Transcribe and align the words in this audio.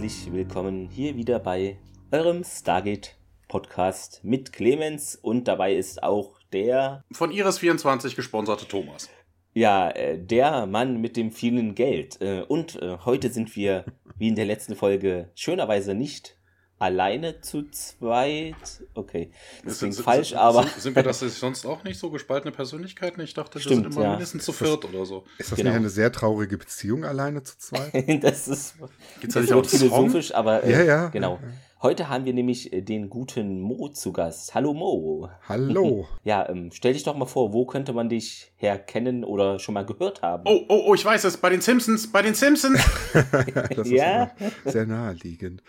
herzlich 0.00 0.32
willkommen 0.32 0.88
hier 0.88 1.16
wieder 1.16 1.40
bei 1.40 1.76
eurem 2.12 2.44
Stargate 2.44 3.16
Podcast 3.48 4.20
mit 4.22 4.52
Clemens 4.52 5.16
und 5.16 5.48
dabei 5.48 5.74
ist 5.74 6.04
auch 6.04 6.38
der 6.52 7.02
von 7.10 7.32
Iris24 7.32 8.14
gesponserte 8.14 8.68
Thomas. 8.68 9.10
Ja, 9.54 9.90
äh, 9.90 10.16
der 10.16 10.66
Mann 10.66 11.00
mit 11.00 11.16
dem 11.16 11.32
vielen 11.32 11.74
Geld. 11.74 12.20
Äh, 12.20 12.42
und 12.46 12.80
äh, 12.80 12.98
heute 13.04 13.30
sind 13.30 13.56
wir, 13.56 13.86
wie 14.16 14.28
in 14.28 14.36
der 14.36 14.44
letzten 14.44 14.76
Folge, 14.76 15.32
schönerweise 15.34 15.96
nicht 15.96 16.37
alleine 16.78 17.40
zu 17.40 17.68
zweit. 17.70 18.54
Okay, 18.94 19.30
das 19.64 19.78
klingt 19.78 19.96
falsch, 19.96 20.30
sind, 20.30 20.38
aber. 20.38 20.62
Sind, 20.62 20.80
sind 20.80 20.96
wir 20.96 21.02
das 21.02 21.20
sonst 21.20 21.66
auch 21.66 21.84
nicht 21.84 21.98
so 21.98 22.10
gespaltene 22.10 22.52
Persönlichkeiten? 22.52 23.20
Ich 23.20 23.34
dachte, 23.34 23.60
Stimmt, 23.60 23.86
das 23.86 23.92
sind 23.92 23.96
immer 23.96 24.04
ja. 24.04 24.10
mindestens 24.12 24.44
zu 24.44 24.52
viert 24.52 24.84
oder 24.84 25.04
so. 25.04 25.24
Ist 25.38 25.52
das 25.52 25.56
genau. 25.56 25.70
nicht 25.70 25.78
eine 25.78 25.90
sehr 25.90 26.12
traurige 26.12 26.58
Beziehung 26.58 27.04
alleine 27.04 27.42
zu 27.42 27.58
zweit? 27.58 27.92
das 28.22 28.48
ist, 28.48 28.74
Gibt's 29.20 29.34
das 29.34 29.44
ist 29.44 29.78
philosophisch, 29.78 30.34
aber 30.34 30.64
äh, 30.64 30.72
ja, 30.72 30.82
ja. 30.82 31.08
genau. 31.08 31.38
Ja, 31.42 31.48
Heute 31.80 32.08
haben 32.08 32.24
wir 32.24 32.34
nämlich 32.34 32.72
äh, 32.72 32.82
den 32.82 33.08
guten 33.08 33.60
Mo 33.60 33.88
zu 33.88 34.12
Gast. 34.12 34.52
Hallo 34.52 34.74
Mo. 34.74 35.30
Hallo. 35.48 36.08
ja, 36.24 36.48
ähm, 36.48 36.70
stell 36.72 36.92
dich 36.92 37.04
doch 37.04 37.16
mal 37.16 37.26
vor, 37.26 37.52
wo 37.52 37.66
könnte 37.66 37.92
man 37.92 38.08
dich 38.08 38.50
herkennen 38.56 39.22
oder 39.22 39.60
schon 39.60 39.74
mal 39.74 39.86
gehört 39.86 40.22
haben? 40.22 40.42
Oh, 40.44 40.64
oh, 40.68 40.86
oh, 40.88 40.94
ich 40.94 41.04
weiß 41.04 41.22
es. 41.22 41.36
Bei 41.36 41.50
den 41.50 41.60
Simpsons. 41.60 42.10
Bei 42.10 42.20
den 42.20 42.34
Simpsons. 42.34 42.80
das 43.76 43.88
ja. 43.88 44.32
ist 44.64 44.72
sehr 44.72 44.86
naheliegend. 44.86 45.62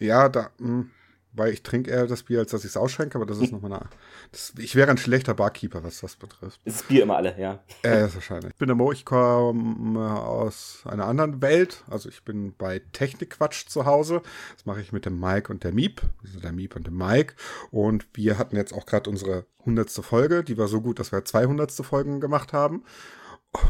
Ja, 0.00 0.28
da. 0.28 0.50
Mh 0.58 0.68
hm 0.68 0.90
weil 1.34 1.52
ich 1.52 1.62
trinke 1.62 1.90
eher 1.90 2.06
das 2.06 2.22
Bier, 2.22 2.40
als 2.40 2.52
dass 2.52 2.62
ich 2.62 2.70
es 2.70 2.76
ausschenke, 2.76 3.16
aber 3.16 3.26
das 3.26 3.38
ist 3.38 3.52
nochmal 3.52 3.72
eine. 3.72 3.88
Das, 4.34 4.52
ich 4.58 4.74
wäre 4.74 4.90
ein 4.90 4.98
schlechter 4.98 5.32
Barkeeper, 5.32 5.84
was 5.84 6.00
das 6.00 6.16
betrifft. 6.16 6.60
Das 6.64 6.82
Bier 6.82 7.04
immer 7.04 7.14
alle, 7.14 7.38
ja. 7.38 7.60
Äh, 7.84 8.06
ist 8.06 8.16
wahrscheinlich. 8.16 8.50
Ich 8.50 8.58
bin 8.58 8.66
der 8.66 8.74
Mo, 8.74 8.90
ich 8.90 9.04
komme 9.04 10.10
aus 10.20 10.82
einer 10.86 11.06
anderen 11.06 11.40
Welt. 11.40 11.84
Also 11.88 12.08
ich 12.08 12.24
bin 12.24 12.52
bei 12.56 12.80
Technikquatsch 12.92 13.68
zu 13.68 13.86
Hause. 13.86 14.22
Das 14.56 14.66
mache 14.66 14.80
ich 14.80 14.90
mit 14.90 15.06
dem 15.06 15.20
Mike 15.20 15.52
und 15.52 15.62
der 15.62 15.70
Miep. 15.70 16.02
Also 16.24 16.40
der 16.40 16.50
Miep 16.50 16.74
und 16.74 16.88
dem 16.88 16.96
Mike. 16.96 17.34
Und 17.70 18.08
wir 18.14 18.36
hatten 18.36 18.56
jetzt 18.56 18.74
auch 18.74 18.86
gerade 18.86 19.08
unsere 19.08 19.46
hundertste 19.64 20.02
Folge. 20.02 20.42
Die 20.42 20.58
war 20.58 20.66
so 20.66 20.80
gut, 20.80 20.98
dass 20.98 21.12
wir 21.12 21.24
200. 21.24 21.70
Folgen 21.70 22.20
gemacht 22.20 22.52
haben. 22.52 22.82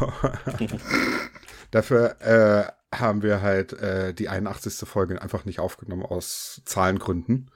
Dafür 1.72 2.22
äh, 2.22 2.98
haben 2.98 3.22
wir 3.22 3.42
halt 3.42 3.74
äh, 3.74 4.14
die 4.14 4.30
81. 4.30 4.88
Folge 4.88 5.20
einfach 5.20 5.44
nicht 5.44 5.60
aufgenommen 5.60 6.06
aus 6.06 6.62
Zahlengründen. 6.64 7.50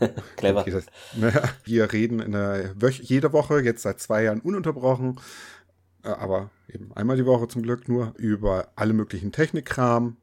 Clever. 0.36 0.64
Das, 0.64 0.86
ne, 1.16 1.32
wir 1.64 1.92
reden 1.92 2.20
in 2.20 2.32
der 2.32 2.72
Wöch 2.80 3.00
jede 3.00 3.32
Woche, 3.32 3.60
jetzt 3.60 3.82
seit 3.82 4.00
zwei 4.00 4.24
Jahren 4.24 4.40
ununterbrochen, 4.40 5.20
äh, 6.02 6.08
aber 6.08 6.50
eben 6.68 6.92
einmal 6.94 7.16
die 7.16 7.26
Woche 7.26 7.48
zum 7.48 7.62
Glück 7.62 7.88
nur, 7.88 8.14
über 8.16 8.68
alle 8.76 8.92
möglichen 8.92 9.32
Technikkram. 9.32 10.16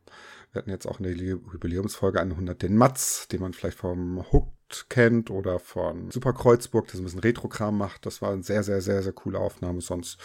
Wir 0.52 0.60
hatten 0.60 0.70
jetzt 0.70 0.86
auch 0.86 1.00
in 1.00 1.06
der 1.06 1.14
Jubiläumsfolge 1.14 2.20
100 2.20 2.62
den 2.62 2.76
Matz, 2.76 3.28
den 3.30 3.42
man 3.42 3.54
vielleicht 3.54 3.78
vom 3.78 4.26
Hooked 4.32 4.90
kennt 4.90 5.32
oder 5.32 5.60
von 5.60 6.12
Super 6.12 6.34
Kreuzburg, 6.34 6.90
so 6.90 6.98
ein 6.98 7.06
bisschen 7.06 7.20
Retro-Kram 7.20 7.78
macht. 7.78 8.06
Das 8.06 8.22
war 8.22 8.34
eine 8.34 8.44
sehr, 8.44 8.64
sehr, 8.64 8.82
sehr, 8.82 9.02
sehr 9.02 9.14
coole 9.14 9.40
Aufnahme. 9.40 9.80
Sonst 9.80 10.18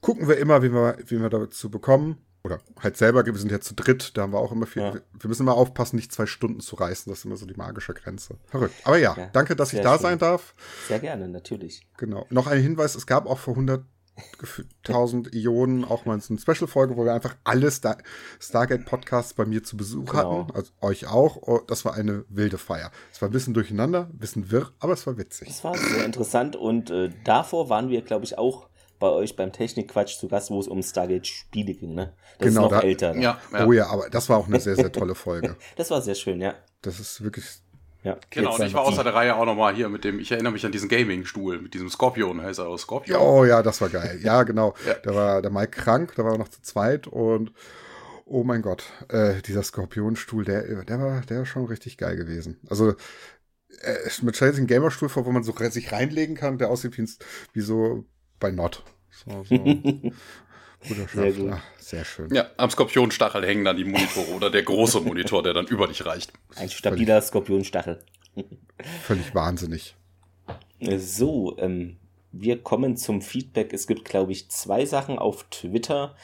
gucken 0.00 0.28
wir 0.28 0.38
immer, 0.38 0.62
wie 0.62 0.72
wir, 0.72 0.98
wie 1.04 1.20
wir 1.20 1.30
dazu 1.30 1.68
bekommen 1.68 2.18
oder 2.42 2.60
halt 2.78 2.96
selber, 2.96 3.24
wir 3.24 3.34
sind 3.34 3.52
ja 3.52 3.60
zu 3.60 3.74
dritt, 3.74 4.16
da 4.16 4.22
haben 4.22 4.32
wir 4.32 4.38
auch 4.38 4.52
immer 4.52 4.66
viel, 4.66 4.82
ja. 4.82 4.94
wir 4.94 5.28
müssen 5.28 5.42
immer 5.42 5.54
aufpassen, 5.54 5.96
nicht 5.96 6.12
zwei 6.12 6.26
Stunden 6.26 6.60
zu 6.60 6.76
reißen, 6.76 7.10
das 7.10 7.20
ist 7.20 7.24
immer 7.24 7.36
so 7.36 7.46
die 7.46 7.54
magische 7.54 7.94
Grenze. 7.94 8.36
Verrückt. 8.46 8.74
Aber 8.84 8.98
ja, 8.98 9.14
ja 9.16 9.28
danke, 9.32 9.56
dass 9.56 9.72
ich 9.72 9.80
da 9.80 9.94
schön. 9.94 10.02
sein 10.02 10.18
darf. 10.18 10.54
Sehr 10.88 11.00
gerne, 11.00 11.28
natürlich. 11.28 11.86
Genau. 11.98 12.26
Noch 12.30 12.46
ein 12.46 12.60
Hinweis, 12.60 12.94
es 12.94 13.06
gab 13.06 13.26
auch 13.26 13.38
vor 13.38 13.54
100 13.54 13.84
1000 14.82 15.34
Ionen 15.34 15.84
auch 15.84 16.04
mal 16.04 16.20
so 16.20 16.34
eine 16.34 16.40
Special-Folge, 16.40 16.96
wo 16.96 17.04
wir 17.04 17.14
einfach 17.14 17.36
alle 17.44 17.70
Star 17.70 17.98
Stargate-Podcasts 18.38 19.34
bei 19.34 19.46
mir 19.46 19.62
zu 19.62 19.76
Besuch 19.76 20.06
genau. 20.06 20.44
hatten. 20.44 20.56
Also 20.56 20.72
euch 20.80 21.06
auch. 21.06 21.36
Oh, 21.42 21.60
das 21.66 21.84
war 21.84 21.94
eine 21.94 22.24
wilde 22.28 22.58
Feier. 22.58 22.90
Es 23.12 23.20
war 23.22 23.28
ein 23.28 23.32
bisschen 23.32 23.54
durcheinander, 23.54 24.08
ein 24.12 24.18
bisschen 24.18 24.50
wirr, 24.50 24.72
aber 24.78 24.92
es 24.92 25.06
war 25.06 25.16
witzig. 25.16 25.48
Es 25.48 25.64
war 25.64 25.76
sehr 25.76 26.04
interessant 26.04 26.56
und 26.56 26.90
äh, 26.90 27.10
davor 27.24 27.68
waren 27.68 27.88
wir, 27.88 28.02
glaube 28.02 28.24
ich, 28.24 28.38
auch 28.38 28.68
bei 29.00 29.08
euch 29.08 29.34
beim 29.34 29.52
Technikquatsch 29.52 30.18
zu 30.18 30.28
Gast, 30.28 30.50
wo 30.50 30.60
es 30.60 30.68
um 30.68 30.82
Stargate-Spiele 30.82 31.74
ging, 31.74 31.94
ne? 31.94 32.12
Das 32.38 32.48
genau, 32.48 32.66
ist 32.66 32.72
noch 32.72 32.80
da, 32.80 32.86
älter. 32.86 33.14
Ne? 33.14 33.22
Ja, 33.22 33.40
ja, 33.52 33.66
Oh 33.66 33.72
ja, 33.72 33.86
aber 33.88 34.08
das 34.10 34.28
war 34.28 34.36
auch 34.38 34.46
eine 34.46 34.60
sehr, 34.60 34.76
sehr 34.76 34.92
tolle 34.92 35.16
Folge. 35.16 35.56
das 35.76 35.90
war 35.90 36.00
sehr 36.02 36.14
schön, 36.14 36.40
ja. 36.40 36.54
Das 36.82 37.00
ist 37.00 37.24
wirklich. 37.24 37.44
Ja, 38.02 38.16
genau, 38.30 38.54
und 38.54 38.64
ich 38.64 38.72
war 38.72 38.82
außer 38.82 39.04
der 39.04 39.14
Reihe 39.14 39.34
auch 39.36 39.44
nochmal 39.44 39.74
hier 39.74 39.90
mit 39.90 40.04
dem, 40.04 40.20
ich 40.20 40.32
erinnere 40.32 40.52
mich 40.52 40.64
an 40.64 40.72
diesen 40.72 40.88
Gaming-Stuhl, 40.88 41.60
mit 41.60 41.74
diesem 41.74 41.90
Scorpion, 41.90 42.40
heißt 42.40 42.60
er 42.60 42.68
auch 42.68 42.78
Scorpion. 42.78 43.20
Oh 43.20 43.44
ja, 43.44 43.62
das 43.62 43.80
war 43.82 43.90
geil. 43.90 44.20
Ja, 44.22 44.42
genau. 44.44 44.74
ja. 44.86 44.94
Da 45.02 45.14
war 45.14 45.42
der 45.42 45.50
Mike 45.50 45.72
krank, 45.72 46.14
da 46.16 46.24
war 46.24 46.32
er 46.32 46.38
noch 46.38 46.48
zu 46.48 46.62
zweit 46.62 47.06
und 47.06 47.52
oh 48.24 48.44
mein 48.44 48.62
Gott, 48.62 48.84
äh, 49.08 49.42
dieser 49.42 49.62
Skorpionstuhl, 49.62 50.44
der, 50.44 50.84
der 50.84 51.00
war, 51.00 51.20
der 51.22 51.38
war 51.38 51.46
schon 51.46 51.66
richtig 51.66 51.98
geil 51.98 52.16
gewesen. 52.16 52.60
Also 52.70 52.94
äh, 53.82 53.96
mit 54.22 54.34
Chelsea 54.34 54.62
ein 54.62 54.66
Gamerstuhl 54.66 55.08
vor, 55.08 55.26
wo 55.26 55.32
man 55.32 55.42
so 55.42 55.52
sich 55.52 55.92
reinlegen 55.92 56.36
kann, 56.36 56.56
der 56.56 56.70
aussieht 56.70 56.96
wie, 56.96 57.08
wie 57.52 57.60
so 57.60 58.04
bei 58.40 58.50
Not. 58.50 58.82
So, 59.10 59.44
so. 59.44 59.56
Sehr, 61.12 61.32
gut. 61.32 61.50
Ach, 61.52 61.62
sehr 61.78 62.06
schön. 62.06 62.34
Ja, 62.34 62.46
am 62.56 62.70
Skorpionstachel 62.70 63.44
hängen 63.44 63.66
dann 63.66 63.76
die 63.76 63.84
Monitore 63.84 64.28
oder 64.34 64.50
der 64.50 64.62
große 64.62 65.02
Monitor, 65.02 65.42
der 65.42 65.52
dann 65.52 65.66
über 65.66 65.86
dich 65.86 66.06
reicht. 66.06 66.32
Ein 66.56 66.70
stabiler 66.70 67.16
völlig, 67.16 67.24
Skorpionstachel. 67.28 68.02
völlig 69.02 69.34
wahnsinnig. 69.34 69.94
So, 70.80 71.58
ähm, 71.58 71.98
wir 72.32 72.62
kommen 72.62 72.96
zum 72.96 73.20
Feedback. 73.20 73.74
Es 73.74 73.86
gibt, 73.86 74.06
glaube 74.06 74.32
ich, 74.32 74.48
zwei 74.48 74.86
Sachen 74.86 75.18
auf 75.18 75.44
Twitter. 75.50 76.16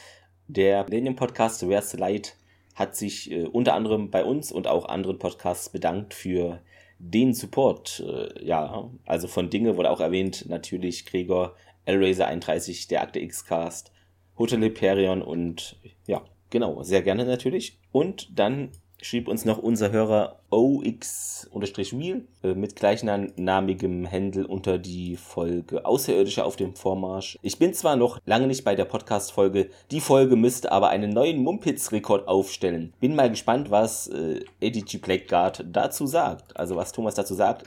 Der 0.48 0.84
Millennium 0.84 1.16
Podcast 1.16 1.68
Where's 1.68 1.90
the 1.90 1.98
Light 1.98 2.36
hat 2.74 2.96
sich 2.96 3.30
äh, 3.30 3.44
unter 3.44 3.74
anderem 3.74 4.10
bei 4.10 4.24
uns 4.24 4.52
und 4.52 4.66
auch 4.68 4.86
anderen 4.88 5.18
Podcasts 5.18 5.68
bedankt 5.68 6.14
für 6.14 6.60
den 6.98 7.34
Support. 7.34 8.04
Äh, 8.06 8.44
ja, 8.44 8.88
also 9.04 9.28
von 9.28 9.50
Dinge 9.50 9.76
wurde 9.76 9.90
auch 9.90 10.00
erwähnt, 10.00 10.46
natürlich 10.48 11.04
Gregor 11.06 11.56
Hellraiser 11.86 12.26
31, 12.26 12.88
der 12.88 13.02
Akte 13.02 13.20
X-Cast, 13.20 13.92
Hotel 14.38 14.60
Hyperion 14.60 15.22
und 15.22 15.76
ja, 16.06 16.22
genau, 16.50 16.82
sehr 16.82 17.02
gerne 17.02 17.24
natürlich. 17.24 17.78
Und 17.92 18.38
dann 18.38 18.72
schrieb 19.00 19.28
uns 19.28 19.44
noch 19.44 19.58
unser 19.58 19.92
Hörer 19.92 20.40
OX-Wheel 20.50 22.26
äh, 22.42 22.54
mit 22.54 22.76
gleichnamigem 22.76 24.04
Händel 24.06 24.46
unter 24.46 24.78
die 24.78 25.16
Folge 25.16 25.84
Außerirdische 25.84 26.44
auf 26.44 26.56
dem 26.56 26.74
Vormarsch. 26.74 27.38
Ich 27.42 27.58
bin 27.58 27.74
zwar 27.74 27.96
noch 27.96 28.18
lange 28.26 28.46
nicht 28.46 28.64
bei 28.64 28.74
der 28.74 28.84
Podcast-Folge, 28.84 29.70
die 29.90 30.00
Folge 30.00 30.36
müsste 30.36 30.72
aber 30.72 30.88
einen 30.88 31.10
neuen 31.10 31.38
Mumpitz-Rekord 31.38 32.26
aufstellen. 32.26 32.92
Bin 33.00 33.14
mal 33.14 33.30
gespannt, 33.30 33.70
was 33.70 34.08
äh, 34.08 34.44
Eddie 34.60 34.82
G. 34.82 34.98
Blackguard 34.98 35.64
dazu 35.70 36.06
sagt. 36.06 36.56
Also 36.56 36.76
was 36.76 36.92
Thomas 36.92 37.14
dazu 37.14 37.34
sagt. 37.34 37.64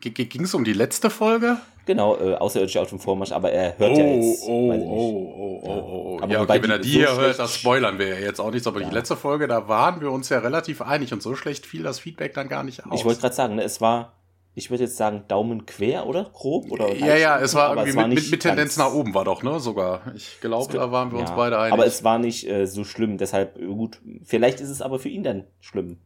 Ging 0.00 0.42
es 0.44 0.54
um 0.54 0.64
die 0.64 0.72
letzte 0.72 1.10
Folge? 1.10 1.58
Genau, 1.86 2.16
äh, 2.16 2.34
Außerirdische 2.34 2.80
auf 2.80 2.90
dem 2.90 2.98
Vormarsch, 2.98 3.32
aber 3.32 3.52
er 3.52 3.76
hört 3.78 3.92
oh, 3.92 3.98
ja 3.98 4.06
jetzt. 4.06 4.42
Oh, 4.46 4.70
oh, 4.70 4.74
oh, 4.74 5.60
oh, 5.62 5.70
oh, 5.70 6.20
oh. 6.22 6.26
Ja, 6.28 6.42
okay, 6.42 6.62
wenn 6.62 6.70
er 6.70 6.78
die 6.78 6.88
hier 6.88 7.08
so 7.08 7.20
hört, 7.20 7.38
das 7.38 7.54
spoilern 7.54 7.98
wir 7.98 8.08
ja 8.08 8.18
jetzt 8.20 8.40
auch 8.40 8.50
nicht. 8.50 8.66
Aber 8.66 8.80
ja. 8.80 8.88
die 8.88 8.94
letzte 8.94 9.16
Folge, 9.16 9.48
da 9.48 9.68
waren 9.68 10.00
wir 10.00 10.10
uns 10.12 10.28
ja 10.28 10.38
relativ 10.38 10.82
einig 10.82 11.12
und 11.12 11.22
so 11.22 11.34
schlecht 11.34 11.66
fiel 11.66 11.82
das 11.82 11.98
Feedback 11.98 12.34
dann 12.34 12.48
gar 12.48 12.62
nicht 12.62 12.86
aus. 12.86 12.98
Ich 12.98 13.04
wollte 13.04 13.20
gerade 13.20 13.34
sagen, 13.34 13.56
ne, 13.56 13.62
es 13.62 13.80
war, 13.80 14.12
ich 14.54 14.70
würde 14.70 14.84
jetzt 14.84 14.96
sagen, 14.96 15.24
Daumen 15.28 15.64
quer, 15.64 16.06
oder? 16.06 16.30
Grob? 16.32 16.70
Oder 16.70 16.94
ja, 16.94 17.16
ja, 17.16 17.38
es 17.40 17.54
war 17.54 17.70
irgendwie 17.70 17.90
es 17.90 17.96
war 17.96 18.08
mit, 18.08 18.30
mit, 18.30 18.40
Tendenz 18.40 18.76
nach 18.76 18.92
oben 18.92 19.14
war 19.14 19.24
doch, 19.24 19.42
ne? 19.42 19.60
Sogar. 19.60 20.12
Ich 20.14 20.40
glaube, 20.40 20.72
da 20.72 20.90
waren 20.90 21.12
wir 21.12 21.18
ja, 21.18 21.24
uns 21.24 21.36
beide 21.36 21.58
einig. 21.58 21.72
Aber 21.72 21.86
es 21.86 22.02
war 22.02 22.18
nicht 22.18 22.48
äh, 22.48 22.66
so 22.66 22.84
schlimm, 22.84 23.16
deshalb, 23.16 23.56
äh, 23.58 23.66
gut, 23.66 24.00
vielleicht 24.24 24.60
ist 24.60 24.68
es 24.68 24.82
aber 24.82 24.98
für 24.98 25.08
ihn 25.08 25.22
dann 25.22 25.44
schlimm. 25.60 25.98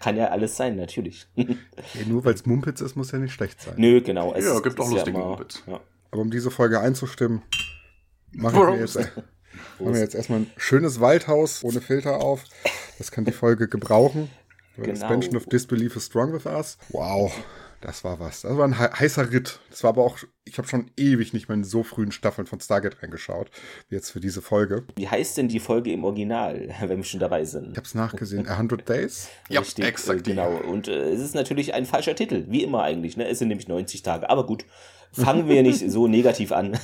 Kann 0.00 0.16
ja 0.16 0.28
alles 0.28 0.56
sein, 0.56 0.76
natürlich. 0.76 1.26
ja, 1.34 1.46
nur 2.06 2.24
weil 2.24 2.34
es 2.34 2.46
Mumpitz 2.46 2.80
ist, 2.80 2.94
muss 2.94 3.10
ja 3.10 3.18
nicht 3.18 3.32
schlecht 3.32 3.60
sein. 3.60 3.74
Nö, 3.76 4.00
genau. 4.00 4.32
Es 4.32 4.44
ja, 4.44 4.60
gibt 4.60 4.78
auch 4.78 4.88
lustige 4.88 5.18
ja 5.18 5.24
Mumpitz. 5.24 5.62
Ja. 5.66 5.80
Aber 6.12 6.22
um 6.22 6.30
diese 6.30 6.52
Folge 6.52 6.80
einzustimmen, 6.80 7.42
machen 8.32 8.60
wir 8.60 8.78
jetzt, 8.78 8.94
äh, 8.94 9.06
machen 9.80 9.94
wir 9.94 10.00
jetzt 10.00 10.14
erstmal 10.14 10.40
ein 10.40 10.50
schönes 10.56 11.00
Waldhaus 11.00 11.64
ohne 11.64 11.80
Filter 11.80 12.20
auf. 12.20 12.44
Das 12.98 13.10
kann 13.10 13.24
die 13.24 13.32
Folge 13.32 13.66
gebrauchen. 13.66 14.30
Genau. 14.76 14.94
Suspension 14.94 15.36
of 15.36 15.46
Disbelief 15.46 15.96
is 15.96 16.06
strong 16.06 16.32
with 16.32 16.46
us. 16.46 16.78
Wow, 16.90 17.32
das 17.80 18.04
war 18.04 18.18
was. 18.18 18.42
Das 18.42 18.56
war 18.56 18.66
ein 18.66 18.78
heißer 18.78 19.32
Ritt. 19.32 19.60
Das 19.70 19.84
war 19.84 19.90
aber 19.90 20.04
auch, 20.04 20.18
ich 20.44 20.58
habe 20.58 20.66
schon 20.66 20.90
ewig 20.96 21.32
nicht 21.32 21.48
mehr 21.48 21.56
in 21.56 21.64
so 21.64 21.82
frühen 21.82 22.12
Staffeln 22.12 22.46
von 22.46 22.60
Stargate 22.60 23.02
reingeschaut, 23.02 23.50
wie 23.88 23.94
jetzt 23.94 24.10
für 24.10 24.20
diese 24.20 24.42
Folge. 24.42 24.84
Wie 24.96 25.08
heißt 25.08 25.36
denn 25.36 25.48
die 25.48 25.60
Folge 25.60 25.92
im 25.92 26.04
Original, 26.04 26.68
wenn 26.80 26.98
wir 26.98 27.04
schon 27.04 27.20
dabei 27.20 27.44
sind? 27.44 27.72
Ich 27.72 27.76
habe 27.76 27.86
es 27.86 27.94
nachgesehen. 27.94 28.48
100 28.48 28.88
Days? 28.88 29.28
ja, 29.48 29.60
exakt. 29.60 30.26
Äh, 30.26 30.30
genau. 30.30 30.56
Und 30.56 30.88
äh, 30.88 31.10
es 31.10 31.20
ist 31.20 31.34
natürlich 31.34 31.74
ein 31.74 31.86
falscher 31.86 32.14
Titel, 32.14 32.44
wie 32.48 32.64
immer 32.64 32.82
eigentlich. 32.82 33.16
Ne? 33.16 33.28
Es 33.28 33.38
sind 33.38 33.48
nämlich 33.48 33.68
90 33.68 34.02
Tage. 34.02 34.28
Aber 34.28 34.46
gut, 34.46 34.64
fangen 35.12 35.48
wir 35.48 35.62
nicht 35.62 35.90
so 35.90 36.08
negativ 36.08 36.52
an. 36.52 36.78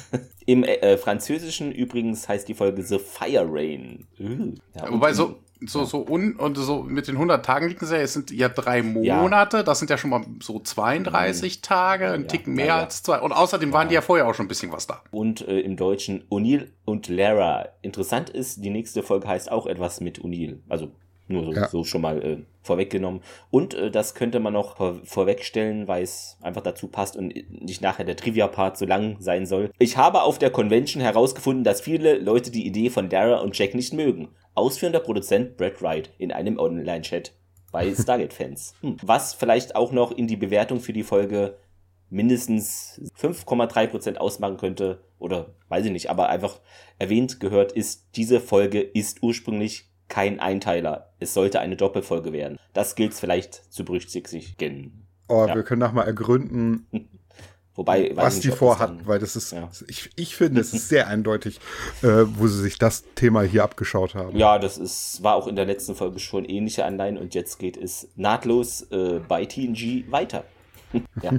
Im 0.46 0.62
äh, 0.62 0.96
Französischen 0.96 1.72
übrigens 1.72 2.28
heißt 2.28 2.48
die 2.48 2.54
Folge 2.54 2.82
The 2.82 2.98
Fire 2.98 3.46
Rain. 3.48 4.06
Uh, 4.20 4.54
ja, 4.74 4.92
Wobei 4.92 5.12
so 5.12 5.40
so, 5.60 5.80
ja. 5.80 5.86
so 5.86 6.06
un, 6.06 6.36
und 6.36 6.56
so 6.56 6.82
mit 6.82 7.08
den 7.08 7.14
100 7.14 7.44
Tagen 7.44 7.68
liegen 7.68 7.86
sie 7.86 7.94
ja, 7.94 8.02
es 8.02 8.12
sind 8.12 8.30
ja 8.30 8.48
drei 8.48 8.82
Monate, 8.82 9.58
ja. 9.58 9.62
das 9.62 9.78
sind 9.78 9.90
ja 9.90 9.98
schon 9.98 10.10
mal 10.10 10.24
so 10.40 10.60
32 10.60 11.58
mhm. 11.58 11.62
Tage, 11.62 12.10
ein 12.10 12.22
ja, 12.22 12.26
Ticken 12.26 12.54
mehr 12.54 12.74
als 12.74 13.02
zwei. 13.02 13.20
Und 13.20 13.32
außerdem 13.32 13.72
waren 13.72 13.88
die 13.88 13.94
ja 13.94 14.00
vorher 14.00 14.26
auch 14.26 14.34
schon 14.34 14.46
ein 14.46 14.48
bisschen 14.48 14.72
was 14.72 14.86
da. 14.86 15.02
Und 15.10 15.46
äh, 15.46 15.60
im 15.60 15.76
Deutschen 15.76 16.24
O'Neill 16.28 16.68
und 16.84 17.08
Lara. 17.08 17.68
Interessant 17.82 18.30
ist, 18.30 18.64
die 18.64 18.70
nächste 18.70 19.02
Folge 19.02 19.28
heißt 19.28 19.50
auch 19.50 19.66
etwas 19.66 20.00
mit 20.00 20.20
O'Neill. 20.20 20.58
Also 20.68 20.90
Nur 21.28 21.44
so, 21.44 21.52
ja. 21.52 21.68
so 21.68 21.84
schon 21.84 22.02
mal 22.02 22.22
äh, 22.22 22.38
vorweggenommen. 22.62 23.20
Und 23.50 23.74
äh, 23.74 23.90
das 23.90 24.14
könnte 24.14 24.40
man 24.40 24.52
noch 24.52 24.76
vor 24.76 25.00
vorwegstellen, 25.04 25.88
weil 25.88 26.02
es 26.02 26.36
einfach 26.42 26.62
dazu 26.62 26.88
passt 26.88 27.16
und 27.16 27.32
nicht 27.50 27.80
nachher 27.80 28.04
der 28.04 28.16
Trivia-Part 28.16 28.76
so 28.76 28.86
lang 28.86 29.16
sein 29.20 29.46
soll. 29.46 29.70
Ich 29.78 29.96
habe 29.96 30.22
auf 30.22 30.38
der 30.38 30.50
Convention 30.50 31.02
herausgefunden, 31.02 31.64
dass 31.64 31.80
viele 31.80 32.18
Leute 32.18 32.50
die 32.50 32.66
Idee 32.66 32.90
von 32.90 33.08
Dara 33.08 33.38
und 33.38 33.56
Jack 33.56 33.74
nicht 33.74 33.92
mögen. 33.92 34.28
Ausführender 34.54 35.00
Produzent 35.00 35.56
Brad 35.56 35.82
Wright 35.82 36.10
in 36.18 36.32
einem 36.32 36.58
Online-Chat 36.58 37.32
bei 37.72 37.94
Stargate-Fans. 37.98 38.74
Hm. 38.80 38.96
Was 39.02 39.34
vielleicht 39.34 39.76
auch 39.76 39.92
noch 39.92 40.12
in 40.12 40.26
die 40.26 40.36
Bewertung 40.36 40.80
für 40.80 40.92
die 40.92 41.02
Folge 41.02 41.56
mindestens 42.10 43.00
5,3% 43.20 44.16
ausmachen 44.16 44.56
könnte, 44.56 45.02
oder 45.18 45.54
weiß 45.68 45.86
ich 45.86 45.92
nicht, 45.92 46.10
aber 46.10 46.28
einfach 46.28 46.60
erwähnt 46.98 47.40
gehört 47.40 47.72
ist, 47.72 48.08
diese 48.14 48.40
Folge 48.40 48.80
ist 48.80 49.22
ursprünglich 49.22 49.90
kein 50.08 50.38
Einteiler. 50.38 51.12
Es 51.18 51.34
sollte 51.34 51.60
eine 51.60 51.76
Doppelfolge 51.76 52.32
werden. 52.32 52.58
Das 52.72 52.94
gilt 52.94 53.14
vielleicht 53.14 53.54
zu 53.72 53.84
berücksichtigen. 53.84 55.06
Oh, 55.28 55.46
ja. 55.48 55.54
wir 55.54 55.62
können 55.62 55.80
nochmal 55.80 56.06
ergründen, 56.06 56.86
Wobei, 57.76 58.12
was 58.14 58.36
nicht, 58.36 58.44
die 58.44 58.50
vorhat, 58.50 59.04
weil 59.04 59.18
das 59.18 59.34
ist, 59.34 59.50
ja. 59.50 59.68
ich, 59.88 60.10
ich 60.14 60.36
finde, 60.36 60.60
es 60.60 60.72
ist 60.72 60.88
sehr 60.88 61.08
eindeutig, 61.08 61.58
äh, 62.02 62.24
wo 62.36 62.46
sie 62.46 62.62
sich 62.62 62.78
das 62.78 63.02
Thema 63.16 63.42
hier 63.42 63.64
abgeschaut 63.64 64.14
haben. 64.14 64.38
Ja, 64.38 64.60
das 64.60 64.78
ist, 64.78 65.24
war 65.24 65.34
auch 65.34 65.48
in 65.48 65.56
der 65.56 65.64
letzten 65.64 65.96
Folge 65.96 66.20
schon 66.20 66.44
ähnliche 66.44 66.84
Anleihen 66.84 67.18
und 67.18 67.34
jetzt 67.34 67.58
geht 67.58 67.76
es 67.76 68.08
nahtlos 68.14 68.82
äh, 68.92 69.20
bei 69.26 69.44
TNG 69.44 70.04
weiter. 70.08 70.44
ja. 71.22 71.32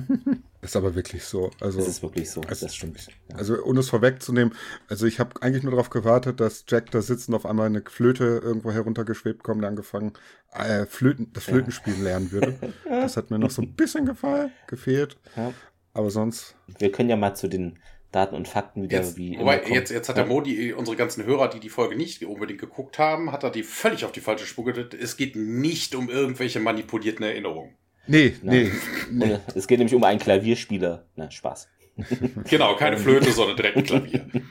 Ist 0.62 0.76
aber 0.76 0.96
wirklich 0.96 1.24
so. 1.24 1.52
Also, 1.62 1.78
das 1.78 1.88
ist 1.88 2.02
wirklich 2.02 2.30
so, 2.30 2.42
also, 2.42 2.66
das 2.66 2.76
stimmt. 2.76 3.08
Ja. 3.30 3.38
Also, 3.38 3.64
ohne 3.64 3.80
es 3.80 3.90
vorwegzunehmen, 3.90 4.54
also 4.90 5.06
ich 5.06 5.20
habe 5.20 5.42
eigentlich 5.42 5.64
nur 5.64 5.72
darauf 5.72 5.90
gewartet, 5.90 6.40
dass 6.40 6.66
Jack 6.68 6.92
da 6.92 7.02
sitzt 7.02 7.30
und 7.30 7.36
auf 7.36 7.46
einmal 7.46 7.68
eine 7.68 7.84
Flöte 7.88 8.42
irgendwo 8.44 8.72
heruntergeschwebt 8.72 9.44
kommt 9.44 9.60
und 9.60 9.66
angefangen, 9.66 10.14
äh, 10.52 10.86
Flöten, 10.86 11.32
das 11.34 11.46
Flötenspielen 11.46 12.04
lernen 12.04 12.32
würde. 12.32 12.56
Das 12.90 13.18
hat 13.18 13.30
mir 13.30 13.38
noch 13.38 13.52
so 13.52 13.62
ein 13.62 13.74
bisschen 13.74 14.06
gefallen, 14.06 14.52
gefehlt. 14.68 15.18
Ja. 15.36 15.54
Aber 15.96 16.12
sonst. 16.12 16.56
Wir 16.78 16.92
können 16.92 17.10
ja 17.10 17.16
mal 17.16 17.34
zu 17.34 17.48
den 17.48 17.80
Daten 18.12 18.36
und 18.36 18.48
Fakten 18.48 18.84
wieder 18.84 19.00
jetzt, 19.00 19.18
wie 19.18 19.40
wobei, 19.40 19.62
jetzt, 19.68 19.92
jetzt 19.92 20.08
hat 20.08 20.18
der 20.18 20.26
Modi, 20.26 20.74
unsere 20.74 20.96
ganzen 20.96 21.26
Hörer, 21.26 21.50
die 21.50 21.60
die 21.60 21.70
Folge 21.70 21.96
nicht 21.96 22.24
unbedingt 22.24 22.62
geguckt 22.62 23.00
haben, 23.00 23.32
hat 23.32 23.44
er 23.44 23.50
die 23.50 23.64
völlig 23.64 24.06
auf 24.06 24.12
die 24.12 24.22
falsche 24.22 24.46
Spur 24.46 24.66
gedrückt. 24.66 24.94
Es 24.94 25.18
geht 25.18 25.36
nicht 25.36 25.96
um 25.96 26.10
irgendwelche 26.10 26.60
manipulierten 26.60 27.26
Erinnerungen. 27.26 27.76
Nee, 28.08 28.36
nee, 28.42 28.72
nee. 29.12 29.40
Es 29.56 29.68
geht 29.68 29.80
nämlich 29.80 29.96
um 29.96 30.04
einen 30.04 30.20
Klavierspieler. 30.20 31.06
Na, 31.16 31.32
Spaß. 31.32 31.70
genau, 32.50 32.76
keine 32.76 32.98
Flöte, 32.98 33.32
sondern 33.32 33.58
direkt 33.58 33.78
ein 33.78 33.84
Klavier. 33.84 34.26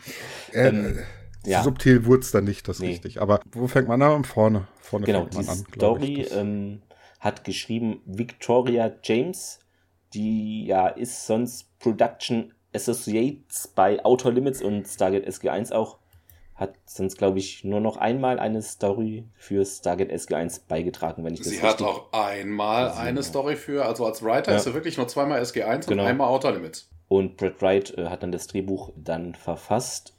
Äh, 0.52 0.68
ähm, 0.68 0.98
ja. 1.44 1.64
Subtil 1.64 2.04
wurde 2.04 2.20
es 2.20 2.30
dann 2.30 2.44
nicht, 2.44 2.68
das 2.68 2.78
nee. 2.78 2.90
richtig. 2.90 3.20
Aber 3.20 3.40
wo 3.50 3.66
fängt 3.66 3.88
man 3.88 4.00
an? 4.00 4.22
Vorne. 4.22 4.68
Vorne 4.80 5.04
genau, 5.04 5.22
fängt 5.22 5.34
man 5.34 5.48
an. 5.48 5.64
Story 5.74 6.28
ähm, 6.30 6.82
hat 7.18 7.42
geschrieben 7.42 8.02
Victoria 8.06 8.94
James 9.02 9.58
die 10.14 10.66
ja 10.66 10.88
ist 10.88 11.26
sonst 11.26 11.78
Production 11.78 12.52
Associates 12.74 13.68
bei 13.68 14.04
Outer 14.04 14.32
Limits 14.32 14.62
und 14.62 14.86
Stargate 14.86 15.26
SG1 15.26 15.72
auch. 15.72 15.98
Hat 16.54 16.74
sonst, 16.86 17.18
glaube 17.18 17.40
ich, 17.40 17.64
nur 17.64 17.80
noch 17.80 17.96
einmal 17.96 18.38
eine 18.38 18.62
Story 18.62 19.24
für 19.34 19.64
Stargate 19.64 20.12
SG1 20.12 20.62
beigetragen, 20.68 21.24
wenn 21.24 21.34
ich 21.34 21.40
das 21.40 21.48
Sie 21.48 21.60
hat 21.60 21.82
auch 21.82 22.12
einmal 22.12 22.88
also, 22.88 23.00
eine 23.00 23.22
Story 23.24 23.56
für, 23.56 23.84
also 23.84 24.06
als 24.06 24.22
Writer 24.22 24.52
ja. 24.52 24.58
ist 24.58 24.64
sie 24.64 24.74
wirklich 24.74 24.96
nur 24.96 25.08
zweimal 25.08 25.42
SG1 25.42 25.88
genau. 25.88 26.02
und 26.02 26.08
einmal 26.08 26.28
Outer 26.28 26.52
Limits. 26.52 26.88
Und 27.08 27.36
Brad 27.36 27.60
Wright 27.60 27.98
äh, 27.98 28.06
hat 28.06 28.22
dann 28.22 28.32
das 28.32 28.46
Drehbuch 28.46 28.92
dann 28.96 29.34
verfasst. 29.34 30.14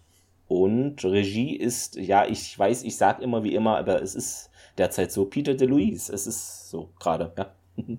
Und 0.48 1.04
Regie 1.04 1.56
ist, 1.56 1.96
ja, 1.96 2.26
ich 2.26 2.58
weiß, 2.58 2.84
ich 2.84 2.98
sag 2.98 3.22
immer 3.22 3.44
wie 3.44 3.56
immer, 3.56 3.78
aber 3.78 4.02
es 4.02 4.14
ist 4.14 4.50
derzeit 4.78 5.12
so 5.12 5.26
Peter 5.26 5.56
DeLuise. 5.56 6.14
Es 6.14 6.28
ist 6.28 6.70
so 6.70 6.90
gerade, 7.00 7.34
ja. 7.38 7.54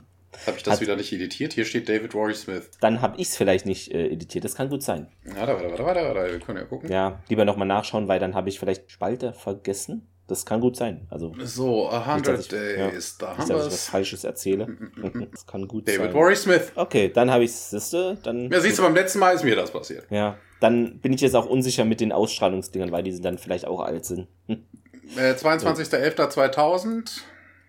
Habe 0.47 0.57
ich 0.57 0.63
das 0.63 0.75
hat, 0.75 0.81
wieder 0.81 0.97
nicht 0.97 1.13
editiert? 1.13 1.53
Hier 1.53 1.65
steht 1.65 1.89
David 1.89 2.15
Rory 2.15 2.35
Smith. 2.35 2.71
Dann 2.81 3.01
habe 3.01 3.21
ich 3.21 3.29
es 3.29 3.37
vielleicht 3.37 3.67
nicht 3.67 3.93
äh, 3.93 4.09
editiert. 4.09 4.45
Das 4.45 4.55
kann 4.55 4.69
gut 4.69 4.83
sein. 4.83 5.09
Warte, 5.25 5.55
warte, 5.55 5.71
warte, 5.71 5.85
warte, 5.85 6.01
warte. 6.15 6.33
Wir 6.33 6.41
können 6.41 6.59
ja 6.59 6.65
gucken. 6.65 6.91
Ja, 6.91 7.21
lieber 7.29 7.45
nochmal 7.45 7.69
nachschauen, 7.69 8.09
weil 8.09 8.21
dann 8.21 8.35
habe 8.35 8.49
ich 8.49 8.59
vielleicht 8.59 8.91
Spalter 8.91 9.33
vergessen. 9.33 10.09
Das 10.29 10.45
kann 10.45 10.61
gut 10.61 10.77
sein. 10.77 11.07
Also, 11.09 11.33
so, 11.39 11.89
100 11.89 12.39
nicht, 12.39 12.51
Days. 12.51 13.17
Ja, 13.21 13.27
da 13.27 13.39
haben 13.39 13.49
wir 13.49 13.57
es. 13.57 13.67
was 13.67 13.89
Falsches 13.89 14.25
erzähle. 14.25 14.67
Das 15.31 15.47
kann 15.47 15.69
gut 15.69 15.87
David 15.87 16.01
sein. 16.01 16.07
David 16.09 16.17
Rory 16.17 16.37
Smith. 16.37 16.73
Okay, 16.75 17.11
dann 17.13 17.31
habe 17.31 17.45
ich 17.45 17.51
es. 17.51 17.91
Dann. 18.23 18.51
Ja, 18.51 18.61
siehst 18.61 18.79
du, 18.79 18.83
beim 18.83 18.95
letzten 18.95 19.21
Mal 19.21 19.35
ist 19.35 19.45
mir 19.45 19.55
das 19.55 19.71
passiert. 19.71 20.05
Ja, 20.11 20.37
dann 20.61 20.99
bin 20.99 21.13
ich 21.13 21.21
jetzt 21.21 21.37
auch 21.37 21.47
unsicher 21.47 21.85
mit 21.85 22.01
den 22.01 22.11
Ausstrahlungsdingern, 22.11 22.91
weil 22.91 23.05
die 23.05 23.21
dann 23.21 23.39
vielleicht 23.39 23.67
auch 23.67 23.81
alt 23.81 24.05
sind. 24.05 24.27
Hm. 24.47 24.65
Äh, 25.17 25.33
22.11.2000. 25.35 27.21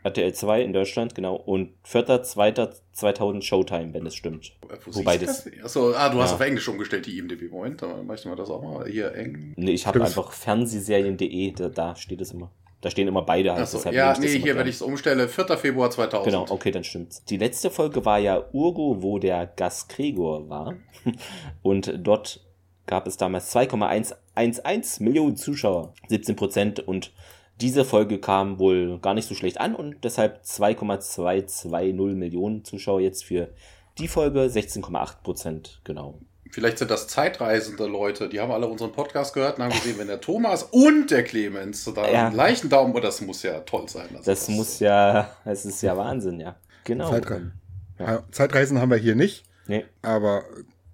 RTL 0.08 0.34
2 0.34 0.62
in 0.62 0.74
Deutschland, 0.74 1.16
genau. 1.16 1.36
Und 1.36 1.74
4.2.2000 1.86 3.42
Showtime, 3.42 3.94
wenn 3.94 4.06
es 4.06 4.16
stimmt. 4.16 4.54
Wo 4.86 5.00
Wobei 5.00 5.18
das. 5.18 5.44
das 5.44 5.64
Achso, 5.64 5.94
ah, 5.94 6.10
du 6.10 6.18
ja. 6.18 6.24
hast 6.24 6.34
auf 6.34 6.40
Englisch 6.40 6.68
umgestellt, 6.68 7.06
die 7.06 7.18
IMDb. 7.18 7.52
Moment, 7.52 7.82
dann 7.82 8.06
möchten 8.06 8.30
wir 8.30 8.36
das 8.36 8.50
auch 8.50 8.62
mal 8.62 8.88
hier 8.88 9.14
eng. 9.14 9.54
Nee, 9.58 9.72
ich 9.72 9.86
habe 9.86 10.04
einfach 10.04 10.32
Fernsehserien.de, 10.32 11.52
da, 11.52 11.70
da, 11.70 11.96
steht 11.96 12.22
es 12.22 12.32
immer. 12.32 12.52
Da 12.82 12.90
stehen 12.90 13.08
immer 13.08 13.24
beide. 13.24 13.54
Also 13.54 13.80
Achso, 13.80 13.90
ja, 13.90 14.18
nee, 14.18 14.40
hier, 14.40 14.56
wenn 14.56 14.68
ich 14.68 14.76
es 14.76 14.82
umstelle, 14.82 15.28
4. 15.28 15.58
Februar 15.58 15.90
2000. 15.90 16.26
Genau, 16.26 16.46
okay, 16.50 16.72
dann 16.72 16.84
stimmt's. 16.84 17.26
Die 17.26 17.38
letzte 17.38 17.72
Folge 17.72 18.06
war 18.06 18.20
ja 18.20 18.46
Urgo, 18.54 19.02
wo 19.02 19.20
der 19.20 19.48
Gast 19.48 19.90
Gregor 19.90 20.48
war. 20.48 20.76
Und 21.64 21.94
dort 21.98 22.40
gab 22.86 23.08
es 23.08 23.18
damals 23.18 23.50
2,111 23.52 25.00
Millionen 25.02 25.36
Zuschauer, 25.36 25.94
17 26.08 26.36
Prozent 26.38 26.80
und 26.88 27.12
diese 27.62 27.86
Folge 27.86 28.20
kam 28.20 28.60
wohl 28.60 29.00
gar 29.00 29.14
nicht 29.14 29.28
so 29.28 29.36
schlecht 29.36 29.60
an 29.60 29.76
und 29.76 30.04
deshalb 30.04 30.46
2,220 30.46 32.16
Millionen 32.16 32.64
Zuschauer 32.64 33.02
jetzt 33.02 33.26
für 33.26 33.50
die 33.98 34.08
Folge, 34.08 34.42
16,8 34.42 35.24
Prozent, 35.24 35.82
genau. 35.84 36.20
Vielleicht 36.52 36.78
sind 36.78 36.92
das 36.92 37.08
zeitreisende 37.08 37.88
Leute, 37.88 38.30
die 38.30 38.40
haben 38.40 38.52
alle 38.52 38.68
unseren 38.68 38.92
Podcast 38.92 39.34
gehört 39.34 39.58
und 39.58 39.66
haben 39.66 39.74
gesehen, 39.74 39.98
wenn 39.98 40.08
der 40.08 40.22
Thomas 40.22 40.64
und 40.64 41.12
der 41.12 41.24
Clemens 41.24 41.84
da 41.94 42.10
ja. 42.10 42.28
einen 42.28 42.36
leichten 42.36 42.70
Daumen, 42.70 42.96
oh, 42.96 43.00
das 43.00 43.22
muss 43.22 43.44
ja 43.44 43.60
toll 43.62 43.90
sein. 43.90 44.08
Also 44.12 44.24
das, 44.24 44.46
das, 44.46 44.50
muss 44.50 44.80
ja, 44.80 45.36
es 45.46 45.66
ist 45.66 45.82
ja 45.82 45.98
Wahnsinn, 45.98 46.40
ja. 46.40 46.56
Genau. 46.84 47.10
Zeitre 47.10 47.52
ja. 48.00 48.24
Zeitreisen 48.32 48.80
haben 48.80 48.92
wir 48.92 48.98
hier 48.98 49.16
nicht, 49.16 49.44
nee. 49.68 49.86
aber 50.02 50.44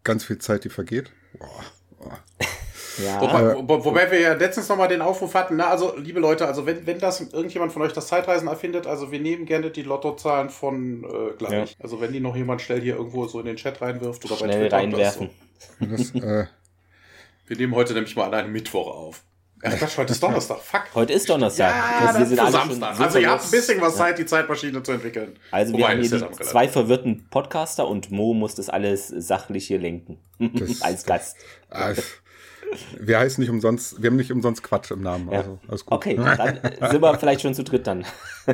ganz 0.04 0.24
viel 0.24 0.38
Zeit, 0.40 0.64
die 0.64 0.70
vergeht. 0.70 1.12
Boah, 1.38 1.64
boah. 2.00 2.20
Ja. 2.98 3.22
Wobei, 3.22 3.56
wo, 3.68 3.86
wobei 3.86 4.12
wir 4.12 4.20
ja 4.20 4.34
letztens 4.34 4.70
nochmal 4.70 4.88
den 4.88 5.02
Aufruf 5.02 5.34
hatten, 5.34 5.56
na, 5.56 5.70
also 5.70 5.96
liebe 5.98 6.20
Leute, 6.20 6.46
also 6.46 6.66
wenn, 6.66 6.86
wenn 6.86 7.00
das 7.00 7.22
irgendjemand 7.22 7.72
von 7.72 7.82
euch 7.82 7.94
das 7.94 8.08
Zeitreisen 8.08 8.48
erfindet, 8.48 8.88
also 8.88 9.12
wir 9.12 9.20
nehmen 9.20 9.46
gerne 9.46 9.72
die 9.72 9.84
Lottozahlen 9.84 10.50
von 10.50 11.04
äh, 11.04 11.34
gleich. 11.38 11.72
Ja. 11.72 11.76
Also 11.82 12.02
wenn 12.02 12.12
die 12.12 12.20
noch 12.20 12.36
jemand 12.36 12.62
schnell 12.62 12.82
hier 12.82 12.96
irgendwo 12.96 13.26
so 13.28 13.40
in 13.40 13.46
den 13.46 13.56
Chat 13.56 13.82
reinwirft 13.82 14.26
oder 14.26 14.38
schnell 14.38 14.50
bei 14.50 14.58
Twitter 14.60 14.78
reinwerfen. 14.78 15.30
Das, 15.80 16.08
so. 16.08 16.20
das, 16.20 16.24
äh 16.24 16.46
wir 17.48 17.58
nehmen 17.58 17.76
heute 17.76 17.94
nämlich 17.94 18.16
mal 18.16 18.26
an 18.26 18.34
einem 18.34 18.52
Mittwoch 18.52 18.88
auf. 18.88 19.24
Ach 19.66 19.78
Quatsch, 19.78 19.98
heute 19.98 20.12
ist 20.12 20.22
Donnerstag. 20.22 20.60
Fuck. 20.60 20.84
Heute 20.94 21.14
ist 21.14 21.30
Donnerstag. 21.30 21.74
Ja, 21.74 22.08
das, 22.08 22.30
das 22.30 22.32
ist 22.32 22.52
Samstag. 22.52 23.00
Also 23.00 23.20
ihr 23.20 23.30
habt 23.30 23.46
ein 23.46 23.52
bisschen 23.52 23.80
was 23.80 23.96
Zeit, 23.96 24.18
die 24.18 24.26
Zeitmaschine 24.26 24.84
zu 24.84 24.92
entwickeln. 24.92 25.40
Also 25.52 25.72
wir 25.72 25.80
Wobei, 25.80 25.94
haben 25.94 26.02
hier 26.02 26.20
die 26.20 26.44
zwei 26.44 26.68
verwirrten 26.68 27.28
Podcaster 27.30 27.88
und 27.88 28.12
Mo 28.12 28.34
muss 28.34 28.56
das 28.56 28.70
alles 28.70 29.08
sachlich 29.08 29.68
hier 29.68 29.80
lenken. 29.80 30.20
Als 30.82 31.06
Gast. 31.06 31.38
Ah, 31.70 31.94
wir 33.00 33.20
heißen 33.20 33.42
nicht 33.42 33.50
umsonst, 33.50 34.02
wir 34.02 34.10
haben 34.10 34.16
nicht 34.16 34.32
umsonst 34.32 34.64
Quatsch 34.64 34.92
im 34.92 35.02
Namen. 35.02 35.30
Ja. 35.32 35.40
Also, 35.40 35.60
alles 35.68 35.86
gut. 35.86 35.94
Okay, 35.94 36.16
dann 36.16 36.60
sind 36.92 37.02
wir 37.02 37.20
vielleicht 37.20 37.42
schon 37.42 37.54
zu 37.54 37.64
dritt 37.64 37.88
dann. 37.88 38.06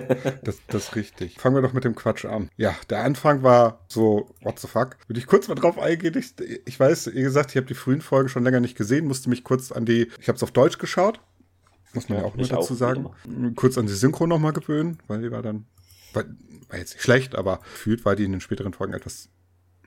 das, 0.44 0.58
das 0.68 0.84
ist 0.86 0.96
richtig. 0.96 1.40
Fangen 1.40 1.56
wir 1.56 1.62
doch 1.62 1.74
mit 1.74 1.84
dem 1.84 1.96
Quatsch 1.96 2.26
an. 2.26 2.50
Ja, 2.58 2.76
der 2.90 3.04
Anfang 3.04 3.44
war 3.44 3.86
so, 3.88 4.30
what 4.42 4.60
the 4.60 4.68
fuck? 4.68 4.98
Würde 5.08 5.20
ich 5.20 5.28
kurz 5.28 5.48
mal 5.48 5.56
drauf 5.56 5.78
eingehen. 5.80 6.18
Ich, 6.18 6.34
ich 6.66 6.80
weiß, 6.80 7.14
wie 7.14 7.22
gesagt, 7.22 7.52
ich 7.52 7.58
habe 7.58 7.68
die 7.68 7.74
frühen 7.74 8.02
Folgen 8.02 8.30
schon 8.30 8.44
länger 8.44 8.60
nicht 8.60 8.78
gesehen, 8.78 9.06
musste 9.08 9.30
mich 9.30 9.44
kurz 9.44 9.72
an 9.72 9.86
die, 9.86 10.10
ich 10.20 10.28
habe 10.28 10.36
es 10.36 10.44
auf 10.44 10.52
Deutsch 10.52 10.78
geschaut. 10.78 11.20
Muss 11.94 12.08
man 12.08 12.20
ja, 12.20 12.24
ja 12.24 12.30
auch 12.30 12.36
mit 12.36 12.52
dazu 12.52 12.74
auch, 12.74 12.78
sagen. 12.78 13.10
Kurz 13.56 13.78
an 13.78 13.88
die 13.88 13.94
Synchro 13.94 14.28
nochmal 14.28 14.54
gewöhnen, 14.54 15.00
weil 15.08 15.22
die 15.22 15.32
war 15.32 15.42
dann, 15.42 15.66
war, 16.14 16.24
war 16.70 16.78
jetzt 16.78 16.94
nicht 16.94 17.04
schlecht, 17.04 17.36
aber 17.36 17.58
gefühlt 17.58 18.06
war 18.06 18.16
die 18.16 18.26
in 18.26 18.32
den 18.32 18.42
späteren 18.42 18.74
Folgen 18.74 18.94
etwas 18.94 19.30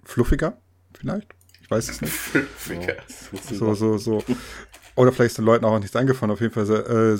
fluffiger, 0.04 0.58
vielleicht 0.94 1.28
weiß 1.72 1.88
es 1.88 2.00
nicht. 2.00 2.14
so, 3.52 3.74
so, 3.74 3.98
so. 3.98 4.24
Oder 4.94 5.12
vielleicht 5.12 5.30
ist 5.32 5.38
den 5.38 5.44
Leuten 5.44 5.64
auch 5.64 5.78
nichts 5.78 5.96
eingefallen. 5.96 6.30
Auf 6.30 6.40
jeden 6.40 6.52
Fall 6.52 6.68
äh, 6.70 7.16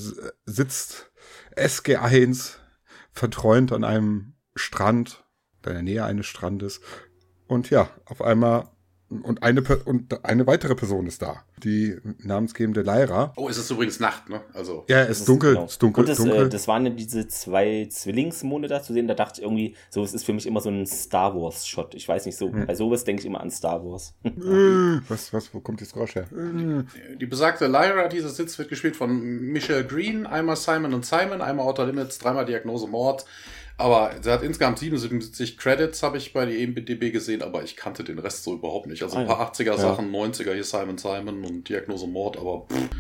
sitzt 0.47 1.11
SG1 1.56 2.56
verträumt 3.12 3.73
an 3.73 3.85
einem 3.85 4.35
Strand, 4.54 5.25
in 5.66 5.73
der 5.73 5.82
Nähe 5.82 6.04
eines 6.04 6.26
Strandes. 6.26 6.80
Und 7.47 7.71
ja, 7.71 7.90
auf 8.04 8.23
einmal 8.23 8.68
und 9.23 9.42
eine, 9.42 9.62
und 9.85 10.25
eine 10.25 10.47
weitere 10.47 10.75
Person 10.75 11.07
ist 11.07 11.23
da. 11.23 11.45
Die 11.62 11.97
namensgebende 12.19 12.83
Lyra. 12.83 13.33
Oh, 13.37 13.49
es 13.49 13.59
ist 13.59 13.71
übrigens 13.71 14.00
Nacht, 14.00 14.28
ne? 14.28 14.40
Also. 14.54 14.85
Ja, 14.88 15.02
es 15.02 15.21
ist 15.21 15.28
dunkel, 15.28 15.54
genau. 15.54 15.66
ist 15.66 15.83
dunkel, 15.83 16.00
und 16.02 16.09
das, 16.09 16.19
dunkel. 16.19 16.47
Äh, 16.47 16.49
das 16.49 16.69
waren 16.69 16.87
ja 16.87 16.90
diese 16.90 17.28
zwei 17.28 17.87
Zwillingsmonde 17.90 18.69
da 18.69 18.83
zu 18.83 18.92
sehen. 18.92 19.07
Da 19.09 19.14
dachte 19.14 19.40
ich 19.40 19.45
irgendwie, 19.45 19.76
so, 19.90 20.02
es 20.02 20.14
ist 20.14 20.25
für 20.25 20.33
mich 20.33 20.47
immer 20.47 20.61
so 20.61 20.71
ein 20.71 20.87
Star 20.87 21.35
Wars-Shot. 21.35 21.95
Ich 21.95 22.09
weiß 22.09 22.26
nicht, 22.26 22.37
so, 22.37 22.52
hm. 22.52 22.66
bei 22.66 22.75
sowas 22.75 23.04
denke 23.04 23.21
ich 23.21 23.26
immer 23.26 23.40
an 23.40 23.50
Star 23.50 23.85
Wars. 23.85 24.14
Äh, 24.42 25.00
was, 25.09 25.33
was, 25.33 25.54
wo 25.54 25.61
kommt 25.61 25.81
jetzt 25.81 25.92
Geräusch 25.92 26.14
her? 26.14 26.26
Die 27.21 27.26
besagte 27.26 27.66
Lyra, 27.66 28.09
dieser 28.09 28.28
Sitz 28.28 28.59
wird 28.59 28.69
gespielt 28.69 28.97
von 28.97 29.21
Michelle 29.21 29.87
Green, 29.87 30.26
einmal 30.26 30.57
Simon 30.57 30.95
und 30.95 31.07
Simon, 31.07 31.40
einmal 31.40 31.66
Outer 31.66 31.87
Limits, 31.87 32.19
dreimal 32.19 32.45
Diagnose 32.45 32.88
Mord. 32.88 33.25
Aber 33.82 34.12
sie 34.22 34.30
hat 34.30 34.44
insgesamt 34.44 34.78
77 34.78 35.58
Credits, 35.58 36.04
habe 36.04 36.16
ich 36.16 36.32
bei 36.32 36.46
der 36.46 36.56
EMDB 36.56 37.10
gesehen, 37.10 37.42
aber 37.42 37.64
ich 37.64 37.74
kannte 37.74 38.04
den 38.04 38.20
Rest 38.20 38.44
so 38.44 38.54
überhaupt 38.54 38.86
nicht. 38.86 39.02
Also 39.02 39.16
ein 39.16 39.26
ah, 39.26 39.34
paar 39.34 39.52
80er-Sachen, 39.52 40.14
ja. 40.14 40.20
90er 40.20 40.54
hier 40.54 40.62
Simon 40.62 40.98
Simon 40.98 41.44
und 41.44 41.68
Diagnose 41.68 42.06
Mord, 42.06 42.36
aber 42.38 42.68
pff, 42.68 42.90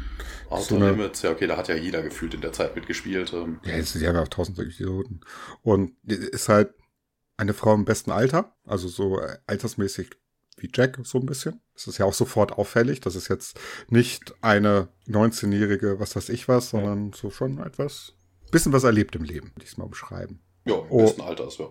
Outer 0.50 0.62
so 0.64 0.78
Limits, 0.78 1.22
ja 1.22 1.30
okay, 1.30 1.46
da 1.46 1.56
hat 1.56 1.68
ja 1.68 1.76
jeder 1.76 2.02
gefühlt 2.02 2.34
in 2.34 2.40
der 2.40 2.52
Zeit 2.52 2.74
mitgespielt. 2.74 3.32
Ähm. 3.32 3.60
Ja, 3.64 3.76
jetzt, 3.76 3.94
die 3.94 4.04
haben 4.08 4.16
ja 4.16 4.22
auch 4.22 4.28
tausend 4.28 4.58
Episoden. 4.58 5.20
Und 5.62 5.92
ist 6.04 6.48
halt 6.48 6.74
eine 7.36 7.54
Frau 7.54 7.74
im 7.74 7.84
besten 7.84 8.10
Alter, 8.10 8.56
also 8.66 8.88
so 8.88 9.20
äh, 9.20 9.38
altersmäßig 9.46 10.10
wie 10.56 10.68
Jack 10.74 10.98
so 11.04 11.20
ein 11.20 11.26
bisschen. 11.26 11.60
Das 11.74 11.86
ist 11.86 11.98
ja 11.98 12.06
auch 12.06 12.12
sofort 12.12 12.58
auffällig. 12.58 13.00
Das 13.00 13.14
ist 13.14 13.28
jetzt 13.28 13.56
nicht 13.88 14.34
eine 14.40 14.88
19-jährige, 15.06 16.00
was 16.00 16.16
weiß 16.16 16.28
ich 16.30 16.48
was, 16.48 16.70
sondern 16.70 17.10
ja. 17.10 17.16
so 17.16 17.30
schon 17.30 17.58
etwas, 17.58 18.14
bisschen 18.50 18.72
was 18.72 18.82
erlebt 18.82 19.14
im 19.14 19.22
Leben, 19.22 19.52
würde 19.54 19.62
ich 19.62 19.70
es 19.70 19.76
mal 19.76 19.86
beschreiben. 19.86 20.40
Ja, 20.64 20.74
im 20.74 20.86
oh. 20.88 21.02
besten 21.02 21.20
Alters, 21.20 21.58
ja. 21.58 21.68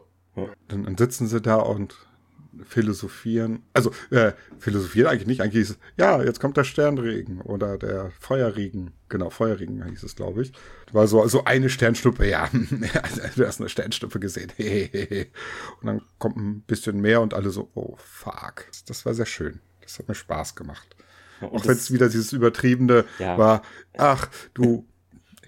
Dann, 0.67 0.83
dann, 0.83 0.97
sitzen 0.97 1.27
sie 1.27 1.41
da 1.41 1.57
und 1.57 1.95
philosophieren. 2.65 3.63
Also, 3.73 3.91
äh, 4.09 4.33
philosophieren 4.59 5.07
eigentlich 5.07 5.27
nicht. 5.27 5.41
Eigentlich 5.41 5.63
ist 5.63 5.69
es, 5.71 5.79
ja, 5.97 6.21
jetzt 6.23 6.39
kommt 6.39 6.57
der 6.57 6.63
Sternregen 6.63 7.41
oder 7.41 7.77
der 7.77 8.11
Feuerregen. 8.19 8.91
Genau, 9.09 9.29
Feuerregen 9.29 9.83
hieß 9.83 10.03
es, 10.03 10.15
glaube 10.15 10.43
ich. 10.43 10.53
War 10.91 11.07
so 11.07 11.21
also 11.21 11.45
eine 11.45 11.69
Sternschnuppe, 11.69 12.27
ja. 12.27 12.49
du 13.35 13.45
hast 13.45 13.59
eine 13.59 13.69
Sternschnuppe 13.69 14.19
gesehen. 14.19 14.51
und 15.81 15.87
dann 15.87 16.01
kommt 16.17 16.37
ein 16.37 16.61
bisschen 16.61 16.99
mehr 16.99 17.21
und 17.21 17.33
alle 17.33 17.49
so, 17.49 17.69
oh, 17.73 17.95
fuck. 17.97 18.65
Das 18.85 19.05
war 19.05 19.13
sehr 19.13 19.25
schön. 19.25 19.59
Das 19.81 19.99
hat 19.99 20.07
mir 20.07 20.15
Spaß 20.15 20.55
gemacht. 20.55 20.95
Auch 21.41 21.65
wenn 21.65 21.71
es 21.71 21.91
wieder 21.91 22.07
dieses 22.07 22.33
Übertriebene 22.33 23.05
ja. 23.19 23.37
war, 23.37 23.63
ach, 23.97 24.29
du 24.53 24.85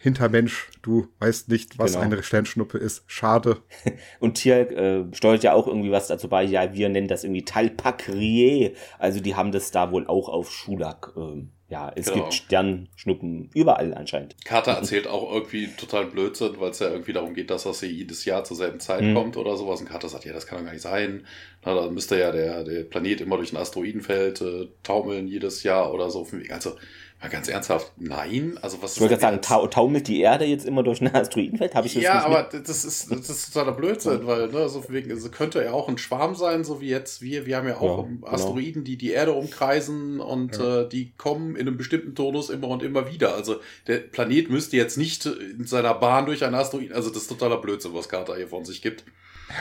Hintermensch, 0.04 0.70
du 0.82 1.08
weißt 1.20 1.48
nicht, 1.48 1.80
was 1.80 1.94
genau. 1.94 2.04
eine 2.04 2.24
Sternschnuppe 2.24 2.78
ist. 2.78 3.06
Schade. 3.08 3.62
Und 4.20 4.34
Tier 4.34 4.70
äh, 4.70 5.06
steuert 5.16 5.44
ja 5.44 5.54
auch 5.54 5.66
irgendwie 5.66 5.92
was 5.92 6.08
dazu 6.08 6.28
bei. 6.28 6.44
Ja, 6.44 6.74
wir 6.74 6.90
nennen 6.90 7.08
das 7.08 7.24
irgendwie 7.24 7.46
Talpakrier. 7.46 8.74
Also 9.00 9.22
die 9.22 9.36
haben 9.36 9.54
das 9.54 9.72
da 9.72 9.94
wohl 9.94 10.06
auch 10.06 10.28
auf 10.28 10.52
Schulak. 10.52 11.14
Ähm, 11.16 11.52
ja, 11.70 11.90
es 11.96 12.08
genau. 12.08 12.24
gibt 12.24 12.34
Sternschnuppen 12.34 13.50
überall 13.54 13.94
anscheinend. 13.94 14.36
Carter 14.44 14.74
erzählt 14.74 15.08
auch 15.08 15.32
irgendwie 15.32 15.68
total 15.68 16.08
Blödsinn, 16.08 16.60
weil 16.60 16.72
es 16.72 16.80
ja 16.80 16.90
irgendwie 16.90 17.14
darum 17.14 17.34
geht, 17.34 17.50
dass 17.50 17.64
das 17.64 17.80
hier 17.80 17.90
jedes 17.90 18.26
Jahr 18.26 18.44
zur 18.44 18.58
selben 18.58 18.82
Zeit 18.82 19.04
mhm. 19.04 19.16
kommt 19.16 19.38
oder 19.38 19.56
sowas. 19.56 19.80
Und 19.80 19.88
Carter 19.88 20.10
sagt, 20.10 20.26
ja, 20.26 20.34
das 20.34 20.46
kann 20.46 20.60
doch 20.60 20.66
gar 20.66 20.74
nicht 20.74 20.84
sein. 20.84 21.26
Na, 21.64 21.76
dann 21.76 21.94
müsste 21.94 22.20
ja 22.20 22.34
der, 22.34 22.66
der 22.66 22.84
Planet 22.84 23.22
immer 23.22 23.38
durch 23.38 23.54
ein 23.54 23.58
Asteroidenfeld 23.58 24.42
äh, 24.42 24.68
taumeln 24.84 25.30
jedes 25.30 25.64
Jahr 25.64 25.94
oder 25.94 26.10
so. 26.10 26.28
Also 26.50 26.76
Mal 27.24 27.30
ganz 27.30 27.48
ernsthaft, 27.48 27.94
nein. 27.96 28.60
Also 28.62 28.82
was 28.82 28.96
ich 28.96 29.00
wollte 29.00 29.14
gerade 29.18 29.22
sagen, 29.22 29.42
ta 29.42 29.66
taumelt 29.68 30.10
die 30.10 30.20
Erde 30.20 30.44
jetzt 30.44 30.66
immer 30.66 30.84
durch 30.84 31.00
ein 31.00 31.16
Asteroidenfeld? 31.16 31.74
Habe 31.74 31.88
ich 31.88 31.94
das 31.94 32.04
Ja, 32.04 32.26
aber 32.26 32.44
das 32.44 32.84
ist, 32.84 33.10
das 33.10 33.30
ist 33.30 33.54
totaler 33.54 33.72
Blödsinn, 33.72 34.28
weil, 34.28 34.50
ne, 34.50 34.68
so 34.68 34.84
wegen, 34.90 35.10
also 35.10 35.30
könnte 35.30 35.64
ja 35.64 35.72
auch 35.72 35.88
ein 35.88 35.98
Schwarm 35.98 36.36
sein, 36.36 36.66
so 36.66 36.82
wie 36.82 36.90
jetzt 36.90 37.22
wir. 37.22 37.46
Wir 37.46 37.56
haben 37.56 37.68
ja 37.70 37.78
auch 37.78 38.00
ja, 38.00 38.04
genau. 38.10 38.28
Asteroiden, 38.28 38.84
die 38.84 38.98
die 38.98 39.12
Erde 39.12 39.32
umkreisen 39.32 40.20
und 40.20 40.58
ja. 40.58 40.82
äh, 40.82 40.90
die 40.90 41.14
kommen 41.16 41.56
in 41.56 41.66
einem 41.66 41.78
bestimmten 41.78 42.14
Tonus 42.14 42.50
immer 42.50 42.68
und 42.68 42.84
immer 42.84 43.10
wieder. 43.10 43.36
Also 43.36 43.62
der 43.88 44.00
Planet 44.00 44.50
müsste 44.50 44.76
jetzt 44.76 44.98
nicht 44.98 45.26
in 45.26 45.66
seiner 45.66 45.94
Bahn 45.94 46.26
durch 46.26 46.44
einen 46.44 46.56
Asteroiden, 46.56 46.94
also 46.94 47.10
das 47.10 47.22
ist 47.22 47.30
totaler 47.30 47.62
Blödsinn, 47.62 47.94
was 47.94 48.10
Carter 48.10 48.36
hier 48.36 48.50
von 48.50 48.66
sich 48.66 48.82
gibt. 48.82 49.06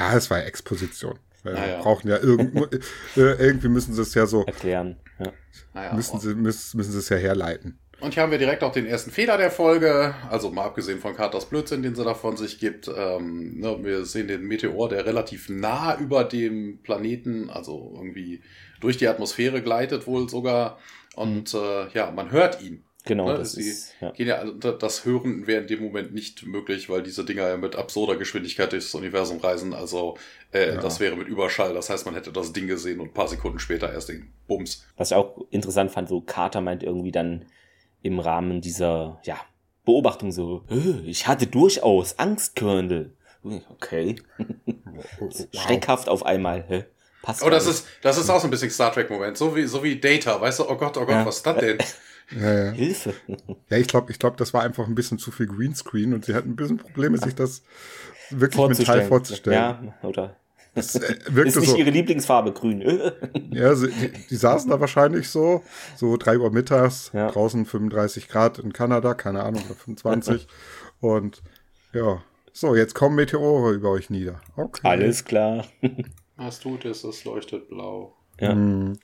Ja, 0.01 0.17
es 0.17 0.29
war 0.31 0.45
Exposition. 0.45 1.17
Weil 1.45 1.55
naja. 1.55 1.77
wir 1.77 1.83
brauchen 1.85 2.09
ja 2.09 2.19
irgend, 2.19 2.57
äh, 3.17 3.21
irgendwie 3.21 3.69
müssen 3.69 3.95
sie 3.95 4.03
es 4.03 4.15
ja 4.15 4.27
so 4.27 4.43
erklären. 4.47 4.97
Ja. 5.21 5.33
Naja, 5.75 5.95
müssen, 5.95 6.21
sie, 6.21 6.35
müssen, 6.35 6.77
müssen 6.77 6.93
sie 6.93 6.99
es 6.99 7.09
ja 7.09 7.17
herleiten. 7.17 7.79
Und 8.03 8.15
hier 8.15 8.25
haben 8.25 8.33
wir 8.33 8.39
direkt 8.39 8.65
auch 8.65 8.73
den 8.73 8.87
ersten 8.87 9.13
Fehler 9.13 9.39
der 9.39 9.53
Folge, 9.53 10.15
also 10.29 10.51
mal 10.51 10.65
abgesehen 10.65 10.99
von 10.99 11.15
Carters 11.15 11.47
Blödsinn, 11.47 11.85
den 11.85 11.95
sie 11.95 12.05
da 12.05 12.15
von 12.15 12.37
sich 12.37 12.59
gibt. 12.59 12.89
Ähm, 12.89 13.61
ne, 13.61 13.79
wir 13.81 14.05
sehen 14.05 14.27
den 14.27 14.43
Meteor, 14.43 14.89
der 14.89 15.07
relativ 15.07 15.49
nah 15.49 15.97
über 15.97 16.25
dem 16.25 16.83
Planeten, 16.83 17.49
also 17.49 17.93
irgendwie 17.95 18.43
durch 18.81 18.97
die 18.97 19.07
Atmosphäre 19.07 19.63
gleitet 19.63 20.09
wohl 20.09 20.29
sogar. 20.29 20.79
Und 21.15 21.55
mhm. 21.55 21.61
äh, 21.61 21.89
ja, 21.95 22.11
man 22.11 22.33
hört 22.33 22.61
ihn. 22.61 22.85
Genau, 23.05 23.27
ne? 23.27 23.39
das 23.39 23.53
Sie 23.53 23.69
ist, 23.69 23.95
ja. 24.01 24.11
gehen 24.13 24.29
ja, 24.29 24.37
also 24.37 24.53
das 24.53 25.05
Hören 25.05 25.47
wäre 25.47 25.63
in 25.63 25.67
dem 25.67 25.83
Moment 25.83 26.15
nicht 26.15 26.47
möglich, 26.47 26.89
weil 26.89 27.03
diese 27.03 27.25
Dinger 27.25 27.49
ja 27.49 27.57
mit 27.57 27.75
absurder 27.75 28.17
Geschwindigkeit 28.17 28.71
durchs 28.71 28.95
Universum 28.95 29.39
reisen. 29.39 29.75
Also 29.75 30.17
äh, 30.53 30.75
ja. 30.75 30.81
das 30.81 31.01
wäre 31.01 31.17
mit 31.17 31.27
Überschall. 31.27 31.75
Das 31.75 31.91
heißt, 31.91 32.07
man 32.07 32.15
hätte 32.15 32.33
das 32.33 32.53
Ding 32.53 32.69
gesehen 32.69 33.01
und 33.01 33.09
ein 33.09 33.15
paar 33.15 33.27
Sekunden 33.27 33.59
später 33.59 33.93
erst 33.93 34.09
den 34.09 34.33
Bums. 34.47 34.87
Was 34.97 35.11
ich 35.11 35.17
auch 35.17 35.45
interessant 35.51 35.91
fand, 35.91 36.09
so 36.09 36.21
Carter 36.21 36.61
meint 36.61 36.85
irgendwie 36.85 37.11
dann 37.11 37.45
im 38.03 38.21
Rahmen 38.21 38.61
dieser 38.61 39.21
ja, 39.25 39.37
Beobachtung 39.85 40.31
so, 40.31 40.65
ich 41.05 41.27
hatte 41.27 41.49
durchaus 41.49 42.19
Angst, 42.21 42.55
Colonel. 42.55 43.15
Okay. 43.71 44.17
Schreckhaft 45.53 46.09
auf 46.09 46.25
einmal. 46.25 46.65
Hä? 46.69 46.85
Passt 47.23 47.43
oh, 47.45 47.51
das 47.51 47.67
ist, 47.67 47.87
das 48.03 48.19
ist 48.19 48.31
auch 48.31 48.41
so 48.41 48.47
ein 48.47 48.51
bisschen 48.51 48.71
Star 48.71 48.93
Trek-Moment. 48.93 49.37
So 49.37 49.55
wie, 49.57 49.65
so 49.65 49.83
wie 49.83 49.99
Data. 49.99 50.41
Weißt 50.41 50.61
du, 50.61 50.69
oh 50.69 50.77
Gott, 50.77 50.97
oh 50.97 51.01
Gott, 51.01 51.11
ja. 51.11 51.27
was 51.27 51.39
ist 51.39 51.47
das 51.47 51.59
denn? 51.59 51.79
Ja, 52.41 52.65
ja. 52.67 52.71
Hilfe. 52.73 53.15
Ja, 53.69 53.77
ich 53.77 53.89
glaube, 53.89 54.11
ich 54.11 54.19
glaub, 54.19 54.37
das 54.37 54.55
war 54.55 54.63
einfach 54.63 54.87
ein 54.87 54.95
bisschen 54.95 55.19
zu 55.19 55.31
viel 55.31 55.47
Greenscreen 55.47 56.15
und 56.15 56.25
sie 56.25 56.35
hatten 56.35 56.51
ein 56.51 56.57
bisschen 56.57 56.79
Probleme, 56.79 57.19
sich 57.19 57.35
das 57.35 57.63
wirklich 58.31 58.79
mental 58.79 59.03
vorzustellen. 59.03 59.59
Ja, 59.59 59.95
oder? 60.03 60.37
Das 60.75 60.95
äh, 60.95 61.17
ist 61.45 61.57
nicht 61.57 61.69
so, 61.69 61.77
ihre 61.77 61.91
Lieblingsfarbe, 61.91 62.53
grün. 62.53 62.81
ja, 63.51 63.75
sie, 63.75 63.91
die, 63.91 64.13
die, 64.31 64.37
saßen 64.37 64.71
da 64.71 64.81
wahrscheinlich 64.81 65.29
so, 65.29 65.63
so 65.97 66.17
drei 66.17 66.39
Uhr 66.39 66.51
mittags, 66.51 67.11
ja. 67.13 67.31
draußen 67.31 67.67
35 67.67 68.29
Grad 68.29 68.59
in 68.59 68.73
Kanada, 68.73 69.15
keine 69.15 69.43
Ahnung, 69.43 69.63
25. 69.63 70.47
und 71.01 71.43
ja, 71.93 72.23
so, 72.53 72.75
jetzt 72.75 72.95
kommen 72.95 73.17
Meteore 73.17 73.73
über 73.73 73.91
euch 73.91 74.11
nieder. 74.11 74.41
Okay. 74.57 74.87
Alles 74.87 75.25
klar. 75.25 75.65
Was 76.37 76.61
tut 76.61 76.85
es? 76.85 77.05
Es 77.05 77.25
leuchtet 77.25 77.69
blau. 77.69 78.17
Ja. 78.41 78.53
Hm. 78.53 78.99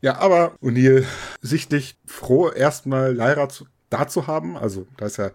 Ja, 0.00 0.18
aber 0.18 0.54
O'Neill 0.62 1.04
sichtlich 1.40 1.96
froh, 2.06 2.50
erstmal 2.50 3.14
Lyra 3.14 3.48
zu, 3.48 3.66
da 3.90 4.06
zu 4.06 4.26
haben. 4.26 4.56
Also 4.56 4.86
da 4.96 5.06
ist 5.06 5.16
ja 5.16 5.32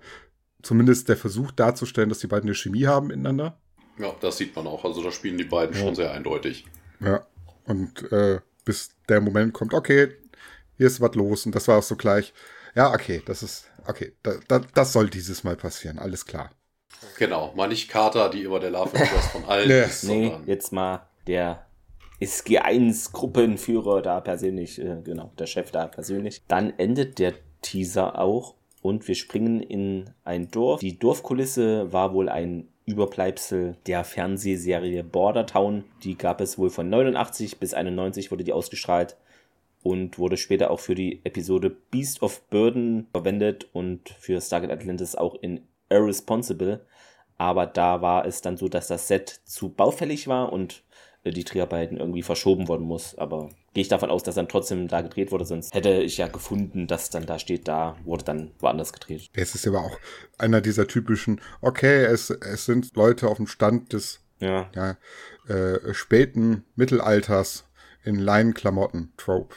zumindest 0.62 1.10
der 1.10 1.18
Versuch 1.18 1.52
darzustellen, 1.52 2.10
dass 2.10 2.20
die 2.20 2.28
beiden 2.28 2.48
eine 2.48 2.56
Chemie 2.56 2.86
haben 2.86 3.08
miteinander. 3.08 3.58
Ja, 3.98 4.16
das 4.22 4.38
sieht 4.38 4.56
man 4.56 4.68
auch. 4.68 4.86
Also 4.86 5.04
da 5.04 5.12
spielen 5.12 5.38
die 5.38 5.44
beiden 5.44 5.76
ja. 5.76 5.82
schon 5.82 5.96
sehr 5.96 6.12
eindeutig. 6.12 6.66
Ja, 7.00 7.26
und 7.66 8.12
äh, 8.12 8.40
bis 8.66 8.92
der 9.10 9.22
Moment 9.22 9.54
kommt, 9.54 9.74
okay, 9.74 10.10
hier 10.78 10.88
ist 10.88 11.02
was 11.02 11.16
los. 11.16 11.46
Und 11.46 11.54
das 11.54 11.68
war 11.68 11.80
auch 11.80 11.84
so 11.84 11.96
gleich, 11.96 12.34
ja, 12.76 12.92
okay, 12.92 13.22
das 13.26 13.44
ist, 13.44 13.70
okay, 13.86 14.14
da, 14.24 14.36
da, 14.48 14.60
das 14.74 14.94
soll 14.94 15.10
dieses 15.10 15.44
Mal 15.44 15.56
passieren, 15.56 16.00
alles 16.00 16.26
klar. 16.26 16.52
Genau, 17.18 17.54
mal 17.56 17.68
nicht 17.68 17.90
Carter, 17.90 18.30
die 18.30 18.44
immer 18.44 18.60
der 18.60 18.72
Love 18.72 18.98
Interest 18.98 19.30
von 19.32 19.46
allen 19.46 19.68
nee. 19.68 19.84
ist. 19.84 20.04
Nee, 20.06 20.38
jetzt 20.46 20.72
mal 20.72 21.06
der 21.28 21.66
ist 22.20 22.48
G1-Gruppenführer 22.48 24.02
da 24.02 24.22
persönlich, 24.22 24.80
äh, 24.80 25.02
genau, 25.04 25.32
der 25.38 25.48
Chef 25.48 25.72
da 25.72 25.88
persönlich. 25.88 26.42
Dann 26.48 26.74
endet 26.78 27.20
der 27.20 27.34
Teaser 27.62 28.20
auch 28.20 28.56
und 28.82 29.08
wir 29.08 29.16
springen 29.16 29.62
in 29.62 30.06
ein 30.24 30.50
Dorf. 30.52 30.80
Die 30.80 31.00
Dorfkulisse 31.00 31.92
war 31.92 32.14
wohl 32.14 32.30
ein 32.30 32.68
Überbleibsel 32.86 33.78
der 33.88 34.04
Fernsehserie 34.04 35.04
Border 35.04 35.46
Town. 35.46 35.86
Die 36.04 36.18
gab 36.18 36.42
es 36.42 36.58
wohl 36.58 36.70
von 36.70 36.90
89 36.90 37.60
bis 37.60 37.74
91 37.74 38.32
wurde 38.32 38.44
die 38.44 38.54
ausgestrahlt 38.54 39.16
und 39.82 40.20
wurde 40.20 40.38
später 40.38 40.72
auch 40.72 40.80
für 40.80 40.96
die 40.96 41.22
Episode 41.24 41.70
Beast 41.70 42.22
of 42.22 42.42
Burden 42.50 43.08
verwendet 43.12 43.68
und 43.74 44.10
für 44.20 44.40
Stargate 44.42 44.72
Atlantis 44.72 45.16
auch 45.16 45.36
in 45.36 45.62
Irresponsible. 45.90 46.86
Aber 47.38 47.66
da 47.66 48.02
war 48.02 48.26
es 48.26 48.42
dann 48.42 48.58
so, 48.58 48.68
dass 48.68 48.88
das 48.88 49.08
Set 49.08 49.42
zu 49.44 49.70
baufällig 49.70 50.28
war 50.28 50.54
und 50.54 50.83
die 51.32 51.44
Dreharbeiten 51.44 51.98
irgendwie 51.98 52.24
verschoben 52.24 52.68
worden 52.68 52.86
muss. 52.86 53.18
Aber 53.18 53.50
gehe 53.74 53.82
ich 53.82 53.88
davon 53.88 54.10
aus, 54.10 54.24
dass 54.24 54.36
dann 54.36 54.50
trotzdem 54.50 54.88
da 54.88 55.02
gedreht 55.02 55.32
wurde, 55.32 55.46
sonst 55.46 55.74
hätte 55.74 56.02
ich 56.02 56.18
ja 56.18 56.28
gefunden, 56.28 56.88
dass 56.88 57.10
dann 57.10 57.26
da 57.26 57.40
steht, 57.40 57.68
da 57.68 57.96
wurde 58.04 58.26
dann 58.26 58.52
woanders 58.60 58.94
gedreht. 58.94 59.30
Es 59.34 59.56
ist 59.56 59.68
aber 59.68 59.82
auch 59.82 59.98
einer 60.38 60.62
dieser 60.62 60.88
typischen, 60.88 61.42
okay, 61.62 62.04
es, 62.04 62.30
es 62.30 62.66
sind 62.66 62.96
Leute 62.96 63.28
auf 63.28 63.38
dem 63.38 63.48
Stand 63.48 63.94
des 63.94 64.20
ja. 64.40 64.70
Ja, 64.76 64.98
äh, 65.48 65.94
späten 65.94 66.66
Mittelalters 66.76 67.66
in 68.04 68.16
Leinenklamotten, 68.16 69.14
Trope. 69.16 69.56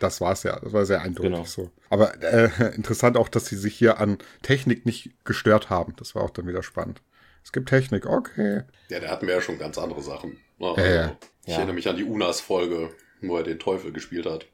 Das 0.00 0.20
war 0.20 0.32
es 0.32 0.42
ja, 0.42 0.58
das 0.58 0.72
war 0.72 0.84
sehr 0.86 1.02
eindeutig 1.02 1.32
genau. 1.32 1.44
so. 1.44 1.70
Aber 1.88 2.20
äh, 2.22 2.50
interessant 2.74 3.16
auch, 3.16 3.28
dass 3.28 3.46
sie 3.46 3.56
sich 3.56 3.76
hier 3.76 4.00
an 4.00 4.18
Technik 4.42 4.84
nicht 4.86 5.12
gestört 5.24 5.70
haben. 5.70 5.94
Das 5.96 6.16
war 6.16 6.22
auch 6.22 6.30
dann 6.30 6.48
wieder 6.48 6.64
spannend. 6.64 7.00
Es 7.44 7.52
gibt 7.52 7.68
Technik, 7.68 8.06
okay. 8.06 8.62
Ja, 8.88 9.00
da 9.00 9.08
hatten 9.08 9.26
wir 9.26 9.34
ja 9.34 9.40
schon 9.40 9.58
ganz 9.58 9.78
andere 9.78 10.02
Sachen. 10.02 10.38
Also, 10.60 10.80
ja, 10.80 10.94
ja. 10.94 11.16
Ich 11.46 11.54
erinnere 11.54 11.74
mich 11.74 11.88
an 11.88 11.96
die 11.96 12.04
UNAS-Folge. 12.04 12.90
wo 13.22 13.36
er 13.36 13.42
den 13.42 13.58
Teufel 13.58 13.92
gespielt 13.92 14.26
hat. 14.26 14.46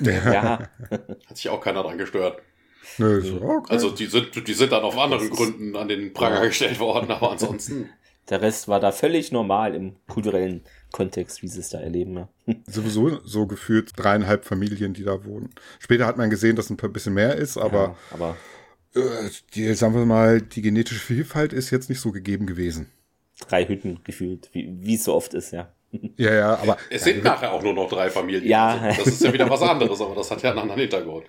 Ja. 0.00 0.68
Hat 0.90 1.36
sich 1.36 1.48
auch 1.48 1.60
keiner 1.60 1.82
dran 1.82 1.98
gestört. 1.98 2.40
Nö, 2.98 3.20
so, 3.20 3.40
okay. 3.42 3.72
Also 3.72 3.90
die 3.90 4.06
sind, 4.06 4.46
die 4.46 4.54
sind 4.54 4.72
dann 4.72 4.82
auf 4.82 4.96
anderen 4.96 5.28
Gründen 5.30 5.76
an 5.76 5.88
den 5.88 6.12
Pranger 6.12 6.46
gestellt 6.46 6.78
worden, 6.78 7.10
aber 7.10 7.32
ansonsten. 7.32 7.90
Der 8.28 8.42
Rest 8.42 8.66
war 8.66 8.80
da 8.80 8.90
völlig 8.90 9.30
normal 9.30 9.76
im 9.76 9.94
kulturellen 10.08 10.64
Kontext, 10.90 11.42
wie 11.42 11.48
sie 11.48 11.60
es 11.60 11.68
da 11.68 11.78
erleben. 11.78 12.16
Ja. 12.16 12.28
Sowieso 12.66 13.20
so 13.24 13.46
gefühlt 13.46 13.92
dreieinhalb 13.96 14.44
Familien, 14.44 14.94
die 14.94 15.04
da 15.04 15.24
wohnen. 15.24 15.50
Später 15.78 16.06
hat 16.06 16.16
man 16.16 16.28
gesehen, 16.30 16.56
dass 16.56 16.68
ein 16.68 16.76
bisschen 16.76 17.14
mehr 17.14 17.36
ist, 17.36 17.56
aber, 17.56 17.96
Ja, 18.10 18.14
aber 18.14 18.36
äh, 18.96 19.30
die, 19.54 19.72
sagen 19.74 19.94
wir 19.94 20.06
mal, 20.06 20.40
die 20.42 20.62
genetische 20.62 20.98
Vielfalt 20.98 21.52
ist 21.52 21.70
jetzt 21.70 21.88
nicht 21.88 22.00
so 22.00 22.10
gegeben 22.10 22.46
gewesen. 22.46 22.90
Drei 23.48 23.66
Hütten 23.66 24.00
gefühlt, 24.04 24.48
wie, 24.52 24.94
es 24.94 25.04
so 25.04 25.14
oft 25.14 25.34
ist, 25.34 25.52
ja. 25.52 25.72
Ja, 26.16 26.34
ja, 26.34 26.54
aber 26.56 26.76
Es 26.90 27.04
sind 27.04 27.22
nachher 27.24 27.52
auch 27.52 27.62
nur 27.62 27.72
noch 27.72 27.88
drei 27.88 28.10
Familien. 28.10 28.46
Ja. 28.50 28.68
Also, 28.78 29.04
das 29.04 29.14
ist 29.14 29.22
ja 29.24 29.32
wieder 29.32 29.48
was 29.48 29.62
anderes, 29.62 30.00
aber 30.00 30.14
das 30.14 30.30
hat 30.30 30.42
ja 30.42 30.50
einen 30.50 30.58
anderen 30.58 30.80
Hintergrund. 30.80 31.26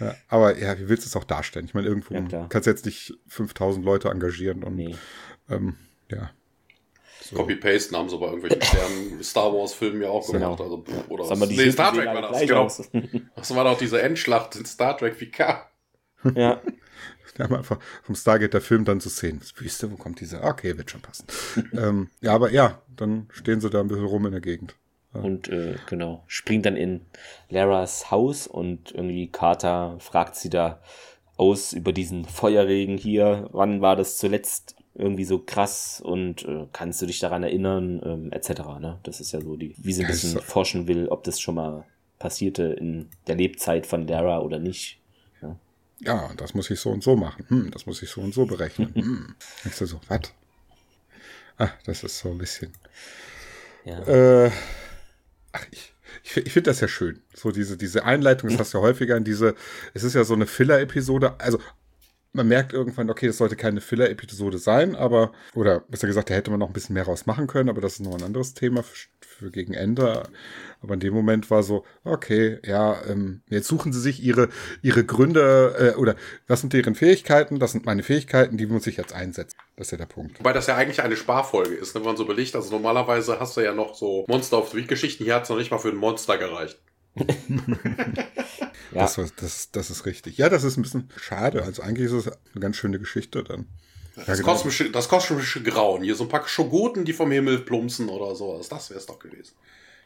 Ja, 0.00 0.14
aber 0.28 0.56
ja, 0.58 0.78
wie 0.78 0.88
willst 0.88 1.04
du 1.04 1.08
es 1.08 1.16
auch 1.16 1.24
darstellen? 1.24 1.66
Ich 1.66 1.74
meine, 1.74 1.88
irgendwo 1.88 2.14
Ja, 2.14 2.46
kannst 2.48 2.66
du 2.66 2.70
jetzt 2.70 2.86
nicht 2.86 3.14
5000 3.28 3.84
Leute 3.84 4.08
engagieren 4.08 4.62
und 4.64 4.76
Nee. 4.76 4.94
ähm, 5.50 5.76
ja. 6.10 6.30
So. 7.20 7.36
Copy-Pasten 7.36 7.96
haben 7.96 8.08
sie 8.08 8.16
bei 8.16 8.26
irgendwelchen 8.26 8.62
Sternen 8.62 9.22
Star 9.22 9.52
Wars-Filmen 9.52 10.00
ja 10.02 10.08
auch 10.08 10.26
Genau. 10.30 10.56
gemacht. 10.56 10.60
Also, 10.62 10.78
pff, 10.82 11.10
oder 11.10 11.46
die 11.46 11.56
nee, 11.56 11.70
Star 11.70 11.92
Trek 11.92 12.06
war 12.06 12.22
das. 12.22 12.40
Genau. 12.40 12.62
aus. 12.64 12.90
Das 13.36 13.54
war 13.54 13.64
doch 13.64 13.76
diese 13.76 14.00
Endschlacht 14.00 14.56
in 14.56 14.64
Star 14.64 14.96
Trek 14.96 15.18
PK. 15.18 15.68
ja, 16.34 16.60
Wir 17.38 17.44
haben 17.46 17.54
einfach 17.54 17.78
vom 18.02 18.14
Stargate 18.14 18.52
der 18.52 18.60
Film 18.60 18.84
dann 18.84 19.00
zu 19.00 19.08
sehen. 19.08 19.38
Das 19.38 19.58
Wüste, 19.60 19.90
wo 19.90 19.96
kommt 19.96 20.20
diese? 20.20 20.42
Okay, 20.42 20.76
wird 20.76 20.90
schon 20.90 21.00
passen. 21.00 21.24
ähm, 21.72 22.10
ja, 22.20 22.34
aber 22.34 22.50
ja, 22.52 22.82
dann 22.96 23.28
stehen 23.32 23.60
sie 23.60 23.70
da 23.70 23.80
ein 23.80 23.88
bisschen 23.88 24.04
rum 24.04 24.26
in 24.26 24.32
der 24.32 24.40
Gegend. 24.40 24.74
und 25.12 25.48
äh, 25.48 25.76
genau, 25.88 26.24
springt 26.26 26.66
dann 26.66 26.76
in 26.76 27.00
Laras 27.48 28.10
Haus 28.10 28.46
und 28.46 28.92
irgendwie 28.92 29.28
Carter 29.30 29.96
fragt 30.00 30.36
sie 30.36 30.50
da 30.50 30.80
aus 31.36 31.72
über 31.72 31.92
diesen 31.92 32.24
Feuerregen 32.24 32.98
hier. 32.98 33.48
Wann 33.52 33.80
war 33.80 33.94
das 33.96 34.18
zuletzt 34.18 34.74
irgendwie 34.94 35.24
so 35.24 35.38
krass 35.38 36.00
und 36.04 36.44
äh, 36.44 36.66
kannst 36.72 37.00
du 37.00 37.06
dich 37.06 37.20
daran 37.20 37.44
erinnern, 37.44 38.02
ähm, 38.04 38.32
etc. 38.32 38.80
Ne? 38.80 38.98
Das 39.04 39.20
ist 39.20 39.30
ja 39.32 39.40
so 39.40 39.56
die, 39.56 39.74
wie 39.78 39.92
sie 39.92 40.02
ein 40.02 40.08
Ja, 40.08 40.10
bisschen 40.12 40.30
so- 40.32 40.40
forschen 40.40 40.88
will, 40.88 41.06
ob 41.08 41.22
das 41.22 41.38
schon 41.40 41.54
mal 41.54 41.84
passierte 42.18 42.64
in 42.64 43.08
der 43.28 43.36
Lebzeit 43.36 43.86
von 43.86 44.08
Lara 44.08 44.40
oder 44.40 44.58
nicht. 44.58 44.98
Ja, 46.00 46.30
das 46.36 46.54
muss 46.54 46.70
ich 46.70 46.78
so 46.80 46.90
und 46.90 47.02
so 47.02 47.16
machen. 47.16 47.44
Hm, 47.48 47.70
das 47.70 47.86
muss 47.86 48.02
ich 48.02 48.10
so 48.10 48.20
und 48.20 48.32
so 48.32 48.46
berechnen. 48.46 48.94
Hm. 48.94 49.34
Ich 49.64 49.74
so, 49.74 49.86
so, 49.86 50.00
was? 50.08 50.32
Ah, 51.58 51.70
das 51.84 52.04
ist 52.04 52.18
so 52.18 52.30
ein 52.30 52.38
bisschen. 52.38 52.72
Ja. 53.84 53.98
Äh, 54.06 54.50
ach, 55.52 55.66
ich, 55.70 55.92
ich, 56.22 56.36
ich 56.36 56.52
finde 56.52 56.70
das 56.70 56.80
ja 56.80 56.88
schön. 56.88 57.20
So 57.34 57.50
diese, 57.50 57.76
diese 57.76 58.04
Einleitung, 58.04 58.50
das 58.50 58.60
hast 58.60 58.74
du 58.74 58.78
ja 58.78 58.84
häufiger 58.84 59.16
in 59.16 59.24
diese, 59.24 59.56
es 59.92 60.04
ist 60.04 60.14
ja 60.14 60.24
so 60.24 60.34
eine 60.34 60.46
Filler-Episode. 60.46 61.40
Also, 61.40 61.58
man 62.32 62.48
merkt 62.48 62.72
irgendwann, 62.72 63.10
okay, 63.10 63.26
das 63.26 63.38
sollte 63.38 63.56
keine 63.56 63.80
Filler-Episode 63.80 64.58
sein, 64.58 64.94
aber, 64.94 65.32
oder 65.54 65.80
besser 65.80 66.06
gesagt, 66.06 66.30
da 66.30 66.34
hätte 66.34 66.50
man 66.50 66.60
noch 66.60 66.68
ein 66.68 66.72
bisschen 66.72 66.94
mehr 66.94 67.04
raus 67.04 67.26
machen 67.26 67.46
können, 67.46 67.68
aber 67.68 67.80
das 67.80 67.94
ist 67.94 68.00
noch 68.00 68.14
ein 68.14 68.22
anderes 68.22 68.54
Thema 68.54 68.82
für, 68.82 69.08
für 69.20 69.50
gegen 69.50 69.74
Ende. 69.74 70.22
Aber 70.80 70.94
in 70.94 71.00
dem 71.00 71.14
Moment 71.14 71.50
war 71.50 71.62
so, 71.62 71.84
okay, 72.04 72.58
ja, 72.64 73.02
ähm, 73.06 73.42
jetzt 73.48 73.66
suchen 73.68 73.92
sie 73.92 74.00
sich 74.00 74.22
ihre, 74.22 74.48
ihre 74.82 75.04
Gründe, 75.04 75.94
äh, 75.96 75.98
oder 75.98 76.16
was 76.46 76.60
sind 76.60 76.72
deren 76.72 76.94
Fähigkeiten? 76.94 77.58
Das 77.58 77.72
sind 77.72 77.86
meine 77.86 78.02
Fähigkeiten, 78.02 78.56
die 78.56 78.66
muss 78.66 78.86
ich 78.86 78.96
jetzt 78.96 79.12
einsetzen. 79.12 79.56
Das 79.76 79.88
ist 79.88 79.90
ja 79.92 79.98
der 79.98 80.06
Punkt. 80.06 80.38
Wobei 80.38 80.52
das 80.52 80.66
ja 80.66 80.76
eigentlich 80.76 81.02
eine 81.02 81.16
Sparfolge 81.16 81.74
ist, 81.74 81.94
ne, 81.94 82.00
wenn 82.00 82.08
man 82.08 82.16
so 82.16 82.26
belegt. 82.26 82.54
Also 82.54 82.70
normalerweise 82.70 83.40
hast 83.40 83.56
du 83.56 83.60
ja 83.60 83.72
noch 83.72 83.94
so 83.94 84.24
Monster 84.28 84.58
of 84.58 84.70
the 84.70 84.76
Week 84.76 84.88
Geschichten. 84.88 85.24
Hier 85.24 85.34
hat 85.34 85.44
es 85.44 85.48
noch 85.48 85.56
nicht 85.56 85.70
mal 85.70 85.78
für 85.78 85.88
ein 85.88 85.96
Monster 85.96 86.36
gereicht. 86.36 86.78
Ja. 88.92 89.02
Das, 89.02 89.16
das, 89.36 89.70
das 89.70 89.90
ist 89.90 90.06
richtig. 90.06 90.38
Ja, 90.38 90.48
das 90.48 90.64
ist 90.64 90.78
ein 90.78 90.82
bisschen 90.82 91.10
schade. 91.16 91.62
Also 91.62 91.82
eigentlich 91.82 92.06
ist 92.06 92.26
es 92.26 92.26
eine 92.28 92.60
ganz 92.60 92.76
schöne 92.76 92.98
Geschichte 92.98 93.44
dann. 93.44 93.66
Ja, 94.16 94.24
Das, 94.24 94.38
genau. 94.38 94.52
kosmische, 94.52 94.90
das 94.90 95.08
kosmische 95.08 95.62
Grauen. 95.62 96.02
Hier 96.02 96.14
so 96.14 96.24
ein 96.24 96.30
paar 96.30 96.48
Schogoten, 96.48 97.04
die 97.04 97.12
vom 97.12 97.30
Himmel 97.30 97.58
plumpsen 97.58 98.08
oder 98.08 98.34
sowas. 98.34 98.68
Das 98.68 98.88
wäre 98.90 98.98
es 98.98 99.06
doch 99.06 99.18
gewesen. 99.18 99.52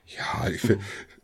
Ja, 0.07 0.49
ich 0.49 0.63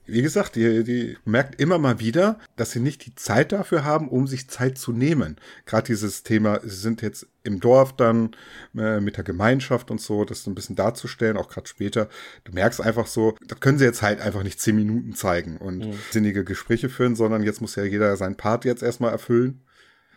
wie 0.09 0.23
gesagt, 0.23 0.57
die, 0.57 0.85
die 0.85 1.19
merkt 1.27 1.61
immer 1.61 1.79
mal 1.79 2.01
wieder, 2.01 2.39
dass 2.57 2.71
sie 2.71 2.81
nicht 2.81 3.05
die 3.05 3.15
Zeit 3.15 3.53
dafür 3.53 3.85
haben, 3.85 4.09
um 4.09 4.27
sich 4.27 4.49
Zeit 4.49 4.79
zu 4.79 4.93
nehmen. 4.93 5.37
Gerade 5.67 5.87
dieses 5.87 6.23
Thema, 6.23 6.61
sie 6.63 6.77
sind 6.77 7.03
jetzt 7.03 7.27
im 7.45 7.61
Dorf 7.61 7.95
dann 7.95 8.35
äh, 8.77 9.01
mit 9.01 9.19
der 9.19 9.25
Gemeinschaft 9.25 9.91
und 9.91 10.01
so, 10.01 10.25
das 10.25 10.45
so 10.45 10.51
ein 10.51 10.55
bisschen 10.55 10.77
darzustellen, 10.77 11.37
auch 11.37 11.51
gerade 11.51 11.67
später. 11.67 12.09
Du 12.45 12.53
merkst 12.53 12.81
einfach 12.81 13.07
so, 13.07 13.37
das 13.47 13.61
können 13.61 13.79
sie 13.79 13.85
jetzt 13.85 14.01
halt 14.01 14.21
einfach 14.21 14.43
nicht 14.43 14.61
zehn 14.61 14.77
Minuten 14.77 15.15
zeigen 15.15 15.59
und 15.59 15.95
sinnige 16.11 16.43
Gespräche 16.43 16.89
führen, 16.89 17.15
sondern 17.15 17.43
jetzt 17.43 17.61
muss 17.61 17.77
ja 17.77 17.85
jeder 17.85 18.17
seinen 18.17 18.37
Part 18.37 18.65
jetzt 18.65 18.83
erstmal 18.83 19.13
erfüllen. 19.13 19.63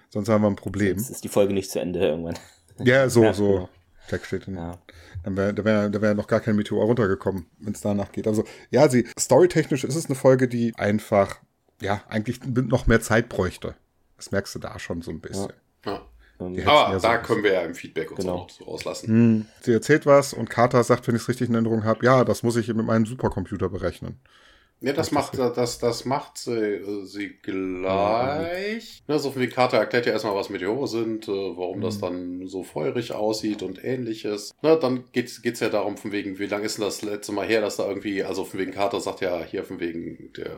Sonst 0.10 0.30
haben 0.30 0.42
wir 0.42 0.50
ein 0.50 0.56
Problem. 0.56 0.98
Jetzt 0.98 1.10
ist 1.10 1.24
die 1.26 1.30
Folge 1.30 1.54
nicht 1.54 1.70
zu 1.70 1.80
Ende 1.80 2.00
irgendwann. 2.00 2.40
Ja, 2.80 3.10
so, 3.10 3.24
Ja, 3.24 3.34
so. 3.34 3.52
genau. 3.52 3.70
Jack 4.10 4.26
steht 4.26 4.48
in, 4.48 4.56
Ja. 4.56 4.78
Dann 5.24 5.38
wäre 5.38 5.54
da 5.54 5.64
wär, 5.64 5.90
da 5.90 6.02
wär 6.02 6.14
noch 6.16 6.28
gar 6.28 6.40
kein 6.40 6.56
Meteor 6.56 6.84
runtergekommen, 6.86 7.46
wenn 7.60 7.74
es 7.74 7.82
danach 7.82 8.12
geht. 8.12 8.28
Also, 8.28 8.44
ja, 8.72 8.90
sie, 8.90 9.08
storytechnisch 9.20 9.84
ist 9.84 9.96
es 9.96 10.08
eine 10.08 10.16
Folge, 10.16 10.48
die 10.48 10.74
einfach, 10.76 11.40
ja, 11.82 12.04
eigentlich 12.10 12.40
noch 12.44 12.88
mehr 12.88 13.02
Zeit 13.02 13.30
bräuchte. 13.30 13.76
Das 14.18 14.32
merkst 14.32 14.56
du 14.56 14.60
da 14.60 14.80
schon 14.80 15.02
so 15.02 15.12
ein 15.12 15.20
bisschen. 15.20 15.54
Ja. 15.86 16.02
Aber 16.40 16.58
ja 16.58 17.00
so 17.00 17.08
da 17.08 17.18
können 17.20 17.44
wir 17.44 17.54
ja 17.54 17.62
im 17.62 17.76
Feedback 17.76 18.10
uns 18.12 18.22
Genau. 18.22 18.34
auch 18.34 18.42
noch 18.48 18.50
so 18.50 18.64
rauslassen. 18.64 19.08
Hm, 19.08 19.46
sie 19.62 19.74
erzählt 19.74 20.06
was 20.08 20.34
und 20.34 20.50
Carter 20.50 20.84
sagt, 20.84 21.08
wenn 21.08 21.16
ich 21.16 21.22
es 21.22 21.30
richtig 21.30 21.50
in 21.50 21.54
Erinnerung 21.56 21.84
habe, 21.84 22.04
ja, 22.06 22.24
das 22.24 22.42
muss 22.44 22.56
ich 22.56 22.68
mit 22.68 22.86
meinem 22.86 23.06
Supercomputer 23.06 23.70
berechnen. 23.70 24.20
Ja, 24.84 24.94
das 24.94 25.12
macht, 25.12 25.38
das, 25.38 25.78
das 25.78 26.06
macht 26.06 26.40
sie, 26.40 26.58
äh, 26.58 27.06
sie 27.06 27.30
gleich. 27.30 29.04
Ja, 29.08 29.20
so 29.20 29.36
wie 29.36 29.48
Karte 29.48 29.78
erklärt 29.78 30.08
ja 30.08 30.14
erstmal, 30.14 30.34
was 30.34 30.50
Meteore 30.50 30.88
sind, 30.88 31.28
äh, 31.28 31.32
warum 31.32 31.82
das 31.82 32.00
dann 32.00 32.48
so 32.48 32.64
feurig 32.64 33.14
aussieht 33.14 33.62
und 33.62 33.84
ähnliches. 33.84 34.52
Na, 34.64 34.76
dann 34.76 35.04
geht's, 35.12 35.44
geht's 35.44 35.60
ja 35.60 35.70
darum, 35.70 35.98
von 35.98 36.12
wegen, 36.12 36.40
wie 36.40 36.48
lange 36.48 36.66
ist 36.66 36.80
denn 36.80 36.86
das 36.86 37.04
letzte 37.04 37.32
Mal 37.32 37.46
her, 37.48 37.62
dass 37.62 37.78
da 37.78 37.88
irgendwie, 37.88 38.24
also 38.24 38.44
von 38.44 38.60
wegen 38.60 38.72
Carter 38.72 39.00
sagt 39.00 39.22
ja 39.22 39.44
hier 39.44 39.64
von 39.64 39.80
wegen, 39.80 40.34
der 40.36 40.58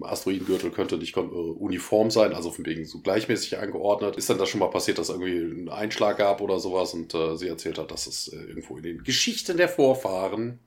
Asteroidengürtel 0.00 0.72
könnte 0.72 0.98
nicht 0.98 1.16
äh, 1.16 1.20
uniform 1.20 2.10
sein, 2.10 2.34
also 2.34 2.50
von 2.50 2.66
wegen 2.66 2.84
so 2.84 2.98
gleichmäßig 2.98 3.58
angeordnet. 3.58 4.16
Ist 4.16 4.28
dann 4.28 4.38
das 4.38 4.48
schon 4.48 4.58
mal 4.58 4.70
passiert, 4.70 4.98
dass 4.98 5.10
irgendwie 5.10 5.38
ein 5.38 5.68
Einschlag 5.68 6.18
gab 6.18 6.40
oder 6.40 6.58
sowas 6.58 6.92
und 6.92 7.14
äh, 7.14 7.36
sie 7.36 7.46
erzählt 7.46 7.78
hat, 7.78 7.92
dass 7.92 8.08
es 8.08 8.26
äh, 8.32 8.36
irgendwo 8.36 8.78
in 8.78 8.82
den 8.82 9.04
Geschichten 9.04 9.56
der 9.56 9.68
Vorfahren 9.68 10.58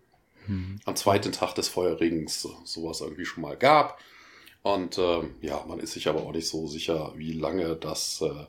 am 0.86 0.96
zweiten 0.96 1.32
Tag 1.32 1.54
des 1.56 1.70
Feuerregens 1.70 2.42
so- 2.42 2.58
sowas 2.64 3.02
irgendwie 3.02 3.26
schon 3.26 3.42
mal 3.44 3.58
gab. 3.58 4.00
Und 4.62 4.98
ähm, 4.98 5.36
ja, 5.42 5.64
man 5.68 5.80
ist 5.80 5.94
sich 5.94 6.08
aber 6.08 6.22
auch 6.22 6.32
nicht 6.32 6.48
so 6.48 6.68
sicher, 6.68 7.12
wie 7.16 7.34
lange 7.34 7.76
das 7.76 8.22
äh, 8.22 8.46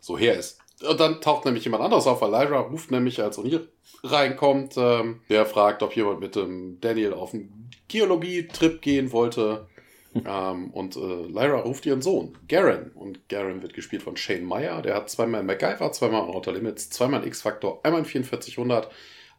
so 0.00 0.16
her 0.16 0.38
ist. 0.38 0.60
Und 0.88 1.00
dann 1.00 1.20
taucht 1.20 1.44
nämlich 1.44 1.64
jemand 1.64 1.82
anderes 1.82 2.06
auf. 2.06 2.22
Elijah 2.22 2.60
ruft 2.60 2.90
nämlich, 2.90 3.20
als 3.22 3.38
O'Neill 3.38 3.66
reinkommt, 4.02 4.74
ähm, 4.76 5.20
der 5.28 5.46
fragt, 5.46 5.82
ob 5.82 5.96
jemand 5.96 6.20
mit 6.20 6.36
dem 6.36 6.80
Daniel 6.80 7.14
auf 7.14 7.32
einen 7.34 7.70
Geologie-Trip 7.88 8.80
gehen 8.82 9.12
wollte. 9.12 9.66
ähm, 10.26 10.70
und 10.70 10.94
äh, 10.96 11.00
Lyra 11.26 11.60
ruft 11.60 11.86
ihren 11.86 12.02
Sohn, 12.02 12.36
Garen. 12.48 12.92
Und 12.94 13.28
Garen 13.28 13.62
wird 13.62 13.74
gespielt 13.74 14.02
von 14.02 14.16
Shane 14.16 14.44
Meyer. 14.44 14.82
Der 14.82 14.94
hat 14.94 15.10
zweimal 15.10 15.40
in 15.40 15.46
MacGyver, 15.46 15.90
zweimal 15.90 16.28
in 16.28 16.34
Outer 16.34 16.52
Limits, 16.52 16.90
zweimal 16.90 17.22
in 17.22 17.28
X-Factor, 17.28 17.80
einmal 17.82 18.00
in 18.00 18.06
4400, 18.06 18.90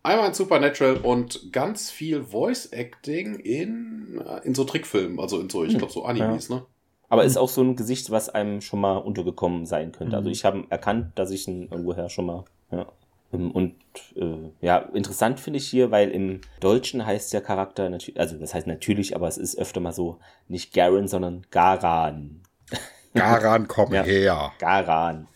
einmal 0.06 0.28
in 0.30 0.34
Supernatural 0.34 0.98
und 0.98 1.52
ganz 1.52 1.92
viel 1.92 2.24
Voice-Acting 2.24 3.36
in, 3.40 4.22
äh, 4.26 4.46
in 4.46 4.56
so 4.56 4.64
Trickfilmen. 4.64 5.20
Also 5.20 5.40
in 5.40 5.50
so, 5.50 5.64
ich 5.66 5.78
glaube, 5.78 5.92
so 5.94 6.04
Animes, 6.06 6.50
ne? 6.50 6.66
Aber 7.10 7.24
ist 7.24 7.38
auch 7.38 7.50
so 7.50 7.62
ein 7.62 7.76
Gesicht, 7.76 8.10
was 8.10 8.30
einem 8.30 8.62
schon 8.62 8.82
mal 8.82 8.98
untergekommen 8.98 9.66
sein 9.66 9.92
könnte. 9.92 10.16
Also 10.18 10.30
ich 10.30 10.44
habe 10.44 10.66
erkannt, 10.70 11.12
dass 11.16 11.30
ich 11.32 11.48
ihn 11.48 11.64
irgendwoher 11.70 12.10
schon 12.10 12.26
mal. 12.26 12.46
Ja. 12.72 12.88
Ähm, 13.32 13.52
Und 13.52 13.76
äh, 14.16 14.50
ja, 14.62 14.78
interessant 14.80 15.40
finde 15.40 15.58
ich 15.58 15.68
hier, 15.68 15.92
weil 15.92 16.10
im 16.10 16.42
Deutschen 16.62 17.06
heißt 17.06 17.32
der 17.32 17.42
Charakter 17.42 17.90
natürlich, 17.90 18.20
also 18.20 18.38
das 18.38 18.54
heißt 18.54 18.66
natürlich, 18.66 19.16
aber 19.16 19.28
es 19.28 19.38
ist 19.38 19.58
öfter 19.58 19.80
mal 19.82 19.94
so 19.94 20.20
nicht 20.48 20.74
Garen, 20.74 21.08
sondern 21.08 21.46
Garan. 21.52 22.42
Garan, 23.14 23.68
komm 23.68 23.94
Ja. 23.94 24.04
her. 24.04 24.52
Garan. 24.60 25.28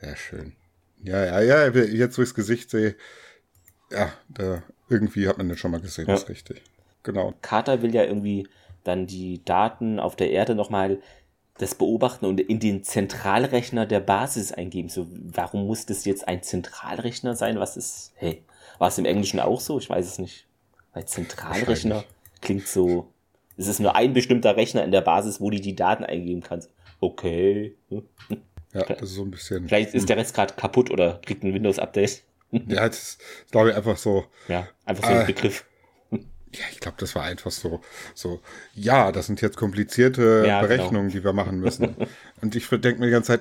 Sehr 0.00 0.16
schön. 0.16 0.52
Ja, 1.02 1.24
ja, 1.24 1.40
ja, 1.40 1.66
jetzt 1.68 2.18
wo 2.18 2.22
ich 2.22 2.28
das 2.28 2.34
Gesicht 2.34 2.70
sehe, 2.70 2.96
ja, 3.94 4.12
da 4.28 4.62
irgendwie 4.88 5.28
hat 5.28 5.38
man 5.38 5.48
den 5.48 5.56
schon 5.56 5.70
mal 5.70 5.80
gesehen, 5.80 6.06
Ja. 6.06 6.14
das 6.14 6.24
ist 6.24 6.28
richtig. 6.28 6.62
Genau. 7.02 7.34
Carter 7.42 7.82
will 7.82 7.94
ja 7.94 8.02
irgendwie 8.04 8.48
dann 8.82 9.06
die 9.06 9.44
Daten 9.44 9.98
auf 9.98 10.16
der 10.16 10.30
Erde 10.30 10.54
nochmal 10.54 10.98
das 11.58 11.74
beobachten 11.74 12.26
und 12.26 12.40
in 12.40 12.58
den 12.58 12.82
Zentralrechner 12.82 13.86
der 13.86 14.00
Basis 14.00 14.52
eingeben. 14.52 14.88
So, 14.88 15.06
warum 15.10 15.66
muss 15.66 15.86
das 15.86 16.04
jetzt 16.04 16.26
ein 16.26 16.42
Zentralrechner 16.42 17.36
sein? 17.36 17.58
Was 17.60 17.76
ist, 17.76 18.12
hey, 18.16 18.42
war 18.78 18.88
es 18.88 18.98
im 18.98 19.04
Englischen 19.04 19.38
auch 19.40 19.60
so? 19.60 19.78
Ich 19.78 19.88
weiß 19.88 20.04
es 20.06 20.18
nicht. 20.18 20.46
Weil 20.92 21.06
Zentralrechner 21.06 22.04
klingt 22.40 22.66
so, 22.66 23.08
es 23.56 23.68
ist 23.68 23.78
nur 23.80 23.94
ein 23.94 24.12
bestimmter 24.12 24.56
Rechner 24.56 24.82
in 24.82 24.90
der 24.90 25.00
Basis, 25.00 25.40
wo 25.40 25.48
du 25.50 25.60
die 25.60 25.76
Daten 25.76 26.04
eingeben 26.04 26.42
kannst. 26.42 26.70
Okay. 27.00 27.76
Ja, 27.88 28.00
das 28.88 29.02
ist 29.02 29.14
so 29.14 29.22
ein 29.22 29.30
bisschen. 29.30 29.68
Vielleicht 29.68 29.94
ist 29.94 30.08
der 30.08 30.16
Rest 30.16 30.34
gerade 30.34 30.54
kaputt 30.54 30.90
oder 30.90 31.20
kriegt 31.24 31.44
ein 31.44 31.54
Windows-Update. 31.54 32.22
Ja, 32.66 32.86
das 32.88 33.02
ist, 33.02 33.20
glaube 33.50 33.70
ich, 33.70 33.76
einfach 33.76 33.96
so. 33.96 34.26
Ja, 34.48 34.68
einfach 34.84 35.04
so 35.04 35.10
ein 35.10 35.22
Ah. 35.22 35.24
Begriff. 35.24 35.64
Ja, 36.10 36.64
ich 36.70 36.78
glaube, 36.78 36.96
das 37.00 37.14
war 37.16 37.24
einfach 37.24 37.50
so, 37.50 37.80
so, 38.14 38.40
ja, 38.74 39.10
das 39.10 39.26
sind 39.26 39.40
jetzt 39.40 39.56
komplizierte 39.56 40.44
ja, 40.46 40.60
genau. 40.60 40.68
Berechnungen, 40.68 41.08
genau. 41.08 41.12
die 41.18 41.24
wir 41.24 41.32
machen 41.32 41.58
müssen. 41.58 41.96
Und 42.40 42.54
ich 42.54 42.68
denke 42.68 43.00
mir 43.00 43.06
die 43.06 43.12
ganze 43.12 43.38
Zeit, 43.38 43.40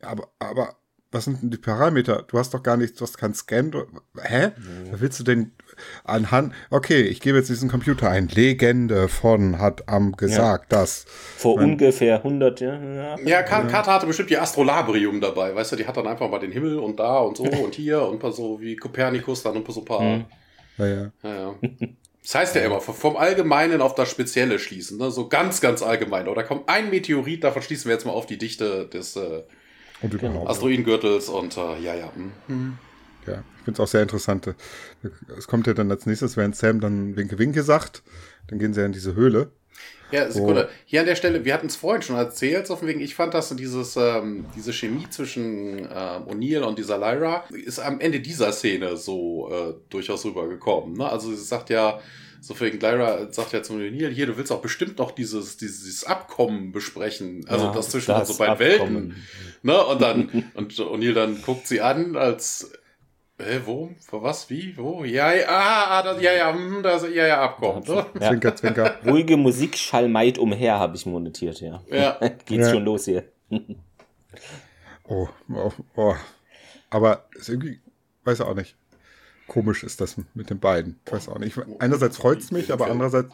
aber, 0.00 0.28
aber 0.38 0.76
was 1.12 1.24
sind 1.24 1.42
denn 1.42 1.50
die 1.50 1.58
Parameter? 1.58 2.24
Du 2.26 2.38
hast 2.38 2.54
doch 2.54 2.62
gar 2.62 2.76
nichts, 2.78 2.98
du 2.98 3.02
hast 3.04 3.18
keinen 3.18 3.34
Scan. 3.34 3.72
Hä? 4.20 4.48
Mhm. 4.56 4.92
Was 4.92 5.00
willst 5.00 5.20
du 5.20 5.24
denn 5.24 5.52
anhand? 6.04 6.52
Okay, 6.70 7.02
ich 7.02 7.20
gebe 7.20 7.38
jetzt 7.38 7.48
diesen 7.48 7.68
Computer 7.68 8.10
ein. 8.10 8.28
Legende 8.28 9.08
von 9.08 9.58
hat 9.58 9.88
am 9.88 10.12
gesagt, 10.12 10.72
ja. 10.72 10.78
dass. 10.78 11.04
Vor 11.36 11.56
mein, 11.56 11.72
ungefähr 11.72 12.16
100 12.16 12.60
Jahren. 12.60 13.26
Ja, 13.26 13.42
Karte 13.42 13.92
hatte 13.92 14.06
bestimmt 14.06 14.30
die 14.30 14.38
Astrolabrium 14.38 15.20
dabei. 15.20 15.54
Weißt 15.54 15.72
du, 15.72 15.76
die 15.76 15.86
hat 15.86 15.96
dann 15.96 16.06
einfach 16.06 16.30
mal 16.30 16.38
den 16.38 16.52
Himmel 16.52 16.78
und 16.78 16.98
da 16.98 17.18
und 17.18 17.36
so 17.36 17.42
und 17.64 17.74
hier 17.74 18.02
und 18.02 18.18
paar 18.18 18.32
so 18.32 18.60
wie 18.60 18.76
Kopernikus 18.76 19.42
dann 19.42 19.56
und 19.56 19.72
so 19.72 19.80
ein 19.80 19.84
paar. 19.84 20.02
Mhm. 20.02 20.24
Ja, 20.78 20.86
ja. 20.86 21.10
ja, 21.22 21.34
ja. 21.34 21.54
Das 22.22 22.34
heißt 22.34 22.56
ja 22.56 22.62
immer, 22.62 22.80
vom 22.80 23.16
Allgemeinen 23.16 23.80
auf 23.80 23.94
das 23.94 24.10
Spezielle 24.10 24.58
schließen, 24.58 24.98
ne? 24.98 25.12
so 25.12 25.28
ganz, 25.28 25.60
ganz 25.60 25.80
allgemein. 25.80 26.26
Oder 26.26 26.42
kommt 26.42 26.68
ein 26.68 26.90
Meteorit, 26.90 27.44
davon 27.44 27.62
schließen 27.62 27.88
wir 27.88 27.94
jetzt 27.94 28.04
mal 28.04 28.12
auf 28.12 28.26
die 28.26 28.36
Dichte 28.36 28.86
des 28.86 29.14
äh, 29.14 29.44
und 30.02 30.12
überhaupt. 30.12 30.50
Asteroidengürtels 30.50 31.28
und 31.28 31.56
äh, 31.56 31.78
ja, 31.80 31.94
ja. 31.94 32.10
Mhm. 32.48 32.78
Ja, 33.26 33.42
ich 33.58 33.64
finde 33.64 33.72
es 33.72 33.80
auch 33.80 33.88
sehr 33.88 34.02
interessant. 34.02 34.54
Es 35.36 35.48
kommt 35.48 35.66
ja 35.66 35.74
dann 35.74 35.90
als 35.90 36.06
nächstes, 36.06 36.36
während 36.36 36.56
Sam 36.56 36.80
dann 36.80 37.16
Winke 37.16 37.38
Winke 37.38 37.62
sagt, 37.62 38.02
dann 38.48 38.58
gehen 38.58 38.72
sie 38.72 38.80
ja 38.80 38.86
in 38.86 38.92
diese 38.92 39.14
Höhle. 39.14 39.50
Ja, 40.12 40.30
Sekunde. 40.30 40.68
Hier 40.84 41.00
an 41.00 41.06
der 41.06 41.16
Stelle, 41.16 41.44
wir 41.44 41.52
hatten 41.52 41.66
es 41.66 41.76
vorhin 41.76 42.02
schon 42.02 42.16
erzählt, 42.16 42.66
so 42.66 42.76
von 42.76 42.86
wegen, 42.86 43.00
ich 43.00 43.14
fand, 43.14 43.34
dass 43.34 43.54
dieses, 43.56 43.96
ähm, 43.96 44.46
diese 44.54 44.72
Chemie 44.72 45.06
zwischen 45.10 45.80
äh, 45.80 46.20
O'Neill 46.28 46.62
und 46.62 46.78
dieser 46.78 46.98
Lyra 46.98 47.44
ist 47.50 47.80
am 47.80 48.00
Ende 48.00 48.20
dieser 48.20 48.52
Szene 48.52 48.96
so 48.96 49.50
äh, 49.50 49.74
durchaus 49.90 50.24
rübergekommen. 50.24 50.96
Ne? 50.96 51.08
Also 51.10 51.30
sie 51.30 51.42
sagt 51.42 51.70
ja, 51.70 52.00
so 52.40 52.54
für 52.54 52.68
Lyra 52.68 53.32
sagt 53.32 53.52
ja 53.52 53.62
zum 53.64 53.78
O'Neill, 53.78 54.10
hier, 54.10 54.26
du 54.26 54.36
willst 54.36 54.52
auch 54.52 54.62
bestimmt 54.62 54.98
noch 54.98 55.10
dieses, 55.10 55.56
dieses 55.56 56.04
Abkommen 56.04 56.70
besprechen. 56.70 57.44
Also 57.48 57.66
ja, 57.66 57.72
das 57.72 57.90
zwischen 57.90 58.12
das 58.12 58.28
so 58.28 58.38
beiden 58.38 58.60
Welten. 58.60 59.16
Ne? 59.62 59.84
Und 59.84 60.00
dann, 60.00 60.52
und 60.54 60.72
O'Neill 60.74 61.14
dann 61.14 61.42
guckt 61.42 61.66
sie 61.66 61.80
an, 61.80 62.16
als 62.16 62.70
Hä, 63.38 63.60
wo? 63.66 63.90
Für 64.00 64.22
was? 64.22 64.48
Wie? 64.48 64.76
Wo? 64.76 65.04
Ja, 65.04 65.32
ja, 65.32 65.46
ah, 65.48 65.98
ah 65.98 66.02
das, 66.02 66.22
ja, 66.22 66.32
ja, 66.32 66.54
hm, 66.54 66.82
das, 66.82 67.02
ja, 67.02 67.26
ja, 67.26 67.42
abkommt. 67.42 67.88
Ne? 67.88 68.06
Ja. 68.20 68.28
Zwinker, 68.30 68.56
zwinker. 68.56 68.94
Ruhige 69.06 69.36
Musik 69.36 69.76
schallmeit 69.76 70.38
umher, 70.38 70.78
habe 70.78 70.96
ich 70.96 71.04
montiert, 71.04 71.60
ja. 71.60 71.82
Ja. 71.88 72.18
Geht's 72.46 72.68
ja. 72.68 72.70
schon 72.70 72.84
los 72.84 73.04
hier. 73.04 73.24
oh, 75.04 75.28
oh, 75.52 75.72
oh. 75.96 76.14
Aber 76.88 77.26
ist 77.34 77.48
irgendwie, 77.50 77.80
weiß 78.24 78.40
ich 78.40 78.46
auch 78.46 78.54
nicht 78.54 78.76
komisch 79.46 79.84
ist 79.84 80.00
das 80.00 80.16
mit 80.34 80.50
den 80.50 80.58
beiden. 80.58 80.98
Ich 81.06 81.12
weiß 81.12 81.28
auch 81.28 81.38
nicht. 81.38 81.58
Einerseits 81.78 82.16
freut 82.16 82.40
es 82.40 82.50
mich, 82.50 82.72
aber 82.72 82.90
andererseits, 82.90 83.32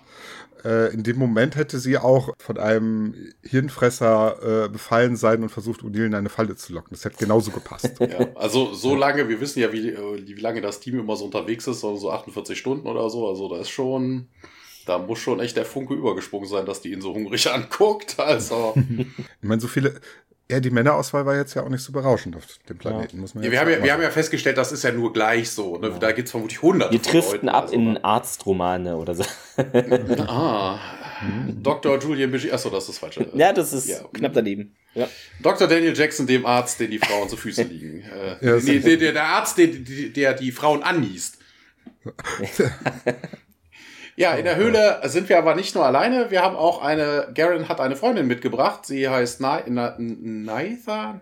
äh, 0.65 0.93
in 0.93 1.03
dem 1.03 1.19
Moment 1.19 1.57
hätte 1.57 1.79
sie 1.79 1.99
auch 1.99 2.31
von 2.39 2.59
einem 2.59 3.15
Hirnfresser 3.43 4.65
äh, 4.65 4.69
befallen 4.69 5.17
sein 5.17 5.43
und 5.43 5.49
versucht, 5.49 5.81
O'Neill 5.81 6.07
in 6.07 6.15
eine 6.15 6.29
Falle 6.29 6.57
zu 6.57 6.73
locken. 6.73 6.91
Das 6.91 7.05
hätte 7.05 7.17
genauso 7.17 7.51
gepasst. 7.51 7.91
Ja, 8.03 8.27
also 8.35 8.75
so 8.75 8.95
lange, 8.95 9.29
wir 9.29 9.41
wissen 9.41 9.61
ja, 9.61 9.73
wie, 9.73 9.89
äh, 9.89 10.27
wie 10.27 10.41
lange 10.41 10.61
das 10.61 10.81
Team 10.81 10.99
immer 10.99 11.17
so 11.17 11.25
unterwegs 11.25 11.67
ist, 11.67 11.81
so 11.81 12.11
48 12.11 12.59
Stunden 12.59 12.87
oder 12.87 13.09
so. 13.11 13.29
Also 13.29 13.49
da 13.49 13.59
ist 13.61 13.71
schon, 13.71 14.29
da 14.87 14.99
muss 14.99 15.21
schon 15.21 15.41
echt 15.41 15.57
der 15.57 15.65
Funke 15.65 15.95
übergesprungen 15.95 16.49
sein, 16.49 16.67
dass 16.67 16.81
die 16.81 16.93
ihn 16.93 17.01
so 17.01 17.15
hungrig 17.15 17.49
anguckt. 17.51 18.19
Also. 18.19 18.75
ich 18.77 19.49
meine, 19.49 19.61
so 19.61 19.69
viele, 19.69 20.01
ja, 20.53 20.61
die 20.61 20.71
Männerauswahl 20.71 21.25
war 21.25 21.35
jetzt 21.35 21.55
ja 21.55 21.63
auch 21.63 21.69
nicht 21.71 21.83
so 21.83 21.93
berauschend 21.93 22.37
auf 22.37 22.45
dem 22.69 22.77
Planeten, 22.77 23.17
ja. 23.17 23.21
muss 23.23 23.35
man 23.35 23.43
ja, 23.43 23.51
wir, 23.51 23.61
haben 23.61 23.71
ja, 23.71 23.83
wir 23.83 23.93
haben 23.93 24.03
ja 24.03 24.11
festgestellt, 24.11 24.59
das 24.59 24.71
ist 24.71 24.85
ja 24.85 24.93
nur 24.93 25.13
gleich 25.13 25.51
so. 25.51 25.79
Ne? 25.79 25.89
Ja. 25.89 25.99
Da 25.99 26.13
gibt 26.13 26.29
es 26.29 26.33
vermutlich 26.33 26.61
hunderte. 26.61 26.93
Wir 26.93 27.01
driften 27.01 27.49
ab 27.49 27.65
also, 27.65 27.75
in 27.75 27.97
Arztromane 28.05 28.97
oder 28.97 29.15
so. 29.15 29.25
ah. 30.27 30.79
Dr. 31.63 31.99
Julian 31.99 32.31
Bishi. 32.31 32.53
Achso, 32.53 32.69
das 32.69 32.85
ist 32.85 32.89
das 32.91 32.99
Falsche. 32.99 33.31
Ja, 33.35 33.53
das 33.53 33.73
ist 33.73 33.89
ja. 33.89 34.01
knapp 34.13 34.35
daneben. 34.35 34.75
Ja. 34.95 35.09
Dr. 35.41 35.67
Daniel 35.69 35.97
Jackson, 35.97 36.27
dem 36.27 36.45
Arzt, 36.45 36.81
den 36.81 36.91
die 36.91 36.99
Frauen 36.99 37.29
zu 37.29 37.37
Füßen 37.37 37.69
liegen. 37.71 38.03
Äh, 38.03 38.45
ja, 38.47 38.57
nee, 38.63 38.79
der, 38.81 39.13
der, 39.13 39.25
Arzt, 39.25 39.57
der, 39.57 39.69
der 39.69 40.35
die 40.35 40.53
Frauen 40.53 40.83
anniest. 40.83 41.39
Ja, 44.17 44.35
in 44.35 44.45
der 44.45 44.57
Höhle 44.57 45.01
sind 45.05 45.29
wir 45.29 45.39
aber 45.39 45.55
nicht 45.55 45.75
nur 45.75 45.87
alleine. 45.87 46.31
Wir 46.31 46.43
haben 46.43 46.57
auch 46.57 46.83
eine, 46.83 47.29
Garen 47.35 47.69
hat 47.69 47.81
eine 47.81 47.97
Freundin 47.97 48.27
mitgebracht. 48.27 48.87
Sie 48.87 49.09
heißt 49.09 49.41
Naitha, 49.41 49.97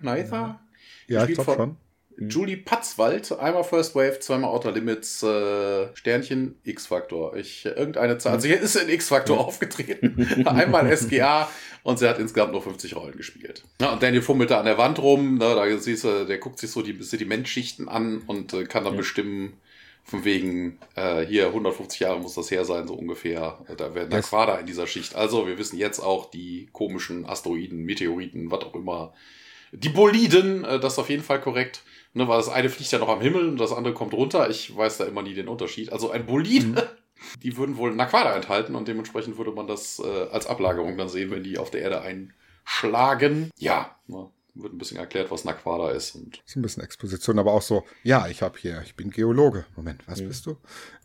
Naitha? 0.01 0.61
Ja, 1.07 1.25
ich 1.25 1.35
glaube 1.35 1.55
schon. 1.55 1.77
Julie 2.29 2.59
Patzwald, 2.59 3.33
einmal 3.39 3.65
First 3.65 3.95
Wave, 3.95 4.19
zweimal 4.21 4.51
Outer 4.51 4.73
Limits, 4.73 5.23
äh, 5.23 5.89
Sternchen, 5.95 6.61
X-Faktor. 6.65 7.35
Ich, 7.37 7.65
irgendeine 7.65 8.19
Zahl. 8.19 8.35
Also 8.35 8.47
hier 8.47 8.61
ist 8.61 8.77
in 8.77 8.91
X-Faktor 8.91 9.37
mhm. 9.37 9.43
aufgetreten. 9.43 10.43
einmal 10.47 10.95
SGA 10.95 11.49
und 11.83 11.99
sie 11.99 12.07
hat 12.07 12.19
insgesamt 12.19 12.53
nur 12.53 12.63
50 12.63 12.95
Rollen 12.95 13.17
gespielt. 13.17 13.65
Ja, 13.81 13.93
und 13.93 14.03
Daniel 14.03 14.21
fummelte 14.21 14.59
an 14.59 14.67
der 14.67 14.77
Wand 14.77 14.99
rum, 14.99 15.39
ne, 15.39 15.55
da 15.55 15.79
siehst 15.79 16.05
du, 16.05 16.27
der 16.27 16.37
guckt 16.37 16.59
sich 16.59 16.71
so 16.71 16.83
die 16.83 17.03
Sedimentschichten 17.03 17.89
an 17.89 18.19
und 18.27 18.53
äh, 18.53 18.65
kann 18.65 18.85
dann 18.85 18.95
ja. 18.95 18.99
bestimmen, 18.99 19.55
von 20.05 20.25
wegen, 20.25 20.79
äh, 20.97 21.25
hier 21.25 21.47
150 21.49 22.01
Jahre 22.01 22.21
muss 22.21 22.35
das 22.35 22.51
her 22.51 22.65
sein, 22.65 22.87
so 22.87 22.95
ungefähr. 22.95 23.59
Da 23.77 23.95
werden 23.95 24.11
yes. 24.11 24.27
Aquada 24.27 24.57
in 24.57 24.67
dieser 24.67 24.87
Schicht. 24.87 25.15
Also, 25.15 25.47
wir 25.47 25.59
wissen 25.59 25.79
jetzt 25.79 26.01
auch 26.01 26.31
die 26.31 26.69
komischen 26.73 27.27
Asteroiden, 27.27 27.85
Meteoriten, 27.85 28.51
was 28.51 28.65
auch 28.65 28.75
immer. 28.75 29.13
Die 29.73 29.89
Boliden, 29.89 30.65
äh, 30.65 30.81
das 30.81 30.95
ist 30.95 30.99
auf 30.99 31.11
jeden 31.11 31.23
Fall 31.23 31.41
korrekt. 31.41 31.83
Ne, 32.13 32.27
weil 32.27 32.39
das 32.39 32.49
eine 32.49 32.69
fliegt 32.69 32.91
ja 32.91 32.99
noch 32.99 33.09
am 33.09 33.21
Himmel 33.21 33.49
und 33.49 33.61
das 33.61 33.73
andere 33.73 33.95
kommt 33.95 34.15
runter. 34.15 34.51
Ich 34.51 34.77
weiß 34.77 34.99
da 34.99 35.05
immer 35.05 35.23
nie 35.23 35.35
den 35.35 35.47
Unterschied. 35.47 35.93
Also 35.93 36.11
ein 36.11 36.27
Bolid, 36.27 36.67
mhm. 36.67 36.77
die 37.43 37.57
würden 37.57 37.77
wohl 37.77 37.95
Naquada 37.95 38.35
enthalten 38.35 38.75
und 38.75 38.89
dementsprechend 38.89 39.39
würde 39.39 39.53
man 39.53 39.69
das 39.69 40.01
äh, 40.05 40.27
als 40.33 40.49
Ablagerung 40.49 40.99
dann 40.99 41.09
sehen, 41.09 41.31
wenn 41.31 41.45
die 41.45 41.59
auf 41.59 41.71
der 41.71 41.83
Erde 41.83 42.03
einschlagen. 42.03 43.51
Ja, 43.59 43.97
ne, 44.09 44.29
wird 44.63 44.73
ein 44.73 44.79
bisschen 44.79 44.99
erklärt, 44.99 45.31
was 45.31 45.45
Naquada 45.45 45.91
ist. 45.91 46.15
Und 46.15 46.43
ist 46.47 46.57
ein 46.57 46.63
bisschen 46.63 46.83
Exposition, 46.83 47.39
aber 47.39 47.53
auch 47.53 47.63
so, 47.63 47.85
ja, 48.03 48.29
ich 48.29 48.43
habe 48.43 48.59
hier, 48.59 48.83
ich 48.85 48.97
bin 48.97 49.11
Geologe. 49.11 49.67
Moment, 49.77 50.03
was 50.07 50.21
mhm. 50.21 50.29
bist 50.29 50.47
du? 50.47 50.57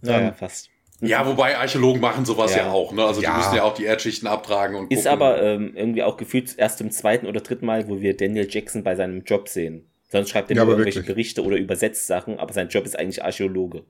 Ja, 0.01 0.19
ähm, 0.19 0.33
fast. 0.33 0.69
Ja, 1.01 1.25
wobei 1.27 1.57
Archäologen 1.57 1.99
machen 1.99 2.25
sowas 2.25 2.55
ja, 2.55 2.63
ja 2.63 2.71
auch, 2.71 2.93
ne? 2.93 3.03
Also 3.03 3.21
ja. 3.21 3.31
die 3.31 3.37
müssen 3.37 3.55
ja 3.55 3.63
auch 3.63 3.73
die 3.73 3.83
Erdschichten 3.83 4.27
abtragen 4.27 4.77
und 4.77 4.91
Ist 4.91 5.03
gucken. 5.03 5.11
aber 5.11 5.41
ähm, 5.41 5.73
irgendwie 5.75 6.03
auch 6.03 6.15
gefühlt 6.15 6.57
erst 6.57 6.79
im 6.79 6.89
zweiten 6.89 7.27
oder 7.27 7.41
dritten 7.41 7.65
Mal, 7.65 7.89
wo 7.89 7.99
wir 7.99 8.15
Daniel 8.15 8.47
Jackson 8.49 8.83
bei 8.83 8.95
seinem 8.95 9.23
Job 9.23 9.49
sehen. 9.49 9.89
Sonst 10.09 10.29
schreibt 10.29 10.49
er 10.51 10.55
ja, 10.55 10.63
nur 10.63 10.73
irgendwelche 10.73 10.99
wirklich. 10.99 11.13
Berichte 11.15 11.43
oder 11.43 11.57
übersetzt 11.57 12.07
Sachen, 12.07 12.39
aber 12.39 12.53
sein 12.53 12.69
Job 12.69 12.85
ist 12.85 12.97
eigentlich 12.97 13.23
Archäologe. 13.23 13.83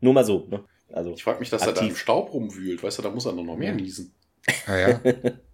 Nur 0.00 0.12
mal 0.12 0.24
so, 0.24 0.46
ne? 0.48 0.64
Also 0.92 1.14
ich 1.14 1.24
frage 1.24 1.40
mich, 1.40 1.50
dass 1.50 1.62
aktiv. 1.62 1.76
er 1.76 1.82
da 1.82 1.88
im 1.88 1.96
Staub 1.96 2.32
rumwühlt, 2.32 2.82
weißt 2.82 2.98
du, 2.98 3.02
da 3.02 3.10
muss 3.10 3.26
er 3.26 3.32
noch 3.32 3.56
mehr 3.56 3.72
niesen. 3.72 4.14
Ah, 4.66 4.76
ja. 4.76 5.00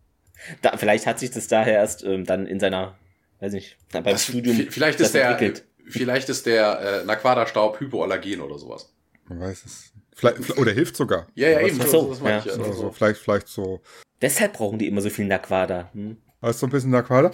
da, 0.63 0.77
vielleicht 0.77 1.07
hat 1.07 1.19
sich 1.19 1.31
das 1.31 1.47
daher 1.47 1.75
erst 1.75 2.05
ähm, 2.05 2.27
dann 2.27 2.47
in 2.47 2.61
seiner 2.61 2.99
weiß 3.43 3.53
nicht, 3.53 3.77
beim 3.93 4.05
das, 4.05 4.25
Studium. 4.25 4.57
Vielleicht 4.71 5.01
ist 5.01 5.15
der, 5.15 5.31
entwickelt. 5.31 5.65
vielleicht 5.87 6.29
ist 6.29 6.47
der 6.47 7.03
äh, 7.03 7.05
Naquada-Staub 7.05 7.81
hypoallergen 7.81 8.41
oder 8.41 8.59
sowas. 8.59 8.93
Man 9.29 9.41
weiß 9.41 9.65
es. 9.65 9.93
Vielleicht, 10.15 10.57
oder 10.59 10.73
hilft 10.73 10.97
sogar. 10.97 11.27
Ja, 11.35 11.49
ja, 11.49 11.61
eben. 11.61 11.81
So, 11.83 12.11
das 12.11 12.21
ja. 12.21 12.39
Ich 12.39 12.45
ja. 12.45 12.53
Also, 12.53 12.91
vielleicht, 12.93 13.21
vielleicht 13.21 13.49
so. 13.49 13.81
Deshalb 14.21 14.53
brauchen 14.53 14.79
die 14.79 14.87
immer 14.87 15.01
so 15.01 15.11
viel 15.11 15.27
Naquada. 15.27 15.91
Hm? 15.93 16.17
Hast 16.41 16.61
du 16.61 16.67
ein 16.67 16.71
bisschen 16.71 16.91
Naquada? 16.91 17.31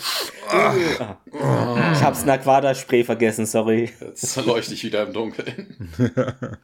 Ah. 0.48 0.74
Ah. 1.32 1.92
Ich 1.92 2.02
hab's 2.02 2.24
Naquada-Spray 2.24 3.04
vergessen, 3.04 3.46
sorry. 3.46 3.90
Jetzt 4.00 4.36
leuchte 4.36 4.74
ich 4.74 4.84
wieder 4.84 5.06
im 5.06 5.12
Dunkeln. 5.12 5.90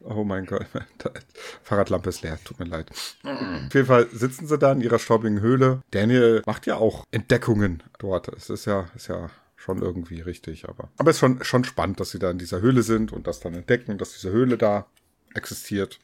Oh 0.00 0.24
mein 0.24 0.46
Gott, 0.46 0.66
Fahrradlampe 1.62 2.08
ist 2.08 2.22
leer, 2.22 2.38
tut 2.44 2.58
mir 2.58 2.66
leid. 2.66 2.90
Auf 3.24 3.74
jeden 3.74 3.86
Fall 3.86 4.08
sitzen 4.10 4.46
sie 4.46 4.58
da 4.58 4.72
in 4.72 4.80
ihrer 4.80 4.98
staubigen 4.98 5.40
Höhle. 5.40 5.82
Daniel 5.90 6.42
macht 6.46 6.66
ja 6.66 6.76
auch 6.76 7.04
Entdeckungen 7.10 7.82
dort. 7.98 8.28
Es 8.28 8.48
ist 8.50 8.64
ja, 8.64 8.86
ist 8.94 9.08
ja 9.08 9.30
schon 9.56 9.82
irgendwie 9.82 10.20
richtig, 10.20 10.68
aber. 10.68 10.88
Aber 10.96 11.10
es 11.10 11.16
ist 11.16 11.20
schon, 11.20 11.42
schon 11.44 11.64
spannend, 11.64 12.00
dass 12.00 12.10
sie 12.10 12.18
da 12.18 12.30
in 12.30 12.38
dieser 12.38 12.60
Höhle 12.60 12.82
sind 12.82 13.12
und 13.12 13.26
das 13.26 13.40
dann 13.40 13.54
entdecken, 13.54 13.98
dass 13.98 14.12
diese 14.12 14.30
Höhle 14.30 14.56
da 14.56 14.86
existiert, 15.34 15.98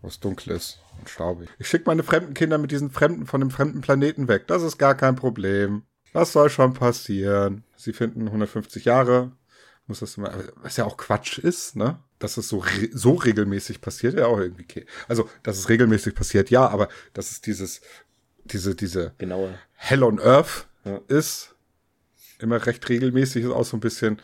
wo 0.00 0.08
es 0.08 0.20
dunkel 0.20 0.52
ist 0.52 0.80
und 0.98 1.08
staubig. 1.08 1.48
Ich 1.58 1.68
schicke 1.68 1.84
meine 1.86 2.02
fremden 2.02 2.34
Kinder 2.34 2.56
mit 2.58 2.70
diesen 2.70 2.90
Fremden 2.90 3.26
von 3.26 3.40
dem 3.40 3.50
fremden 3.50 3.80
Planeten 3.80 4.28
weg. 4.28 4.46
Das 4.46 4.62
ist 4.62 4.78
gar 4.78 4.94
kein 4.94 5.16
Problem. 5.16 5.82
Was 6.12 6.32
soll 6.32 6.50
schon 6.50 6.74
passieren? 6.74 7.64
Sie 7.76 7.92
finden 7.92 8.26
150 8.26 8.84
Jahre. 8.84 9.32
Muss 9.86 10.00
das 10.00 10.16
immer, 10.16 10.32
was 10.56 10.76
ja 10.76 10.84
auch 10.84 10.96
Quatsch 10.96 11.38
ist, 11.38 11.76
ne? 11.76 11.98
Dass 12.20 12.36
es 12.36 12.48
so, 12.48 12.58
re 12.58 12.88
so 12.92 13.14
regelmäßig 13.14 13.80
passiert, 13.80 14.14
ja 14.14 14.26
auch 14.26 14.38
irgendwie 14.38 14.62
okay. 14.62 14.86
Also, 15.08 15.28
dass 15.42 15.58
es 15.58 15.68
regelmäßig 15.68 16.14
passiert, 16.14 16.50
ja, 16.50 16.68
aber 16.68 16.88
dass 17.14 17.32
es 17.32 17.40
dieses, 17.40 17.80
diese, 18.44 18.76
diese 18.76 19.14
Genaue. 19.18 19.58
Hell 19.74 20.04
on 20.04 20.20
Earth 20.20 20.68
ja. 20.84 21.00
ist, 21.08 21.56
immer 22.38 22.64
recht 22.64 22.88
regelmäßig, 22.88 23.44
ist 23.44 23.50
auch 23.50 23.64
so 23.64 23.76
ein 23.76 23.80
bisschen, 23.80 24.20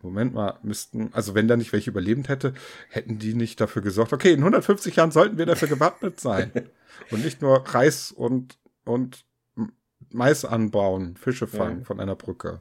Moment 0.00 0.32
mal, 0.32 0.58
müssten, 0.62 1.12
also 1.12 1.34
wenn 1.34 1.48
da 1.48 1.56
nicht 1.56 1.72
welche 1.72 1.90
überlebend 1.90 2.28
hätte, 2.28 2.54
hätten 2.88 3.18
die 3.18 3.34
nicht 3.34 3.60
dafür 3.60 3.82
gesorgt, 3.82 4.12
okay, 4.12 4.32
in 4.32 4.38
150 4.38 4.96
Jahren 4.96 5.10
sollten 5.10 5.36
wir 5.36 5.46
dafür 5.46 5.68
gewappnet 5.68 6.20
sein. 6.20 6.52
und 7.10 7.24
nicht 7.24 7.42
nur 7.42 7.66
Reis 7.66 8.12
und, 8.12 8.58
und 8.84 9.24
Mais 10.10 10.44
anbauen, 10.44 11.16
Fische 11.16 11.48
fangen 11.48 11.80
ja. 11.80 11.84
von 11.84 12.00
einer 12.00 12.14
Brücke. 12.14 12.60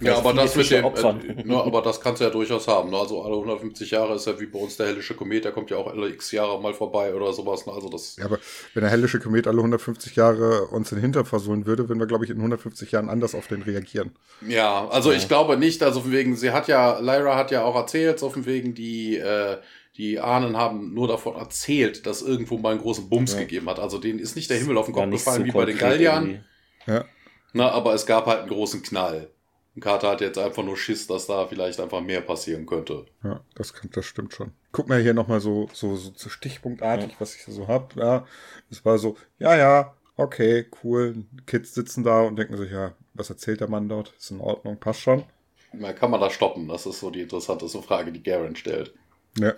Ja, 0.00 0.16
aber 0.16 0.32
das 0.32 0.56
mit 0.56 0.68
dem, 0.70 0.84
äh, 0.84 1.44
ne, 1.44 1.56
aber 1.56 1.80
das 1.80 2.00
kannst 2.00 2.20
du 2.20 2.24
ja 2.24 2.30
durchaus 2.30 2.66
haben. 2.66 2.90
Ne? 2.90 2.98
Also 2.98 3.22
alle 3.22 3.34
150 3.34 3.92
Jahre 3.92 4.16
ist 4.16 4.26
ja 4.26 4.38
wie 4.40 4.46
bei 4.46 4.58
uns 4.58 4.76
der 4.76 4.86
hellische 4.86 5.14
Komet, 5.14 5.44
der 5.44 5.52
kommt 5.52 5.70
ja 5.70 5.76
auch 5.76 5.86
alle 5.86 6.08
x 6.08 6.32
Jahre 6.32 6.60
mal 6.60 6.74
vorbei 6.74 7.14
oder 7.14 7.32
sowas. 7.32 7.64
Ne? 7.64 7.72
Also 7.72 7.88
das. 7.88 8.16
Ja, 8.16 8.24
aber 8.24 8.40
wenn 8.74 8.82
der 8.82 8.90
hellische 8.90 9.20
Komet 9.20 9.46
alle 9.46 9.58
150 9.58 10.16
Jahre 10.16 10.66
uns 10.66 10.90
in 10.90 10.98
den 10.98 11.02
Hintern 11.02 11.26
versohlen 11.26 11.64
würde, 11.64 11.88
würden 11.88 12.00
wir, 12.00 12.08
glaube 12.08 12.24
ich, 12.24 12.30
in 12.30 12.38
150 12.38 12.90
Jahren 12.90 13.08
anders 13.08 13.36
auf 13.36 13.46
den 13.46 13.62
reagieren. 13.62 14.16
Ja, 14.46 14.88
also 14.88 15.12
ja. 15.12 15.16
ich 15.16 15.28
glaube 15.28 15.56
nicht, 15.56 15.80
also 15.84 16.10
wegen, 16.10 16.34
sie 16.34 16.50
hat 16.50 16.66
ja, 16.66 16.98
Lyra 16.98 17.36
hat 17.36 17.52
ja 17.52 17.62
auch 17.62 17.76
erzählt, 17.76 18.18
so 18.18 18.30
von 18.30 18.46
wegen 18.46 18.74
die, 18.74 19.16
äh, 19.18 19.58
die 19.96 20.18
Ahnen 20.18 20.56
haben 20.56 20.92
nur 20.92 21.06
davon 21.06 21.36
erzählt, 21.36 22.04
dass 22.04 22.20
irgendwo 22.20 22.58
mal 22.58 22.72
einen 22.72 22.80
großen 22.80 23.08
Bums 23.08 23.34
ja. 23.34 23.40
gegeben 23.40 23.70
hat. 23.70 23.78
Also 23.78 23.98
denen 23.98 24.18
ist 24.18 24.34
nicht 24.34 24.50
der 24.50 24.58
Himmel 24.58 24.76
auf 24.76 24.86
den 24.86 24.94
Kopf 24.94 25.08
gefallen 25.08 25.42
so 25.42 25.46
wie 25.46 25.52
bei 25.52 25.66
den 25.66 25.78
Galliern. 25.78 26.44
Ja. 26.86 27.04
Na, 27.52 27.70
aber 27.70 27.94
es 27.94 28.04
gab 28.04 28.26
halt 28.26 28.40
einen 28.40 28.48
großen 28.48 28.82
Knall. 28.82 29.30
Und 29.74 29.82
Carter 29.82 30.10
hat 30.10 30.20
jetzt 30.20 30.38
einfach 30.38 30.62
nur 30.62 30.76
Schiss, 30.76 31.06
dass 31.06 31.26
da 31.26 31.46
vielleicht 31.46 31.80
einfach 31.80 32.00
mehr 32.00 32.20
passieren 32.20 32.64
könnte. 32.66 33.06
Ja, 33.24 33.40
das, 33.54 33.72
kann, 33.74 33.90
das 33.92 34.04
stimmt 34.04 34.32
schon. 34.32 34.52
Guck 34.72 34.88
mal 34.88 35.00
hier 35.00 35.14
nochmal 35.14 35.40
so, 35.40 35.68
so, 35.72 35.96
so, 35.96 36.12
so 36.14 36.28
stichpunktartig, 36.28 37.10
ja. 37.10 37.16
was 37.18 37.34
ich 37.34 37.42
so 37.42 37.66
hab. 37.66 37.96
Ja, 37.96 38.24
es 38.70 38.84
war 38.84 38.98
so, 38.98 39.16
ja, 39.38 39.56
ja, 39.56 39.94
okay, 40.16 40.66
cool. 40.82 41.24
Kids 41.46 41.74
sitzen 41.74 42.04
da 42.04 42.22
und 42.22 42.36
denken 42.36 42.56
sich, 42.56 42.70
ja, 42.70 42.94
was 43.14 43.30
erzählt 43.30 43.60
der 43.60 43.68
Mann 43.68 43.88
dort? 43.88 44.14
Ist 44.18 44.30
in 44.30 44.40
Ordnung, 44.40 44.78
passt 44.78 45.00
schon. 45.00 45.24
Na, 45.72 45.92
kann 45.92 46.10
man 46.10 46.20
da 46.20 46.30
stoppen? 46.30 46.68
Das 46.68 46.86
ist 46.86 47.00
so 47.00 47.10
die 47.10 47.22
interessante 47.22 47.68
Frage, 47.68 48.12
die 48.12 48.22
Garen 48.22 48.54
stellt. 48.54 48.94
Ja. 49.38 49.54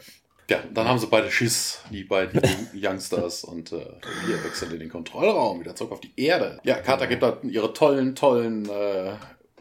Ja, 0.48 0.62
dann 0.72 0.86
haben 0.86 1.00
sie 1.00 1.08
beide 1.08 1.28
Schiss, 1.28 1.80
die 1.90 2.04
beiden 2.04 2.40
Youngsters, 2.72 3.42
und 3.42 3.72
äh, 3.72 3.84
wir 4.26 4.44
wechseln 4.44 4.70
in 4.72 4.78
den 4.78 4.88
Kontrollraum, 4.88 5.58
wieder 5.58 5.74
zurück 5.74 5.92
auf 5.92 6.00
die 6.00 6.12
Erde. 6.16 6.60
Ja, 6.62 6.76
Carter 6.76 7.08
gibt 7.08 7.24
da 7.24 7.38
ihre 7.42 7.72
tollen, 7.72 8.14
tollen 8.14 8.68
äh, 8.68 9.14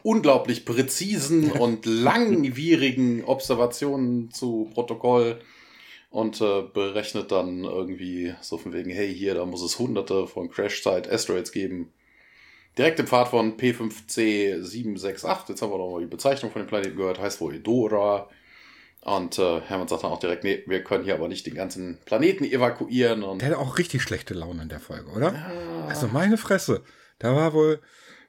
unglaublich 0.06 0.64
präzisen 0.64 1.50
und 1.60 1.84
langwierigen 1.84 3.24
Observationen 3.24 4.30
zu 4.30 4.70
Protokoll 4.72 5.40
und 6.10 6.40
äh, 6.40 6.62
berechnet 6.62 7.32
dann 7.32 7.64
irgendwie 7.64 8.32
so 8.40 8.56
von 8.56 8.72
wegen, 8.72 8.90
hey, 8.90 9.12
hier, 9.12 9.34
da 9.34 9.44
muss 9.44 9.62
es 9.62 9.78
hunderte 9.78 10.28
von 10.28 10.48
Crash-Site 10.48 11.10
Asteroids 11.10 11.50
geben. 11.50 11.92
Direkt 12.78 13.00
im 13.00 13.06
Pfad 13.06 13.28
von 13.28 13.56
P5C768, 13.56 15.48
jetzt 15.48 15.62
haben 15.62 15.72
wir 15.72 15.78
nochmal 15.78 16.02
die 16.02 16.06
Bezeichnung 16.06 16.52
von 16.52 16.62
dem 16.62 16.68
Planeten 16.68 16.96
gehört, 16.96 17.18
heißt 17.18 17.40
wohl 17.40 17.56
Edora. 17.56 18.28
Und 19.00 19.38
äh, 19.38 19.60
Hermann 19.62 19.88
sagt 19.88 20.04
dann 20.04 20.12
auch 20.12 20.20
direkt, 20.20 20.44
nee, 20.44 20.62
wir 20.66 20.84
können 20.84 21.04
hier 21.04 21.14
aber 21.14 21.28
nicht 21.28 21.46
den 21.46 21.54
ganzen 21.54 21.98
Planeten 22.04 22.44
evakuieren. 22.44 23.22
Und 23.22 23.42
der 23.42 23.50
hat 23.50 23.56
auch 23.56 23.78
richtig 23.78 24.02
schlechte 24.02 24.34
Laune 24.34 24.62
in 24.62 24.68
der 24.68 24.80
Folge, 24.80 25.10
oder? 25.10 25.32
Ja. 25.32 25.86
Also 25.88 26.06
meine 26.08 26.38
Fresse. 26.38 26.82
Da 27.18 27.34
war 27.34 27.52
wohl, 27.54 27.80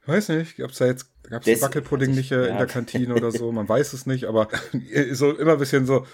ich 0.02 0.08
weiß 0.08 0.30
nicht, 0.30 0.62
ob 0.62 0.70
es 0.70 0.78
da 0.78 0.86
jetzt 0.86 1.10
da 1.28 1.36
gab 1.36 1.46
es 1.46 1.60
Wackelpudding 1.60 2.14
nicht 2.14 2.30
ja. 2.30 2.46
in 2.46 2.56
der 2.56 2.66
Kantine 2.66 3.14
oder 3.14 3.30
so, 3.30 3.52
man 3.52 3.68
weiß 3.68 3.92
es 3.92 4.06
nicht, 4.06 4.24
aber 4.24 4.48
so 5.12 5.36
immer 5.36 5.52
ein 5.52 5.58
bisschen 5.58 5.84
so, 5.84 6.06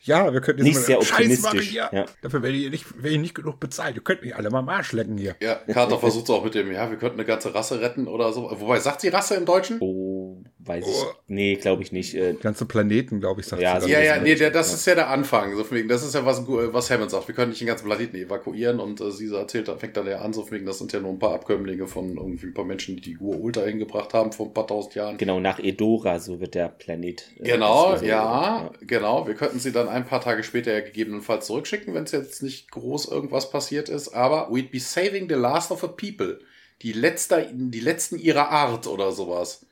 ja, 0.00 0.32
wir 0.32 0.40
könnten 0.40 0.64
jetzt 0.64 0.76
nicht 0.76 0.86
sehr 0.86 0.98
optimistisch. 0.98 1.72
Ja. 1.72 1.90
ja. 1.92 2.06
Dafür 2.22 2.42
werde 2.42 2.56
ich, 2.56 2.70
nicht, 2.70 3.02
werde 3.02 3.14
ich 3.14 3.20
nicht 3.20 3.34
genug 3.34 3.58
bezahlt. 3.58 3.96
Ihr 3.96 4.02
könnt 4.02 4.22
mich 4.22 4.36
alle 4.36 4.50
mal 4.50 4.58
am 4.58 4.68
Arsch 4.68 4.92
lecken 4.92 5.16
hier. 5.16 5.34
Ja, 5.40 5.54
Carter 5.54 5.98
versucht 5.98 6.24
es 6.24 6.30
auch 6.30 6.44
mit 6.44 6.54
dem, 6.54 6.70
ja, 6.72 6.90
wir 6.90 6.98
könnten 6.98 7.18
eine 7.18 7.26
ganze 7.26 7.54
Rasse 7.54 7.80
retten 7.80 8.06
oder 8.06 8.32
so. 8.32 8.50
Wobei, 8.60 8.80
sagt 8.80 9.00
sie 9.00 9.08
Rasse 9.08 9.34
im 9.34 9.46
Deutschen? 9.46 9.78
Oh, 9.80 10.42
weiß 10.66 10.86
ich. 10.86 10.94
Oh. 10.94 11.12
Nee, 11.28 11.56
glaube 11.56 11.82
ich 11.82 11.92
nicht. 11.92 12.14
Äh, 12.14 12.34
ganze 12.34 12.66
Planeten, 12.66 13.20
glaube 13.20 13.40
ich, 13.40 13.46
sagt 13.46 13.62
ja, 13.62 13.80
sie. 13.80 13.90
Ja, 13.90 14.00
ja, 14.00 14.20
nee, 14.20 14.34
der, 14.34 14.50
das 14.50 14.72
ist 14.72 14.86
ja 14.86 14.94
der 14.94 15.10
Anfang. 15.10 15.56
So 15.56 15.70
wegen, 15.70 15.88
das 15.88 16.04
ist 16.04 16.14
ja 16.14 16.24
was, 16.24 16.46
was 16.46 16.90
Hammond 16.90 17.10
sagt. 17.10 17.28
Wir 17.28 17.34
können 17.34 17.50
nicht 17.50 17.60
den 17.60 17.68
ganzen 17.68 17.86
Planeten 17.86 18.16
evakuieren 18.16 18.80
und 18.80 19.00
äh, 19.00 19.10
sie 19.10 19.32
erzählt, 19.34 19.70
fängt 19.78 19.96
dann 19.96 20.06
ja 20.06 20.20
an, 20.20 20.32
so 20.32 20.50
wegen, 20.50 20.66
das 20.66 20.78
sind 20.78 20.92
ja 20.92 21.00
nur 21.00 21.10
ein 21.10 21.18
paar 21.18 21.34
Abkömmlinge 21.34 21.86
von 21.86 22.16
irgendwie 22.16 22.46
ein 22.46 22.54
paar 22.54 22.64
Menschen, 22.64 22.96
die 22.96 23.02
die 23.02 23.14
Gur 23.14 23.40
Ulta 23.40 23.62
hingebracht 23.62 24.14
haben 24.14 24.32
vor 24.32 24.46
ein 24.46 24.54
paar 24.54 24.66
tausend 24.66 24.94
Jahren. 24.94 25.16
Genau, 25.18 25.40
nach 25.40 25.58
Edora, 25.58 26.18
so 26.18 26.40
wird 26.40 26.54
der 26.54 26.68
Planet. 26.68 27.30
Äh, 27.38 27.50
genau, 27.50 27.94
ja, 27.96 28.02
ja, 28.02 28.70
genau. 28.80 29.26
Wir 29.26 29.34
könnten 29.34 29.58
sie 29.58 29.72
dann 29.72 29.88
ein 29.88 30.06
paar 30.06 30.20
Tage 30.20 30.42
später 30.42 30.72
ja 30.72 30.80
gegebenenfalls 30.80 31.46
zurückschicken, 31.46 31.94
wenn 31.94 32.04
es 32.04 32.12
jetzt 32.12 32.42
nicht 32.42 32.70
groß 32.70 33.06
irgendwas 33.06 33.50
passiert 33.50 33.88
ist. 33.88 34.08
Aber 34.14 34.50
we'd 34.50 34.70
be 34.70 34.80
saving 34.80 35.28
the 35.28 35.34
last 35.34 35.70
of 35.70 35.84
a 35.84 35.88
people. 35.88 36.38
Die, 36.82 36.92
letzte, 36.92 37.48
die 37.52 37.80
letzten 37.80 38.18
ihrer 38.18 38.50
Art 38.50 38.86
oder 38.86 39.12
sowas. 39.12 39.63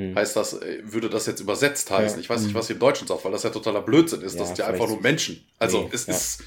Hm. 0.00 0.14
Heißt 0.16 0.36
das, 0.36 0.54
äh, 0.54 0.80
würde 0.82 1.10
das 1.10 1.26
jetzt 1.26 1.40
übersetzt 1.40 1.90
heißen? 1.90 2.18
Ja. 2.18 2.20
Ich 2.20 2.30
weiß 2.30 2.40
nicht, 2.40 2.50
hm. 2.50 2.54
was 2.54 2.66
hier 2.66 2.76
im 2.76 2.80
Deutschen 2.80 3.06
sagt, 3.06 3.24
weil 3.24 3.32
das 3.32 3.42
ja 3.42 3.50
totaler 3.50 3.82
Blödsinn 3.82 4.22
ist. 4.22 4.34
Ja, 4.34 4.40
das 4.40 4.48
sind 4.48 4.58
ja 4.58 4.66
einfach 4.66 4.88
nur 4.88 5.00
Menschen. 5.00 5.44
Also 5.58 5.82
nee, 5.82 5.90
es 5.92 6.06
ja. 6.06 6.14
ist. 6.14 6.42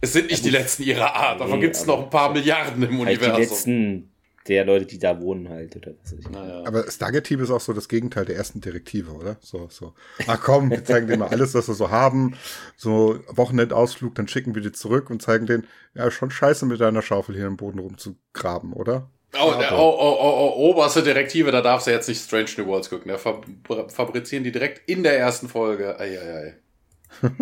Es 0.00 0.12
sind 0.12 0.30
nicht 0.30 0.44
die 0.44 0.50
letzten 0.50 0.82
ihrer 0.82 1.14
Art, 1.14 1.40
davon 1.40 1.58
nee, 1.58 1.64
gibt 1.64 1.76
es 1.76 1.86
noch 1.86 2.02
ein 2.02 2.10
paar 2.10 2.30
Milliarden 2.30 2.82
im 2.82 3.00
Universum. 3.00 3.36
Die 3.36 3.40
letzten 3.40 4.10
der 4.48 4.66
Leute, 4.66 4.84
die 4.84 4.98
da 4.98 5.20
wohnen 5.20 5.48
halt 5.48 5.76
oder 5.76 5.92
was 6.02 6.12
weiß 6.12 6.20
ich. 6.20 6.28
Naja. 6.28 6.62
Aber 6.66 6.90
Stargate 6.90 7.24
Team 7.24 7.40
ist 7.40 7.50
auch 7.50 7.60
so 7.60 7.72
das 7.72 7.88
Gegenteil 7.88 8.26
der 8.26 8.36
ersten 8.36 8.60
Direktive, 8.60 9.12
oder? 9.12 9.38
So, 9.40 9.68
so. 9.70 9.94
Ach 10.26 10.38
komm, 10.40 10.70
wir 10.70 10.84
zeigen 10.84 11.06
denen 11.06 11.20
mal 11.20 11.28
alles, 11.28 11.54
was 11.54 11.68
wir 11.68 11.74
so 11.74 11.90
haben. 11.90 12.36
So 12.76 13.20
Wochenendausflug, 13.28 14.14
dann 14.14 14.28
schicken 14.28 14.54
wir 14.54 14.60
die 14.60 14.72
zurück 14.72 15.08
und 15.08 15.22
zeigen 15.22 15.46
denen, 15.46 15.66
ja, 15.94 16.10
schon 16.10 16.30
scheiße 16.30 16.66
mit 16.66 16.80
deiner 16.80 17.00
Schaufel 17.00 17.34
hier 17.34 17.46
im 17.46 17.56
Boden 17.56 17.78
rumzugraben, 17.78 18.74
oder? 18.74 19.08
Oh, 19.40 19.54
der, 19.58 19.72
oh, 19.72 19.96
oh, 19.98 20.16
oh, 20.20 20.52
oh, 20.56 20.70
oberste 20.70 21.02
Direktive, 21.02 21.50
da 21.50 21.60
darfst 21.60 21.86
du 21.86 21.90
jetzt 21.90 22.08
nicht 22.08 22.22
Strange 22.22 22.50
New 22.56 22.66
Worlds 22.66 22.90
gucken. 22.90 23.10
Da 23.10 23.18
fabrizieren 23.18 24.44
die 24.44 24.52
direkt 24.52 24.88
in 24.88 25.02
der 25.02 25.18
ersten 25.18 25.48
Folge. 25.48 25.98
Eieiei. 25.98 26.54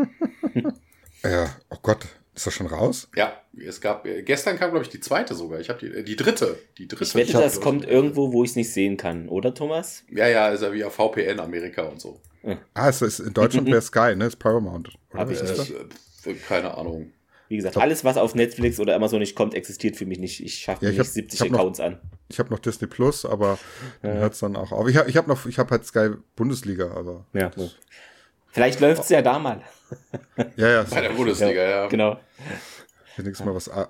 ja, 1.25 1.57
oh 1.71 1.77
Gott, 1.83 2.07
ist 2.35 2.47
das 2.47 2.55
schon 2.55 2.67
raus? 2.67 3.09
Ja, 3.15 3.41
es 3.67 3.81
gab, 3.81 4.05
gestern 4.25 4.59
kam, 4.59 4.71
glaube 4.71 4.85
ich, 4.85 4.91
die 4.91 5.01
zweite 5.01 5.35
sogar. 5.35 5.61
Ich 5.61 5.69
habe 5.69 5.79
die, 5.81 5.99
äh, 5.99 6.03
die 6.03 6.17
dritte. 6.17 6.59
Die 6.79 6.89
dritte. 6.89 7.05
Ich 7.05 7.15
wette, 7.15 7.33
das 7.33 7.61
kommt 7.61 7.87
irgendwo, 7.87 8.33
wo 8.33 8.45
ich 8.45 8.51
es 8.51 8.57
nicht 8.57 8.73
sehen 8.73 8.97
kann, 8.97 9.29
oder 9.29 9.55
Thomas? 9.55 10.05
Ja, 10.11 10.29
ja, 10.29 10.49
ist 10.49 10.63
ja 10.63 10.73
wie 10.73 10.85
auf 10.85 10.95
VPN 10.95 11.41
Amerika 11.41 11.83
und 11.83 12.01
so. 12.01 12.21
Ah, 12.75 12.89
es 12.89 13.03
ist 13.03 13.21
in 13.21 13.35
Deutschland 13.35 13.67
wäre 13.71 13.83
Sky, 13.83 14.17
ne? 14.17 14.27
Ist 14.27 14.39
Paramount. 14.39 14.91
Habe 15.15 15.33
ich 15.33 15.43
nicht. 15.43 15.75
Äh, 16.25 16.35
keine 16.49 16.77
Ahnung. 16.77 17.13
Wie 17.53 17.57
gesagt, 17.57 17.77
alles, 17.77 18.03
was 18.03 18.17
auf 18.17 18.35
Netflix 18.35 18.81
oder 18.81 18.97
Amazon 18.97 19.19
nicht 19.19 19.37
kommt, 19.37 19.53
existiert 19.53 19.97
für 19.97 20.07
mich 20.07 20.19
nicht. 20.19 20.43
Ich 20.43 20.55
schaffe 20.61 20.87
ja, 20.87 20.91
nicht 20.91 21.01
hab, 21.01 21.07
70 21.07 21.53
Accounts 21.53 21.81
noch, 21.81 21.85
an. 21.85 22.01
Ich 22.31 22.39
habe 22.39 22.49
noch 22.49 22.59
Disney 22.59 22.89
Plus, 22.89 23.27
aber 23.27 23.59
dann 24.01 24.17
hört 24.17 24.33
es 24.33 24.39
dann 24.39 24.57
auch 24.57 24.73
auf. 24.73 24.89
Ich 24.89 24.97
habe 24.97 25.11
ich 25.11 25.19
hab 25.19 25.27
noch, 25.27 25.45
ich 25.45 25.59
habe 25.59 25.71
halt 25.71 25.85
Sky 25.85 26.13
Bundesliga, 26.35 26.93
aber. 26.93 27.27
Ja. 27.35 27.51
Vielleicht 28.53 28.81
läuft 28.81 29.03
es 29.03 29.11
ja 29.11 29.21
da 29.21 29.39
mal. 29.39 29.61
Ja, 30.57 30.67
ja. 30.67 30.83
Bei 30.85 31.03
der 31.03 31.11
Bundesliga, 31.11 31.63
ja. 31.63 31.89
Genau. 31.89 32.19
Wenigstens 33.19 33.45
mal 33.45 33.55
was 33.55 33.69
äh, 33.69 33.85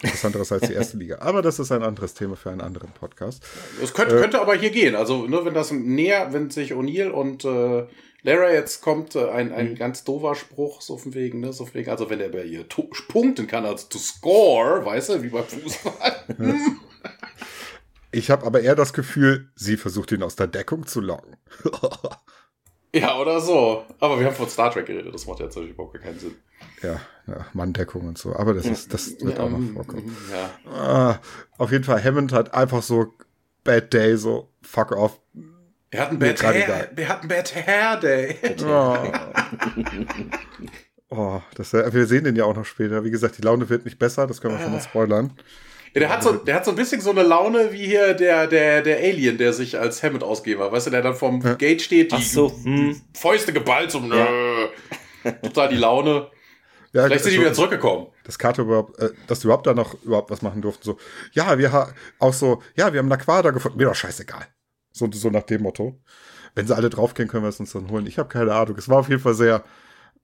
Interessanteres 0.00 0.52
als 0.52 0.68
die 0.68 0.74
erste 0.74 0.96
Liga. 0.96 1.18
Aber 1.18 1.42
das 1.42 1.58
ist 1.58 1.72
ein 1.72 1.82
anderes 1.82 2.14
Thema 2.14 2.36
für 2.36 2.50
einen 2.50 2.60
anderen 2.60 2.92
Podcast. 2.92 3.42
Es 3.82 3.94
könnte, 3.94 4.16
äh, 4.16 4.20
könnte 4.20 4.40
aber 4.40 4.54
hier 4.54 4.70
gehen. 4.70 4.94
Also, 4.94 5.26
nur 5.26 5.44
wenn 5.44 5.54
das 5.54 5.72
näher, 5.72 6.32
wenn 6.32 6.50
sich 6.50 6.72
O'Neill 6.72 7.08
und 7.08 7.44
äh, 7.44 7.88
Lara 8.28 8.52
jetzt 8.52 8.82
kommt, 8.82 9.14
äh, 9.14 9.30
ein, 9.30 9.52
ein 9.52 9.70
mhm. 9.70 9.74
ganz 9.74 10.04
doofer 10.04 10.34
Spruch, 10.34 10.82
so 10.82 10.98
von 10.98 11.14
wegen, 11.14 11.40
ne, 11.40 11.52
so 11.52 11.64
von 11.64 11.74
wegen, 11.74 11.90
also 11.90 12.10
wenn 12.10 12.20
er 12.20 12.28
bei 12.28 12.44
ihr 12.44 12.64
punkten 13.08 13.46
kann, 13.46 13.64
also 13.64 13.86
to 13.88 13.98
score, 13.98 14.84
weißt 14.84 15.08
du, 15.10 15.22
wie 15.22 15.28
beim 15.28 15.44
Fußball. 15.44 16.24
ich 18.12 18.30
habe 18.30 18.46
aber 18.46 18.60
eher 18.60 18.74
das 18.74 18.92
Gefühl, 18.92 19.48
sie 19.54 19.78
versucht 19.78 20.12
ihn 20.12 20.22
aus 20.22 20.36
der 20.36 20.46
Deckung 20.46 20.86
zu 20.86 21.00
locken. 21.00 21.36
Ja, 22.94 23.18
oder 23.18 23.38
so. 23.42 23.84
Aber 24.00 24.18
wir 24.18 24.24
haben 24.24 24.34
von 24.34 24.48
Star 24.48 24.70
Trek 24.70 24.86
geredet, 24.86 25.14
das 25.14 25.26
macht 25.26 25.40
ja 25.40 25.44
natürlich 25.44 25.72
überhaupt 25.72 26.00
keinen 26.00 26.18
Sinn. 26.18 26.36
Ja, 26.82 26.98
ja 27.26 27.46
Manndeckung 27.52 28.08
und 28.08 28.16
so. 28.16 28.34
Aber 28.34 28.54
das 28.54 28.64
ist, 28.64 28.94
das 28.94 29.20
wird 29.20 29.36
ja, 29.36 29.44
auch 29.44 29.50
noch 29.50 29.60
vorkommen. 29.74 30.16
Ja. 30.32 30.72
Ah, 30.72 31.20
auf 31.58 31.70
jeden 31.70 31.84
Fall, 31.84 32.02
Hammond 32.02 32.32
hat 32.32 32.54
einfach 32.54 32.82
so 32.82 33.12
Bad 33.62 33.92
Day, 33.92 34.16
so 34.16 34.48
fuck 34.62 34.92
off. 34.92 35.20
Er 35.90 36.02
hat 36.02 36.10
ein 36.10 36.18
Bad 36.18 36.42
Hair, 36.42 36.90
er 36.94 37.08
hat 37.08 37.28
Bad 37.28 37.54
Hair 37.54 37.96
Day. 37.96 38.36
Oh. 38.62 38.96
oh, 41.16 41.40
das, 41.54 41.72
wir 41.72 42.06
sehen 42.06 42.24
den 42.24 42.36
ja 42.36 42.44
auch 42.44 42.54
noch 42.54 42.66
später. 42.66 43.04
Wie 43.04 43.10
gesagt, 43.10 43.38
die 43.38 43.42
Laune 43.42 43.68
wird 43.70 43.86
nicht 43.86 43.98
besser, 43.98 44.26
das 44.26 44.40
können 44.40 44.58
wir 44.58 44.62
schon 44.62 44.72
mal 44.72 44.80
spoilern. 44.82 45.32
Ja, 45.94 46.00
der 46.00 46.08
hat, 46.10 46.22
so, 46.22 46.32
der 46.32 46.56
hat 46.56 46.66
so 46.66 46.72
ein 46.72 46.76
bisschen 46.76 47.00
so 47.00 47.10
eine 47.10 47.22
Laune 47.22 47.72
wie 47.72 47.86
hier 47.86 48.12
der, 48.12 48.46
der, 48.46 48.82
der 48.82 48.98
Alien, 48.98 49.38
der 49.38 49.54
sich 49.54 49.78
als 49.78 50.02
Hammond 50.02 50.22
ausgeben 50.22 50.60
war. 50.60 50.70
Weißt 50.70 50.86
du, 50.86 50.90
der 50.90 51.00
dann 51.00 51.14
vom 51.14 51.40
ja. 51.40 51.54
Gate 51.54 51.80
steht, 51.80 52.12
die, 52.12 52.22
so, 52.22 52.52
hm. 52.62 53.00
Fäuste 53.14 53.54
geballt, 53.54 53.90
so 53.90 54.00
ja. 54.00 54.28
total 55.42 55.70
die 55.70 55.76
Laune. 55.76 56.30
Ja, 56.92 57.04
Vielleicht 57.04 57.24
sind 57.24 57.32
die 57.32 57.40
wieder 57.40 57.54
zurückgekommen. 57.54 58.08
Das 58.24 58.38
Kato 58.38 58.62
überhaupt, 58.62 58.98
äh, 58.98 59.10
dass 59.26 59.40
die 59.40 59.46
überhaupt 59.46 59.66
da 59.66 59.72
noch 59.72 59.94
überhaupt 60.02 60.30
was 60.30 60.42
machen 60.42 60.60
durften. 60.60 60.84
So, 60.84 60.98
ja, 61.32 61.58
wir 61.58 61.72
haben 61.72 61.92
auch 62.18 62.34
so, 62.34 62.62
ja, 62.76 62.92
wir 62.92 63.00
haben 63.00 63.08
Naquada 63.08 63.50
gefunden. 63.50 63.78
Mir 63.78 63.86
doch 63.86 63.94
scheißegal. 63.94 64.46
So, 64.98 65.10
so 65.12 65.30
nach 65.30 65.44
dem 65.44 65.62
Motto. 65.62 65.98
Wenn 66.54 66.66
sie 66.66 66.76
alle 66.76 66.90
draufgehen, 66.90 67.28
können 67.28 67.44
wir 67.44 67.48
es 67.48 67.60
uns 67.60 67.72
dann 67.72 67.90
holen. 67.90 68.06
Ich 68.06 68.18
habe 68.18 68.28
keine 68.28 68.54
Ahnung. 68.54 68.76
Es 68.76 68.88
war 68.88 68.98
auf 68.98 69.08
jeden 69.08 69.20
Fall 69.20 69.34
sehr. 69.34 69.64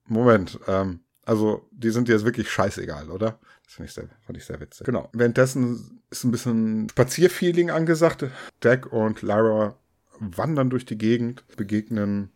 Moment, 0.07 0.59
ähm, 0.67 0.99
also 1.25 1.67
die 1.71 1.89
sind 1.89 2.07
dir 2.07 2.13
jetzt 2.13 2.25
wirklich 2.25 2.49
scheißegal, 2.51 3.09
oder? 3.09 3.39
Das 3.63 3.73
fand 3.73 3.89
ich, 3.89 3.95
sehr, 3.95 4.07
fand 4.25 4.37
ich 4.37 4.45
sehr 4.45 4.59
witzig. 4.59 4.85
Genau. 4.85 5.09
Währenddessen 5.13 6.01
ist 6.11 6.23
ein 6.23 6.31
bisschen 6.31 6.87
Spazierfeeling 6.89 7.71
angesagt. 7.71 8.25
Jack 8.63 8.91
und 8.93 9.21
Lara 9.23 9.75
wandern 10.19 10.69
durch 10.69 10.85
die 10.85 10.97
Gegend, 10.97 11.43
begegnen, 11.57 12.31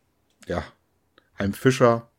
ja, 0.47 0.63
einem 1.35 1.53
Fischer. 1.53 2.09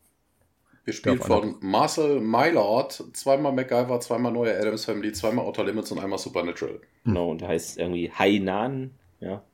Gespielt 0.85 1.23
von 1.23 1.57
Marcel 1.61 2.21
Mylord, 2.21 3.05
zweimal 3.13 3.53
MacGyver, 3.53 4.01
zweimal 4.01 4.33
neue 4.33 4.59
Adams 4.59 4.85
Family, 4.85 5.13
zweimal 5.13 5.45
Outer 5.45 5.65
Limits 5.65 5.93
und 5.93 5.99
einmal 5.99 6.19
Supernatural. 6.19 6.81
Genau, 7.05 7.31
und 7.31 7.43
der 7.43 7.49
heißt 7.49 7.79
irgendwie 7.79 8.11
Hainan, 8.11 8.93
ja. 9.21 9.45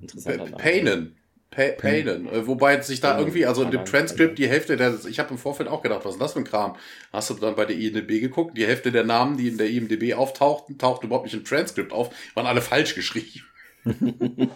Interessanter 0.00 0.44
Name. 0.44 0.56
Painen. 0.56 1.16
Payden. 1.56 2.28
Äh, 2.28 2.46
wobei 2.46 2.80
sich 2.82 3.00
da 3.00 3.18
irgendwie, 3.18 3.46
also 3.46 3.62
in 3.62 3.70
dem 3.70 3.84
Transkript 3.84 4.38
die 4.38 4.48
Hälfte 4.48 4.76
der, 4.76 4.94
ich 5.08 5.18
habe 5.18 5.30
im 5.30 5.38
Vorfeld 5.38 5.68
auch 5.68 5.82
gedacht, 5.82 6.04
was 6.04 6.14
ist 6.14 6.20
das 6.20 6.32
für 6.34 6.40
ein 6.40 6.44
Kram? 6.44 6.76
Hast 7.12 7.30
du 7.30 7.34
dann 7.34 7.56
bei 7.56 7.64
der 7.64 7.76
IMDB 7.76 8.20
geguckt? 8.20 8.58
Die 8.58 8.66
Hälfte 8.66 8.92
der 8.92 9.04
Namen, 9.04 9.36
die 9.36 9.48
in 9.48 9.58
der 9.58 9.70
IMDB 9.70 10.14
auftauchten, 10.14 10.76
tauchten 10.76 11.06
überhaupt 11.06 11.24
nicht 11.24 11.34
im 11.34 11.44
Transkript 11.44 11.92
auf, 11.92 12.10
waren 12.34 12.46
alle 12.46 12.60
falsch 12.60 12.94
geschrieben. 12.94 13.42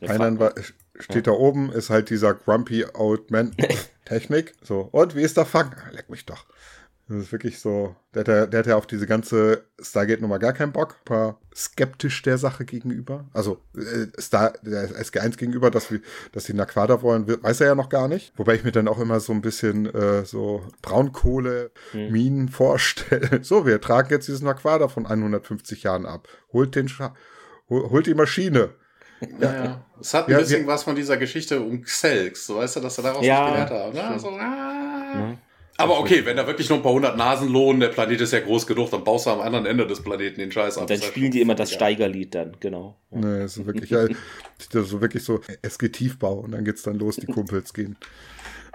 War, 0.00 0.52
steht 0.98 1.28
da 1.28 1.30
oben, 1.30 1.70
ist 1.70 1.88
halt 1.88 2.10
dieser 2.10 2.34
Grumpy 2.34 2.84
Old 2.92 3.30
Man 3.30 3.54
Technik. 4.04 4.52
So, 4.62 4.88
und 4.90 5.14
wie 5.14 5.22
ist 5.22 5.36
der 5.36 5.46
Fang? 5.46 5.74
Leck 5.92 6.10
mich 6.10 6.26
doch. 6.26 6.44
Das 7.12 7.24
ist 7.24 7.32
wirklich 7.32 7.58
so, 7.58 7.94
der 8.14 8.20
hat 8.20 8.28
ja, 8.28 8.46
der 8.46 8.58
hat 8.60 8.66
ja 8.66 8.76
auf 8.76 8.86
diese 8.86 9.06
ganze 9.06 9.64
Stargate-Nummer 9.80 10.38
gar 10.38 10.52
keinen 10.52 10.72
Bock, 10.72 10.96
war 11.06 11.38
skeptisch 11.54 12.22
der 12.22 12.38
Sache 12.38 12.64
gegenüber. 12.64 13.26
Also 13.34 13.60
äh, 13.76 14.06
Star, 14.20 14.54
der 14.62 14.88
SG1 14.88 15.36
gegenüber, 15.36 15.70
dass, 15.70 15.90
wir, 15.90 16.00
dass 16.32 16.44
die 16.44 16.54
Naquada 16.54 17.02
wollen, 17.02 17.26
weiß 17.26 17.60
er 17.60 17.66
ja 17.68 17.74
noch 17.74 17.90
gar 17.90 18.08
nicht. 18.08 18.32
Wobei 18.36 18.54
ich 18.54 18.64
mir 18.64 18.72
dann 18.72 18.88
auch 18.88 18.98
immer 18.98 19.20
so 19.20 19.32
ein 19.32 19.42
bisschen 19.42 19.92
äh, 19.94 20.24
so 20.24 20.64
Braunkohle-Minen 20.80 22.46
hm. 22.46 22.48
vorstelle. 22.48 23.40
So, 23.42 23.66
wir 23.66 23.80
tragen 23.80 24.08
jetzt 24.10 24.28
diesen 24.28 24.46
Naquada 24.46 24.88
von 24.88 25.04
150 25.04 25.82
Jahren 25.82 26.06
ab. 26.06 26.28
Holt 26.52 26.74
den 26.74 26.88
Scha 26.88 27.14
holt 27.68 28.06
die 28.06 28.14
Maschine. 28.14 28.70
Ja, 29.40 29.64
ja. 29.64 29.84
Es 30.00 30.14
hat 30.14 30.26
ein 30.26 30.32
ja, 30.32 30.38
bisschen 30.38 30.66
was 30.66 30.82
von 30.82 30.96
dieser 30.96 31.16
Geschichte 31.16 31.60
um 31.60 31.82
Xelx, 31.82 32.46
so 32.46 32.56
weißt 32.56 32.76
du, 32.76 32.80
dass 32.80 32.98
er 32.98 33.04
daraus 33.04 33.24
ja, 33.24 33.40
nicht 33.40 33.68
gelernt 33.68 33.96
hat. 33.96 34.12
Ne? 34.12 34.18
So, 34.18 34.28
ah. 34.30 34.91
Aber 35.76 35.98
okay, 35.98 36.24
wenn 36.24 36.36
da 36.36 36.46
wirklich 36.46 36.68
noch 36.68 36.76
ein 36.76 36.82
paar 36.82 36.92
hundert 36.92 37.16
Nasen 37.16 37.48
lohnen, 37.48 37.80
der 37.80 37.88
Planet 37.88 38.20
ist 38.20 38.32
ja 38.32 38.40
groß 38.40 38.66
genug, 38.66 38.90
dann 38.90 39.04
baust 39.04 39.26
du 39.26 39.30
am 39.30 39.40
anderen 39.40 39.66
Ende 39.66 39.86
des 39.86 40.02
Planeten 40.02 40.38
den 40.38 40.52
Scheiß 40.52 40.78
ab. 40.78 40.86
Dann 40.86 41.00
spielen 41.00 41.30
die 41.30 41.40
immer 41.40 41.54
das. 41.54 41.72
Steigerlied 41.72 42.34
dann, 42.34 42.56
genau. 42.60 42.96
Ja. 43.10 43.18
Nee, 43.18 43.44
ist 43.44 43.64
wirklich, 43.64 43.90
ja, 43.90 44.06
so 44.70 45.00
wirklich 45.00 45.24
so 45.24 45.40
SG 45.62 45.88
Tiefbau 45.88 46.40
und 46.40 46.52
dann 46.52 46.64
geht's 46.64 46.82
dann 46.82 46.98
los, 46.98 47.16
die 47.16 47.26
Kumpels 47.26 47.72
gehen. 47.72 47.96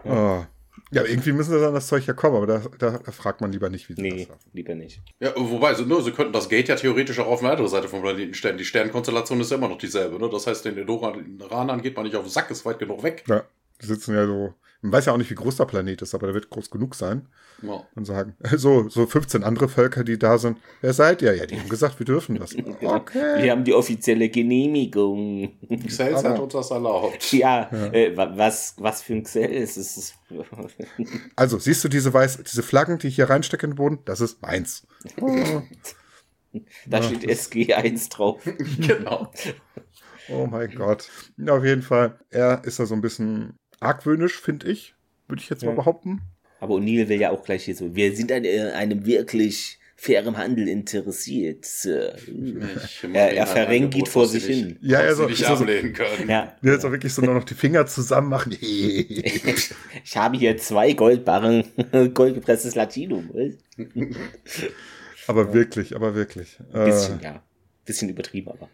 Ja. 0.05 0.41
Oh. 0.41 0.45
Ja, 0.91 1.03
irgendwie 1.03 1.31
müssen 1.33 1.51
sie 1.51 1.59
dann 1.59 1.73
das 1.73 1.87
Zeug 1.87 2.05
ja 2.05 2.13
kommen, 2.13 2.37
aber 2.37 2.47
da, 2.47 2.61
da, 2.77 2.99
da 2.99 3.11
fragt 3.11 3.41
man 3.41 3.51
lieber 3.51 3.69
nicht, 3.69 3.89
wie 3.89 3.93
sie 3.93 4.01
nee, 4.01 4.09
das 4.11 4.27
schaffen. 4.27 4.49
lieber 4.53 4.75
nicht. 4.75 5.01
Ja, 5.19 5.33
wobei, 5.35 5.73
so, 5.73 5.83
nur, 5.83 6.01
sie 6.01 6.11
könnten 6.11 6.31
das 6.31 6.47
Gate 6.47 6.69
ja 6.69 6.75
theoretisch 6.75 7.19
auch 7.19 7.27
auf 7.27 7.41
eine 7.41 7.51
andere 7.51 7.67
Seite 7.67 7.89
vom 7.89 8.01
Planeten 8.01 8.33
stellen. 8.35 8.57
Die 8.57 8.63
Sternkonstellation 8.63 9.41
ist 9.41 9.51
ja 9.51 9.57
immer 9.57 9.67
noch 9.67 9.79
dieselbe, 9.79 10.17
ne? 10.17 10.29
Das 10.29 10.47
heißt, 10.47 10.63
den 10.65 10.77
Edoranern 10.77 11.81
geht 11.81 11.95
man 11.95 12.05
nicht 12.05 12.15
auf 12.15 12.23
den 12.23 12.29
Sack, 12.29 12.51
ist 12.51 12.63
weit 12.65 12.79
genug 12.79 13.03
weg. 13.03 13.23
Ja, 13.27 13.43
die 13.81 13.85
sitzen 13.87 14.13
ja 14.13 14.25
so 14.25 14.53
man 14.81 14.91
weiß 14.91 15.05
ja 15.05 15.13
auch 15.13 15.17
nicht, 15.17 15.31
wie 15.31 15.35
groß 15.35 15.57
der 15.57 15.65
Planet 15.65 16.01
ist, 16.01 16.13
aber 16.13 16.27
der 16.27 16.35
wird 16.35 16.49
groß 16.49 16.69
genug 16.69 16.95
sein. 16.95 17.27
Ja. 17.61 17.83
Und 17.95 18.05
sagen, 18.05 18.35
so, 18.55 18.87
so 18.89 19.07
15 19.07 19.43
andere 19.43 19.69
Völker, 19.69 20.03
die 20.03 20.19
da 20.19 20.37
sind, 20.37 20.59
wer 20.81 20.93
seid 20.93 21.21
ihr? 21.21 21.35
Ja, 21.35 21.45
die 21.45 21.59
haben 21.59 21.69
gesagt, 21.69 21.99
wir 21.99 22.05
dürfen 22.05 22.37
das. 22.39 22.55
Okay. 22.87 23.43
Wir 23.43 23.51
haben 23.51 23.63
die 23.63 23.73
offizielle 23.73 24.29
Genehmigung. 24.29 25.57
Xels 25.85 26.23
hat 26.23 26.39
uns 26.39 26.53
das 26.53 26.71
erlaubt. 26.71 27.31
Ja, 27.33 27.69
ja. 27.71 27.85
Äh, 27.87 28.15
was, 28.15 28.75
was 28.77 29.01
für 29.01 29.13
ein 29.13 29.23
Xel 29.23 29.49
ist 29.49 29.77
es? 29.77 30.13
also, 31.35 31.57
siehst 31.57 31.83
du 31.83 31.89
diese 31.89 32.13
weiß, 32.13 32.43
diese 32.43 32.63
Flaggen, 32.63 32.97
die 32.99 33.07
ich 33.07 33.15
hier 33.15 33.29
reinstecken 33.29 33.71
im 33.71 33.75
Boden? 33.75 33.99
Das 34.05 34.21
ist 34.21 34.41
meins. 34.41 34.85
da 36.85 37.03
steht 37.03 37.23
SG1 37.23 38.09
drauf. 38.09 38.41
genau. 38.79 39.31
Oh 40.29 40.45
mein 40.45 40.73
Gott. 40.75 41.09
Auf 41.47 41.63
jeden 41.63 41.81
Fall, 41.81 42.19
er 42.29 42.63
ist 42.63 42.79
da 42.79 42.85
so 42.85 42.93
ein 42.93 43.01
bisschen 43.01 43.57
argwöhnisch, 43.79 44.39
finde 44.39 44.69
ich. 44.71 44.95
Würde 45.27 45.41
ich 45.41 45.49
jetzt 45.49 45.63
ja. 45.63 45.69
mal 45.69 45.75
behaupten. 45.75 46.21
Aber 46.59 46.75
O'Neill 46.75 47.07
will 47.07 47.21
ja 47.21 47.31
auch 47.31 47.43
gleich 47.43 47.65
hier 47.65 47.75
so, 47.75 47.95
wir 47.95 48.15
sind 48.15 48.31
an 48.31 48.43
äh, 48.45 48.71
einem 48.71 49.05
wirklich 49.05 49.79
fairem 49.97 50.37
Handel 50.37 50.67
interessiert. 50.67 51.67
Er, 51.85 53.33
er 53.33 53.47
verrenkt 53.47 54.07
vor 54.07 54.27
sich 54.27 54.45
hin. 54.45 54.77
Ja, 54.81 54.99
er 54.99 55.15
soll 55.15 55.27
nicht 55.27 55.43
so, 55.43 55.53
ablehnen 55.53 55.93
können. 55.93 56.29
Ja. 56.29 56.55
Der 56.63 56.73
jetzt 56.73 56.85
auch 56.85 56.91
wirklich 56.91 57.13
so 57.13 57.23
nur 57.23 57.33
noch 57.33 57.43
die 57.43 57.55
Finger 57.55 57.87
zusammen 57.87 58.29
machen. 58.29 58.55
ich 58.61 59.73
habe 60.15 60.37
hier 60.37 60.55
zwei 60.57 60.93
Goldbarren, 60.93 61.63
goldgepresstes 62.13 62.75
Latinum. 62.75 63.31
aber 65.25 65.53
wirklich, 65.53 65.95
aber 65.95 66.13
wirklich. 66.13 66.59
Ein 66.71 66.85
bisschen, 66.85 67.19
äh, 67.19 67.23
ja. 67.23 67.43
Bisschen 67.83 68.09
übertrieben, 68.09 68.51
aber. 68.51 68.69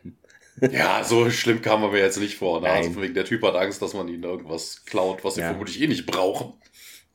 Ja, 0.61 1.03
so 1.03 1.29
schlimm 1.29 1.61
kam 1.61 1.81
man 1.81 1.91
mir 1.91 1.99
jetzt 1.99 2.19
nicht 2.19 2.37
vor. 2.37 2.61
Ne? 2.61 2.69
Also 2.69 3.01
wegen 3.01 3.13
der 3.13 3.25
Typ 3.25 3.41
hat 3.43 3.55
Angst, 3.55 3.81
dass 3.81 3.93
man 3.93 4.07
ihnen 4.07 4.23
irgendwas 4.23 4.85
klaut, 4.85 5.23
was 5.23 5.35
sie 5.35 5.41
ja. 5.41 5.49
vermutlich 5.49 5.81
eh 5.81 5.87
nicht 5.87 6.05
brauchen. 6.05 6.53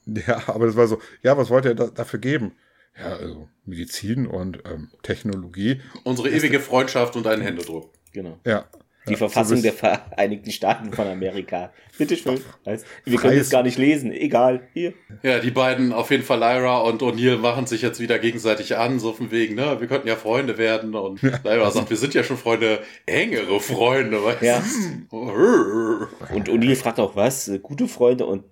Ja, 0.06 0.42
aber 0.48 0.66
das 0.66 0.76
war 0.76 0.86
so, 0.86 1.00
ja, 1.22 1.36
was 1.36 1.50
wollt 1.50 1.66
ihr 1.66 1.74
da, 1.74 1.88
dafür 1.88 2.18
geben? 2.18 2.56
Ja, 2.98 3.16
also 3.16 3.48
Medizin 3.64 4.26
und 4.26 4.62
ähm, 4.64 4.90
Technologie. 5.02 5.80
Unsere 6.04 6.30
ewige 6.30 6.60
Freundschaft 6.60 7.14
und 7.14 7.26
einen 7.26 7.42
Händedruck. 7.42 7.92
Genau. 8.12 8.40
Ja, 8.44 8.68
die 9.08 9.14
ja, 9.14 9.18
Verfassung 9.18 9.62
der 9.62 9.72
Vereinigten 9.72 10.50
Staaten 10.50 10.92
von 10.92 11.06
Amerika. 11.06 11.72
Bitte 11.96 12.16
schön. 12.16 12.40
Weißt, 12.64 12.86
wir 13.04 13.18
können 13.18 13.38
es 13.38 13.50
gar 13.50 13.62
nicht 13.62 13.78
lesen. 13.78 14.12
Egal. 14.12 14.68
Hier. 14.72 14.92
Ja, 15.22 15.40
die 15.40 15.50
beiden, 15.50 15.92
auf 15.92 16.10
jeden 16.10 16.22
Fall 16.22 16.38
Lyra 16.38 16.78
und 16.82 17.02
O'Neill, 17.02 17.38
machen 17.38 17.66
sich 17.66 17.82
jetzt 17.82 17.98
wieder 17.98 18.18
gegenseitig 18.18 18.76
an, 18.76 19.00
so 19.00 19.12
von 19.12 19.30
wegen, 19.30 19.56
ne, 19.56 19.80
wir 19.80 19.88
könnten 19.88 20.06
ja 20.06 20.16
Freunde 20.16 20.58
werden. 20.58 20.94
Und. 20.94 21.20
Lyra 21.22 21.70
sagt, 21.70 21.90
wir 21.90 21.96
sind 21.96 22.14
ja 22.14 22.22
schon 22.22 22.36
Freunde, 22.36 22.80
engere 23.06 23.60
Freunde, 23.60 24.22
weißt 24.22 24.42
ja. 24.42 24.62
Und 25.10 26.48
O'Neill 26.48 26.76
fragt 26.76 27.00
auch 27.00 27.16
was, 27.16 27.50
gute 27.62 27.88
Freunde 27.88 28.26
und 28.26 28.44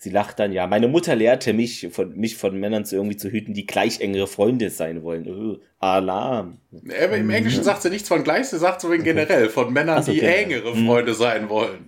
sie 0.00 0.10
lacht 0.10 0.38
dann, 0.38 0.50
ja, 0.50 0.66
meine 0.66 0.88
Mutter 0.88 1.14
lehrte 1.14 1.52
mich, 1.52 1.88
von, 1.92 2.16
mich 2.16 2.36
von 2.36 2.58
Männern 2.58 2.86
zu 2.86 2.96
irgendwie 2.96 3.18
zu 3.18 3.30
hüten, 3.30 3.52
die 3.52 3.66
gleich 3.66 4.00
engere 4.00 4.26
Freunde 4.26 4.70
sein 4.70 5.02
wollen. 5.02 5.28
Uh, 5.28 5.58
Alarm. 5.78 6.58
Aber 6.72 7.16
Im 7.16 7.28
Englischen 7.28 7.62
sagt 7.62 7.82
sie 7.82 7.90
nichts 7.90 8.08
von 8.08 8.24
gleich, 8.24 8.48
sie 8.48 8.58
sagt 8.58 8.80
so 8.80 8.88
generell 8.88 9.50
von 9.50 9.72
Männern, 9.72 10.02
so, 10.02 10.12
die 10.12 10.18
okay. 10.18 10.44
engere 10.44 10.74
mhm. 10.74 10.86
Freunde 10.86 11.14
sein 11.14 11.48
wollen. 11.50 11.84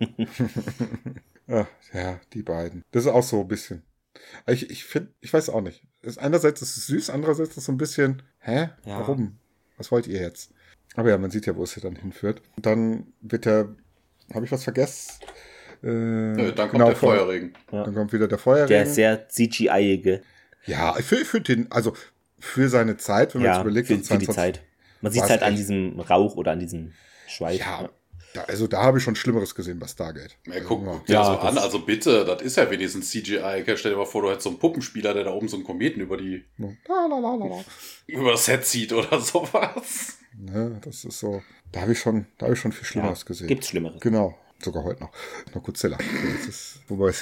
Ach, 1.49 1.67
ja, 1.95 2.21
die 2.35 2.43
beiden. 2.43 2.85
Das 2.93 3.07
ist 3.07 3.11
auch 3.11 3.23
so 3.23 3.41
ein 3.41 3.49
bisschen. 3.49 3.83
Ich, 4.47 4.71
ich 4.71 4.85
finde, 4.85 5.11
ich 5.21 5.33
weiß 5.33 5.49
auch 5.49 5.63
nicht. 5.63 5.83
Ist, 6.03 6.19
einerseits 6.19 6.61
ist 6.61 6.77
es 6.77 6.87
süß, 6.89 7.09
andererseits 7.09 7.51
ist 7.51 7.57
es 7.59 7.65
so 7.65 7.73
ein 7.73 7.79
bisschen, 7.79 8.23
hä? 8.41 8.69
Ja. 8.85 9.01
Warum? 9.01 9.39
Was 9.79 9.91
wollt 9.91 10.07
ihr 10.07 10.21
jetzt? 10.21 10.53
Aber 10.97 11.09
ja, 11.09 11.17
man 11.17 11.31
sieht 11.31 11.47
ja, 11.47 11.57
wo 11.57 11.63
es 11.63 11.73
hier 11.73 11.83
dann 11.83 11.97
hinführt. 11.97 12.43
Und 12.57 12.67
dann 12.67 13.07
wird 13.23 13.47
der, 13.47 13.75
habe 14.35 14.45
ich 14.45 14.53
was 14.53 14.65
vergessen? 14.65 15.15
Äh, 15.83 16.53
dann 16.53 16.55
kommt 16.55 16.73
genau, 16.73 16.87
der 16.87 16.97
Feuerregen. 16.97 17.55
Ja. 17.73 17.85
Dann 17.85 17.95
kommt 17.95 18.13
wieder 18.13 18.29
der 18.29 18.39
Feuerregen. 18.39 18.69
Der 18.69 18.87
sehr 18.87 19.29
CGI-ige. 19.29 20.23
Ja, 20.67 20.93
finde 20.95 21.25
find 21.25 21.49
den, 21.49 21.73
also 21.73 21.95
für 22.39 22.69
seine 22.69 22.97
Zeit, 22.97 23.35
wenn 23.35 23.43
man 23.43 23.51
ja, 23.51 23.57
jetzt 23.57 23.63
überlegt, 23.63 23.89
für, 23.89 23.99
für 23.99 24.19
die 24.19 24.29
Zeit. 24.29 24.63
Man 25.01 25.13
sieht 25.13 25.25
es 25.25 25.31
halt 25.31 25.43
an 25.43 25.57
diesem 25.57 25.99
Rauch 25.99 26.37
oder 26.37 26.53
an 26.53 26.61
diesem 26.61 26.93
Schweif. 27.27 27.59
Ja, 27.59 27.89
da, 28.35 28.43
also 28.43 28.67
da 28.67 28.83
habe 28.83 28.99
ich 28.99 29.05
schon 29.05 29.17
Schlimmeres 29.17 29.55
gesehen 29.55 29.79
bei 29.79 29.87
Stargate. 29.89 30.37
Ja, 30.47 30.61
guck 30.61 30.85
mal 30.85 31.01
ja, 31.07 31.25
so 31.25 31.33
an, 31.33 31.59
also 31.59 31.81
bitte, 31.81 32.25
das 32.25 32.41
ist 32.43 32.57
ja 32.57 32.71
wenigstens 32.71 33.11
CGI. 33.11 33.65
Stell 33.77 33.93
dir 33.93 33.99
mal 33.99 34.07
vor, 34.07 34.23
du 34.23 34.29
hättest 34.29 34.45
so 34.45 34.51
einen 34.51 34.59
Puppenspieler, 34.59 35.13
der 35.13 35.25
da 35.25 35.33
oben 35.33 35.49
so 35.49 35.57
einen 35.57 35.65
Kometen 35.65 36.01
über 36.01 36.17
die 36.17 36.45
über 38.07 38.31
das 38.31 38.45
Set 38.45 38.65
zieht 38.65 38.93
oder 38.93 39.21
sowas. 39.21 40.19
Ne, 40.39 40.81
das 40.83 41.05
ist 41.05 41.19
so. 41.19 41.43
Da 41.73 41.83
habe 41.83 41.93
ich 41.93 41.99
schon, 41.99 42.27
da 42.39 42.47
habe 42.47 42.55
ich 42.55 42.61
schon 42.61 42.73
viel 42.73 42.87
Schlimmeres 42.87 43.21
ja, 43.21 43.27
gesehen. 43.27 43.49
Gibt's 43.49 43.69
Schlimmeres. 43.69 44.01
Genau 44.01 44.39
sogar 44.65 44.85
heute 44.85 45.01
noch. 45.01 45.13
Noch 45.55 45.63
Godzilla. 45.63 45.99
Ist, 46.49 46.81
wobei 46.89 47.13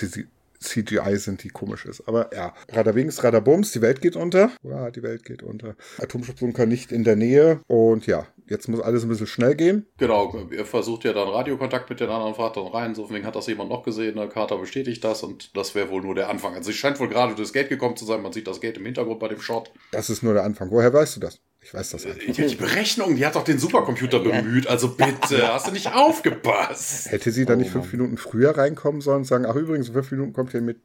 CGI 0.61 1.17
sind, 1.17 1.43
die 1.43 1.49
komisch 1.49 1.87
ist. 1.87 2.07
Aber 2.07 2.31
ja, 2.35 2.55
Radawings, 2.69 3.25
Radabums, 3.25 3.73
die 3.73 3.81
Welt 3.81 4.03
geht 4.03 4.15
unter. 4.15 4.51
Ja, 4.63 4.91
die 4.91 5.03
Welt 5.03 5.25
geht 5.25 5.43
unter. 5.43 5.75
Atomschutzbunker 5.99 6.67
nicht 6.67 6.93
in 6.93 7.03
der 7.03 7.17
Nähe. 7.17 7.61
Und 7.67 8.07
ja, 8.07 8.27
jetzt 8.47 8.69
muss 8.69 8.81
alles 8.81 9.03
ein 9.03 9.09
bisschen 9.09 9.27
schnell 9.27 9.55
gehen. 9.55 9.87
Genau, 9.97 10.49
ihr 10.51 10.67
versucht 10.67 11.05
ja 11.05 11.15
dann 11.15 11.29
Radiokontakt 11.29 11.89
mit 11.89 12.01
den 12.01 12.11
anderen 12.11 12.35
Vatern 12.35 12.67
rein. 12.67 12.95
So 12.95 13.09
wegen 13.11 13.25
hat 13.25 13.37
das 13.37 13.47
jemand 13.47 13.71
noch 13.71 13.83
gesehen. 13.83 14.17
Der 14.17 14.29
Carter 14.29 14.59
bestätigt 14.59 15.03
das 15.03 15.23
und 15.23 15.57
das 15.57 15.75
wäre 15.75 15.89
wohl 15.89 16.03
nur 16.03 16.15
der 16.15 16.29
Anfang. 16.29 16.55
Also 16.55 16.71
es 16.71 16.77
scheint 16.77 17.01
wohl 17.01 17.09
gerade 17.09 17.35
durchs 17.35 17.55
Gate 17.55 17.71
gekommen 17.71 17.97
zu 17.97 18.05
sein. 18.05 18.21
Man 18.21 18.33
sieht 18.33 18.47
das 18.47 18.61
Gate 18.61 18.77
im 18.77 18.85
Hintergrund 18.85 19.19
bei 19.19 19.29
dem 19.29 19.41
Shot. 19.41 19.73
Das 19.93 20.11
ist 20.11 20.23
nur 20.23 20.35
der 20.35 20.45
Anfang. 20.45 20.71
Woher 20.71 20.93
weißt 20.93 21.17
du 21.17 21.21
das? 21.21 21.41
Ich 21.63 21.75
weiß 21.75 21.91
das 21.91 22.07
einfach. 22.07 22.21
Die 22.21 22.55
Berechnung, 22.55 23.17
die 23.17 23.27
hat 23.27 23.35
doch 23.37 23.45
den 23.45 23.59
Supercomputer 23.59 24.21
bemüht. 24.21 24.67
Also 24.67 24.89
bitte, 24.95 25.47
hast 25.53 25.67
du 25.67 25.73
nicht 25.73 25.93
aufgepasst? 25.93 27.11
Hätte 27.13 27.31
sie 27.31 27.45
da 27.45 27.55
nicht 27.55 27.69
oh, 27.69 27.73
fünf 27.81 27.93
Minuten 27.93 28.17
früher 28.17 28.57
reinkommen 28.57 29.03
sollen 29.03 29.19
und 29.19 29.25
sagen, 29.25 29.45
ach 29.45 29.55
übrigens, 29.55 29.89
in 29.89 29.95
fünf 29.95 30.11
Minuten 30.11 30.33
kommt 30.33 30.55
ihr 30.55 30.63
mit, 30.63 30.81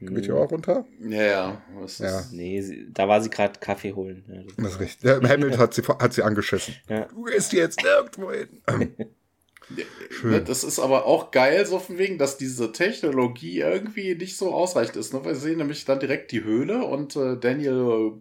mit 0.00 0.26
ihr 0.26 0.34
auch 0.34 0.50
runter? 0.50 0.86
Ja, 1.00 1.22
ja. 1.22 1.62
ja. 1.98 2.22
Nee, 2.32 2.62
sie, 2.62 2.86
da 2.90 3.06
war 3.06 3.20
sie 3.20 3.28
gerade 3.28 3.60
Kaffee 3.60 3.92
holen. 3.92 4.24
Ja, 4.26 4.42
das, 4.42 4.56
das 4.56 4.66
ist 4.66 4.80
richtig. 4.80 5.10
Ja, 5.10 5.28
Hamilton 5.28 5.58
hat 5.58 5.74
sie, 5.74 5.82
hat 5.82 6.12
sie 6.14 6.22
angeschissen. 6.22 6.74
Ja. 6.88 7.04
Du 7.04 7.24
gehst 7.24 7.52
jetzt 7.52 7.82
nirgendwo 7.82 8.32
hin. 8.32 8.48
Schön. 10.10 10.44
Das 10.44 10.64
ist 10.64 10.78
aber 10.78 11.06
auch 11.06 11.30
geil, 11.30 11.64
so 11.66 11.78
von 11.78 11.98
wegen, 11.98 12.18
dass 12.18 12.36
diese 12.36 12.72
Technologie 12.72 13.60
irgendwie 13.60 14.14
nicht 14.14 14.36
so 14.36 14.52
ausreichend 14.52 14.96
ist. 14.96 15.14
Ne? 15.14 15.24
Wir 15.24 15.34
sehen 15.34 15.58
nämlich 15.58 15.84
dann 15.84 16.00
direkt 16.00 16.32
die 16.32 16.44
Höhle 16.44 16.84
und 16.84 17.16
äh, 17.16 17.38
Daniel 17.38 18.12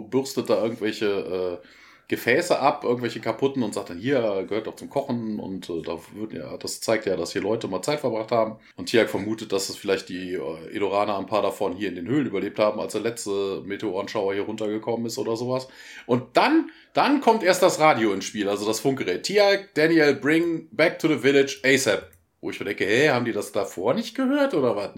bürstet 0.00 0.48
da 0.50 0.62
irgendwelche 0.62 1.60
äh, 1.62 1.66
Gefäße 2.12 2.58
ab, 2.58 2.84
irgendwelche 2.84 3.20
kaputten 3.20 3.62
und 3.62 3.72
sagt 3.72 3.88
dann, 3.88 3.98
hier 3.98 4.44
gehört 4.46 4.66
doch 4.66 4.76
zum 4.76 4.90
Kochen 4.90 5.38
und 5.38 5.70
äh, 5.70 5.80
da 5.80 5.98
wird, 6.14 6.34
ja, 6.34 6.58
das 6.58 6.82
zeigt 6.82 7.06
ja, 7.06 7.16
dass 7.16 7.32
hier 7.32 7.40
Leute 7.40 7.68
mal 7.68 7.80
Zeit 7.80 8.00
verbracht 8.00 8.30
haben. 8.32 8.56
Und 8.76 8.86
Tiag 8.90 9.08
vermutet, 9.08 9.50
dass 9.50 9.70
es 9.70 9.76
vielleicht 9.76 10.10
die 10.10 10.34
äh, 10.34 10.76
Edoraner 10.76 11.16
ein 11.16 11.24
paar 11.24 11.40
davon 11.40 11.74
hier 11.74 11.88
in 11.88 11.94
den 11.94 12.06
Höhlen 12.06 12.26
überlebt 12.26 12.58
haben, 12.58 12.80
als 12.80 12.92
der 12.92 13.00
letzte 13.00 13.62
Meteorenschauer 13.64 14.34
hier 14.34 14.42
runtergekommen 14.42 15.06
ist 15.06 15.16
oder 15.16 15.36
sowas. 15.36 15.68
Und 16.04 16.36
dann, 16.36 16.70
dann 16.92 17.22
kommt 17.22 17.44
erst 17.44 17.62
das 17.62 17.80
Radio 17.80 18.12
ins 18.12 18.26
Spiel, 18.26 18.46
also 18.46 18.66
das 18.66 18.80
Funkgerät. 18.80 19.22
Tiag, 19.22 19.72
Daniel, 19.72 20.14
bring 20.14 20.68
back 20.70 20.98
to 20.98 21.08
the 21.08 21.18
village 21.18 21.60
ASAP. 21.64 22.10
Wo 22.42 22.50
ich 22.50 22.60
mir 22.60 22.66
denke, 22.66 22.84
hey, 22.84 23.08
haben 23.08 23.24
die 23.24 23.32
das 23.32 23.52
davor 23.52 23.94
nicht 23.94 24.14
gehört 24.14 24.52
oder 24.52 24.76
was? 24.76 24.90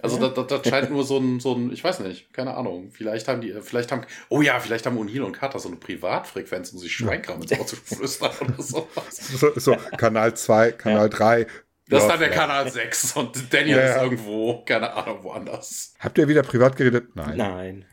Also 0.00 0.18
das, 0.18 0.34
das, 0.34 0.46
das 0.46 0.68
scheint 0.68 0.90
nur 0.90 1.04
so 1.04 1.18
ein, 1.18 1.40
so 1.40 1.54
ein, 1.54 1.72
ich 1.72 1.82
weiß 1.82 2.00
nicht, 2.00 2.32
keine 2.32 2.54
Ahnung. 2.54 2.90
Vielleicht 2.92 3.28
haben 3.28 3.40
die, 3.40 3.52
vielleicht 3.62 3.92
haben, 3.92 4.02
oh 4.28 4.42
ja, 4.42 4.60
vielleicht 4.60 4.86
haben 4.86 4.98
O'Neill 4.98 5.22
und 5.22 5.32
Carter 5.32 5.58
so 5.58 5.68
eine 5.68 5.76
Privatfrequenz, 5.76 6.72
um 6.72 6.78
sich 6.78 6.92
Schweinkram 6.92 7.42
ins 7.42 7.52
Ohr 7.58 7.66
zu 7.66 7.76
flüstern 7.76 8.30
oder 8.40 8.62
sowas. 8.62 9.16
So, 9.16 9.52
so 9.56 9.76
Kanal 9.96 10.34
2, 10.34 10.72
Kanal 10.72 11.04
ja. 11.04 11.08
3. 11.08 11.46
Das 11.88 12.02
ist 12.02 12.08
dann 12.08 12.20
der 12.20 12.30
Kanal 12.30 12.70
6 12.70 13.16
und 13.16 13.52
Daniel 13.52 13.76
ja, 13.76 13.82
ja. 13.82 13.96
ist 13.96 14.02
irgendwo, 14.02 14.64
keine 14.64 14.92
Ahnung, 14.94 15.22
woanders. 15.22 15.94
Habt 15.98 16.16
ihr 16.16 16.28
wieder 16.28 16.42
privat 16.42 16.76
geredet? 16.76 17.14
Nein. 17.14 17.36
Nein. 17.36 17.84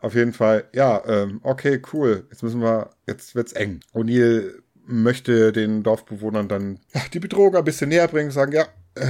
Auf 0.00 0.14
jeden 0.14 0.32
Fall, 0.32 0.64
ja, 0.74 1.02
ähm, 1.06 1.40
okay, 1.42 1.80
cool. 1.92 2.26
Jetzt 2.30 2.42
müssen 2.42 2.60
wir, 2.62 2.90
jetzt 3.06 3.34
wird's 3.34 3.52
eng. 3.52 3.80
O'Neill 3.92 4.62
möchte 4.86 5.52
den 5.52 5.82
Dorfbewohnern 5.82 6.48
dann 6.48 6.80
ja, 6.94 7.02
die 7.12 7.20
Bedrohung 7.20 7.54
ein 7.54 7.64
bisschen 7.64 7.90
näher 7.90 8.08
bringen, 8.08 8.30
sagen, 8.30 8.52
ja, 8.52 8.62
äh, 8.94 9.06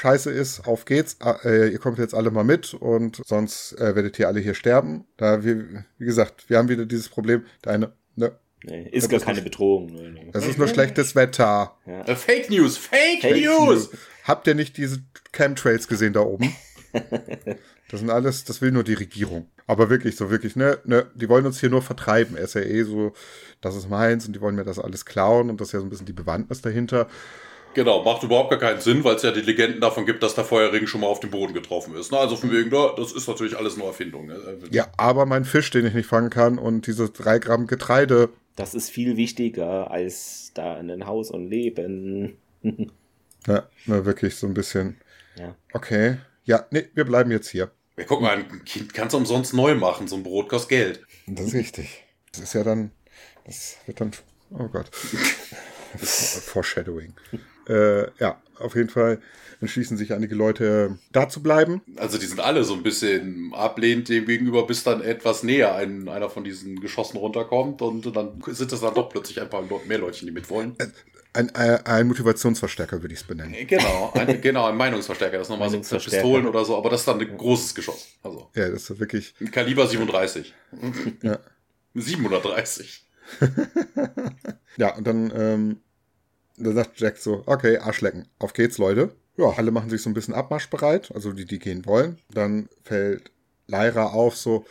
scheiße 0.00 0.30
ist, 0.30 0.66
auf 0.66 0.86
geht's, 0.86 1.18
äh, 1.44 1.68
ihr 1.68 1.78
kommt 1.78 1.98
jetzt 1.98 2.14
alle 2.14 2.30
mal 2.30 2.44
mit 2.44 2.72
und 2.72 3.22
sonst 3.26 3.72
äh, 3.78 3.94
werdet 3.94 4.18
ihr 4.18 4.28
alle 4.28 4.40
hier 4.40 4.54
sterben. 4.54 5.04
Da, 5.18 5.44
wir, 5.44 5.84
wie 5.98 6.04
gesagt, 6.04 6.48
wir 6.48 6.58
haben 6.58 6.68
wieder 6.68 6.86
dieses 6.86 7.08
Problem, 7.08 7.44
deine, 7.62 7.92
ne, 8.16 8.32
Nee, 8.62 8.90
ist 8.90 9.08
gar 9.08 9.20
keine 9.20 9.40
Bedrohung. 9.40 9.86
Nee, 9.86 10.10
nee. 10.10 10.30
Das 10.32 10.46
ist 10.46 10.58
nur 10.58 10.68
schlechtes 10.68 11.14
Wetter. 11.14 11.78
Ja. 11.86 12.02
Äh, 12.02 12.14
Fake 12.14 12.50
News, 12.50 12.76
Fake, 12.76 13.22
Fake 13.22 13.42
News. 13.42 13.88
News. 13.88 13.90
Habt 14.24 14.46
ihr 14.46 14.54
nicht 14.54 14.76
diese 14.76 15.02
Chemtrails 15.32 15.88
gesehen 15.88 16.12
da 16.12 16.20
oben? 16.20 16.54
das 17.90 18.00
sind 18.00 18.10
alles, 18.10 18.44
das 18.44 18.60
will 18.60 18.70
nur 18.70 18.84
die 18.84 18.92
Regierung. 18.92 19.48
Aber 19.66 19.88
wirklich 19.88 20.16
so, 20.16 20.30
wirklich, 20.30 20.56
ne, 20.56 20.78
ne, 20.84 21.06
die 21.14 21.30
wollen 21.30 21.46
uns 21.46 21.58
hier 21.58 21.70
nur 21.70 21.80
vertreiben. 21.80 22.36
Er 22.36 22.44
ist 22.44 22.54
ja 22.54 22.60
eh 22.60 22.82
so, 22.82 23.14
das 23.62 23.76
ist 23.76 23.88
meins 23.88 24.26
und 24.26 24.36
die 24.36 24.42
wollen 24.42 24.56
mir 24.56 24.64
das 24.64 24.78
alles 24.78 25.06
klauen 25.06 25.48
und 25.48 25.58
das 25.58 25.68
ist 25.68 25.72
ja 25.72 25.80
so 25.80 25.86
ein 25.86 25.90
bisschen 25.90 26.06
die 26.06 26.12
Bewandtnis 26.12 26.60
dahinter. 26.60 27.08
Genau, 27.74 28.02
macht 28.02 28.22
überhaupt 28.24 28.50
gar 28.50 28.58
keinen 28.58 28.80
Sinn, 28.80 29.04
weil 29.04 29.14
es 29.14 29.22
ja 29.22 29.30
die 29.30 29.42
Legenden 29.42 29.80
davon 29.80 30.04
gibt, 30.04 30.22
dass 30.22 30.34
der 30.34 30.44
Feuerring 30.44 30.86
schon 30.86 31.02
mal 31.02 31.06
auf 31.06 31.20
den 31.20 31.30
Boden 31.30 31.54
getroffen 31.54 31.94
ist. 31.94 32.10
Ne? 32.10 32.18
Also 32.18 32.36
von 32.36 32.50
wegen, 32.50 32.70
das 32.70 33.12
ist 33.12 33.28
natürlich 33.28 33.56
alles 33.56 33.76
nur 33.76 33.86
Erfindung. 33.86 34.26
Ne? 34.26 34.58
Ja, 34.70 34.88
aber 34.96 35.24
mein 35.24 35.44
Fisch, 35.44 35.70
den 35.70 35.86
ich 35.86 35.94
nicht 35.94 36.06
fangen 36.06 36.30
kann 36.30 36.58
und 36.58 36.86
diese 36.86 37.10
drei 37.10 37.38
Gramm 37.38 37.68
Getreide. 37.68 38.30
Das 38.56 38.74
ist 38.74 38.90
viel 38.90 39.16
wichtiger 39.16 39.90
als 39.90 40.50
da 40.54 40.78
in 40.78 40.90
ein 40.90 41.06
Haus 41.06 41.30
und 41.30 41.48
Leben. 41.48 42.36
ja, 43.46 43.68
na, 43.86 44.04
wirklich 44.04 44.36
so 44.36 44.48
ein 44.48 44.54
bisschen. 44.54 44.96
Ja. 45.36 45.54
Okay. 45.72 46.16
Ja, 46.44 46.66
nee, 46.70 46.88
wir 46.94 47.04
bleiben 47.04 47.30
jetzt 47.30 47.50
hier. 47.50 47.70
Ja, 47.96 48.04
guck 48.04 48.20
mal, 48.20 48.36
ein 48.36 48.64
Kind 48.64 48.94
kannst 48.94 49.14
du 49.14 49.18
umsonst 49.18 49.54
neu 49.54 49.76
machen, 49.76 50.08
so 50.08 50.16
ein 50.16 50.24
Brot 50.24 50.48
kostet 50.48 50.70
Geld. 50.70 51.06
Das 51.28 51.46
ist 51.46 51.54
richtig. 51.54 52.04
Das 52.32 52.40
ist 52.40 52.54
ja 52.54 52.64
dann, 52.64 52.90
das 53.44 53.76
wird 53.86 54.00
dann, 54.00 54.12
oh 54.50 54.66
Gott. 54.68 54.90
Foreshadowing. 55.96 57.14
Äh, 57.68 58.10
ja, 58.18 58.40
auf 58.58 58.74
jeden 58.74 58.88
Fall 58.88 59.20
entschließen 59.60 59.96
sich 59.96 60.12
einige 60.12 60.34
Leute, 60.34 60.98
da 61.12 61.28
zu 61.28 61.42
bleiben. 61.42 61.82
Also 61.96 62.18
die 62.18 62.26
sind 62.26 62.40
alle 62.40 62.64
so 62.64 62.74
ein 62.74 62.82
bisschen 62.82 63.52
ablehnend 63.54 64.08
dem 64.08 64.24
gegenüber, 64.24 64.66
bis 64.66 64.84
dann 64.84 65.02
etwas 65.02 65.42
näher 65.42 65.74
ein, 65.74 66.08
einer 66.08 66.30
von 66.30 66.44
diesen 66.44 66.80
Geschossen 66.80 67.18
runterkommt 67.18 67.82
und 67.82 68.16
dann 68.16 68.42
sind 68.46 68.72
es 68.72 68.80
dann 68.80 68.94
doch 68.94 69.10
plötzlich 69.10 69.40
ein 69.40 69.50
paar 69.50 69.62
mehr 69.86 69.98
Leute, 69.98 70.24
die 70.24 70.30
mitwollen. 70.30 70.74
Äh, 70.78 70.86
ein, 71.32 71.54
ein, 71.54 71.86
ein 71.86 72.08
Motivationsverstärker 72.08 73.02
würde 73.02 73.14
ich 73.14 73.20
es 73.20 73.26
benennen. 73.26 73.54
Genau, 73.66 74.12
ein, 74.14 74.40
genau, 74.42 74.66
ein 74.66 74.76
Meinungsverstärker. 74.76 75.38
Das 75.38 75.46
ist 75.46 75.50
nochmal 75.50 75.70
so 75.70 75.78
Pistolen 75.78 76.46
oder 76.46 76.64
so, 76.64 76.76
aber 76.76 76.90
das 76.90 77.00
ist 77.00 77.08
dann 77.08 77.20
ein 77.20 77.36
großes 77.36 77.74
Geschoss. 77.74 78.08
Also, 78.22 78.48
ja, 78.54 78.68
das 78.68 78.90
ist 78.90 78.98
wirklich. 78.98 79.34
Ein 79.40 79.50
Kaliber 79.50 79.86
37. 79.86 80.54
ja. 81.22 81.38
730. 81.94 83.06
ja, 84.76 84.94
und 84.96 85.06
dann 85.06 85.32
ähm, 85.34 85.80
da 86.60 86.72
sagt 86.72 87.00
Jack 87.00 87.18
so, 87.18 87.42
okay, 87.46 87.78
Arschlecken, 87.78 88.28
auf 88.38 88.52
geht's, 88.52 88.78
Leute. 88.78 89.14
Ja, 89.36 89.46
alle 89.56 89.70
machen 89.70 89.90
sich 89.90 90.02
so 90.02 90.10
ein 90.10 90.14
bisschen 90.14 90.34
abmarschbereit, 90.34 91.12
also 91.14 91.32
die, 91.32 91.46
die 91.46 91.58
gehen 91.58 91.86
wollen. 91.86 92.18
Dann 92.30 92.68
fällt 92.82 93.30
Lyra 93.66 94.06
auf 94.08 94.36
so, 94.36 94.66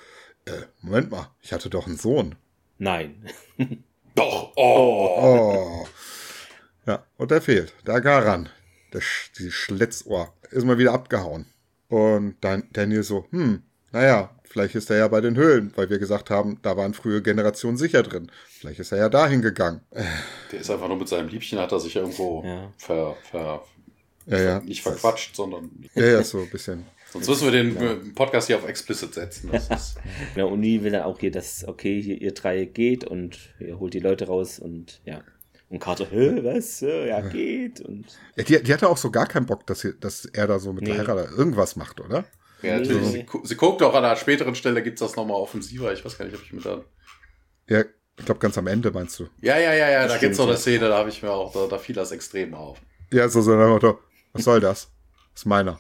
äh, 0.46 0.52
Moment 0.82 1.12
mal, 1.12 1.32
ich 1.42 1.54
hatte 1.54 1.70
doch 1.70 1.88
einen 1.88 1.98
Sohn. 1.98 2.36
Nein. 2.78 3.26
doch, 4.16 4.54
oh. 4.56 5.20
oh. 5.22 5.88
Ja, 6.86 7.04
und 7.18 7.32
der 7.32 7.42
fehlt, 7.42 7.74
der 7.86 8.02
Garan, 8.02 8.50
der, 8.94 9.02
dieses 9.38 9.54
Schlitzohr, 9.54 10.34
ist 10.52 10.66
mal 10.66 10.78
wieder 10.78 10.94
abgehauen. 10.94 11.48
Und 11.88 12.38
dann 12.42 12.68
Daniel 12.72 13.04
so, 13.04 13.26
hm, 13.32 13.64
naja, 13.92 14.39
vielleicht 14.50 14.76
ist 14.76 14.90
er 14.90 14.98
ja 14.98 15.08
bei 15.08 15.22
den 15.22 15.36
Höhlen, 15.36 15.72
weil 15.76 15.90
wir 15.90 16.00
gesagt 16.00 16.30
haben, 16.30 16.60
da 16.62 16.76
waren 16.76 16.94
frühe 16.94 17.22
Generationen 17.22 17.78
sicher 17.78 18.04
drin. 18.04 18.32
Vielleicht 18.48 18.80
ist 18.80 18.92
er 18.92 18.98
ja 18.98 19.10
dahin 19.10 19.42
gegangen. 19.42 19.82
Der 20.52 20.60
ist 20.60 20.70
einfach 20.70 20.88
nur 20.88 20.98
mit 20.98 21.08
seinem 21.08 21.30
Liebchen, 21.30 21.60
hat 21.60 21.72
er 21.72 21.80
sich 21.80 21.96
irgendwo 21.96 22.44
ja. 22.44 22.72
ver, 22.78 23.16
ver, 23.30 23.64
ja, 24.26 24.40
ja. 24.40 24.60
nicht 24.60 24.82
verquatscht, 24.82 25.36
sondern. 25.36 25.70
Ja, 25.96 26.06
ja, 26.06 26.24
so 26.24 26.40
ein 26.40 26.50
bisschen. 26.50 26.86
Sonst 27.12 27.28
müssen 27.28 27.46
wir 27.46 27.52
den 27.52 27.82
ja. 27.82 27.96
Podcast 28.14 28.48
hier 28.48 28.58
auf 28.58 28.68
explicit 28.68 29.14
setzen. 29.14 29.50
Das 29.52 29.70
ist 29.70 29.96
ja, 30.36 30.46
Uni 30.46 30.84
will 30.84 30.92
dann 30.92 31.04
auch 31.04 31.20
hier, 31.20 31.32
dass, 31.32 31.68
okay, 31.68 32.02
hier 32.02 32.22
ihr 32.22 32.34
drei 32.34 32.66
geht 32.66 33.04
und 33.04 33.40
ihr 33.60 33.80
holt 33.80 33.94
die 33.94 34.00
Leute 34.00 34.28
raus 34.28 34.60
und 34.60 35.02
ja. 35.06 35.22
Und 35.70 35.80
Carter, 35.80 36.08
hä, 36.10 36.40
was? 36.44 36.80
Ja, 36.82 37.22
geht. 37.22 37.80
Und 37.82 38.06
ja, 38.36 38.44
die, 38.44 38.64
die 38.64 38.74
hatte 38.74 38.90
auch 38.90 38.98
so 38.98 39.12
gar 39.12 39.28
keinen 39.28 39.46
Bock, 39.46 39.68
dass, 39.68 39.82
sie, 39.82 39.94
dass 40.00 40.26
er 40.26 40.48
da 40.48 40.58
so 40.58 40.74
mit 40.74 40.84
nee. 40.84 40.94
Hera 40.94 41.30
irgendwas 41.30 41.76
macht, 41.76 42.02
oder? 42.02 42.26
Ja, 42.62 42.80
natürlich. 42.80 43.14
Nee. 43.14 43.26
Sie, 43.32 43.40
sie, 43.48 43.56
guckt 43.56 43.82
auch 43.82 43.94
an 43.94 44.04
einer 44.04 44.16
späteren 44.16 44.56
Stelle, 44.56 44.84
gibt 44.84 45.00
es 45.02 45.08
das 45.08 45.16
nochmal 45.16 45.38
offensiver. 45.38 45.94
Ich 45.94 46.04
weiß 46.04 46.18
gar 46.18 46.26
nicht, 46.26 46.36
ob 46.36 46.44
ich 46.44 46.52
mit 46.54 46.66
dann. 46.66 46.84
Ja, 47.68 47.84
ich 48.18 48.26
glaube, 48.26 48.40
ganz 48.40 48.58
am 48.58 48.68
Ende 48.68 48.92
meinst 48.92 49.20
du. 49.20 49.28
Ja, 49.42 49.58
ja, 49.58 49.74
ja, 49.74 49.90
ja, 49.90 50.08
da 50.08 50.18
gibt 50.18 50.34
es 50.34 50.38
noch 50.38 50.48
eine 50.48 50.58
Szene, 50.58 50.90
da 50.90 50.98
habe 50.98 51.10
ich 51.10 51.24
mir 51.24 51.32
auch, 51.32 51.54
da, 51.54 51.68
da 51.68 51.78
fiel 51.78 51.96
das 51.96 52.12
extrem 52.12 52.54
auf. 52.54 52.80
Ja, 53.12 53.30
so 53.30 53.42
so 53.42 53.56
Motto, 53.56 54.00
was 54.34 54.44
soll 54.44 54.60
das? 54.60 54.92
Das 55.34 55.44
ist 55.44 55.46
meiner. 55.46 55.80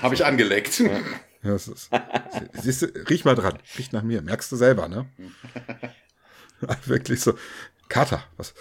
habe 0.00 0.14
ich 0.14 0.24
angeleckt. 0.24 0.80
Ja, 0.80 1.00
das 1.42 1.68
ist, 1.68 1.90
siehst 2.54 2.82
du, 2.82 2.86
riech 3.10 3.26
mal 3.26 3.34
dran, 3.34 3.58
riech 3.76 3.92
nach 3.92 4.02
mir, 4.02 4.22
merkst 4.22 4.50
du 4.50 4.56
selber, 4.56 4.88
ne? 4.88 5.06
Wirklich 6.86 7.20
so, 7.20 7.34
Kater, 7.88 8.24
was? 8.38 8.54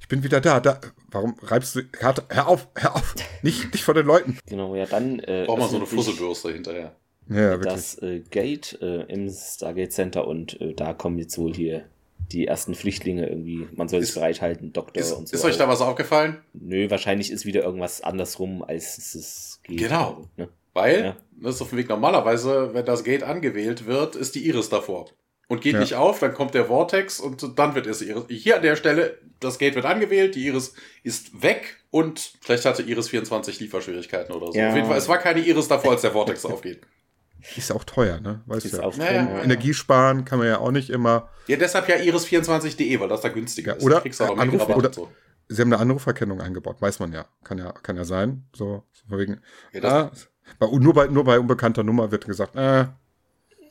Ich 0.00 0.08
bin 0.08 0.24
wieder 0.24 0.40
da, 0.40 0.58
da. 0.60 0.80
Warum 1.10 1.36
reibst 1.42 1.76
du, 1.76 1.84
Kater, 1.84 2.24
hör 2.30 2.48
auf, 2.48 2.68
hör 2.74 2.96
auf, 2.96 3.14
nicht, 3.42 3.72
nicht 3.72 3.84
von 3.84 3.94
den 3.94 4.06
Leuten. 4.06 4.38
Genau, 4.46 4.74
ja, 4.74 4.86
dann. 4.86 5.18
Äh, 5.20 5.44
Braucht 5.46 5.58
man 5.58 5.68
so 5.68 5.76
eine 5.76 5.86
Fusselbürste 5.86 6.52
hinterher. 6.52 6.96
Ja, 7.28 7.56
das 7.56 8.00
äh, 8.02 8.20
Gate 8.30 8.78
äh, 8.82 9.02
im 9.04 9.30
Stargate 9.30 9.92
Center 9.92 10.26
und 10.26 10.60
äh, 10.60 10.74
da 10.74 10.92
kommen 10.92 11.18
jetzt 11.18 11.38
wohl 11.38 11.54
hier 11.54 11.84
die 12.32 12.46
ersten 12.46 12.74
Flüchtlinge 12.74 13.28
irgendwie. 13.28 13.68
Man 13.74 13.88
soll 13.88 14.02
sich 14.02 14.14
bereithalten, 14.14 14.72
Doktor 14.72 15.00
ist, 15.00 15.12
und 15.12 15.28
so. 15.28 15.36
Ist 15.36 15.44
euch 15.44 15.56
da 15.56 15.68
was 15.68 15.80
aufgefallen? 15.80 16.38
Nö, 16.54 16.90
wahrscheinlich 16.90 17.30
ist 17.30 17.44
wieder 17.44 17.62
irgendwas 17.62 18.00
andersrum, 18.00 18.62
als 18.62 18.98
es 19.14 19.60
geht. 19.64 19.78
Genau. 19.78 20.08
Also, 20.08 20.28
ne? 20.36 20.48
Weil, 20.74 21.04
ja. 21.04 21.16
das 21.40 21.56
ist 21.56 21.62
auf 21.62 21.68
dem 21.68 21.78
Weg 21.78 21.88
normalerweise, 21.88 22.70
wenn 22.72 22.86
das 22.86 23.04
Gate 23.04 23.22
angewählt 23.22 23.86
wird, 23.86 24.16
ist 24.16 24.34
die 24.34 24.46
Iris 24.46 24.70
davor. 24.70 25.10
Und 25.48 25.60
geht 25.60 25.74
ja. 25.74 25.80
nicht 25.80 25.96
auf, 25.96 26.18
dann 26.18 26.32
kommt 26.32 26.54
der 26.54 26.64
Vortex 26.64 27.20
und 27.20 27.58
dann 27.58 27.74
wird 27.74 27.86
es 27.86 28.00
Iris. 28.00 28.24
Hier 28.28 28.56
an 28.56 28.62
der 28.62 28.76
Stelle, 28.76 29.18
das 29.38 29.58
Gate 29.58 29.74
wird 29.74 29.84
angewählt, 29.84 30.34
die 30.34 30.46
Iris 30.46 30.74
ist 31.02 31.42
weg 31.42 31.76
und 31.90 32.32
vielleicht 32.40 32.64
hatte 32.64 32.82
Iris 32.82 33.10
24 33.10 33.60
Lieferschwierigkeiten 33.60 34.34
oder 34.34 34.50
so. 34.50 34.58
Ja. 34.58 34.70
Auf 34.70 34.76
jeden 34.76 34.88
Fall, 34.88 34.96
es 34.96 35.08
war 35.08 35.18
keine 35.18 35.40
Iris 35.40 35.68
davor, 35.68 35.90
als 35.92 36.00
der 36.00 36.12
Vortex 36.12 36.44
aufgeht. 36.46 36.80
Ist 37.56 37.72
auch 37.72 37.84
teuer, 37.84 38.20
ne? 38.20 38.42
Weißt 38.46 38.66
ist 38.66 38.76
ja. 38.76 38.82
Auch 38.82 38.96
naja, 38.96 39.22
ja. 39.22 39.42
Energie 39.42 39.74
sparen 39.74 40.24
kann 40.24 40.38
man 40.38 40.48
ja 40.48 40.58
auch 40.58 40.70
nicht 40.70 40.90
immer. 40.90 41.28
Ja, 41.46 41.56
deshalb 41.56 41.88
ja 41.88 41.96
iris24.de, 41.96 43.00
weil 43.00 43.08
das 43.08 43.20
da 43.20 43.28
günstiger 43.28 43.76
ja, 43.78 43.82
oder 43.82 44.04
ist. 44.04 44.20
Anruf, 44.20 44.68
oder 44.68 44.92
so. 44.92 45.10
Sie 45.48 45.60
haben 45.60 45.72
eine 45.72 45.82
Anruferkennung 45.82 46.40
eingebaut, 46.40 46.80
weiß 46.80 47.00
man 47.00 47.12
ja. 47.12 47.26
Kann 47.44 47.58
ja, 47.58 47.72
kann 47.72 47.96
ja 47.96 48.04
sein. 48.04 48.44
So, 48.54 48.84
so 48.92 49.18
wegen. 49.18 49.40
Ja, 49.72 49.82
ah, 49.84 50.12
bei, 50.58 50.66
nur, 50.66 50.94
bei, 50.94 51.06
nur 51.08 51.24
bei 51.24 51.38
unbekannter 51.38 51.82
Nummer 51.82 52.10
wird 52.10 52.26
gesagt, 52.26 52.56
äh. 52.56 52.86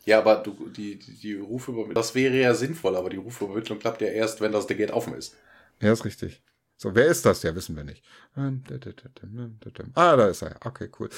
Ja, 0.03 0.19
aber 0.19 0.37
du, 0.37 0.69
die, 0.69 0.97
die, 0.97 1.13
die 1.13 1.35
Rufübermittlung, 1.35 1.95
das 1.95 2.15
wäre 2.15 2.35
ja 2.35 2.53
sinnvoll, 2.53 2.95
aber 2.95 3.09
die 3.09 3.17
Rufübermittlung 3.17 3.79
klappt 3.79 4.01
ja 4.01 4.07
erst, 4.07 4.41
wenn 4.41 4.51
das 4.51 4.67
Gate 4.67 4.91
offen 4.91 5.13
ist. 5.13 5.35
Ja, 5.79 5.91
ist 5.91 6.05
richtig. 6.05 6.41
So, 6.81 6.95
wer 6.95 7.05
ist 7.05 7.27
das? 7.27 7.43
Ja, 7.43 7.53
wissen 7.53 7.75
wir 7.75 7.83
nicht. 7.83 8.03
Ah, 9.93 10.15
da 10.15 10.27
ist 10.29 10.41
er. 10.41 10.55
Okay, 10.65 10.89
cool. 10.99 11.09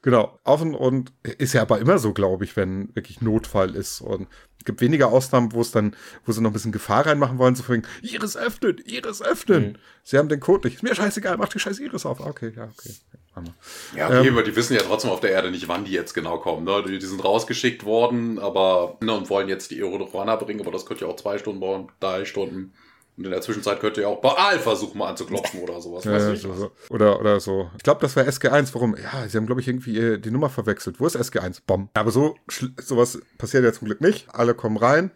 Genau. 0.00 0.38
Offen 0.44 0.76
und 0.76 1.12
ist 1.24 1.54
ja 1.54 1.62
aber 1.62 1.80
immer 1.80 1.98
so, 1.98 2.12
glaube 2.12 2.44
ich, 2.44 2.54
wenn 2.54 2.94
wirklich 2.94 3.20
Notfall 3.20 3.74
ist. 3.74 4.00
Und 4.00 4.28
es 4.58 4.64
gibt 4.64 4.80
weniger 4.80 5.08
Ausnahmen, 5.08 5.50
wo 5.50 5.60
es 5.60 5.72
dann, 5.72 5.96
wo 6.24 6.30
sie 6.30 6.40
noch 6.40 6.50
ein 6.50 6.52
bisschen 6.52 6.70
Gefahr 6.70 7.04
reinmachen 7.04 7.36
wollen, 7.38 7.56
so 7.56 7.64
von 7.64 7.82
Iris 8.00 8.36
öffnen, 8.36 8.78
Iris 8.84 9.20
öffnen. 9.20 9.72
Mhm. 9.72 9.76
Sie 10.04 10.18
haben 10.18 10.28
den 10.28 10.38
Code 10.38 10.68
nicht. 10.68 10.76
Ist 10.76 10.82
mir 10.84 10.94
scheißegal, 10.94 11.36
mach 11.36 11.48
die 11.48 11.58
scheiß 11.58 11.80
Iris 11.80 12.06
auf. 12.06 12.20
Okay, 12.20 12.52
ja, 12.54 12.66
okay. 12.66 12.94
Ja, 13.96 14.06
okay, 14.06 14.28
ähm, 14.28 14.34
aber 14.34 14.44
die 14.44 14.54
wissen 14.54 14.74
ja 14.74 14.82
trotzdem 14.82 15.10
auf 15.10 15.18
der 15.18 15.32
Erde 15.32 15.50
nicht, 15.50 15.66
wann 15.66 15.84
die 15.84 15.92
jetzt 15.92 16.14
genau 16.14 16.38
kommen. 16.38 16.62
Ne? 16.62 16.84
Die, 16.86 17.00
die 17.00 17.06
sind 17.06 17.24
rausgeschickt 17.24 17.84
worden, 17.84 18.38
aber 18.38 18.98
ne, 19.00 19.14
und 19.14 19.28
wollen 19.30 19.48
jetzt 19.48 19.72
die 19.72 19.80
Erodorana 19.80 20.36
bringen, 20.36 20.60
aber 20.60 20.70
das 20.70 20.86
könnte 20.86 21.06
ja 21.06 21.10
auch 21.10 21.16
zwei 21.16 21.38
Stunden 21.38 21.60
dauern, 21.60 21.88
drei 21.98 22.24
Stunden. 22.24 22.72
Und 23.18 23.24
in 23.24 23.32
der 23.32 23.40
Zwischenzeit 23.40 23.80
könnt 23.80 23.96
ihr 23.96 24.08
auch 24.08 24.20
Baal 24.20 24.60
versuchen, 24.60 24.96
mal 24.96 25.08
anzuklopfen 25.08 25.60
oder 25.60 25.80
sowas. 25.80 26.04
Ja, 26.04 26.36
so, 26.36 26.54
so. 26.54 26.70
Oder, 26.88 27.18
oder 27.18 27.40
so. 27.40 27.68
Ich 27.76 27.82
glaube, 27.82 28.00
das 28.00 28.14
war 28.14 28.22
SG1. 28.22 28.72
Warum? 28.74 28.96
Ja, 28.96 29.28
sie 29.28 29.36
haben, 29.36 29.46
glaube 29.46 29.60
ich, 29.60 29.66
irgendwie 29.66 30.18
die 30.20 30.30
Nummer 30.30 30.48
verwechselt. 30.48 31.00
Wo 31.00 31.06
ist 31.06 31.16
SG1? 31.16 31.62
Bom. 31.66 31.88
Aber 31.94 32.12
so, 32.12 32.36
sowas 32.80 33.20
passiert 33.36 33.64
ja 33.64 33.72
zum 33.72 33.86
Glück 33.86 34.00
nicht. 34.00 34.32
Alle 34.32 34.54
kommen 34.54 34.76
rein. 34.76 35.10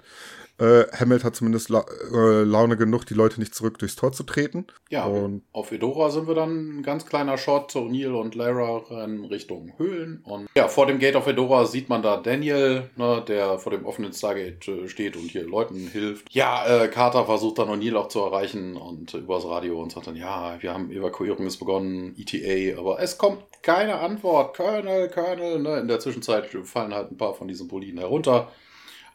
Äh, 0.62 0.86
Hammett 0.96 1.24
hat 1.24 1.34
zumindest 1.34 1.70
La 1.70 1.84
äh, 2.12 2.44
Laune 2.44 2.76
genug, 2.76 3.04
die 3.04 3.14
Leute 3.14 3.40
nicht 3.40 3.52
zurück 3.52 3.78
durchs 3.78 3.96
Tor 3.96 4.12
zu 4.12 4.22
treten. 4.22 4.66
Ja, 4.90 5.06
und 5.06 5.42
auf 5.52 5.72
Edora 5.72 6.10
sind 6.10 6.28
wir 6.28 6.36
dann 6.36 6.78
ein 6.78 6.82
ganz 6.84 7.04
kleiner 7.04 7.36
Shot. 7.36 7.72
O'Neill 7.74 8.12
und 8.12 8.36
Lara 8.36 8.78
rennen 8.88 9.24
Richtung 9.24 9.72
Höhlen. 9.76 10.22
Und 10.24 10.48
ja, 10.54 10.68
vor 10.68 10.86
dem 10.86 11.00
Gate 11.00 11.16
auf 11.16 11.26
Edora 11.26 11.64
sieht 11.64 11.88
man 11.88 12.02
da 12.02 12.16
Daniel, 12.16 12.90
ne, 12.94 13.24
der 13.26 13.58
vor 13.58 13.72
dem 13.72 13.84
offenen 13.84 14.12
Stargate 14.12 14.68
äh, 14.68 14.88
steht 14.88 15.16
und 15.16 15.24
hier 15.24 15.42
Leuten 15.42 15.88
hilft. 15.88 16.32
Ja, 16.32 16.64
äh, 16.66 16.88
Carter 16.88 17.24
versucht 17.24 17.58
dann 17.58 17.68
O'Neill 17.68 17.96
auch 17.96 18.08
zu 18.08 18.20
erreichen 18.20 18.76
und 18.76 19.14
übers 19.14 19.44
Radio 19.44 19.82
und 19.82 19.90
sagt 19.90 20.06
dann, 20.06 20.16
ja, 20.16 20.58
wir 20.60 20.72
haben 20.72 20.92
Evakuierung 20.92 21.44
ist 21.44 21.58
begonnen, 21.58 22.14
ETA, 22.16 22.78
aber 22.78 23.00
es 23.00 23.18
kommt 23.18 23.42
keine 23.62 23.98
Antwort. 23.98 24.56
Colonel, 24.56 25.08
Colonel, 25.08 25.58
ne? 25.58 25.80
In 25.80 25.88
der 25.88 25.98
Zwischenzeit 25.98 26.46
fallen 26.64 26.94
halt 26.94 27.10
ein 27.10 27.16
paar 27.16 27.34
von 27.34 27.48
diesen 27.48 27.66
Boliden 27.66 27.98
herunter. 27.98 28.52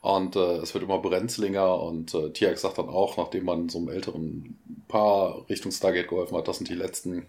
Und 0.01 0.35
äh, 0.35 0.57
es 0.57 0.73
wird 0.73 0.83
immer 0.83 0.99
brenzlinger 0.99 1.81
und 1.81 2.13
äh, 2.13 2.29
Tiax 2.29 2.61
sagt 2.61 2.77
dann 2.77 2.89
auch, 2.89 3.17
nachdem 3.17 3.45
man 3.45 3.69
so 3.69 3.79
einem 3.79 3.89
älteren 3.89 4.57
Paar 4.87 5.45
Richtung 5.49 5.71
Stargate 5.71 6.07
geholfen 6.07 6.37
hat, 6.37 6.47
das 6.47 6.57
sind 6.57 6.69
die 6.69 6.75
letzten. 6.75 7.25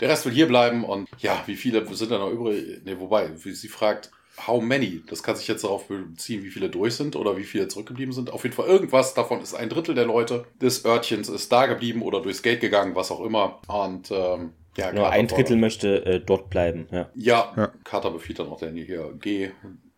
Der 0.00 0.08
Rest 0.08 0.24
will 0.24 0.32
hier 0.32 0.48
bleiben 0.48 0.84
und 0.84 1.08
ja, 1.18 1.42
wie 1.46 1.56
viele 1.56 1.86
sind 1.94 2.10
da 2.10 2.18
noch 2.18 2.30
übrig? 2.30 2.84
Ne, 2.84 2.98
wobei, 2.98 3.30
wie 3.44 3.52
sie 3.52 3.68
fragt, 3.68 4.10
how 4.46 4.62
many? 4.62 5.02
Das 5.08 5.22
kann 5.22 5.36
sich 5.36 5.46
jetzt 5.48 5.64
darauf 5.64 5.88
beziehen, 5.88 6.42
wie 6.42 6.50
viele 6.50 6.70
durch 6.70 6.94
sind 6.94 7.16
oder 7.16 7.36
wie 7.36 7.44
viele 7.44 7.68
zurückgeblieben 7.68 8.12
sind. 8.12 8.32
Auf 8.32 8.44
jeden 8.44 8.56
Fall 8.56 8.66
irgendwas 8.66 9.14
davon 9.14 9.42
ist 9.42 9.54
ein 9.54 9.68
Drittel 9.68 9.94
der 9.94 10.06
Leute 10.06 10.46
des 10.60 10.84
Örtchens 10.84 11.28
ist 11.28 11.52
da 11.52 11.66
geblieben 11.66 12.02
oder 12.02 12.22
durchs 12.22 12.42
Gate 12.42 12.60
gegangen, 12.60 12.94
was 12.94 13.10
auch 13.10 13.20
immer. 13.20 13.60
Und 13.68 14.10
ähm, 14.10 14.52
ja, 14.76 14.92
Nur 14.92 15.10
ein 15.10 15.26
Drittel 15.26 15.56
möchte 15.56 16.06
äh, 16.06 16.20
dort 16.20 16.48
bleiben. 16.48 16.86
Ja, 16.90 17.10
ja, 17.14 17.52
ja. 17.56 17.72
Carter 17.84 18.10
befiehlt 18.10 18.38
dann 18.38 18.48
auch 18.48 18.60
Daniel 18.60 18.86
hier, 18.86 19.12
geh, 19.20 19.50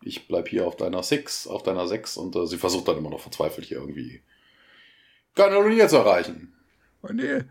ich 0.05 0.27
bleib 0.27 0.47
hier 0.49 0.67
auf 0.67 0.75
deiner 0.75 1.03
Six, 1.03 1.47
auf 1.47 1.63
deiner 1.63 1.87
Sechs 1.87 2.17
und 2.17 2.35
äh, 2.35 2.47
sie 2.47 2.57
versucht 2.57 2.87
dann 2.87 2.97
immer 2.97 3.09
noch 3.09 3.19
verzweifelt 3.19 3.67
hier 3.67 3.77
irgendwie 3.77 4.21
O'Neill 5.35 5.87
zu 5.87 5.97
erreichen. 5.97 6.53
O'Neill, 7.01 7.45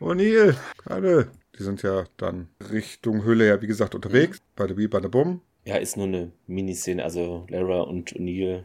O'Neill, 0.00 0.56
gerade. 0.78 1.30
Die 1.58 1.62
sind 1.64 1.82
ja 1.82 2.04
dann 2.16 2.48
Richtung 2.70 3.24
Höhle 3.24 3.48
ja, 3.48 3.60
wie 3.60 3.66
gesagt, 3.66 3.94
unterwegs. 3.94 4.38
Mhm. 4.38 4.44
Bei 4.56 4.66
der 4.66 4.76
Wie, 4.76 4.88
bei 4.88 5.00
der 5.00 5.08
Bumm. 5.08 5.40
Ja, 5.64 5.76
ist 5.76 5.96
nur 5.96 6.06
eine 6.06 6.32
Miniszene, 6.46 7.02
also 7.02 7.46
Lara 7.48 7.82
und 7.82 8.12
O'Neill 8.12 8.64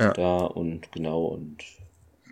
ja. 0.00 0.12
da 0.12 0.38
und 0.38 0.90
genau 0.92 1.26
und. 1.26 1.64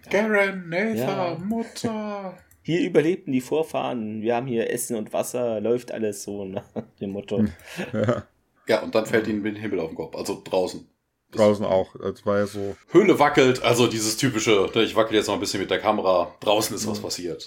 Ja. 0.05 0.11
Garen, 0.29 0.69
Nathan, 0.69 0.97
ja. 0.97 1.39
Mutter. 1.39 2.39
Hier 2.63 2.83
überlebten 2.83 3.33
die 3.33 3.41
Vorfahren, 3.41 4.21
wir 4.21 4.37
haben 4.37 4.47
hier 4.47 4.71
Essen 4.71 4.97
und 4.97 5.13
Wasser, 5.15 5.61
läuft 5.61 5.93
alles 5.93 6.23
so 6.23 6.45
nach 6.45 6.65
dem 7.01 7.11
Motto. 7.11 7.45
Ja. 7.93 8.25
Ja, 8.71 8.83
und 8.83 8.95
dann 8.95 9.05
fällt 9.05 9.27
ihnen 9.27 9.43
den 9.43 9.57
Himmel 9.57 9.81
auf 9.81 9.89
den 9.89 9.97
Kopf. 9.97 10.15
Also 10.15 10.41
draußen. 10.45 10.89
Draußen 11.33 11.65
auch. 11.65 11.97
Das 12.01 12.25
war 12.25 12.39
ja 12.39 12.47
so. 12.47 12.77
Höhle 12.93 13.19
wackelt, 13.19 13.65
also 13.65 13.89
dieses 13.89 14.17
typische, 14.17 14.71
ne, 14.73 14.83
ich 14.85 14.95
wackel 14.95 15.17
jetzt 15.17 15.27
noch 15.27 15.35
ein 15.35 15.41
bisschen 15.41 15.61
mit 15.61 15.73
der 15.73 15.81
Kamera. 15.81 16.33
Draußen 16.39 16.77
ist 16.77 16.87
was 16.87 17.01
passiert. 17.01 17.45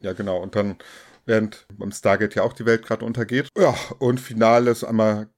Ja, 0.00 0.12
genau. 0.12 0.38
Und 0.38 0.56
dann, 0.56 0.74
während 1.24 1.68
beim 1.78 1.92
Stargate 1.92 2.34
ja 2.34 2.42
auch 2.42 2.52
die 2.52 2.66
Welt 2.66 2.84
gerade 2.84 3.04
untergeht. 3.04 3.46
Ja, 3.56 3.76
und 4.00 4.18
Finale 4.18 4.72
ist 4.72 4.82
einmal 4.82 5.28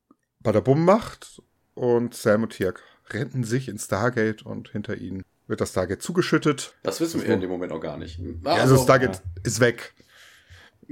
bei 0.41 0.51
der 0.51 0.63
Bumm 0.63 0.87
macht 0.87 1.43
und 1.75 2.15
Sam 2.15 2.45
und 2.45 2.57
Tirk 2.57 2.83
rennen 3.11 3.45
sich 3.45 3.69
ins 3.69 3.85
Stargate 3.85 4.47
und 4.47 4.71
hinter 4.71 4.97
ihnen 4.97 5.25
wird 5.47 5.61
das 5.61 5.73
Stargate 5.73 6.01
zugeschüttet. 6.01 6.75
Das 6.83 7.03
wissen 7.03 7.21
wir 7.21 7.29
in 7.29 7.43
dem 7.43 7.51
Moment 7.51 7.71
noch 7.71 7.81
gar 7.81 7.99
nicht. 7.99 8.19
Ja, 8.19 8.53
also, 8.53 8.77
das 8.77 8.85
Stargate 8.85 9.17
ja. 9.17 9.23
ist 9.43 9.61
weg. 9.61 9.93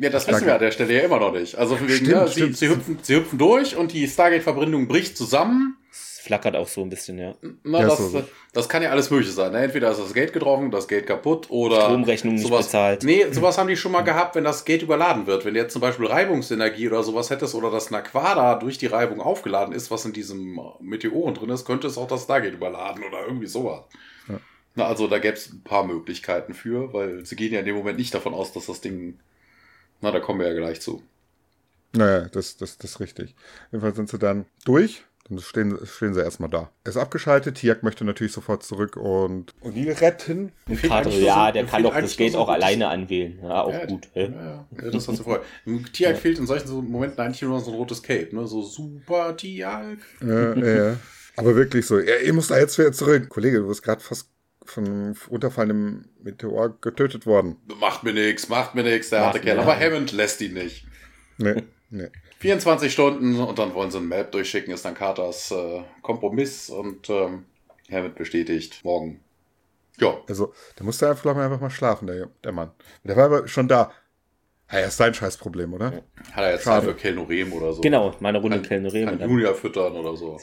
Ja, 0.01 0.09
das 0.09 0.27
wissen 0.27 0.47
wir 0.47 0.55
an 0.55 0.61
der 0.61 0.71
Stelle 0.71 0.95
ja 0.95 1.01
immer 1.01 1.21
noch 1.21 1.33
nicht. 1.33 1.57
Also 1.57 1.77
von 1.77 1.87
wegen, 1.87 2.07
stimmt, 2.07 2.23
ne, 2.23 2.29
stimmt. 2.29 2.57
Sie, 2.57 2.67
sie, 2.67 2.73
hüpfen, 2.73 2.99
sie 3.03 3.17
hüpfen 3.17 3.39
durch 3.39 3.77
und 3.77 3.93
die 3.93 4.09
Stargate-Verbindung 4.09 4.89
bricht 4.89 5.17
zusammen. 5.17 5.77
Es 5.91 6.21
flackert 6.21 6.57
auch 6.57 6.69
so 6.69 6.81
ein 6.81 6.89
bisschen, 6.89 7.19
ja. 7.19 7.35
Na, 7.65 7.81
ja, 7.81 7.87
das, 7.89 7.99
so. 7.99 8.25
das 8.55 8.69
kann 8.71 8.83
ja 8.83 8.91
alles 8.91 9.11
mögliche 9.11 9.33
sein. 9.33 9.53
Ne? 9.53 9.59
Entweder 9.59 9.91
ist 9.91 10.01
das 10.01 10.15
Gate 10.15 10.33
getroffen, 10.33 10.71
das 10.71 10.89
Gate 10.89 11.07
kaputt 11.07 11.51
oder. 11.51 11.83
Stromrechnung 11.83 12.35
nicht 12.35 12.47
sowas. 12.47 12.67
bezahlt. 12.67 13.03
Nee, 13.03 13.27
sowas 13.31 13.59
haben 13.59 13.69
die 13.69 13.77
schon 13.77 13.93
mal 13.93 14.01
gehabt, 14.01 14.37
wenn 14.37 14.45
das 14.45 14.65
Gate 14.65 14.83
überladen 14.83 15.27
wird. 15.27 15.45
Wenn 15.45 15.53
du 15.53 15.61
jetzt 15.61 15.75
zum 15.75 15.83
Beispiel 15.83 16.07
Reibungsenergie 16.07 16.89
oder 16.89 17.03
sowas 17.03 17.29
hättest 17.29 17.55
oder 17.55 17.71
das 17.71 17.91
Naquada 17.91 18.55
durch 18.55 18.79
die 18.79 18.87
Reibung 18.87 19.21
aufgeladen 19.21 19.75
ist, 19.75 19.91
was 19.91 20.07
in 20.07 20.15
diesem 20.15 20.59
Meteoren 20.81 21.35
drin 21.35 21.51
ist, 21.51 21.67
könnte 21.67 21.89
es 21.89 21.99
auch 21.99 22.09
das 22.09 22.25
Stargate 22.25 22.55
überladen 22.55 23.05
oder 23.05 23.27
irgendwie 23.27 23.49
sowas. 23.49 23.83
Ja. 24.29 24.41
Na, 24.77 24.87
also 24.87 25.09
da 25.09 25.19
gäbe 25.19 25.35
es 25.35 25.53
ein 25.53 25.63
paar 25.63 25.85
Möglichkeiten 25.85 26.55
für, 26.55 26.95
weil 26.95 27.27
sie 27.27 27.37
gehen 27.37 27.53
ja 27.53 27.61
in 27.61 27.67
dem 27.67 27.77
Moment 27.77 27.99
nicht 27.99 28.15
davon 28.15 28.33
aus, 28.33 28.53
dass 28.53 28.65
das 28.65 28.81
Ding 28.81 29.19
na, 30.01 30.11
da 30.11 30.21
kommen 30.21 30.41
wir 30.41 30.49
ja 30.49 30.55
gleich 30.55 30.81
zu. 30.81 31.03
Naja, 31.93 32.29
das, 32.33 32.57
das, 32.57 32.79
das 32.79 32.93
ist 32.93 33.01
richtig. 33.01 33.35
Jedenfalls 33.73 33.97
sind 33.97 34.09
sie 34.09 34.19
dann 34.19 34.47
durch. 34.65 35.03
Dann 35.29 35.39
stehen, 35.39 35.79
stehen 35.87 36.15
sie 36.15 36.23
erstmal 36.23 36.51
da. 36.51 36.71
Er 36.83 36.91
ist 36.91 36.97
abgeschaltet. 36.97 37.57
Tiak 37.57 37.83
möchte 37.83 38.05
natürlich 38.05 38.33
sofort 38.33 38.65
zurück 38.65 38.97
und, 38.97 39.55
und 39.61 39.75
die 39.75 39.89
retten. 39.89 40.53
Und 40.69 40.83
Kato, 40.83 41.11
ja, 41.11 41.47
so, 41.47 41.53
der 41.53 41.65
kann 41.67 41.83
doch 41.85 41.95
das 41.95 42.17
Gate 42.17 42.35
auch 42.35 42.49
alleine 42.49 42.89
anwählen. 42.89 43.39
Ja, 43.43 43.63
auch 43.63 43.73
ja, 43.73 43.87
gut. 43.87 44.09
Ja, 44.15 44.23
ja, 44.23 44.67
ja, 44.83 44.91
das 44.91 45.07
hast 45.07 45.21
du 45.21 45.23
vorher. 45.23 45.45
Tiak 45.93 46.17
fehlt 46.17 46.39
in 46.39 46.47
solchen 46.47 46.67
so 46.67 46.83
Momenten 46.83 47.21
eigentlich 47.21 47.43
nur 47.43 47.61
so 47.61 47.71
ein 47.71 47.77
rotes 47.77 48.03
Cape, 48.03 48.35
ne? 48.35 48.47
So 48.47 48.63
super 48.63 49.37
Tiak. 49.37 49.99
Ja, 50.21 50.55
ja. 50.55 50.97
Aber 51.37 51.55
wirklich 51.55 51.87
so, 51.87 52.01
ja, 52.01 52.17
ihr 52.17 52.33
müsst 52.33 52.51
da 52.51 52.59
jetzt 52.59 52.77
wieder 52.79 52.93
zurück. 52.93 53.29
Kollege, 53.29 53.59
du 53.59 53.69
wirst 53.69 53.83
gerade 53.83 54.01
fast 54.01 54.29
von 54.65 54.87
einem 54.87 55.17
runterfallenden 55.31 56.09
Meteor 56.23 56.77
getötet 56.81 57.27
worden. 57.27 57.57
Macht 57.81 58.03
mir 58.05 58.13
nichts, 58.13 58.49
macht 58.49 58.75
mir 58.75 58.83
nichts, 58.83 59.11
der 59.11 59.21
macht 59.21 59.27
harte 59.35 59.41
Kerl. 59.41 59.61
Aber 59.61 59.79
Hammond 59.79 60.13
lässt 60.13 60.41
ihn 60.41 60.55
nicht. 60.55 60.87
Nee, 61.39 61.63
nee. 61.91 62.09
24 62.39 62.93
Stunden 62.93 63.41
und 63.41 63.59
dann 63.59 63.75
wollen 63.75 63.91
sie 63.91 63.99
ein 63.99 64.09
Map 64.09 64.33
durchschicken, 64.33 64.73
ist 64.73 64.85
dann 64.85 64.95
Carters 64.95 65.51
äh, 65.51 65.83
Kompromiss 66.03 66.71
und 66.71 67.09
ähm, 67.11 67.45
Hammond 67.91 68.15
bestätigt, 68.15 68.81
morgen. 68.85 69.21
Ja. 69.99 70.19
Also, 70.29 70.55
der 70.79 70.87
musste 70.87 71.09
einfach, 71.09 71.37
einfach 71.37 71.61
mal 71.61 71.71
schlafen, 71.71 72.07
der, 72.07 72.31
der 72.43 72.53
Mann. 72.53 72.71
Der 73.05 73.17
war 73.17 73.25
aber 73.27 73.49
schon 73.49 73.69
da. 73.69 73.93
Ja, 74.73 74.81
ist 74.81 74.97
sein 74.97 75.13
Scheißproblem, 75.13 75.75
oder? 75.75 76.05
Hat 76.33 76.45
er 76.45 76.53
jetzt 76.53 76.65
Schade. 76.65 76.87
Zeit 76.87 76.95
für 76.95 77.01
Kelnorem 77.01 77.53
oder 77.53 77.73
so? 77.73 77.81
Genau, 77.81 78.15
meine 78.21 78.39
Runde 78.39 78.63
Kelnorem. 78.63 79.19
Kann 79.19 79.29
Julia 79.29 79.53
füttern 79.53 79.95
oder 79.95 80.17
so. 80.17 80.41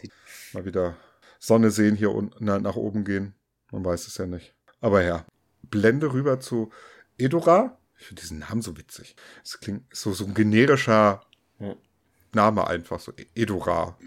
Mal 0.53 0.65
wieder 0.65 0.97
Sonne 1.39 1.71
sehen 1.71 1.95
hier 1.95 2.13
unten, 2.13 2.43
nach 2.43 2.75
oben 2.75 3.05
gehen. 3.05 3.33
Man 3.71 3.83
weiß 3.83 4.07
es 4.07 4.17
ja 4.17 4.25
nicht. 4.25 4.53
Aber 4.81 5.03
ja, 5.03 5.25
Blende 5.63 6.13
rüber 6.13 6.39
zu 6.39 6.69
Edora. 7.17 7.77
Ich 7.99 8.05
finde 8.05 8.21
diesen 8.21 8.39
Namen 8.39 8.61
so 8.61 8.77
witzig. 8.77 9.15
Es 9.43 9.59
klingt 9.59 9.83
so, 9.93 10.13
so 10.13 10.25
ein 10.25 10.33
generischer 10.33 11.21
ja. 11.59 11.75
Name 12.33 12.67
einfach, 12.67 12.99
so 12.99 13.11
Edora. 13.33 13.97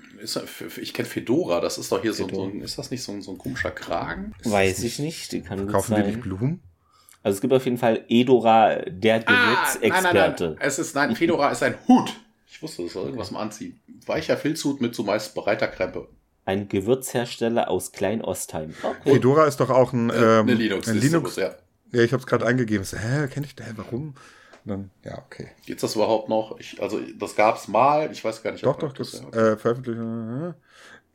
ich 0.80 0.94
kenne 0.94 1.08
Fedora, 1.08 1.60
das 1.60 1.78
ist 1.78 1.90
doch 1.90 2.00
hier 2.00 2.12
so, 2.12 2.28
so, 2.28 2.44
ein, 2.44 2.60
ist 2.60 2.78
das 2.78 2.90
nicht 2.90 3.02
so 3.02 3.12
ein, 3.12 3.22
so 3.22 3.32
ein 3.32 3.38
komischer 3.38 3.72
Kragen? 3.72 4.34
Weiß 4.44 4.84
ich 4.84 4.98
nicht, 5.00 5.32
die 5.32 5.42
kann 5.42 5.66
Kaufen 5.66 5.96
die 5.96 6.02
nicht 6.02 6.20
Blumen? 6.20 6.62
Also 7.22 7.36
es 7.36 7.40
gibt 7.40 7.52
auf 7.52 7.64
jeden 7.64 7.78
Fall 7.78 8.04
Edora, 8.08 8.76
der 8.86 9.20
Gewürzexperte. 9.20 9.94
Ah, 9.94 10.12
nein, 10.12 10.14
nein, 10.14 10.34
nein. 10.38 10.56
Es 10.60 10.78
ist, 10.78 10.94
nein, 10.94 11.16
Fedora 11.16 11.50
ist 11.50 11.62
ein 11.62 11.74
Hut. 11.88 12.14
Ich 12.46 12.62
wusste, 12.62 12.84
das 12.84 12.94
war 12.94 13.04
irgendwas 13.04 13.28
okay. 13.28 13.36
im 13.36 13.42
Anziehen. 13.42 13.80
Weicher 14.06 14.36
Filzhut 14.36 14.80
mit 14.80 14.94
zumeist 14.94 15.34
breiter 15.34 15.68
Krempe 15.68 16.08
ein 16.50 16.68
Gewürzhersteller 16.68 17.70
aus 17.70 17.92
Klein-Ostheim. 17.92 18.74
Okay. 18.82 19.14
Fedora 19.14 19.46
ist 19.46 19.60
doch 19.60 19.70
auch 19.70 19.92
ein, 19.92 20.10
ähm, 20.10 20.16
eine 20.16 20.54
Linux. 20.54 20.88
Ein 20.88 20.96
Linux 20.98 21.36
ja. 21.36 21.54
ja, 21.92 22.02
ich 22.02 22.12
habe 22.12 22.20
es 22.20 22.26
gerade 22.26 22.44
eingegeben. 22.44 22.84
So, 22.84 22.96
hä, 22.96 23.28
kenne 23.28 23.46
ich 23.46 23.54
da? 23.54 23.64
Warum? 23.76 24.14
dann, 24.64 24.90
ja, 25.04 25.18
okay. 25.18 25.48
Geht's 25.64 25.80
das 25.80 25.94
überhaupt 25.94 26.28
noch? 26.28 26.58
Ich, 26.58 26.82
also, 26.82 27.00
das 27.18 27.34
gab 27.34 27.56
es 27.56 27.68
mal. 27.68 28.10
Ich 28.12 28.22
weiß 28.22 28.42
gar 28.42 28.52
nicht. 28.52 28.64
Doch, 28.64 28.76
doch, 28.76 28.92
das, 28.92 29.12
das 29.12 29.32
äh, 29.32 29.56
veröffentlicht. 29.56 29.98
Äh, 29.98 30.52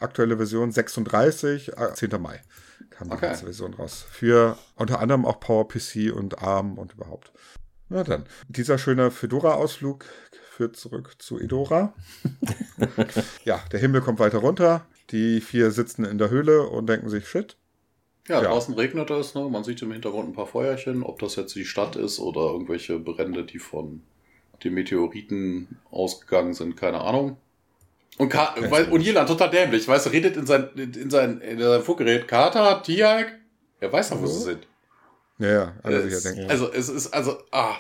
aktuelle 0.03 0.37
Version 0.37 0.71
36, 0.71 1.71
10. 1.93 2.11
Äh, 2.11 2.17
Mai 2.17 2.41
kam 2.89 3.09
die 3.09 3.15
okay. 3.15 3.27
ganze 3.27 3.45
Version 3.45 3.73
raus. 3.73 4.05
Für 4.09 4.57
unter 4.75 4.99
anderem 4.99 5.25
auch 5.25 5.39
PowerPC 5.39 6.13
und 6.15 6.41
ARM 6.41 6.77
und 6.77 6.93
überhaupt. 6.93 7.31
Na 7.89 8.03
dann, 8.03 8.25
dieser 8.47 8.77
schöne 8.77 9.11
Fedora-Ausflug 9.11 10.05
führt 10.49 10.75
zurück 10.75 11.15
zu 11.19 11.39
Edora. 11.39 11.93
ja, 13.43 13.61
der 13.71 13.79
Himmel 13.79 14.01
kommt 14.01 14.19
weiter 14.19 14.39
runter. 14.39 14.87
Die 15.15 15.39
vier 15.39 15.71
sitzen 15.71 16.03
in 16.03 16.17
der 16.17 16.29
Höhle 16.29 16.67
und 16.67 16.87
denken 16.87 17.07
sich, 17.07 17.25
shit. 17.25 17.55
Ja, 18.27 18.41
ja. 18.41 18.49
draußen 18.49 18.73
regnet 18.73 19.09
es, 19.11 19.33
ne? 19.33 19.47
man 19.49 19.63
sieht 19.63 19.81
im 19.81 19.93
Hintergrund 19.93 20.27
ein 20.27 20.33
paar 20.33 20.45
Feuerchen. 20.45 21.03
Ob 21.03 21.19
das 21.19 21.37
jetzt 21.37 21.55
die 21.55 21.63
Stadt 21.63 21.95
ist 21.95 22.19
oder 22.19 22.41
irgendwelche 22.41 22.99
Brände, 22.99 23.45
die 23.45 23.59
von 23.59 24.01
den 24.65 24.73
Meteoriten 24.73 25.79
ausgegangen 25.89 26.53
sind, 26.53 26.75
keine 26.75 26.99
Ahnung. 26.99 27.37
Und, 28.17 28.27
Ka 28.27 28.55
ja, 28.59 28.69
weil, 28.69 28.91
und 28.91 28.99
Jelan 28.99 29.25
total 29.25 29.51
dämlich, 29.51 29.87
weißt 29.87 30.07
du, 30.07 30.09
redet 30.09 30.35
in 30.35 30.45
sein, 30.45 30.67
in 30.75 31.09
sein, 31.09 31.39
in 31.39 31.59
sein 31.59 31.81
Funkgerät, 31.81 32.27
Kater, 32.27 32.83
Tiag, 32.83 33.39
er 33.79 33.93
weiß 33.93 34.09
doch, 34.09 34.21
wo 34.21 34.27
sie 34.27 34.41
sind. 34.41 34.67
Ja, 35.37 35.47
ja, 35.51 35.75
alle 35.83 36.09
sicher 36.09 36.33
denken. 36.33 36.49
Also 36.49 36.71
es 36.71 36.87
ist 36.87 37.13
also, 37.13 37.37
ah, 37.51 37.75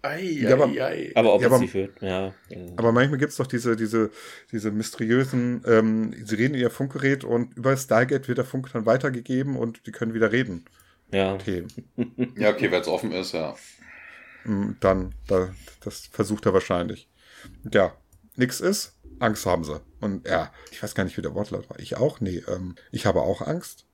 ei, 0.00 0.22
ja, 0.22 0.54
aber, 0.54 0.64
ei, 0.64 1.12
aber 1.14 1.34
ob 1.34 1.42
ja, 1.42 1.48
aber, 1.48 1.60
wird, 1.60 2.00
ja. 2.00 2.32
Aber 2.76 2.92
manchmal 2.92 3.18
gibt 3.18 3.30
es 3.30 3.36
doch 3.36 3.46
diese, 3.46 3.76
diese, 3.76 4.10
diese 4.50 4.70
mysteriösen, 4.70 5.62
ähm, 5.66 6.14
sie 6.24 6.36
reden 6.36 6.54
in 6.54 6.60
ihr 6.60 6.70
Funkgerät 6.70 7.24
und 7.24 7.58
über 7.58 7.76
Stargate 7.76 8.26
wird 8.26 8.38
der 8.38 8.46
Funk 8.46 8.70
dann 8.72 8.86
weitergegeben 8.86 9.56
und 9.56 9.86
die 9.86 9.92
können 9.92 10.14
wieder 10.14 10.32
reden. 10.32 10.64
Ja. 11.12 11.34
Okay. 11.34 11.66
ja, 12.36 12.50
okay, 12.50 12.70
wenn 12.70 12.80
es 12.80 12.88
offen 12.88 13.12
ist, 13.12 13.32
ja. 13.32 13.54
Mm, 14.44 14.72
dann, 14.80 15.14
da, 15.26 15.54
das 15.84 16.06
versucht 16.06 16.46
er 16.46 16.54
wahrscheinlich. 16.54 17.10
Ja, 17.70 17.94
nix 18.36 18.60
ist, 18.60 18.98
Angst 19.18 19.44
haben 19.44 19.64
sie. 19.64 19.78
Und 20.00 20.26
ja, 20.26 20.50
ich 20.70 20.82
weiß 20.82 20.94
gar 20.94 21.04
nicht, 21.04 21.18
wie 21.18 21.22
der 21.22 21.34
Wortlaut 21.34 21.68
war. 21.68 21.78
Ich 21.78 21.98
auch? 21.98 22.20
Nee, 22.20 22.42
ähm, 22.48 22.76
ich 22.92 23.04
habe 23.04 23.20
auch 23.20 23.42
Angst. 23.42 23.84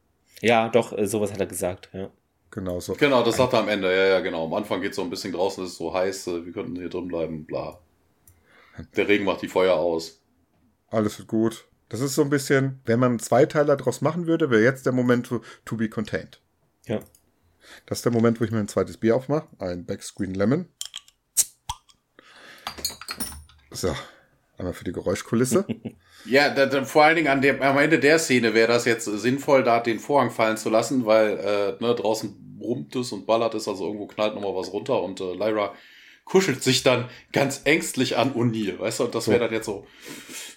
Ja, 0.40 0.68
doch, 0.68 0.96
äh, 0.96 1.06
sowas 1.06 1.32
hat 1.32 1.40
er 1.40 1.46
gesagt, 1.46 1.90
ja. 1.92 2.10
Genau 2.50 2.80
so. 2.80 2.94
Genau, 2.94 3.22
das 3.22 3.36
sagt 3.36 3.52
er 3.52 3.60
am 3.60 3.68
Ende, 3.68 3.94
ja, 3.94 4.06
ja, 4.06 4.20
genau. 4.20 4.46
Am 4.46 4.54
Anfang 4.54 4.80
geht 4.80 4.90
es 4.90 4.96
so 4.96 5.02
ein 5.02 5.10
bisschen 5.10 5.32
draußen, 5.32 5.64
es 5.64 5.72
ist 5.72 5.78
so 5.78 5.94
heiß, 5.94 6.26
äh, 6.26 6.46
wir 6.46 6.52
könnten 6.52 6.76
hier 6.76 6.88
drin 6.88 7.06
bleiben, 7.06 7.44
bla. 7.44 7.78
Der 8.96 9.08
Regen 9.08 9.24
macht 9.24 9.42
die 9.42 9.48
Feuer 9.48 9.76
aus. 9.76 10.20
Alles 10.88 11.18
wird 11.18 11.28
gut. 11.28 11.66
Das 11.88 12.00
ist 12.00 12.14
so 12.14 12.22
ein 12.22 12.30
bisschen, 12.30 12.80
wenn 12.86 12.98
man 12.98 13.10
einen 13.10 13.18
Zweiteiler 13.18 13.76
daraus 13.76 14.00
machen 14.00 14.26
würde, 14.26 14.50
wäre 14.50 14.62
jetzt 14.62 14.86
der 14.86 14.92
Moment 14.92 15.26
to, 15.26 15.42
to 15.64 15.76
be 15.76 15.88
contained. 15.88 16.40
Ja. 16.86 17.00
Das 17.86 17.98
ist 17.98 18.04
der 18.04 18.12
Moment, 18.12 18.40
wo 18.40 18.44
ich 18.44 18.50
mir 18.50 18.58
ein 18.58 18.68
zweites 18.68 18.96
Bier 18.96 19.16
aufmache. 19.16 19.48
Ein 19.58 19.84
Backscreen 19.84 20.34
Lemon. 20.34 20.68
So, 23.70 23.94
einmal 24.56 24.72
für 24.72 24.84
die 24.84 24.92
Geräuschkulisse. 24.92 25.66
ja, 26.24 26.50
da, 26.50 26.66
da, 26.66 26.84
vor 26.84 27.04
allen 27.04 27.16
Dingen 27.16 27.28
an 27.28 27.40
dem, 27.40 27.62
am 27.62 27.78
Ende 27.78 27.98
der 27.98 28.18
Szene 28.18 28.54
wäre 28.54 28.68
das 28.72 28.84
jetzt 28.84 29.04
sinnvoll, 29.04 29.62
da 29.62 29.80
den 29.80 29.98
Vorhang 29.98 30.30
fallen 30.30 30.56
zu 30.56 30.70
lassen, 30.70 31.06
weil 31.06 31.38
äh, 31.38 31.84
ne, 31.84 31.94
draußen 31.94 32.58
brummt 32.58 32.94
es 32.96 33.12
und 33.12 33.26
ballert 33.26 33.54
es, 33.54 33.68
also 33.68 33.86
irgendwo 33.86 34.06
knallt 34.06 34.34
nochmal 34.34 34.54
was 34.54 34.72
runter 34.72 35.02
und 35.02 35.20
äh, 35.20 35.34
Lyra 35.34 35.74
kuschelt 36.24 36.62
sich 36.62 36.82
dann 36.82 37.08
ganz 37.32 37.62
ängstlich 37.64 38.16
an 38.16 38.34
O'Neill, 38.34 38.78
weißt 38.78 39.00
du? 39.00 39.04
Und 39.04 39.14
das 39.14 39.28
wäre 39.28 39.40
dann 39.40 39.52
jetzt 39.52 39.66
so 39.66 39.86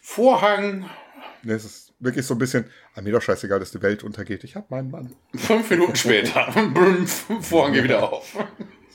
Vorhang. 0.01 0.89
Das 1.43 1.65
ist 1.65 1.93
wirklich 1.99 2.25
so 2.25 2.35
ein 2.35 2.37
bisschen, 2.37 2.65
ah, 2.93 3.01
mir 3.01 3.11
doch 3.11 3.21
scheißegal, 3.21 3.59
dass 3.59 3.71
die 3.71 3.81
Welt 3.81 4.03
untergeht. 4.03 4.43
Ich 4.43 4.55
hab 4.55 4.69
meinen 4.69 4.91
Mann. 4.91 5.15
Fünf 5.35 5.69
Minuten 5.69 5.95
später, 5.95 6.51
Vorhang 7.41 7.73
geht 7.73 7.85
wieder 7.85 8.11
auf. 8.11 8.37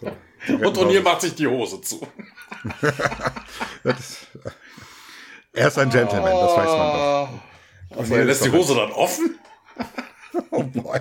So, 0.00 0.06
und 0.54 0.78
O'Neill 0.78 1.02
macht 1.02 1.22
sich 1.22 1.34
die 1.34 1.46
Hose 1.46 1.80
zu. 1.80 2.06
ist, 3.84 4.28
er 5.59 5.68
ist 5.68 5.78
ein 5.78 5.90
Gentleman, 5.90 6.32
das 6.32 6.56
weiß 6.56 6.70
man 6.70 6.92
doch. 6.92 7.28
Also 7.98 8.14
er 8.14 8.24
lässt 8.24 8.44
die 8.44 8.52
Hose 8.52 8.74
dann 8.74 8.92
offen? 8.92 9.38
oh 10.50 10.62
boy. 10.62 11.00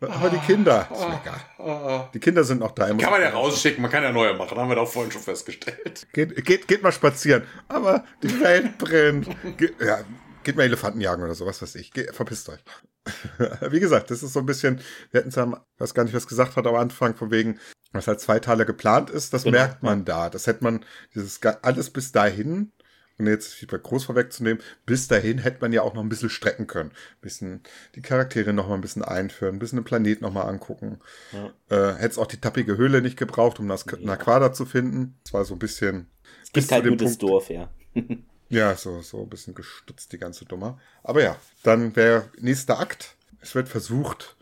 Aber 0.00 0.30
die 0.30 0.38
Kinder, 0.38 0.88
ist 0.90 1.00
mir 1.00 1.20
egal. 1.22 2.08
Die 2.14 2.20
Kinder 2.20 2.42
sind 2.42 2.60
noch 2.60 2.72
da. 2.72 2.86
Kann 2.86 2.96
man 3.10 3.20
ja 3.20 3.30
rausschicken, 3.30 3.82
man 3.82 3.90
kann 3.90 4.02
ja 4.02 4.12
neue 4.12 4.34
machen, 4.34 4.56
haben 4.56 4.68
wir 4.68 4.76
doch 4.76 4.88
vorhin 4.88 5.12
schon 5.12 5.20
festgestellt. 5.20 6.06
Geht, 6.12 6.44
geht, 6.44 6.66
geht 6.66 6.82
mal 6.82 6.92
spazieren. 6.92 7.46
Aber 7.68 8.04
die 8.22 8.40
Welt 8.40 8.78
brennt. 8.78 9.28
Ja, 9.80 10.00
geht 10.42 10.56
mal 10.56 10.64
Elefanten 10.64 11.00
jagen 11.00 11.22
oder 11.22 11.34
so, 11.34 11.46
was 11.46 11.62
weiß 11.62 11.74
ich. 11.76 11.92
Ge 11.92 12.12
verpisst 12.12 12.48
euch. 12.48 12.60
Wie 13.70 13.80
gesagt, 13.80 14.10
das 14.10 14.22
ist 14.22 14.32
so 14.32 14.40
ein 14.40 14.46
bisschen, 14.46 14.80
wir 15.10 15.20
hätten 15.20 15.30
es 15.30 15.36
ja, 15.36 15.64
weiß 15.78 15.94
gar 15.94 16.04
nicht, 16.04 16.14
was 16.14 16.26
gesagt 16.26 16.56
hat 16.56 16.66
am 16.66 16.74
Anfang, 16.74 17.16
von 17.16 17.30
wegen, 17.30 17.58
was 17.92 18.08
als 18.08 18.22
Zweiteiler 18.22 18.64
geplant 18.64 19.10
ist, 19.10 19.32
das 19.32 19.44
genau. 19.44 19.58
merkt 19.58 19.82
man 19.82 20.04
da. 20.04 20.30
Das 20.30 20.46
hätte 20.46 20.62
man, 20.62 20.84
dieses 21.14 21.40
alles 21.62 21.90
bis 21.90 22.12
dahin 22.12 22.72
und 23.20 23.26
jetzt 23.26 23.52
Feedback 23.54 23.82
groß 23.82 24.04
vorwegzunehmen, 24.04 24.62
bis 24.86 25.08
dahin 25.08 25.38
hätte 25.38 25.58
man 25.60 25.72
ja 25.72 25.82
auch 25.82 25.94
noch 25.94 26.02
ein 26.02 26.08
bisschen 26.08 26.30
strecken 26.30 26.66
können. 26.66 26.90
Ein 26.90 27.20
bisschen 27.20 27.60
die 27.94 28.02
Charaktere 28.02 28.52
noch 28.52 28.68
mal 28.68 28.74
ein 28.74 28.80
bisschen 28.80 29.04
einführen, 29.04 29.56
ein 29.56 29.58
bisschen 29.58 29.78
den 29.78 29.84
Planet 29.84 30.22
noch 30.22 30.32
mal 30.32 30.44
angucken. 30.44 31.00
Ja. 31.32 31.52
Äh, 31.68 31.94
hätte 31.96 32.08
es 32.08 32.18
auch 32.18 32.26
die 32.26 32.40
tappige 32.40 32.76
Höhle 32.76 33.02
nicht 33.02 33.18
gebraucht, 33.18 33.60
um 33.60 33.68
das 33.68 33.84
ja. 33.90 33.98
Naquada 34.00 34.52
zu 34.52 34.64
finden. 34.64 35.18
Es 35.24 35.32
war 35.32 35.44
so 35.44 35.54
ein 35.54 35.58
bisschen. 35.58 36.06
Es 36.42 36.52
gibt 36.52 36.72
halt 36.72 36.84
gutes 36.84 37.18
Punkt, 37.18 37.22
Dorf, 37.22 37.50
ja. 37.50 37.68
ja, 38.50 38.74
so, 38.74 39.00
so 39.00 39.22
ein 39.22 39.30
bisschen 39.30 39.54
gestutzt, 39.54 40.12
die 40.12 40.18
ganze 40.18 40.44
Dummer. 40.44 40.78
Aber 41.02 41.22
ja, 41.22 41.36
dann 41.62 41.94
wäre 41.96 42.28
nächster 42.38 42.80
Akt. 42.80 43.16
Es 43.40 43.54
wird 43.54 43.68
versucht, 43.68 44.36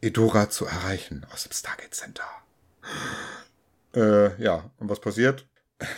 Edora 0.00 0.50
zu 0.50 0.64
erreichen 0.66 1.26
aus 1.30 1.44
dem 1.44 1.52
Stargate 1.52 1.94
Center. 1.94 2.24
Äh, 3.94 4.42
ja, 4.42 4.70
und 4.78 4.88
was 4.88 5.00
passiert? 5.00 5.46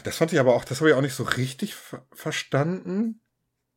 Das 0.04 0.16
fand 0.16 0.32
ich 0.32 0.40
aber 0.40 0.54
auch, 0.54 0.64
das 0.64 0.80
habe 0.80 0.90
ich 0.90 0.96
auch 0.96 1.00
nicht 1.00 1.14
so 1.14 1.22
richtig 1.22 1.74
ver 1.74 2.04
verstanden. 2.12 3.20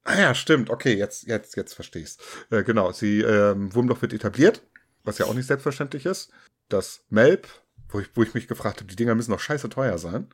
Ah 0.04 0.20
ja, 0.20 0.34
stimmt. 0.34 0.72
Okay, 0.72 0.96
jetzt, 0.96 1.28
jetzt, 1.28 1.56
jetzt 1.56 1.74
verstehe 1.74 2.02
ich's. 2.02 2.18
Äh, 2.50 2.64
genau, 2.64 2.92
sie, 2.92 3.22
ähm, 3.22 3.74
Wurmloch 3.76 4.02
wird 4.02 4.14
etabliert, 4.14 4.64
was 5.04 5.20
ja 5.20 5.26
auch 5.26 5.36
nicht 5.36 5.46
selbstverständlich 5.46 6.06
ist. 6.06 6.32
Das 6.70 7.04
Melb, 7.10 7.48
wo 7.90 8.00
ich, 8.00 8.10
wo 8.16 8.24
ich 8.24 8.34
mich 8.34 8.48
gefragt 8.48 8.80
habe, 8.80 8.90
die 8.90 8.96
Dinger 8.96 9.14
müssen 9.14 9.32
doch 9.32 9.40
scheiße 9.40 9.70
teuer 9.70 10.00
sein. 10.00 10.34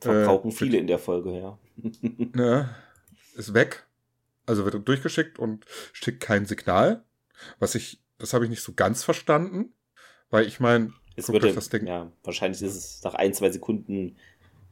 Verbrauchen 0.00 0.50
äh, 0.50 0.54
viele 0.54 0.78
in 0.78 0.86
der 0.86 0.98
Folge, 0.98 1.38
ja. 1.38 1.58
ne, 2.34 2.74
ist 3.36 3.54
weg. 3.54 3.86
Also 4.46 4.64
wird 4.64 4.86
durchgeschickt 4.86 5.38
und 5.38 5.64
schickt 5.92 6.20
kein 6.20 6.46
Signal. 6.46 7.04
Was 7.58 7.74
ich, 7.74 8.00
das 8.18 8.32
habe 8.32 8.44
ich 8.44 8.50
nicht 8.50 8.62
so 8.62 8.72
ganz 8.74 9.02
verstanden. 9.02 9.72
Weil 10.30 10.46
ich 10.46 10.60
meine, 10.60 10.92
es 11.16 11.28
würde, 11.28 11.54
ja, 11.84 12.10
wahrscheinlich 12.24 12.60
ist 12.62 12.74
es 12.74 13.02
nach 13.02 13.14
ein, 13.14 13.32
zwei 13.32 13.50
Sekunden 13.50 14.16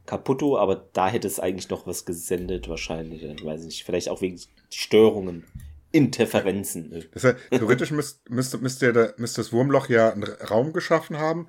kaputto, 0.04 0.58
aber 0.58 0.76
da 0.92 1.08
hätte 1.08 1.26
es 1.26 1.40
eigentlich 1.40 1.70
noch 1.70 1.86
was 1.86 2.04
gesendet, 2.04 2.68
wahrscheinlich. 2.68 3.22
Ich 3.22 3.44
weiß 3.44 3.64
nicht, 3.64 3.84
vielleicht 3.84 4.08
auch 4.08 4.20
wegen 4.20 4.38
Störungen, 4.70 5.44
Interferenzen. 5.92 7.04
Das 7.12 7.24
heißt, 7.24 7.36
theoretisch 7.50 7.90
müsste, 7.92 8.32
müsste, 8.32 8.58
müsste, 8.58 9.14
müsste 9.16 9.40
das 9.40 9.52
Wurmloch 9.52 9.88
ja 9.88 10.12
einen 10.12 10.24
Raum 10.24 10.72
geschaffen 10.72 11.18
haben 11.18 11.48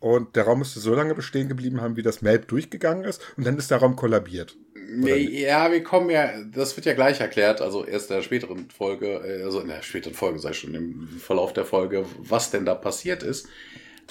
und 0.00 0.34
der 0.34 0.44
Raum 0.44 0.58
müsste 0.58 0.80
so 0.80 0.94
lange 0.94 1.14
bestehen 1.14 1.48
geblieben 1.48 1.80
haben, 1.80 1.96
wie 1.96 2.02
das 2.02 2.22
Melb 2.22 2.48
durchgegangen 2.48 3.04
ist 3.04 3.22
und 3.36 3.46
dann 3.46 3.56
ist 3.58 3.70
der 3.70 3.78
Raum 3.78 3.96
kollabiert. 3.96 4.56
Ja, 5.02 5.70
wir 5.70 5.84
kommen 5.84 6.10
ja, 6.10 6.30
das 6.42 6.76
wird 6.76 6.86
ja 6.86 6.94
gleich 6.94 7.20
erklärt, 7.20 7.60
also 7.60 7.84
erst 7.84 8.10
in 8.10 8.16
der 8.16 8.22
späteren 8.22 8.68
Folge, 8.70 9.06
äh, 9.06 9.44
also 9.44 9.60
in 9.60 9.68
der 9.68 9.82
späteren 9.82 10.14
Folge, 10.14 10.40
sei 10.40 10.52
schon 10.52 10.74
im 10.74 11.06
Verlauf 11.06 11.52
der 11.52 11.64
Folge, 11.64 12.04
was 12.18 12.50
denn 12.50 12.64
da 12.64 12.74
passiert 12.74 13.22
ist. 13.22 13.46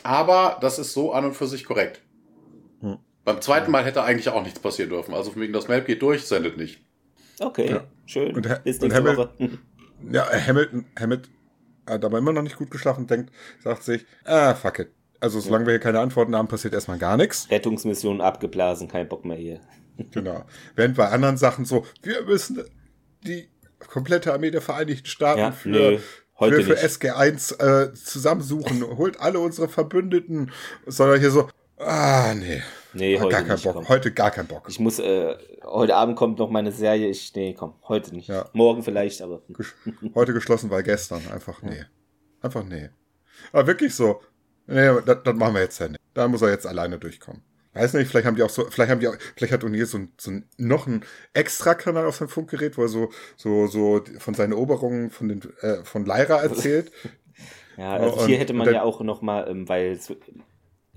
Aber 0.04 0.58
das 0.62 0.80
ist 0.80 0.94
so 0.94 1.12
an 1.12 1.26
und 1.26 1.34
für 1.34 1.48
sich 1.48 1.66
korrekt. 1.66 2.02
Hm. 2.80 2.98
Beim 3.26 3.42
zweiten 3.42 3.72
Mal 3.72 3.84
hätte 3.84 4.04
eigentlich 4.04 4.30
auch 4.30 4.44
nichts 4.44 4.60
passieren 4.60 4.90
dürfen. 4.90 5.14
Also 5.14 5.36
wegen 5.36 5.52
das 5.52 5.68
Map 5.68 5.86
geht 5.86 6.02
durch, 6.02 6.24
sendet 6.24 6.56
nicht. 6.56 6.80
Okay, 7.40 7.70
ja. 7.70 7.84
schön. 8.06 8.36
Und, 8.36 8.64
Bis 8.64 8.80
und 8.80 8.94
Hamilton, 8.94 9.60
ja, 10.12 10.26
Hamilton, 10.32 10.86
Hamilton 10.98 11.34
hat 11.86 12.06
aber 12.06 12.20
immer 12.20 12.32
noch 12.32 12.44
nicht 12.44 12.58
gut 12.58 12.72
geschlafen 12.72 13.08
denkt, 13.08 13.34
sagt 13.62 13.84
sich, 13.84 14.06
ah, 14.24 14.54
fuck 14.54 14.80
it. 14.80 14.92
Also 15.20 15.40
solange 15.40 15.64
ja. 15.64 15.68
wir 15.68 15.74
hier 15.74 15.80
keine 15.80 16.00
Antworten 16.00 16.36
haben, 16.36 16.48
passiert 16.48 16.74
erstmal 16.74 16.98
gar 16.98 17.18
nichts. 17.18 17.50
Rettungsmission 17.50 18.22
abgeblasen, 18.22 18.88
kein 18.88 19.08
Bock 19.08 19.26
mehr 19.26 19.38
hier. 19.38 19.60
genau. 20.12 20.46
Während 20.76 20.96
bei 20.96 21.10
anderen 21.10 21.38
Sachen 21.38 21.66
so, 21.66 21.86
wir 22.02 22.24
müssen 22.24 22.64
die 23.26 23.50
komplette 23.88 24.34
Armee 24.34 24.52
der 24.52 24.62
Vereinigten 24.62 25.08
Staaten 25.08 25.40
ja, 25.40 25.52
für, 25.52 25.70
nö, 25.70 25.98
für, 26.38 26.64
für 26.64 26.78
SG1 26.78 27.60
äh, 27.60 27.94
zusammensuchen, 27.94 28.98
holt 28.98 29.20
alle 29.20 29.40
unsere 29.40 29.68
Verbündeten, 29.68 30.52
sondern 30.86 31.20
hier 31.20 31.32
so, 31.32 31.50
ah, 31.78 32.34
nee. 32.34 32.62
Nee, 32.94 33.20
heute 33.20 33.30
gar 33.30 33.44
keinen 33.44 33.62
Bock. 33.62 33.74
Komm. 33.74 33.90
Heute 33.90 34.12
gar 34.12 34.32
keinen 34.32 34.48
Bock. 34.48 34.66
Ich 34.68 34.80
muss, 34.80 35.00
äh, 35.00 35.36
heute 35.64 35.96
Abend 35.96 36.16
kommt 36.16 36.40
noch 36.40 36.50
meine 36.50 36.72
Serie. 36.72 37.08
Ich, 37.08 37.34
nee, 37.36 37.54
komm, 37.54 37.76
heute 37.88 38.16
nicht. 38.16 38.30
Ja. 38.30 38.50
Morgen 38.54 38.84
vielleicht, 38.84 39.22
aber. 39.22 39.44
heute 40.16 40.34
geschlossen, 40.34 40.72
weil 40.72 40.82
gestern. 40.84 41.22
Einfach 41.32 41.62
nee. 41.62 41.86
Einfach 42.42 42.64
nee. 42.64 42.90
Aber 43.52 43.68
wirklich 43.68 43.94
so. 43.94 44.22
Nee, 44.70 45.02
das, 45.06 45.18
das 45.24 45.36
machen 45.36 45.56
wir 45.56 45.62
jetzt 45.62 45.80
ja 45.80 45.88
nicht. 45.88 46.00
Da 46.14 46.28
muss 46.28 46.42
er 46.42 46.50
jetzt 46.50 46.68
alleine 46.68 47.00
durchkommen. 47.00 47.42
Weiß 47.74 47.94
nicht, 47.94 48.10
vielleicht 48.10 48.26
haben 48.26 48.36
die 48.36 48.44
auch 48.44 48.50
so, 48.50 48.66
vielleicht 48.66 48.92
haben 48.92 49.00
die 49.00 49.08
auch, 49.08 49.16
vielleicht 49.36 49.54
hat 49.54 49.64
O'Neill 49.64 49.86
so, 49.86 50.00
so 50.18 50.32
noch 50.58 50.88
einen 50.88 51.06
extra 51.34 51.76
Kanal 51.76 52.06
auf 52.06 52.16
seinem 52.16 52.30
Funkgerät, 52.30 52.78
wo 52.78 52.84
er 52.84 52.88
so, 52.88 53.10
so, 53.36 53.68
so 53.68 54.02
von 54.18 54.34
seinen 54.34 54.54
Eroberungen 54.54 55.12
von 55.12 55.28
den, 55.30 55.42
äh, 55.62 55.84
von 55.84 56.06
Lyra 56.06 56.42
erzählt. 56.42 56.92
ja, 57.78 57.94
also 57.94 58.26
hier 58.26 58.38
hätte 58.38 58.54
man 58.54 58.66
dann, 58.66 58.76
ja 58.76 58.84
auch 58.84 59.02
noch 59.02 59.22
mal, 59.22 59.48
ähm, 59.50 59.70
weil 59.70 60.00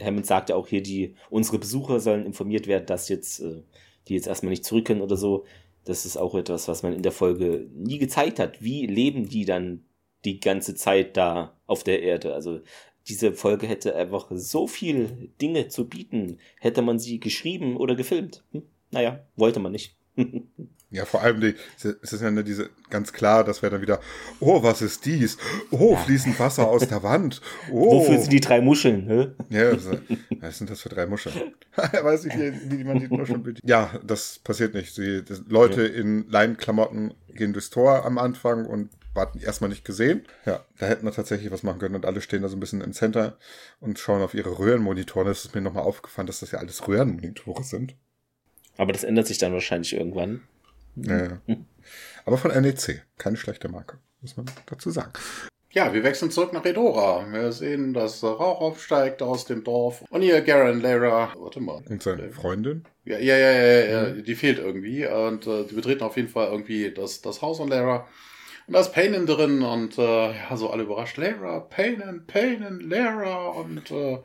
Hammond 0.02 0.26
sagt 0.26 0.50
ja 0.50 0.56
auch 0.56 0.66
hier, 0.66 0.82
die, 0.82 1.14
unsere 1.30 1.58
Besucher 1.58 2.00
sollen 2.00 2.26
informiert 2.26 2.66
werden, 2.66 2.86
dass 2.86 3.08
jetzt, 3.08 3.40
äh, 3.40 3.62
die 4.08 4.14
jetzt 4.14 4.26
erstmal 4.26 4.50
nicht 4.50 4.64
zurück 4.64 4.86
können 4.86 5.02
oder 5.02 5.16
so. 5.16 5.44
Das 5.84 6.06
ist 6.06 6.16
auch 6.16 6.34
etwas, 6.34 6.68
was 6.68 6.82
man 6.82 6.94
in 6.94 7.02
der 7.02 7.12
Folge 7.12 7.68
nie 7.74 7.98
gezeigt 7.98 8.38
hat. 8.38 8.62
Wie 8.62 8.86
leben 8.86 9.28
die 9.28 9.44
dann 9.44 9.84
die 10.24 10.40
ganze 10.40 10.74
Zeit 10.74 11.16
da 11.16 11.58
auf 11.66 11.84
der 11.84 12.02
Erde? 12.02 12.34
Also 12.34 12.60
diese 13.08 13.32
Folge 13.32 13.66
hätte 13.66 13.94
einfach 13.96 14.28
so 14.30 14.66
viel 14.66 15.30
Dinge 15.40 15.68
zu 15.68 15.88
bieten. 15.88 16.38
Hätte 16.60 16.82
man 16.82 16.98
sie 16.98 17.20
geschrieben 17.20 17.76
oder 17.76 17.94
gefilmt. 17.94 18.44
Hm? 18.52 18.62
Naja, 18.90 19.24
wollte 19.36 19.60
man 19.60 19.72
nicht. 19.72 19.96
Ja, 20.92 21.06
vor 21.06 21.22
allem, 21.22 21.40
die, 21.40 21.54
es 21.76 22.12
ist 22.12 22.20
ja 22.20 22.30
diese, 22.42 22.68
ganz 22.90 23.14
klar, 23.14 23.44
dass 23.44 23.62
wir 23.62 23.70
dann 23.70 23.80
wieder, 23.80 23.98
oh, 24.40 24.62
was 24.62 24.82
ist 24.82 25.06
dies? 25.06 25.38
Oh, 25.70 25.96
fließend 25.96 26.38
Wasser 26.38 26.68
aus 26.68 26.86
der 26.86 27.02
Wand. 27.02 27.40
Oh. 27.70 28.00
Wofür 28.00 28.18
sind 28.18 28.32
die 28.32 28.40
drei 28.40 28.60
Muscheln? 28.60 29.06
Ne? 29.06 29.34
Ja, 29.48 29.70
also, 29.70 29.92
was 30.40 30.58
sind 30.58 30.68
das 30.68 30.82
für 30.82 30.90
drei 30.90 31.06
Muscheln? 31.06 31.54
Weiß 31.76 32.26
ich, 32.26 32.34
wie, 32.34 32.52
wie 32.70 32.84
man 32.84 32.98
die 32.98 33.08
Muscheln 33.08 33.42
bedient. 33.42 33.66
Ja, 33.66 33.98
das 34.04 34.40
passiert 34.40 34.74
nicht. 34.74 34.96
Die, 34.98 35.24
die 35.24 35.34
Leute 35.48 35.86
ja. 35.86 35.94
in 35.94 36.28
Leinenklamotten 36.28 37.14
gehen 37.34 37.54
durchs 37.54 37.70
Tor 37.70 38.04
am 38.04 38.18
Anfang 38.18 38.66
und 38.66 38.90
warten 39.14 39.38
erstmal 39.38 39.70
nicht 39.70 39.84
gesehen. 39.84 40.26
Ja, 40.46 40.64
da 40.78 40.86
hätten 40.86 41.04
wir 41.04 41.12
tatsächlich 41.12 41.50
was 41.50 41.62
machen 41.62 41.78
können 41.78 41.94
und 41.94 42.06
alle 42.06 42.20
stehen 42.20 42.42
da 42.42 42.48
so 42.48 42.56
ein 42.56 42.60
bisschen 42.60 42.80
im 42.80 42.92
Center 42.92 43.36
und 43.80 43.98
schauen 43.98 44.22
auf 44.22 44.34
ihre 44.34 44.58
Röhrenmonitore. 44.58 45.26
Das 45.26 45.44
ist 45.44 45.54
mir 45.54 45.60
nochmal 45.60 45.84
aufgefallen, 45.84 46.26
dass 46.26 46.40
das 46.40 46.52
ja 46.52 46.58
alles 46.58 46.86
Röhrenmonitore 46.88 47.64
sind. 47.64 47.94
Aber 48.76 48.92
das 48.92 49.04
ändert 49.04 49.26
sich 49.26 49.38
dann 49.38 49.52
wahrscheinlich 49.52 49.92
irgendwann. 49.94 50.42
Ja, 50.96 51.24
ja. 51.24 51.40
Aber 52.24 52.38
von 52.38 52.50
NEC. 52.50 53.02
Keine 53.18 53.36
schlechte 53.36 53.68
Marke, 53.68 53.98
muss 54.20 54.36
man 54.36 54.46
dazu 54.66 54.90
sagen. 54.90 55.12
Ja, 55.70 55.94
wir 55.94 56.04
wechseln 56.04 56.30
zurück 56.30 56.52
nach 56.52 56.66
Edora. 56.66 57.26
Wir 57.32 57.50
sehen, 57.50 57.94
dass 57.94 58.22
Rauch 58.22 58.60
aufsteigt 58.60 59.22
aus 59.22 59.46
dem 59.46 59.64
Dorf. 59.64 60.04
Und 60.10 60.20
hier 60.20 60.42
Garen 60.42 60.82
Lara. 60.82 61.32
Warte 61.34 61.60
mal. 61.60 61.82
Und 61.88 62.02
seine 62.02 62.30
Freundin? 62.30 62.84
Ja, 63.04 63.18
ja, 63.18 63.38
ja, 63.38 63.52
ja, 63.52 63.84
ja. 63.84 64.10
die 64.10 64.34
fehlt 64.34 64.58
irgendwie. 64.58 65.06
Und 65.06 65.46
äh, 65.46 65.64
die 65.64 65.74
betreten 65.74 66.02
auf 66.02 66.16
jeden 66.16 66.28
Fall 66.28 66.48
irgendwie 66.50 66.92
das, 66.92 67.22
das 67.22 67.40
Haus 67.40 67.56
von 67.56 67.68
Lara. 67.68 68.06
Und 68.66 68.74
da 68.74 68.80
ist 68.80 68.92
Payne 68.92 69.24
drin 69.24 69.62
und 69.62 69.98
äh, 69.98 70.32
ja, 70.32 70.56
so 70.56 70.70
alle 70.70 70.84
überrascht. 70.84 71.16
Lara, 71.16 71.60
Payne, 71.60 72.22
Payne, 72.26 72.78
Lara 72.80 73.48
und 73.48 73.90
äh, 73.90 74.18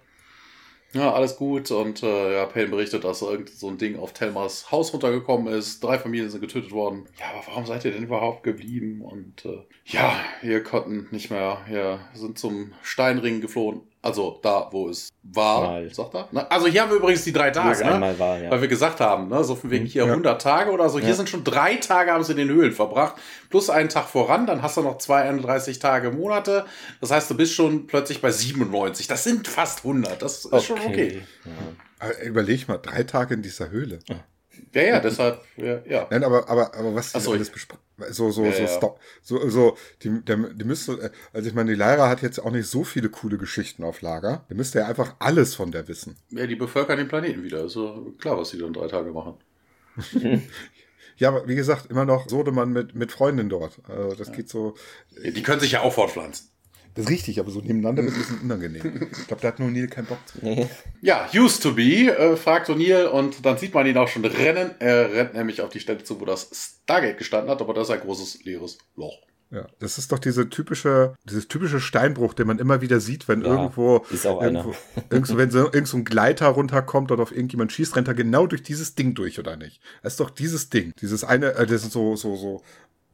ja, 0.93 1.13
alles 1.13 1.37
gut. 1.37 1.69
Und 1.71 2.01
äh, 2.03 2.35
ja, 2.35 2.45
Payne 2.45 2.69
berichtet, 2.69 3.03
dass 3.03 3.21
irgend 3.21 3.49
so 3.49 3.67
ein 3.67 3.77
Ding 3.77 3.97
auf 3.99 4.13
Telmas 4.13 4.71
Haus 4.71 4.93
runtergekommen 4.93 5.53
ist. 5.53 5.83
Drei 5.83 5.99
Familien 5.99 6.29
sind 6.29 6.41
getötet 6.41 6.71
worden. 6.71 7.07
Ja, 7.19 7.25
aber 7.33 7.47
warum 7.47 7.65
seid 7.65 7.83
ihr 7.85 7.91
denn 7.91 8.03
überhaupt 8.03 8.43
geblieben? 8.43 9.01
Und 9.01 9.45
äh, 9.45 9.63
ja, 9.85 10.19
wir 10.41 10.63
konnten 10.63 11.07
nicht 11.11 11.29
mehr. 11.29 11.61
Wir 11.67 11.99
sind 12.13 12.39
zum 12.39 12.73
Steinring 12.83 13.41
geflohen. 13.41 13.81
Also 14.07 14.39
da, 14.41 14.69
wo 14.71 14.87
es 14.87 15.09
war, 15.21 15.63
Mal. 15.63 15.93
sagt 15.93 16.15
er. 16.15 16.29
Na, 16.31 16.47
also 16.47 16.67
hier 16.67 16.81
haben 16.81 16.91
wir 16.91 16.95
übrigens 16.95 17.25
die 17.25 17.33
drei 17.33 17.51
Tage, 17.51 17.83
ne? 17.83 18.17
war, 18.17 18.39
ja. 18.39 18.49
weil 18.49 18.61
wir 18.61 18.69
gesagt 18.69 19.01
haben, 19.01 19.27
ne? 19.27 19.43
so 19.43 19.53
von 19.53 19.69
wegen 19.69 19.85
hier 19.85 20.05
ja. 20.05 20.09
100 20.09 20.41
Tage 20.41 20.71
oder 20.71 20.87
so. 20.87 20.97
Hier 20.97 21.13
sind 21.13 21.27
schon 21.27 21.43
drei 21.43 21.75
Tage 21.75 22.11
haben 22.13 22.23
sie 22.23 22.31
in 22.31 22.37
den 22.37 22.47
Höhlen 22.47 22.71
verbracht, 22.71 23.15
plus 23.49 23.69
einen 23.69 23.89
Tag 23.89 24.07
voran, 24.07 24.47
dann 24.47 24.61
hast 24.61 24.77
du 24.77 24.81
noch 24.81 24.97
32 24.97 25.79
Tage 25.79 26.11
Monate. 26.11 26.65
Das 27.01 27.11
heißt, 27.11 27.29
du 27.29 27.35
bist 27.35 27.53
schon 27.53 27.85
plötzlich 27.85 28.21
bei 28.21 28.31
97. 28.31 29.07
Das 29.07 29.25
sind 29.25 29.45
fast 29.45 29.79
100. 29.79 30.21
Das 30.21 30.45
ist 30.45 30.53
okay. 30.53 30.63
schon 30.65 30.79
okay. 30.79 31.21
Ja. 31.99 32.11
Überleg 32.23 32.69
mal, 32.69 32.77
drei 32.77 33.03
Tage 33.03 33.33
in 33.33 33.41
dieser 33.41 33.71
Höhle. 33.71 33.99
Ja, 34.73 34.81
ja, 34.81 34.99
deshalb, 34.99 35.41
ja. 35.57 35.81
ja. 35.85 36.07
Nein, 36.09 36.23
aber, 36.23 36.49
aber, 36.49 36.73
aber 36.73 36.95
was 36.95 37.13
die 37.13 37.19
so, 37.19 37.31
alles 37.31 37.49
besprochen 37.49 37.87
so, 38.09 38.31
so, 38.31 38.45
ja, 38.45 38.51
so, 38.51 38.61
ja. 38.61 38.95
so, 39.23 39.49
so, 39.49 39.77
die, 40.03 40.21
der, 40.21 40.37
die 40.37 40.63
müsste, 40.63 41.11
also 41.33 41.47
ich 41.47 41.55
meine, 41.55 41.71
die 41.71 41.75
Lyra 41.75 42.09
hat 42.09 42.21
jetzt 42.21 42.39
auch 42.39 42.51
nicht 42.51 42.67
so 42.67 42.83
viele 42.83 43.09
coole 43.09 43.37
Geschichten 43.37 43.83
auf 43.83 44.01
Lager. 44.01 44.45
Die 44.49 44.53
müsste 44.53 44.79
ja 44.79 44.87
einfach 44.87 45.15
alles 45.19 45.55
von 45.55 45.71
der 45.71 45.87
wissen. 45.87 46.15
Ja, 46.29 46.45
die 46.45 46.55
bevölkern 46.55 46.97
den 46.97 47.07
Planeten 47.07 47.43
wieder. 47.43 47.65
Ist 47.65 47.73
so 47.73 48.13
klar, 48.19 48.37
was 48.37 48.51
die 48.51 48.59
dann 48.59 48.73
drei 48.73 48.87
Tage 48.87 49.11
machen. 49.11 49.35
ja, 51.17 51.29
aber 51.29 51.47
wie 51.47 51.55
gesagt, 51.55 51.89
immer 51.89 52.05
noch 52.05 52.29
Sodemann 52.29 52.71
mit, 52.71 52.93
mit 52.93 53.11
Freundin 53.11 53.49
dort. 53.49 53.79
Also 53.87 54.15
das 54.15 54.27
ja. 54.27 54.35
geht 54.35 54.49
so. 54.49 54.75
Ja, 55.21 55.31
die 55.31 55.43
können 55.43 55.59
sich 55.59 55.71
ja 55.71 55.81
auch 55.81 55.93
fortpflanzen. 55.93 56.49
Das 56.97 57.05
ist 57.05 57.11
richtig, 57.11 57.39
aber 57.39 57.51
so 57.51 57.61
nebeneinander 57.61 58.01
wird 58.03 58.13
es 58.13 58.17
ein 58.17 58.21
bisschen 58.23 58.41
unangenehm. 58.41 59.07
Ich 59.11 59.27
glaube, 59.27 59.41
da 59.41 59.49
hat 59.49 59.59
nur 59.59 59.69
Neil 59.69 59.87
keinen 59.87 60.07
Bock 60.07 60.17
zu. 60.25 60.39
Nee. 60.41 60.67
Ja, 61.01 61.29
used 61.31 61.61
to 61.61 61.75
be, 61.75 62.09
äh, 62.09 62.35
fragt 62.35 62.69
O'Neill 62.69 63.05
und 63.05 63.45
dann 63.45 63.59
sieht 63.59 63.75
man 63.75 63.85
ihn 63.85 63.97
auch 63.97 64.07
schon 64.07 64.25
rennen. 64.25 64.71
Er 64.79 65.13
rennt 65.13 65.35
nämlich 65.35 65.61
auf 65.61 65.69
die 65.69 65.79
Stelle 65.79 66.03
zu, 66.03 66.19
wo 66.19 66.25
das 66.25 66.49
Stargate 66.83 67.19
gestanden 67.19 67.51
hat, 67.51 67.61
aber 67.61 67.75
das 67.75 67.89
ist 67.89 67.93
ein 67.93 67.99
großes 67.99 68.43
leeres 68.45 68.79
Loch. 68.95 69.19
Ja, 69.51 69.67
das 69.77 69.99
ist 69.99 70.11
doch 70.11 70.17
diese 70.17 70.49
typische, 70.49 71.13
dieses 71.23 71.47
typische 71.47 71.79
Steinbruch, 71.79 72.33
den 72.33 72.47
man 72.47 72.57
immer 72.57 72.81
wieder 72.81 72.99
sieht, 72.99 73.27
wenn 73.27 73.41
ja, 73.41 73.47
irgendwo, 73.49 74.03
irgendwo, 74.11 74.75
irgendwo, 75.11 75.37
wenn 75.37 75.51
so, 75.51 75.59
irgend 75.65 75.87
so 75.87 75.97
ein 75.97 76.03
Gleiter 76.03 76.47
runterkommt 76.47 77.11
oder 77.11 77.21
auf 77.21 77.31
irgendjemand 77.31 77.71
schießt, 77.71 77.95
rennt 77.95 78.07
er 78.07 78.15
genau 78.15 78.47
durch 78.47 78.63
dieses 78.63 78.95
Ding 78.95 79.13
durch, 79.13 79.39
oder 79.39 79.55
nicht? 79.55 79.79
Das 80.01 80.13
ist 80.13 80.19
doch 80.19 80.31
dieses 80.31 80.69
Ding. 80.69 80.93
Dieses 80.99 81.23
eine, 81.23 81.53
äh, 81.53 81.67
das 81.67 81.81
sind 81.81 81.93
so, 81.93 82.15
so, 82.15 82.35
so 82.35 82.63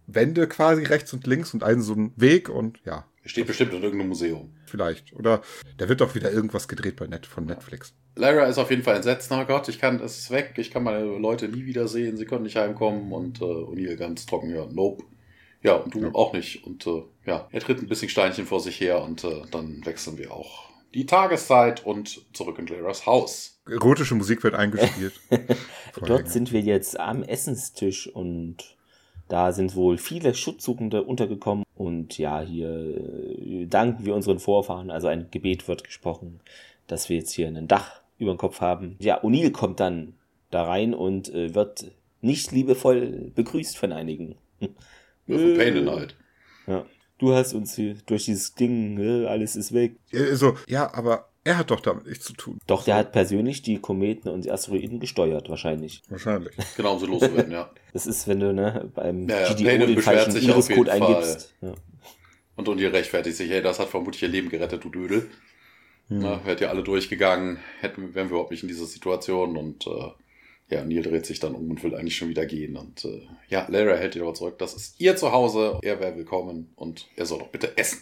Wände 0.07 0.47
quasi 0.47 0.83
rechts 0.83 1.13
und 1.13 1.27
links 1.27 1.53
und 1.53 1.63
einen 1.63 1.81
so 1.81 1.93
ein 1.93 2.13
Weg 2.15 2.49
und 2.49 2.79
ja. 2.85 3.05
Er 3.23 3.29
steht 3.29 3.47
bestimmt 3.47 3.73
in 3.73 3.81
irgendeinem 3.81 4.09
Museum. 4.09 4.53
Vielleicht. 4.65 5.13
Oder 5.13 5.41
da 5.77 5.87
wird 5.87 6.01
doch 6.01 6.13
wieder 6.13 6.31
irgendwas 6.31 6.67
gedreht 6.67 6.97
bei 6.97 7.07
Net 7.07 7.25
von 7.25 7.45
Netflix. 7.45 7.93
Lara 8.15 8.45
ist 8.45 8.57
auf 8.57 8.69
jeden 8.69 8.83
Fall 8.83 8.97
entsetzt. 8.97 9.31
Na 9.31 9.43
Gott, 9.43 9.69
ich 9.69 9.79
kann, 9.79 10.01
es 10.01 10.19
ist 10.19 10.31
weg. 10.31 10.55
Ich 10.57 10.71
kann 10.71 10.83
meine 10.83 11.05
Leute 11.05 11.47
nie 11.47 11.65
wiedersehen. 11.65 12.17
Sie 12.17 12.25
können 12.25 12.43
nicht 12.43 12.57
heimkommen. 12.57 13.13
Und 13.13 13.39
äh, 13.39 13.45
O'Neill 13.45 13.95
ganz 13.95 14.25
trocken, 14.25 14.53
ja, 14.53 14.65
nope. 14.65 15.05
Ja, 15.61 15.75
und 15.75 15.95
du 15.95 16.01
ja. 16.01 16.09
auch 16.13 16.33
nicht. 16.33 16.65
Und 16.65 16.85
äh, 16.85 17.03
ja, 17.25 17.47
er 17.49 17.61
tritt 17.61 17.81
ein 17.81 17.87
bisschen 17.87 18.09
Steinchen 18.09 18.45
vor 18.45 18.59
sich 18.59 18.81
her 18.81 19.01
und 19.01 19.23
äh, 19.23 19.43
dann 19.51 19.85
wechseln 19.85 20.17
wir 20.17 20.33
auch 20.33 20.73
die 20.93 21.05
Tageszeit 21.05 21.85
und 21.85 22.21
zurück 22.33 22.59
in 22.59 22.67
Laras 22.67 23.05
Haus. 23.05 23.59
Erotische 23.67 24.15
Musik 24.15 24.43
wird 24.43 24.53
eingespielt. 24.53 25.13
Dort 26.05 26.29
sind 26.29 26.51
wir 26.51 26.61
jetzt 26.61 26.99
am 26.99 27.23
Essenstisch 27.23 28.07
und 28.07 28.72
da 29.33 29.51
sind 29.51 29.75
wohl 29.75 29.97
viele 29.97 30.35
Schutzsuchende 30.35 31.01
untergekommen 31.01 31.65
und 31.73 32.19
ja, 32.19 32.41
hier 32.41 32.69
äh, 32.69 33.65
danken 33.65 34.05
wir 34.05 34.13
unseren 34.13 34.37
Vorfahren. 34.37 34.91
Also 34.91 35.07
ein 35.07 35.31
Gebet 35.31 35.67
wird 35.67 35.83
gesprochen, 35.83 36.39
dass 36.85 37.09
wir 37.09 37.17
jetzt 37.17 37.31
hier 37.31 37.47
ein 37.47 37.67
Dach 37.67 38.03
über 38.19 38.31
dem 38.31 38.37
Kopf 38.37 38.61
haben. 38.61 38.95
Ja, 38.99 39.23
O'Neill 39.23 39.49
kommt 39.49 39.79
dann 39.79 40.13
da 40.51 40.65
rein 40.65 40.93
und 40.93 41.33
äh, 41.33 41.55
wird 41.55 41.89
nicht 42.21 42.51
liebevoll 42.51 43.31
begrüßt 43.33 43.75
von 43.75 43.91
einigen. 43.91 44.35
Ja, 45.25 45.37
von 45.37 45.53
Payne 45.55 45.89
halt. 45.89 46.17
Ja. 46.67 46.85
Du 47.17 47.33
hast 47.33 47.53
uns 47.53 47.75
hier 47.75 47.95
durch 48.05 48.25
dieses 48.25 48.55
Ding, 48.55 48.99
äh, 48.99 49.25
alles 49.25 49.55
ist 49.55 49.73
weg. 49.73 49.95
Also, 50.13 50.57
ja, 50.67 50.93
aber 50.93 51.29
er 51.45 51.57
hat 51.57 51.71
doch 51.71 51.79
damit 51.79 52.05
nichts 52.07 52.25
zu 52.25 52.33
tun. 52.33 52.59
Doch, 52.67 52.83
der 52.83 52.95
hat 52.95 53.13
persönlich 53.13 53.61
die 53.61 53.79
Kometen 53.79 54.27
und 54.29 54.43
die 54.43 54.51
Asteroiden 54.51 54.99
gesteuert, 54.99 55.49
wahrscheinlich. 55.49 56.03
Wahrscheinlich. 56.09 56.53
Genau, 56.75 56.95
um 56.95 56.99
sie 56.99 57.05
loszuwerden, 57.05 57.53
ja. 57.53 57.71
Das 57.93 58.07
ist, 58.07 58.27
wenn 58.27 58.39
du 58.39 58.53
ne, 58.53 58.89
beim 58.93 59.29
ja, 59.29 59.41
ja, 59.41 59.53
GDO 59.53 59.85
den 59.85 60.01
falschen 60.01 60.35
Iris-Code 60.35 60.91
eingibst. 60.91 61.53
Ja. 61.61 61.73
Und 62.55 62.67
und 62.67 62.79
ihr 62.79 62.91
rechtfertigt 62.91 63.37
sich, 63.37 63.49
hey, 63.51 63.61
das 63.61 63.79
hat 63.79 63.89
vermutlich 63.89 64.23
ihr 64.23 64.29
Leben 64.29 64.49
gerettet, 64.49 64.83
du 64.83 64.89
Dödel. 64.89 65.29
Hm. 66.07 66.19
Na, 66.19 66.45
wärt 66.45 66.59
ihr 66.61 66.69
alle 66.69 66.83
durchgegangen, 66.83 67.59
hätten, 67.79 68.13
wären 68.13 68.27
wir 68.27 68.33
überhaupt 68.33 68.51
nicht 68.51 68.63
in 68.63 68.67
dieser 68.67 68.85
Situation 68.85 69.57
und 69.57 69.87
äh, 69.87 70.11
ja, 70.69 70.83
Neil 70.83 71.03
dreht 71.03 71.25
sich 71.25 71.39
dann 71.39 71.55
um 71.55 71.69
und 71.69 71.83
will 71.83 71.95
eigentlich 71.95 72.17
schon 72.17 72.29
wieder 72.29 72.45
gehen. 72.45 72.75
Und 72.75 73.05
äh, 73.05 73.21
ja, 73.47 73.67
Lara 73.69 73.95
hält 73.95 74.15
ihn 74.15 74.23
aber 74.23 74.33
zurück. 74.33 74.57
Das 74.57 74.73
ist 74.73 74.99
ihr 74.99 75.15
Zuhause, 75.15 75.79
er 75.81 75.99
wäre 75.99 76.15
willkommen 76.15 76.71
und 76.75 77.07
er 77.15 77.25
soll 77.25 77.39
doch 77.39 77.49
bitte 77.49 77.77
essen. 77.77 78.01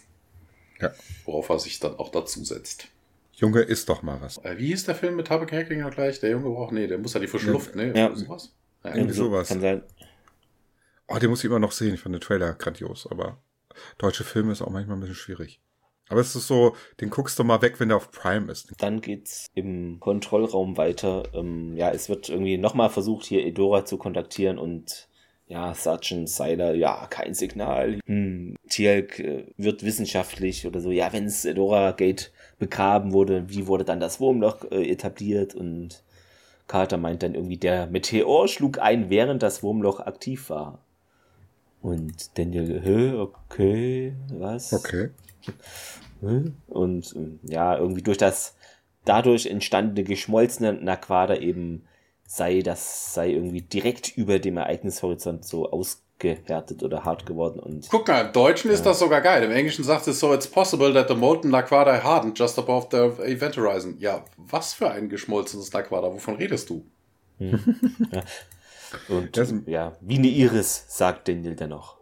Ja. 0.80 0.92
Worauf 1.26 1.50
er 1.50 1.60
sich 1.60 1.80
dann 1.80 1.96
auch 1.96 2.10
dazu 2.10 2.44
setzt. 2.44 2.88
Junge, 3.34 3.62
isst 3.62 3.90
doch 3.90 4.04
mal 4.04 4.22
was. 4.22 4.38
Äh, 4.40 4.58
wie 4.58 4.68
hieß 4.68 4.86
der 4.86 4.96
Film 4.96 5.16
mit 5.16 5.28
Tabak 5.28 5.52
Hecklinger 5.52 5.90
gleich? 5.90 6.20
Der 6.20 6.32
Junge 6.32 6.50
braucht, 6.50 6.72
nee, 6.72 6.88
der 6.88 6.98
muss 6.98 7.14
ja 7.14 7.20
die 7.20 7.28
frische 7.28 7.52
Luft, 7.52 7.76
ne? 7.76 7.92
Ja. 7.96 8.16
Sowas? 8.16 8.54
Ja, 8.84 8.96
irgendwie 8.96 9.14
sowas. 9.14 9.50
Kann 9.50 9.62
sein. 9.62 9.84
Oh, 11.08 11.18
den 11.18 11.30
muss 11.30 11.40
ich 11.40 11.46
immer 11.46 11.60
noch 11.60 11.72
sehen. 11.72 11.94
Ich 11.94 12.02
fand 12.02 12.16
den 12.16 12.22
Trailer 12.22 12.54
grandios, 12.54 13.08
aber 13.10 13.38
deutsche 13.98 14.24
Filme 14.24 14.52
ist 14.52 14.62
auch 14.62 14.70
manchmal 14.70 14.98
ein 14.98 15.02
bisschen 15.02 15.16
schwierig. 15.16 15.60
Aber 16.10 16.20
es 16.20 16.36
ist 16.36 16.48
so, 16.48 16.76
den 17.00 17.10
guckst 17.10 17.40
du 17.40 17.44
mal 17.46 17.62
weg, 17.62 17.80
wenn 17.80 17.88
der 17.88 17.98
auf 17.98 18.12
Prime 18.12 18.52
ist. 18.52 18.74
Dann 18.80 19.00
geht's 19.00 19.48
im 19.54 20.00
Kontrollraum 20.02 20.76
weiter. 20.76 21.24
Ähm, 21.34 21.78
ja, 21.78 21.90
es 21.92 22.10
wird 22.10 22.28
irgendwie 22.28 22.58
nochmal 22.58 22.90
versucht, 22.90 23.26
hier 23.26 23.46
Edora 23.46 23.86
zu 23.86 23.98
kontaktieren 23.98 24.58
und 24.58 25.08
ja, 25.48 25.74
Sergeant 25.74 26.30
Seiler, 26.30 26.74
ja, 26.76 27.08
kein 27.10 27.34
Signal. 27.34 28.00
Hm, 28.06 28.56
Tielk 28.70 29.20
äh, 29.20 29.46
wird 29.58 29.84
wissenschaftlich 29.84 30.66
oder 30.66 30.80
so, 30.80 30.92
ja, 30.92 31.12
wenn 31.12 31.26
es 31.26 31.46
Edora 31.46 31.92
Gate 31.92 32.32
begraben 32.58 33.12
wurde, 33.12 33.50
wie 33.50 33.68
wurde 33.68 33.84
dann 33.84 34.00
das 34.00 34.20
Wurmloch 34.20 34.70
äh, 34.72 34.90
etabliert 34.90 35.54
und 35.54 36.04
Carter 36.72 36.96
meint 36.96 37.22
dann 37.22 37.36
irgendwie, 37.36 37.58
der 37.58 37.88
Meteor 37.88 38.48
schlug 38.48 38.80
ein, 38.80 39.10
während 39.10 39.44
das 39.44 39.62
Wurmloch 39.62 40.00
aktiv 40.00 40.50
war. 40.50 40.80
Und 41.82 42.38
Daniel, 42.38 42.80
hä, 42.82 43.12
okay, 43.18 44.14
was? 44.32 44.72
Okay. 44.72 45.10
Und 46.68 47.14
ja, 47.44 47.78
irgendwie 47.78 48.04
durch 48.04 48.18
das 48.18 48.56
dadurch 49.04 49.48
entstandene 49.48 50.06
geschmolzene 50.06 50.72
Naquada 50.72 51.36
eben 51.36 51.84
sei, 52.26 52.62
das 52.62 53.14
sei 53.14 53.32
irgendwie 53.32 53.64
direkt 53.64 54.16
über 54.16 54.40
dem 54.40 54.56
Ereignishorizont 54.56 55.44
so 55.44 55.70
ausgehärtet 56.22 56.84
oder 56.84 57.04
hart 57.04 57.26
geworden. 57.26 57.60
Und, 57.60 57.88
Guck 57.90 58.08
mal, 58.08 58.26
im 58.26 58.34
Deutschen 58.34 58.70
ja. 58.70 58.76
ist 58.76 58.86
das 58.86 59.00
sogar 59.00 59.22
geil. 59.22 59.44
Im 59.44 59.52
Englischen 59.52 59.84
sagt 59.84 60.08
es 60.08 60.20
so, 60.20 60.34
it's 60.34 60.48
possible 60.48 60.94
that 60.94 61.08
the 61.08 61.16
molten 61.16 61.50
Naquada 61.50 62.04
hardened 62.04 62.38
just 62.38 62.58
above 62.58 62.88
the 62.92 63.24
event 63.24 63.58
horizon. 63.58 63.96
Ja, 64.00 64.26
was 64.38 64.74
für 64.74 64.90
ein 64.90 65.10
geschmolzenes 65.10 65.72
Naquada? 65.74 66.08
Wovon 66.08 66.36
redest 66.36 66.70
du? 66.70 66.86
Hm. 67.40 67.60
ja. 68.12 68.24
Und 69.08 69.38
ja, 69.68 69.96
wie 70.02 70.18
eine 70.18 70.28
Iris, 70.28 70.86
sagt 70.90 71.28
Daniel 71.28 71.56
dann 71.56 71.70
noch. 71.70 71.98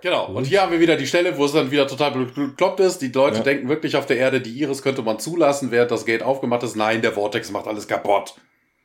Genau, 0.00 0.26
und 0.26 0.46
hier 0.46 0.62
haben 0.62 0.72
wir 0.72 0.80
wieder 0.80 0.96
die 0.96 1.06
Stelle, 1.06 1.36
wo 1.36 1.44
es 1.44 1.52
dann 1.52 1.70
wieder 1.70 1.86
total 1.86 2.12
bekloppt 2.12 2.80
ist. 2.80 2.98
Die 2.98 3.08
Leute 3.08 3.38
ja. 3.38 3.42
denken 3.42 3.68
wirklich 3.68 3.96
auf 3.96 4.06
der 4.06 4.18
Erde, 4.18 4.40
die 4.40 4.58
Iris 4.58 4.82
könnte 4.82 5.02
man 5.02 5.18
zulassen, 5.18 5.70
während 5.70 5.90
das 5.90 6.04
Gate 6.04 6.22
aufgemacht 6.22 6.62
ist. 6.62 6.76
Nein, 6.76 7.02
der 7.02 7.12
Vortex 7.12 7.50
macht 7.50 7.66
alles 7.66 7.88
kaputt. 7.88 8.34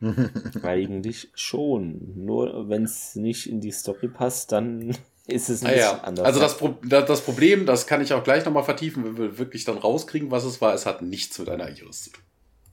Eigentlich 0.63 1.29
schon. 1.33 2.13
Nur 2.15 2.69
wenn 2.69 2.83
es 2.83 3.15
nicht 3.15 3.49
in 3.49 3.61
die 3.61 3.71
Story 3.71 4.07
passt, 4.07 4.51
dann 4.51 4.95
ist 5.27 5.49
es 5.49 5.61
nicht 5.61 5.73
ah, 5.73 5.77
ja. 5.77 5.99
anders. 6.01 6.25
Also 6.25 6.39
das, 6.39 6.57
Pro 6.57 6.75
das 6.89 7.21
Problem, 7.21 7.65
das 7.65 7.87
kann 7.87 8.01
ich 8.01 8.13
auch 8.13 8.23
gleich 8.23 8.45
nochmal 8.45 8.63
vertiefen, 8.63 9.03
wenn 9.03 9.17
wir 9.17 9.37
wirklich 9.37 9.65
dann 9.65 9.77
rauskriegen, 9.77 10.31
was 10.31 10.43
es 10.45 10.61
war. 10.61 10.73
Es 10.73 10.85
hat 10.85 11.01
nichts 11.01 11.37
mit 11.39 11.49
einer 11.49 11.69
Iris 11.69 12.03
zu 12.03 12.09
tun. 12.11 12.23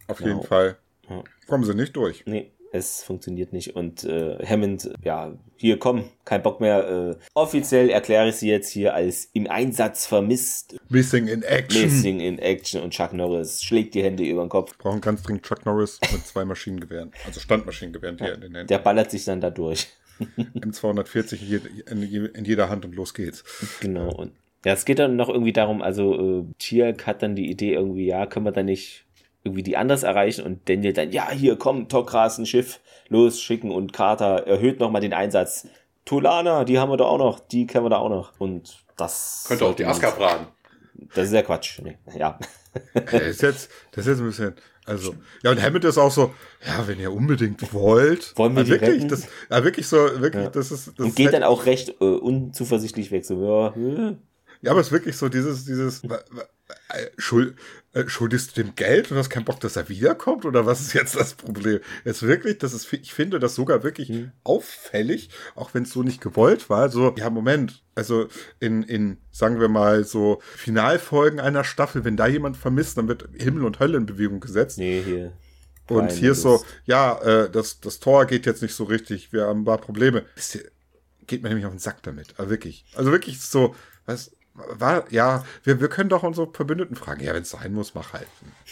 Auf 0.09 0.21
jeden 0.21 0.33
genau. 0.33 0.43
Fall. 0.43 0.79
Ja. 1.09 1.23
Kommen 1.47 1.65
sie 1.65 1.75
nicht 1.75 1.95
durch. 1.97 2.25
Nee 2.27 2.53
es 2.77 3.03
funktioniert 3.03 3.53
nicht. 3.53 3.77
Und 3.77 4.05
äh, 4.05 4.39
Hammond, 4.45 4.91
ja, 5.03 5.33
hier 5.57 5.79
komm, 5.79 6.11
kein 6.25 6.43
Bock 6.43 6.61
mehr. 6.61 6.89
Äh, 6.89 7.17
offiziell 7.35 7.91
erkläre 7.91 8.29
ich 8.29 8.37
sie 8.37 8.49
jetzt 8.49 8.71
hier 8.71 8.95
als 8.95 9.31
im 9.33 9.49
Einsatz 9.49 10.07
vermisst. 10.07 10.77
Missing 10.89 11.29
in 11.29 11.43
Action. 11.43 11.83
Missing 11.83 12.21
in 12.21 12.39
Action. 12.39 12.83
Und 12.83 12.91
Chuck 12.91 13.13
Norris 13.13 13.63
schlägt 13.63 13.95
die 13.95 14.03
Hände 14.03 14.25
über 14.25 14.45
den 14.45 14.49
Kopf. 14.49 14.77
Brauchen 14.79 15.01
ganz 15.01 15.23
dringend 15.23 15.45
Chuck 15.45 15.65
Norris 15.67 15.99
mit 16.13 16.27
zwei 16.27 16.45
Maschinengewehren. 16.45 17.13
Also 17.25 17.41
Standmaschinengewehren 17.41 18.19
hier 18.19 18.29
ja, 18.29 18.35
in 18.35 18.41
den 18.41 18.55
Händen. 18.55 18.69
Der 18.69 18.79
ballert 18.79 19.11
sich 19.11 19.25
dann 19.25 19.41
da 19.41 19.51
durch. 19.51 19.89
M240 20.39 21.43
in, 21.91 22.03
jede, 22.03 22.27
in 22.29 22.45
jeder 22.45 22.69
Hand 22.69 22.85
und 22.85 22.95
los 22.95 23.15
geht's. 23.15 23.45
Genau. 23.81 24.11
Und 24.13 24.33
ja, 24.65 24.73
es 24.73 24.85
geht 24.85 24.99
dann 24.99 25.17
noch 25.17 25.29
irgendwie 25.29 25.53
darum, 25.53 25.81
also 25.81 26.41
äh, 26.41 26.45
Tiak 26.59 27.07
hat 27.07 27.23
dann 27.23 27.37
die 27.37 27.49
Idee 27.51 27.75
irgendwie, 27.75 28.07
ja, 28.07 28.27
können 28.27 28.47
wir 28.47 28.53
da 28.53 28.65
nicht 28.65 29.06
irgendwie 29.47 29.63
die 29.63 29.77
anders 29.77 30.03
erreichen 30.03 30.45
und 30.45 30.69
Daniel 30.69 30.93
dann, 30.93 31.11
ja, 31.13 31.31
hier, 31.31 31.57
komm, 31.57 31.89
Tokras, 31.89 32.39
ein 32.39 32.47
Schiff 32.47 32.81
losschicken 33.09 33.71
und 33.71 33.93
Carter 33.93 34.47
erhöht 34.47 34.81
nochmal 34.81 35.01
den 35.01 35.15
Einsatz. 35.15 35.69
Tulana, 36.05 36.65
die 36.65 36.79
haben 36.79 36.91
wir 36.91 36.97
da 36.97 37.05
auch 37.05 37.19
noch, 37.19 37.41
die 37.41 37.67
kennen 37.67 37.85
wir 37.85 37.91
da 37.91 37.97
auch 37.99 38.09
noch. 38.11 38.33
Und 38.39 38.85
das. 38.97 39.45
Könnte 39.49 39.65
auch 39.67 39.75
die 39.75 39.85
Aska 39.87 40.11
fragen. 40.11 40.47
Das 41.15 41.27
ist 41.27 41.33
ja 41.33 41.43
Quatsch. 41.43 41.81
Nee. 41.83 41.99
Ja. 42.17 42.39
Das 42.93 43.13
ist 43.23 43.43
jetzt, 43.43 43.71
das 43.93 44.07
ist 44.07 44.13
jetzt 44.13 44.21
ein 44.21 44.27
bisschen. 44.27 44.55
Also, 44.85 45.15
ja, 45.43 45.51
und 45.51 45.61
Hammond 45.61 45.85
ist 45.85 45.99
auch 45.99 46.11
so, 46.13 46.33
ja, 46.65 46.87
wenn 46.87 47.01
ihr 47.01 47.13
unbedingt 47.13 47.73
wollt. 47.73 48.33
Wollen 48.37 48.53
wir 48.55 48.61
also 48.61 48.75
die 48.75 48.81
wirklich, 48.81 48.97
retten? 49.03 49.09
das, 49.09 49.27
ja, 49.51 49.65
wirklich 49.65 49.89
so, 49.89 49.97
wirklich, 50.21 50.45
Ja. 50.45 50.51
das 50.51 50.71
ist, 50.71 50.89
das 50.97 51.05
Und 51.07 51.17
geht 51.17 51.27
halt- 51.27 51.35
dann 51.35 51.43
auch 51.43 51.67
recht 51.67 51.89
äh, 52.01 52.05
unzuversichtlich 52.05 53.11
weg. 53.11 53.25
So, 53.25 53.43
ja, 53.43 53.69
äh, 54.11 54.17
Ja, 54.67 54.73
aber 54.73 54.81
es 54.81 54.89
ist 54.89 54.93
wirklich 54.93 55.17
so 55.17 55.29
dieses, 55.29 55.65
dieses, 55.65 56.03
äh, 56.03 57.07
schuld, 57.19 57.55
äh, 57.93 58.09
schuldest 58.09 58.57
du 58.57 58.65
dem 58.65 58.75
Geld 58.75 59.13
und 59.13 59.17
hast 59.17 59.31
keinen 59.31 59.45
Bock, 59.45 59.61
dass 59.61 59.77
er 59.77 59.89
wiederkommt? 59.89 60.45
Oder 60.45 60.67
was 60.67 60.81
ist 60.81 60.93
jetzt 60.93 61.15
das 61.15 61.35
Problem? 61.35 61.79
Jetzt 62.05 62.23
wirklich, 62.23 62.59
das 62.59 62.73
ist, 62.73 62.93
ich 62.93 63.15
finde 63.15 63.39
das 63.39 63.55
sogar 63.55 63.85
wirklich 63.85 64.09
Hm. 64.09 64.33
auffällig, 64.43 65.31
auch 65.55 65.73
wenn 65.73 65.85
es 65.85 65.93
so 65.93 66.03
nicht 66.03 66.21
gewollt 66.21 66.69
war. 66.69 66.89
So, 66.89 67.15
ja, 67.17 67.31
Moment, 67.31 67.85
also 67.95 68.27
in, 68.59 68.83
in, 68.83 69.19
sagen 69.31 69.61
wir 69.61 69.69
mal, 69.69 70.03
so 70.03 70.41
Finalfolgen 70.57 71.39
einer 71.39 71.63
Staffel, 71.63 72.05
wenn 72.05 72.17
da 72.17 72.27
jemand 72.27 72.57
vermisst, 72.57 72.99
dann 72.99 73.07
wird 73.07 73.29
Himmel 73.35 73.65
und 73.65 73.79
Hölle 73.79 73.99
in 73.99 74.07
Bewegung 74.07 74.41
gesetzt. 74.41 74.79
nee, 74.79 75.01
hier. 75.01 75.33
Und 75.89 76.11
hier 76.11 76.33
ist 76.33 76.43
so, 76.43 76.65
ja, 76.87 77.21
äh, 77.23 77.49
das, 77.49 77.79
das 77.79 78.01
Tor 78.01 78.27
geht 78.27 78.47
jetzt 78.47 78.63
nicht 78.63 78.75
so 78.75 78.83
richtig, 78.83 79.33
wir 79.33 79.47
haben 79.47 79.61
ein 79.61 79.65
paar 79.65 79.79
Probleme. 79.79 80.25
Geht 81.29 81.45
mir 81.45 81.51
nämlich 81.51 81.67
auf 81.67 81.73
den 81.73 81.79
Sack 81.79 82.03
damit. 82.03 82.35
Also 82.37 82.51
wirklich. 82.51 82.85
Also 82.97 83.13
wirklich 83.13 83.41
so, 83.41 83.77
was, 84.05 84.33
war, 84.79 85.05
ja, 85.13 85.45
wir, 85.65 85.81
wir 85.81 85.89
können 85.89 86.09
doch 86.09 86.23
unsere 86.23 86.51
Verbündeten 86.53 86.97
fragen. 86.97 87.23
Ja, 87.23 87.35
wenn 87.35 87.43
es 87.43 87.51
sein 87.51 87.73
muss, 87.73 87.95
mach 87.95 88.13
halt. 88.13 88.27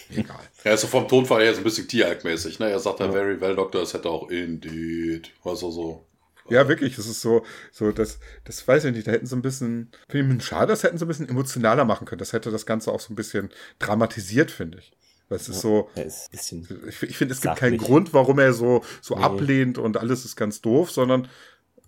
Egal. 0.09 0.39
Er 0.63 0.73
ist 0.73 0.81
so 0.81 0.87
vom 0.87 1.07
Tonfall 1.07 1.43
her 1.43 1.53
so 1.53 1.59
ein 1.59 1.63
bisschen 1.63 1.87
Tieralk-mäßig. 1.87 2.59
Ne? 2.59 2.69
Er 2.71 2.79
sagt 2.79 2.99
ja, 2.99 3.11
very 3.11 3.39
well, 3.39 3.55
Doctor, 3.55 3.83
es 3.83 3.93
hätte 3.93 4.09
auch 4.09 4.29
indeed. 4.29 5.31
Was 5.43 5.61
er 5.61 5.71
so. 5.71 6.03
ja, 6.49 6.67
wirklich, 6.67 6.97
es 6.97 7.07
ist 7.07 7.21
so, 7.21 7.43
so, 7.71 7.91
das, 7.91 8.17
das 8.45 8.67
weiß 8.67 8.85
ich 8.85 8.93
nicht, 8.93 9.05
da 9.07 9.11
hätten 9.11 9.27
sie 9.27 9.35
ein 9.35 9.41
bisschen, 9.43 9.91
finde 10.09 10.35
ich 10.37 10.43
schade, 10.45 10.67
das 10.67 10.81
hätten 10.83 10.97
sie 10.97 11.05
ein 11.05 11.07
bisschen 11.07 11.29
emotionaler 11.29 11.85
machen 11.85 12.05
können. 12.05 12.19
Das 12.19 12.33
hätte 12.33 12.49
das 12.51 12.65
Ganze 12.65 12.91
auch 12.91 12.99
so 12.99 13.13
ein 13.13 13.15
bisschen 13.15 13.49
dramatisiert, 13.79 14.49
finde 14.51 14.79
ich. 14.79 14.91
Weil 15.29 15.37
es 15.37 15.49
ist 15.49 15.61
so, 15.61 15.89
ist 15.95 16.29
ich, 16.31 17.03
ich 17.03 17.17
finde, 17.17 17.33
es 17.33 17.41
gibt 17.41 17.55
keinen 17.55 17.77
Grund, 17.77 18.13
warum 18.13 18.37
er 18.39 18.53
so, 18.53 18.83
so 19.01 19.15
Nee. 19.15 19.23
ablehnt 19.23 19.77
und 19.79 19.97
alles 19.97 20.23
ist 20.25 20.35
ganz 20.35 20.61
doof, 20.61 20.91
sondern. 20.91 21.27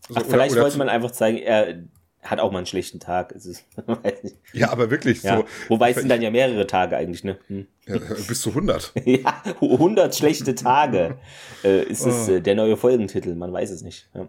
so- 0.08 0.16
Ach, 0.16 0.22
oder- 0.22 0.26
vielleicht 0.30 0.52
oder 0.54 0.62
wollte 0.64 0.78
man 0.80 0.90
einfach 0.90 1.12
zeigen, 1.12 1.38
er 1.38 1.84
hat 2.22 2.40
auch 2.40 2.52
mal 2.52 2.58
einen 2.60 2.66
schlechten 2.68 3.00
Tag. 3.00 3.32
Es 3.34 3.46
ist. 3.46 3.66
Ja, 4.54 4.70
aber 4.72 4.90
wirklich 4.90 5.24
Ja. 5.24 5.38
so. 5.38 5.46
Wobei 5.70 5.92
es 5.92 5.98
sind 5.98 6.10
dann 6.10 6.22
ja 6.22 6.32
mehrere 6.32 6.66
Tage 6.68 6.98
eigentlich, 6.98 7.24
ne? 7.24 7.38
Hm. 7.48 7.68
Ja, 7.86 7.98
bis 8.28 8.42
zu 8.42 8.50
100. 8.50 8.94
Ja, 9.06 9.44
100 9.62 10.16
schlechte 10.16 10.56
Tage 10.56 11.18
äh, 11.64 11.84
ist 11.84 12.06
es 12.06 12.28
Oh. 12.28 12.34
äh, 12.34 12.42
der 12.42 12.56
neue 12.56 12.76
Folgentitel, 12.78 13.36
man 13.36 13.52
weiß 13.54 13.70
es 13.72 13.82
nicht. 13.82 14.10
Ja. 14.14 14.28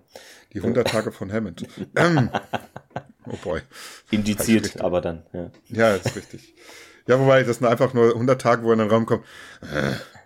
Die 0.52 0.58
100 0.58 0.86
Tage 0.88 1.12
von 1.12 1.32
Hammond. 1.32 1.66
Ähm. 1.96 2.30
Oh 3.30 3.36
boy. 3.42 3.60
Indiziert, 4.10 4.80
aber 4.80 5.00
dann. 5.00 5.22
Ja. 5.32 5.50
Ja, 5.68 5.94
ist 5.94 6.16
richtig. 6.16 6.54
Ja, 7.06 7.18
wobei, 7.20 7.42
das 7.42 7.58
sind 7.58 7.66
einfach 7.66 7.94
nur 7.94 8.12
100 8.12 8.40
Tage, 8.40 8.62
wo 8.64 8.68
er 8.68 8.72
in 8.74 8.78
den 8.80 8.90
Raum 8.90 9.06
kommt. 9.06 9.24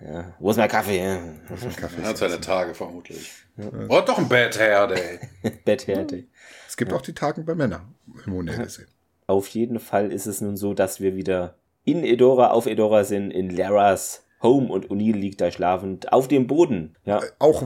Ja. 0.05 0.34
Wo 0.38 0.50
ist 0.50 0.57
mein 0.57 0.68
Kaffee? 0.68 0.98
Ja. 0.98 1.18
Kaffee. 1.76 2.03
Er 2.03 2.09
hat 2.09 2.18
seine 2.18 2.40
Tage 2.40 2.74
vermutlich. 2.74 3.30
Oh, 3.88 4.00
doch 4.05 4.18
ein 4.18 4.28
Bad 4.28 4.59
Hair 4.59 4.88
Day. 4.88 5.20
Betthärte. 5.64 6.24
Es 6.66 6.76
gibt 6.76 6.92
auch 6.92 7.03
die 7.03 7.12
Tagen 7.12 7.44
bei 7.44 7.55
Männern, 7.55 7.94
hormonell 8.26 8.59
gesehen. 8.64 8.88
Auf 9.26 9.48
jeden 9.48 9.78
Fall 9.78 10.11
ist 10.11 10.26
es 10.26 10.40
nun 10.40 10.57
so, 10.57 10.74
dass 10.74 11.00
wir 11.00 11.14
wieder 11.14 11.55
in 11.84 12.05
Edora, 12.05 12.50
auf 12.50 12.66
Edora 12.66 13.05
sind, 13.05 13.30
in 13.30 13.50
Laras 13.50 14.24
Home 14.42 14.68
und 14.72 14.88
O'Neill 14.90 15.16
liegt 15.16 15.40
da 15.40 15.50
schlafend 15.50 16.12
auf 16.12 16.28
dem 16.28 16.46
Boden. 16.46 16.96
Ja, 17.05 17.20
Auch, 17.38 17.62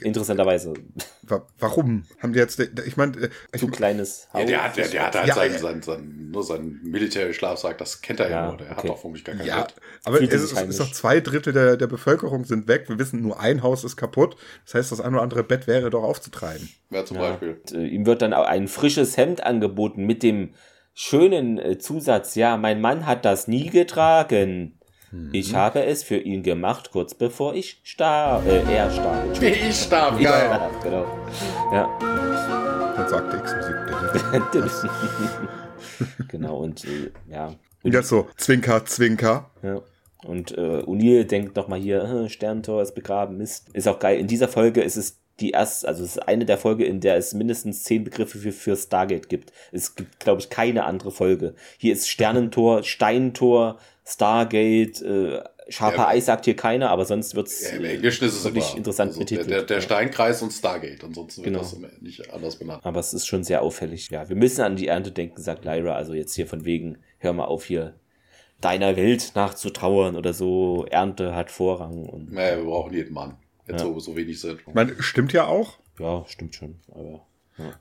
interessanterweise. 0.00 0.74
wa- 1.22 1.46
warum 1.58 2.04
haben 2.20 2.32
die 2.32 2.38
jetzt, 2.38 2.58
ich 2.60 2.96
meine, 2.96 3.30
ich, 3.52 3.60
Zu 3.60 3.68
kleines 3.68 4.28
Haus. 4.32 4.40
Ja, 4.42 4.46
der 4.46 4.64
hat, 4.64 4.76
der, 4.76 4.88
der 4.88 5.06
hat 5.06 5.14
halt 5.16 5.28
Ja, 5.28 5.34
seinen, 5.34 5.52
ja. 5.52 5.58
seinen, 5.58 5.82
seinen, 5.82 6.30
nur 6.30 6.42
seinen 6.42 6.80
Militärschlafsack, 6.82 7.78
das 7.78 8.00
kennt 8.02 8.20
er 8.20 8.30
ja, 8.30 8.42
Ja, 8.42 8.48
nur. 8.48 8.56
Der 8.58 8.70
hat 8.70 8.78
okay. 8.78 8.88
doch 8.88 8.98
vermutlich 8.98 9.24
gar 9.24 9.34
kein 9.36 9.46
ja, 9.46 9.62
Bett. 9.62 9.74
aber 10.04 10.20
es 10.22 10.32
ist, 10.32 10.52
ist 10.60 10.80
doch 10.80 10.90
zwei 10.92 11.20
Drittel 11.20 11.52
der, 11.52 11.76
der 11.76 11.86
Bevölkerung 11.86 12.44
sind 12.44 12.68
weg. 12.68 12.88
Wir 12.88 12.98
wissen, 12.98 13.20
nur 13.22 13.38
ein 13.40 13.62
Haus 13.62 13.84
ist 13.84 13.96
kaputt. 13.96 14.36
Das 14.64 14.74
heißt, 14.74 14.92
das 14.92 15.00
ein 15.00 15.12
oder 15.14 15.22
andere 15.22 15.44
Bett 15.44 15.66
wäre 15.66 15.90
doch 15.90 16.02
aufzutreiben. 16.02 16.68
Wer 16.90 17.04
zum 17.04 17.16
Ja. 17.18 17.30
Beispiel. 17.30 17.60
Und, 17.60 17.72
äh, 17.72 17.86
ihm 17.86 18.06
wird 18.06 18.22
dann 18.22 18.32
auch 18.34 18.46
ein 18.46 18.68
frisches 18.68 19.16
Hemd 19.16 19.42
angeboten 19.44 20.04
mit 20.04 20.22
dem 20.22 20.54
schönen 20.94 21.58
äh, 21.58 21.78
Zusatz, 21.78 22.34
ja, 22.34 22.56
mein 22.56 22.80
Mann 22.80 23.06
hat 23.06 23.24
das 23.24 23.48
nie 23.48 23.70
getragen. 23.70 24.78
Mhm. 25.12 25.28
Ich 25.32 25.54
habe 25.54 25.84
es 25.84 26.02
für 26.02 26.16
ihn 26.16 26.42
gemacht, 26.42 26.90
kurz 26.90 27.14
bevor 27.14 27.54
ich 27.54 27.80
starb. 27.84 28.46
Äh, 28.46 28.62
er 28.72 28.90
starb. 28.90 29.24
Ich 29.42 29.76
starb, 29.76 30.18
Ich 30.18 30.24
geil. 30.24 30.46
starb, 30.46 30.82
genau. 30.82 31.04
Ja. 31.72 31.98
Dann 32.96 33.08
sagte 33.08 33.36
X-Musik. 33.36 34.90
genau, 36.28 36.58
und 36.58 36.84
äh, 36.84 37.10
ja. 37.30 37.54
Und 37.82 37.94
jetzt 37.94 38.08
so, 38.08 38.28
Zwinker, 38.36 38.84
Zwinker. 38.84 39.50
ja. 39.62 39.80
Und 40.24 40.52
äh, 40.56 40.82
O'Neill 40.84 41.24
denkt 41.24 41.56
nochmal 41.56 41.80
hier, 41.80 42.02
äh, 42.04 42.28
Sterntor 42.28 42.80
ist 42.80 42.94
begraben, 42.94 43.38
Mist. 43.38 43.68
Ist 43.72 43.88
auch 43.88 43.98
geil. 43.98 44.20
In 44.20 44.28
dieser 44.28 44.46
Folge 44.46 44.80
ist 44.80 44.94
es 44.96 45.18
die 45.40 45.50
erste, 45.50 45.88
also 45.88 46.04
es 46.04 46.10
ist 46.16 46.28
eine 46.28 46.44
der 46.44 46.58
Folge, 46.58 46.84
in 46.84 47.00
der 47.00 47.16
es 47.16 47.34
mindestens 47.34 47.82
zehn 47.82 48.04
Begriffe 48.04 48.38
für, 48.38 48.52
für 48.52 48.76
Stargate 48.76 49.28
gibt. 49.28 49.52
Es 49.72 49.96
gibt, 49.96 50.20
glaube 50.20 50.40
ich, 50.40 50.48
keine 50.48 50.84
andere 50.84 51.10
Folge. 51.10 51.54
Hier 51.76 51.92
ist 51.92 52.08
Sternentor, 52.08 52.84
Steintor, 52.84 53.78
Stargate, 54.04 55.00
äh, 55.02 55.42
Sharper 55.68 55.96
Ja. 56.08 56.12
Eye 56.12 56.20
sagt 56.20 56.44
hier 56.44 56.56
keiner, 56.56 56.90
aber 56.90 57.04
sonst 57.04 57.34
wird's 57.36 57.62
Ja, 57.62 57.76
Im 57.76 57.84
äh, 57.84 57.94
Englischen 57.94 58.24
ist 58.26 58.34
es 58.34 58.44
wirklich 58.44 58.68
immer 58.70 58.78
interessant 58.78 59.10
also 59.10 59.20
der, 59.20 59.24
betitelt. 59.24 59.50
der, 59.50 59.62
der. 59.62 59.80
Steinkreis 59.80 60.42
und 60.42 60.50
Stargate. 60.50 61.04
Ansonsten 61.04 61.44
wird 61.44 61.54
Genau. 61.54 61.60
das 61.60 61.76
nicht 62.00 62.32
anders 62.32 62.56
benannt. 62.56 62.84
Aber 62.84 62.98
es 63.00 63.14
ist 63.14 63.26
schon 63.26 63.44
sehr 63.44 63.62
auffällig. 63.62 64.10
Ja, 64.10 64.28
wir 64.28 64.36
müssen 64.36 64.62
an 64.62 64.76
die 64.76 64.88
Ernte 64.88 65.12
denken, 65.12 65.40
sagt 65.40 65.64
Lyra. 65.64 65.94
Also 65.94 66.14
jetzt 66.14 66.34
hier 66.34 66.46
von 66.46 66.64
wegen, 66.64 66.98
hör 67.18 67.32
mal 67.32 67.44
auf 67.44 67.64
hier 67.66 67.94
deiner 68.60 68.96
Welt 68.96 69.32
nachzutrauern 69.34 70.16
oder 70.16 70.32
so. 70.32 70.84
Ernte 70.90 71.34
hat 71.34 71.50
Vorrang 71.50 72.06
und 72.06 72.32
Naja, 72.32 72.56
wir 72.58 72.64
brauchen 72.64 72.92
jeden 72.92 73.12
Mann. 73.14 73.36
Jetzt 73.68 73.80
Ja. 73.82 73.86
so, 73.86 73.98
so 74.00 74.16
wenig 74.16 74.40
sind. 74.40 74.60
Ich 74.66 74.74
meine, 74.74 75.00
stimmt 75.00 75.32
ja 75.32 75.46
auch. 75.46 75.78
ja, 76.00 76.24
stimmt 76.26 76.54
schon. 76.56 76.80
Aber 76.92 77.24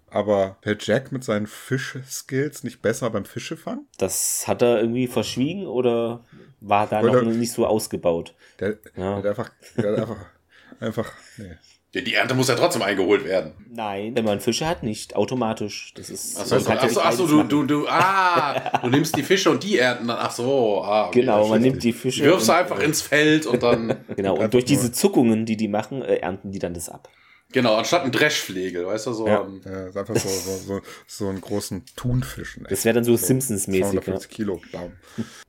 Aber 0.10 0.58
wäre 0.62 0.78
Jack 0.80 1.12
mit 1.12 1.24
seinen 1.24 1.48
Fisch-Skills 1.48 2.64
nicht 2.64 2.82
besser 2.82 3.10
beim 3.10 3.26
Fischefang? 3.26 3.86
das 3.98 4.48
hat 4.48 4.62
er 4.62 4.80
irgendwie 4.80 5.08
verschwiegen 5.08 5.66
oder 5.66 6.24
war 6.60 6.88
da 6.88 7.02
Oder- 7.02 7.24
noch 7.24 7.32
nicht 7.32 7.52
so 7.52 7.66
ausgebaut? 7.66 8.36
Der, 8.60 8.78
Ja. 8.96 9.22
der 9.22 9.32
hat 9.32 9.40
einfach, 9.40 9.52
der 9.78 9.92
hat 9.92 10.00
einfach, 10.00 10.26
einfach, 10.80 11.14
nee. 11.38 11.56
Die 11.94 12.14
Ernte 12.14 12.36
muss 12.36 12.48
ja 12.48 12.56
trotzdem 12.56 12.84
eingeholt 12.84 13.26
werden. 13.26 13.52
Nein, 13.70 14.16
wenn 14.16 14.24
man 14.24 14.40
Fische 14.40 14.66
hat, 14.66 14.82
nicht 14.82 15.18
automatisch. 15.18 15.94
Das 15.96 16.10
ist 16.10 16.36
kann 16.38 16.48
ja 16.48 16.56
achso, 16.56 16.72
nicht 16.72 16.98
achso 16.98 17.24
beides 17.26 17.30
du, 17.30 17.44
du, 17.44 17.64
du, 17.66 17.88
ah, 17.90 18.80
du 18.82 18.90
nimmst 18.90 19.18
die 19.18 19.24
Fische 19.24 19.52
und 19.52 19.62
die 19.62 19.78
ernten 19.78 20.08
dann. 20.08 20.18
Ach 20.18 20.32
so, 20.32 20.82
ah. 20.86 21.08
okay, 21.08 21.20
Genau, 21.20 21.50
man 21.50 21.62
nimmt 21.62 21.84
die 21.84 21.92
Fische. 21.92 22.24
Wirfst 22.24 22.50
einfach 22.50 22.80
ins 22.80 23.02
Feld 23.02 23.46
und 23.46 23.62
dann, 23.62 23.98
Genau, 24.16 24.38
und 24.38 24.54
durch 24.54 24.64
diese 24.64 24.94
Zuckungen, 24.94 25.46
die 25.46 25.58
die 25.58 25.68
machen, 25.68 26.02
äh, 26.02 26.16
ernten 26.16 26.52
die 26.52 26.60
dann 26.60 26.74
das 26.74 26.88
ab. 26.88 27.10
Genau, 27.52 27.76
anstatt 27.76 28.04
ein 28.04 28.12
Dreschflegel, 28.12 28.86
weißt 28.86 29.08
du, 29.08 29.14
so. 29.14 29.28
Ja. 29.28 29.44
ein- 29.44 29.62
Ja, 29.66 29.88
ist 29.88 29.98
einfach 29.98 30.16
so, 30.16 30.30
so, 30.30 30.58
so, 30.58 30.82
so 31.08 31.28
einen 31.30 31.42
großen 31.42 31.84
Thunfischen. 31.96 32.66
Das 32.70 32.86
wäre 32.86 32.96
dann 32.96 33.04
so 33.04 33.16
Simpsons-mäßig. 33.18 33.82
Ja. 33.94 34.02
250 34.02 34.30
Kilo. 34.30 34.62
Baum. 34.72 34.94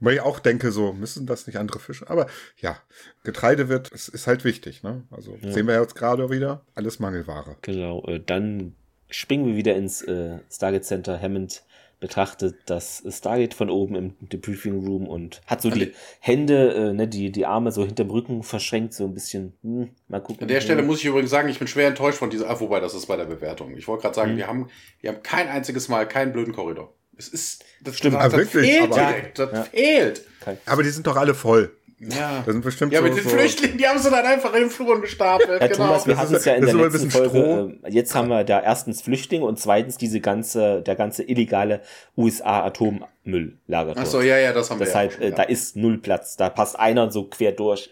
Weil 0.01 0.15
ich 0.15 0.21
auch 0.21 0.39
denke, 0.39 0.73
so 0.73 0.93
müssen 0.93 1.27
das 1.27 1.47
nicht 1.47 1.57
andere 1.57 1.79
Fische. 1.79 2.09
Aber 2.11 2.27
ja, 2.61 2.77
Getreide 3.25 3.69
wird, 3.69 3.91
es 3.93 4.09
ist 4.09 4.27
halt 4.27 4.45
wichtig. 4.45 4.83
Ne? 4.83 5.03
Also 5.11 5.37
sehen 5.43 5.67
wir 5.67 5.81
jetzt 5.81 5.95
gerade 5.95 6.31
wieder, 6.31 6.65
alles 6.75 6.99
Mangelware. 6.99 7.57
Genau, 7.63 8.05
äh, 8.07 8.21
dann 8.25 8.75
springen 9.11 9.47
wir 9.47 9.57
wieder 9.57 9.75
ins 9.77 10.03
äh, 10.03 10.39
Stargate 10.51 10.85
Center. 10.85 11.21
Hammond 11.21 11.63
betrachtet 12.03 12.57
das 12.67 13.01
Stargate 13.09 13.55
von 13.55 13.71
oben 13.71 13.95
im 13.95 14.15
Debriefing 14.21 14.85
Room 14.85 15.07
und 15.07 15.41
hat 15.47 15.63
so 15.63 15.71
die 15.71 15.93
Hände, 16.19 16.75
äh, 16.75 16.93
ne, 16.93 17.07
die, 17.07 17.31
die 17.31 17.47
Arme 17.47 17.71
so 17.71 17.87
hinterm 17.87 18.11
Rücken 18.11 18.43
verschränkt, 18.43 18.93
so 18.93 19.05
ein 19.05 19.15
bisschen, 19.15 19.53
hm, 19.63 19.91
mal 20.09 20.21
gucken. 20.21 20.43
An 20.43 20.49
der 20.49 20.61
Stelle 20.61 20.81
hm. 20.81 20.89
muss 20.89 20.99
ich 20.99 21.05
übrigens 21.05 21.31
sagen, 21.31 21.49
ich 21.49 21.61
bin 21.61 21.69
schwer 21.69 21.87
enttäuscht 21.87 22.19
von 22.19 22.29
dieser, 22.29 22.51
ah, 22.51 22.59
wobei 22.59 22.81
das 22.81 22.93
ist 22.95 23.07
bei 23.07 23.17
der 23.17 23.27
Bewertung. 23.27 23.77
Ich 23.77 23.87
wollte 23.87 24.03
gerade 24.03 24.19
Mhm. 24.19 24.25
sagen, 24.27 24.37
wir 24.37 24.47
haben, 24.49 24.69
wir 25.01 25.11
haben 25.13 25.23
kein 25.23 25.47
einziges 25.49 25.89
Mal 25.89 26.09
keinen 26.09 26.33
blöden 26.33 26.53
Korridor. 26.53 26.93
Es 27.17 27.29
ist, 27.29 27.65
das 27.81 27.97
Stimmt. 27.99 28.17
das, 28.17 28.21
Ah, 28.25 28.29
das 28.31 28.39
wirklich? 28.53 28.69
fehlt 28.69 28.93
Aber- 28.93 28.95
direkt, 28.97 29.39
das 29.39 29.53
Ja. 29.53 29.63
fehlt. 29.63 30.23
Aber 30.67 30.83
die 30.83 30.91
sind 30.91 31.07
doch 31.07 31.17
alle 31.17 31.35
voll. 31.35 31.71
Ja. 32.11 32.43
Da 32.45 32.53
sind 32.53 32.65
bestimmt 32.65 32.93
Ja, 32.93 32.99
so, 32.99 33.05
mit 33.05 33.17
den 33.17 33.23
so 33.23 33.31
Flüchtlingen, 33.31 33.79
die 33.79 33.87
haben 33.87 33.99
sie 33.99 34.11
dann 34.11 34.25
einfach 34.25 34.53
in 34.55 34.63
den 34.63 34.71
Fluren 34.71 35.01
gestapelt. 35.01 35.61
Ja, 35.61 35.67
genau. 35.69 35.87
Thomas, 35.87 36.07
wir 36.07 36.15
Das 36.15 36.23
hatten 36.25 36.35
es 36.35 36.45
ja 36.45 36.55
in 36.55 36.63
das 36.63 36.73
der 36.73 36.81
letzten 36.81 37.11
Folge. 37.11 37.79
Äh, 37.85 37.91
jetzt 37.91 38.15
haben 38.15 38.29
wir 38.29 38.43
da 38.45 38.61
erstens 38.61 39.03
Flüchtlinge 39.03 39.45
und 39.45 39.61
zweitens 39.61 39.99
diese 39.99 40.21
ganze, 40.21 40.83
der 40.83 40.97
ganze 40.97 41.23
illegale 41.23 41.81
USA-Atommülllager. 42.17 43.95
Ach 43.97 44.07
so, 44.07 44.21
ja, 44.21 44.39
ja, 44.39 44.53
das 44.53 44.71
haben 44.71 44.81
wir 44.81 44.87
Deshalb, 44.87 45.21
ja. 45.21 45.29
äh, 45.29 45.33
da 45.33 45.43
ist 45.45 45.77
null 45.77 45.99
Platz. 45.99 46.37
Da 46.37 46.51
passt 46.51 46.79
einer 46.79 47.11
so 47.11 47.25
quer 47.25 47.53
durch. 47.53 47.91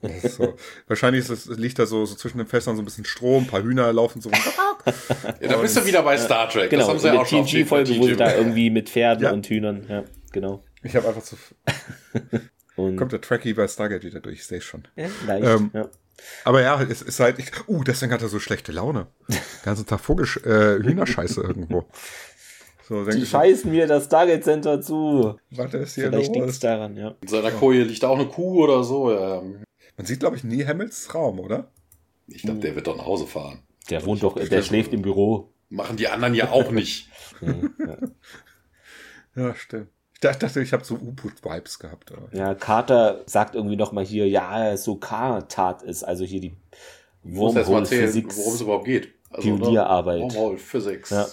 Das 0.00 0.36
so. 0.36 0.54
Wahrscheinlich 0.86 1.28
ist 1.28 1.48
es, 1.48 1.58
liegt 1.58 1.78
da 1.78 1.86
so, 1.86 2.04
so 2.04 2.14
zwischen 2.14 2.38
den 2.38 2.46
Fässern 2.46 2.76
so 2.76 2.82
ein 2.82 2.84
bisschen 2.84 3.04
Strom, 3.06 3.44
ein 3.44 3.46
paar 3.46 3.62
Hühner 3.62 3.90
laufen 3.92 4.20
so. 4.20 4.30
ja, 4.30 5.48
da 5.48 5.56
bist 5.56 5.76
du 5.76 5.86
wieder 5.86 6.02
bei 6.02 6.16
Star 6.18 6.48
Trek. 6.48 6.68
Genau, 6.70 6.82
das 6.82 6.88
haben 6.90 6.98
sie 6.98 7.08
in 7.08 7.14
ja 7.14 7.20
der 7.20 7.22
auch 7.22 7.26
schon 7.26 7.40
auf 7.40 7.50
TNG-Folge, 7.50 7.96
wo 7.98 8.06
sie 8.06 8.16
da 8.16 8.34
irgendwie 8.34 8.68
mit 8.70 8.90
Pferden 8.90 9.24
Ja. 9.24 9.32
und 9.32 9.46
Hühnern, 9.46 9.86
ja, 9.88 10.04
genau. 10.32 10.62
Ich 10.82 10.94
habe 10.94 11.08
einfach 11.08 11.22
zu. 11.22 11.36
Und 12.76 12.96
Kommt 12.96 13.12
der 13.12 13.20
Trekkie 13.20 13.54
bei 13.54 13.68
Stargate 13.68 14.04
wieder 14.04 14.20
durch, 14.20 14.40
ich 14.40 14.46
sehe 14.46 14.60
schon. 14.60 14.88
ja, 14.96 15.08
leicht, 15.26 15.46
Ähm, 15.46 15.70
ja. 15.72 15.88
Aber 16.44 16.62
ja, 16.62 16.80
es 16.80 17.02
ist 17.02 17.20
halt. 17.20 17.38
Ich, 17.38 17.50
uh, 17.68 17.82
deswegen 17.82 18.12
hat 18.12 18.22
er 18.22 18.28
so 18.28 18.38
schlechte 18.38 18.72
Laune. 18.72 19.08
Den 19.28 19.38
ganzen 19.64 19.86
Tag 19.86 20.00
Vogel, 20.00 20.26
äh, 20.44 20.82
Hühnerscheiße 20.82 21.40
irgendwo. 21.42 21.86
So, 22.88 23.04
die 23.04 23.24
scheißen 23.24 23.70
mir 23.70 23.86
das 23.86 24.08
Target 24.08 24.44
Center 24.44 24.80
zu. 24.80 25.38
Was 25.50 25.72
ist 25.72 25.94
hier 25.94 26.10
Vielleicht 26.10 26.34
liegt 26.34 26.48
es 26.48 26.58
daran, 26.58 26.96
ja. 26.96 27.14
In 27.22 27.28
seiner 27.28 27.50
Koje 27.50 27.82
liegt 27.82 28.04
auch 28.04 28.18
eine 28.18 28.28
Kuh 28.28 28.64
oder 28.64 28.84
so. 28.84 29.10
Ja. 29.10 29.42
Man 29.96 30.06
sieht, 30.06 30.20
glaube 30.20 30.36
ich, 30.36 30.44
nie 30.44 30.64
Hamills 30.66 31.14
Raum, 31.14 31.40
oder? 31.40 31.70
Ich 32.26 32.42
glaube, 32.42 32.60
der 32.60 32.74
wird 32.74 32.86
doch 32.86 32.96
nach 32.96 33.06
Hause 33.06 33.26
fahren. 33.26 33.62
Der 33.90 34.04
wohnt 34.04 34.22
doch, 34.22 34.34
der 34.34 34.62
schläft 34.62 34.92
im 34.92 35.02
Büro. 35.02 35.50
Machen 35.70 35.96
die 35.96 36.08
anderen 36.08 36.34
ja 36.34 36.50
auch 36.50 36.70
nicht. 36.70 37.08
ja. 37.40 37.96
ja, 39.34 39.54
stimmt. 39.54 39.88
Ich 40.30 40.38
dachte, 40.38 40.60
ich 40.60 40.72
habe 40.72 40.84
so 40.84 40.94
U-Boot-Vibes 40.94 41.78
gehabt. 41.78 42.12
Aber. 42.12 42.34
Ja, 42.36 42.54
Carter 42.54 43.20
sagt 43.26 43.54
irgendwie 43.54 43.76
noch 43.76 43.92
mal 43.92 44.04
hier, 44.04 44.28
ja, 44.28 44.76
so 44.76 44.96
K-Tat 44.96 45.82
ist, 45.82 46.02
also 46.02 46.24
hier 46.24 46.40
die 46.40 46.56
Wormhole 47.22 47.86
Physics. 47.86 48.36
Worum 48.36 48.54
es 48.54 48.60
überhaupt 48.60 48.84
geht. 48.84 49.08
Also, 49.30 49.48
Pionierarbeit. 49.48 50.20
Wormhole 50.22 50.58
Physics. 50.58 51.10
Ja, 51.10 51.26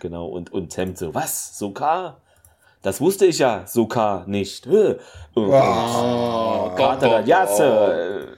genau. 0.00 0.28
Und, 0.28 0.52
und 0.52 0.76
Hemd 0.76 0.98
so, 0.98 1.14
was? 1.14 1.58
So 1.58 1.72
K? 1.72 2.16
Das 2.82 3.00
wusste 3.00 3.26
ich 3.26 3.38
ja, 3.38 3.66
so 3.66 3.86
K 3.86 4.24
nicht. 4.26 4.66
Und, 4.66 4.98
oh, 5.34 6.72
Carter 6.76 7.08
dann, 7.08 7.26
ja, 7.26 7.46
Sir 7.46 8.33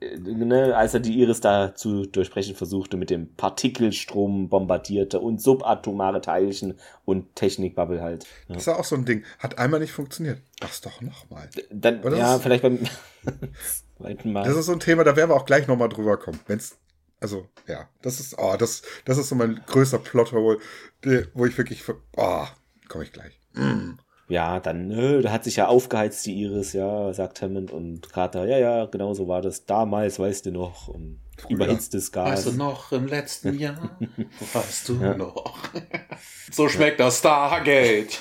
ne, 0.00 0.76
als 0.76 0.94
er 0.94 1.00
die 1.00 1.20
Iris 1.20 1.40
da 1.40 1.74
zu 1.74 2.06
durchbrechen 2.06 2.56
versuchte, 2.56 2.96
mit 2.96 3.10
dem 3.10 3.34
Partikelstrom 3.34 4.48
bombardierte 4.48 5.20
und 5.20 5.40
subatomare 5.40 6.20
Teilchen 6.20 6.78
und 7.04 7.34
Technikbubble 7.36 8.00
halt. 8.00 8.24
Ja. 8.48 8.54
Das 8.54 8.66
ist 8.66 8.68
auch 8.68 8.84
so 8.84 8.96
ein 8.96 9.04
Ding. 9.04 9.24
Hat 9.38 9.58
einmal 9.58 9.80
nicht 9.80 9.92
funktioniert. 9.92 10.40
Mach's 10.60 10.80
doch 10.80 11.00
nochmal. 11.00 11.48
Dann, 11.70 12.02
ja, 12.16 12.36
ist, 12.36 12.42
vielleicht 12.42 12.62
beim 12.62 12.78
zweiten 13.98 14.32
Mal. 14.32 14.44
Das 14.44 14.56
ist 14.56 14.66
so 14.66 14.72
ein 14.72 14.80
Thema, 14.80 15.04
da 15.04 15.16
werden 15.16 15.30
wir 15.30 15.36
auch 15.36 15.46
gleich 15.46 15.66
nochmal 15.66 15.88
drüber 15.88 16.16
kommen. 16.16 16.40
Wenn's, 16.46 16.78
also, 17.20 17.46
ja, 17.66 17.88
das 18.00 18.20
ist, 18.20 18.36
oh, 18.38 18.56
das, 18.58 18.82
das 19.04 19.18
ist 19.18 19.28
so 19.28 19.34
mein 19.34 19.60
größter 19.66 19.98
Plothole, 19.98 20.58
wo 21.34 21.46
ich 21.46 21.58
wirklich, 21.58 21.84
oh, 22.16 22.46
komme 22.88 23.04
ich 23.04 23.12
gleich. 23.12 23.38
Mm 23.52 23.92
ja, 24.30 24.60
dann, 24.60 24.88
nö, 24.88 25.22
da 25.22 25.32
hat 25.32 25.44
sich 25.44 25.56
ja 25.56 25.66
aufgeheizt, 25.66 26.24
die 26.24 26.40
Iris, 26.40 26.72
ja, 26.72 27.12
sagt 27.12 27.42
Hammond 27.42 27.72
und 27.72 28.12
Carter, 28.12 28.46
ja, 28.46 28.58
ja, 28.58 28.86
genau 28.86 29.12
so 29.12 29.28
war 29.28 29.42
das 29.42 29.66
damals, 29.66 30.18
weißt 30.18 30.46
du 30.46 30.52
noch, 30.52 30.88
und 30.88 31.20
überhitztes 31.48 32.12
Gas. 32.12 32.30
Weißt 32.30 32.46
du 32.46 32.52
noch, 32.52 32.92
im 32.92 33.06
letzten 33.06 33.54
Jahr, 33.58 33.98
weißt 34.52 34.88
du 34.88 34.94
ja. 34.94 35.16
noch. 35.16 35.58
so 36.50 36.68
schmeckt 36.68 37.00
das 37.00 37.18
Stargate. 37.18 38.20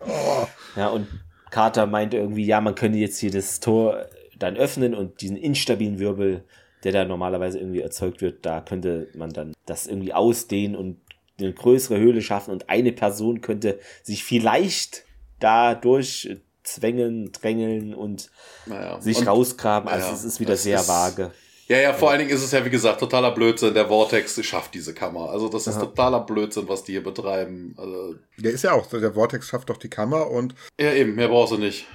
oh. 0.00 0.46
Ja, 0.76 0.88
und 0.88 1.06
Carter 1.50 1.86
meinte 1.86 2.16
irgendwie, 2.16 2.46
ja, 2.46 2.60
man 2.60 2.74
könnte 2.74 2.98
jetzt 2.98 3.18
hier 3.18 3.30
das 3.30 3.60
Tor 3.60 4.06
dann 4.38 4.56
öffnen 4.56 4.92
und 4.94 5.20
diesen 5.20 5.36
instabilen 5.36 6.00
Wirbel, 6.00 6.42
der 6.82 6.92
da 6.92 7.04
normalerweise 7.04 7.58
irgendwie 7.58 7.80
erzeugt 7.80 8.20
wird, 8.20 8.44
da 8.44 8.60
könnte 8.60 9.08
man 9.14 9.30
dann 9.30 9.54
das 9.64 9.86
irgendwie 9.86 10.12
ausdehnen 10.12 10.76
und 10.76 10.98
eine 11.38 11.52
größere 11.52 11.98
Höhle 11.98 12.22
schaffen 12.22 12.52
und 12.52 12.68
eine 12.68 12.92
Person 12.92 13.40
könnte 13.40 13.78
sich 14.02 14.24
vielleicht 14.24 15.04
da 15.40 15.74
durchzwängen, 15.74 17.32
drängeln 17.32 17.94
und 17.94 18.30
naja. 18.66 19.00
sich 19.00 19.18
und, 19.18 19.28
rausgraben. 19.28 19.88
Also 19.88 20.06
naja, 20.06 20.16
es 20.16 20.24
ist 20.24 20.40
wieder 20.40 20.56
sehr 20.56 20.80
ist, 20.80 20.88
vage. 20.88 21.32
Ja, 21.66 21.78
ja, 21.78 21.92
vor 21.94 22.10
allen 22.10 22.18
Dingen 22.18 22.30
ist 22.30 22.42
es 22.42 22.52
ja, 22.52 22.64
wie 22.64 22.70
gesagt, 22.70 23.00
totaler 23.00 23.30
Blödsinn. 23.30 23.72
Der 23.72 23.88
Vortex 23.88 24.42
schafft 24.44 24.74
diese 24.74 24.92
Kammer. 24.92 25.30
Also 25.30 25.48
das 25.48 25.66
ist 25.66 25.76
Aha. 25.76 25.86
totaler 25.86 26.20
Blödsinn, 26.20 26.68
was 26.68 26.84
die 26.84 26.92
hier 26.92 27.02
betreiben. 27.02 27.74
Also, 27.78 28.16
der 28.36 28.52
ist 28.52 28.64
ja 28.64 28.72
auch, 28.72 28.86
der 28.86 29.14
Vortex 29.14 29.48
schafft 29.48 29.70
doch 29.70 29.78
die 29.78 29.88
Kammer 29.88 30.30
und... 30.30 30.54
Ja, 30.78 30.92
eben, 30.92 31.14
mehr 31.14 31.28
brauchst 31.28 31.52
du 31.52 31.58
nicht. 31.58 31.86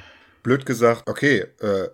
Blöd 0.42 0.66
gesagt, 0.66 1.08
okay, 1.08 1.46
äh, 1.60 1.90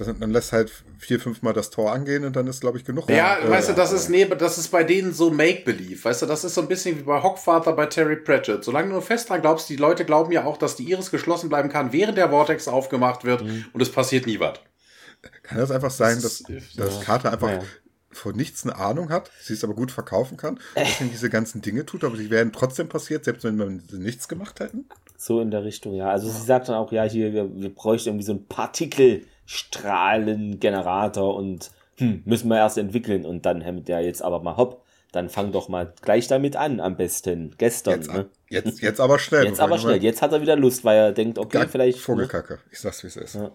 das, 0.00 0.18
dann 0.18 0.30
lässt 0.30 0.52
halt 0.52 0.72
vier, 0.98 1.20
fünf 1.20 1.42
Mal 1.42 1.52
das 1.52 1.68
Tor 1.68 1.92
angehen 1.92 2.24
und 2.24 2.34
dann 2.34 2.46
ist, 2.46 2.62
glaube 2.62 2.78
ich, 2.78 2.86
genug. 2.86 3.10
Ja, 3.10 3.38
äh, 3.38 3.50
weißt 3.50 3.68
du, 3.68 3.72
das 3.74 3.92
ist, 3.92 4.08
nee, 4.08 4.24
das 4.24 4.56
ist 4.56 4.68
bei 4.68 4.82
denen 4.82 5.12
so 5.12 5.30
Make-Believe. 5.30 6.02
Weißt 6.02 6.22
du, 6.22 6.26
das 6.26 6.42
ist 6.42 6.54
so 6.54 6.62
ein 6.62 6.68
bisschen 6.68 6.98
wie 6.98 7.02
bei 7.02 7.22
Hockvater 7.22 7.74
bei 7.74 7.84
Terry 7.84 8.16
Pratchett. 8.16 8.64
Solange 8.64 8.88
du 8.88 8.92
nur 8.94 9.02
fest 9.02 9.28
dran 9.28 9.42
glaubst, 9.42 9.68
die 9.68 9.76
Leute 9.76 10.06
glauben 10.06 10.32
ja 10.32 10.44
auch, 10.44 10.56
dass 10.56 10.76
die 10.76 10.90
Iris 10.90 11.10
geschlossen 11.10 11.50
bleiben 11.50 11.68
kann, 11.68 11.92
während 11.92 12.16
der 12.16 12.30
Vortex 12.30 12.66
aufgemacht 12.66 13.24
wird 13.24 13.44
mhm. 13.44 13.66
und 13.74 13.82
es 13.82 13.92
passiert 13.92 14.26
nie 14.26 14.40
was. 14.40 14.58
Kann 15.42 15.58
das 15.58 15.70
einfach 15.70 15.90
sein, 15.90 16.22
dass, 16.22 16.44
das 16.44 16.74
dass 16.76 17.00
Carter 17.02 17.30
einfach 17.32 17.50
ja. 17.50 17.60
von 18.10 18.34
nichts 18.34 18.64
eine 18.64 18.76
Ahnung 18.76 19.10
hat, 19.10 19.30
sie 19.42 19.52
es 19.52 19.62
aber 19.62 19.74
gut 19.74 19.92
verkaufen 19.92 20.38
kann, 20.38 20.58
deswegen 20.74 21.10
diese 21.10 21.28
ganzen 21.28 21.60
Dinge 21.60 21.84
tut, 21.84 22.04
aber 22.04 22.16
die 22.16 22.30
wären 22.30 22.54
trotzdem 22.54 22.88
passiert, 22.88 23.26
selbst 23.26 23.44
wenn 23.44 23.58
wir 23.58 23.98
nichts 23.98 24.28
gemacht 24.28 24.60
hätten? 24.60 24.86
So 25.18 25.42
in 25.42 25.50
der 25.50 25.62
Richtung, 25.62 25.92
ja. 25.92 26.08
Also 26.08 26.30
sie 26.30 26.42
sagt 26.42 26.70
dann 26.70 26.76
auch, 26.76 26.90
ja, 26.90 27.02
hier, 27.02 27.34
wir, 27.34 27.54
wir 27.54 27.74
bräuchten 27.74 28.08
irgendwie 28.08 28.24
so 28.24 28.32
ein 28.32 28.46
Partikel- 28.46 29.26
Strahlengenerator 29.50 31.34
und 31.34 31.72
hm, 31.96 32.22
müssen 32.24 32.48
wir 32.48 32.58
erst 32.58 32.78
entwickeln 32.78 33.26
und 33.26 33.44
dann 33.44 33.64
Hammond 33.64 33.88
ja 33.88 33.98
jetzt 33.98 34.22
aber 34.22 34.40
mal 34.40 34.56
hopp, 34.56 34.84
dann 35.10 35.28
fang 35.28 35.50
doch 35.50 35.68
mal 35.68 35.92
gleich 36.02 36.28
damit 36.28 36.54
an, 36.54 36.78
am 36.78 36.96
besten. 36.96 37.56
Gestern. 37.58 37.94
Jetzt, 37.94 38.12
ne? 38.12 38.26
jetzt, 38.48 38.80
jetzt 38.80 39.00
aber 39.00 39.18
schnell. 39.18 39.44
Jetzt 39.44 39.58
aber 39.58 39.78
schnell. 39.78 40.00
Jetzt 40.00 40.22
hat 40.22 40.30
er 40.30 40.40
wieder 40.40 40.54
Lust, 40.54 40.84
weil 40.84 40.96
er 40.96 41.12
denkt, 41.12 41.36
okay, 41.36 41.66
vielleicht. 41.68 41.98
Vogelkacke. 41.98 42.54
Ne? 42.54 42.60
Ich 42.70 42.78
sag's, 42.78 43.02
wie 43.02 43.08
es 43.08 43.16
ist. 43.16 43.34
Ja. 43.34 43.50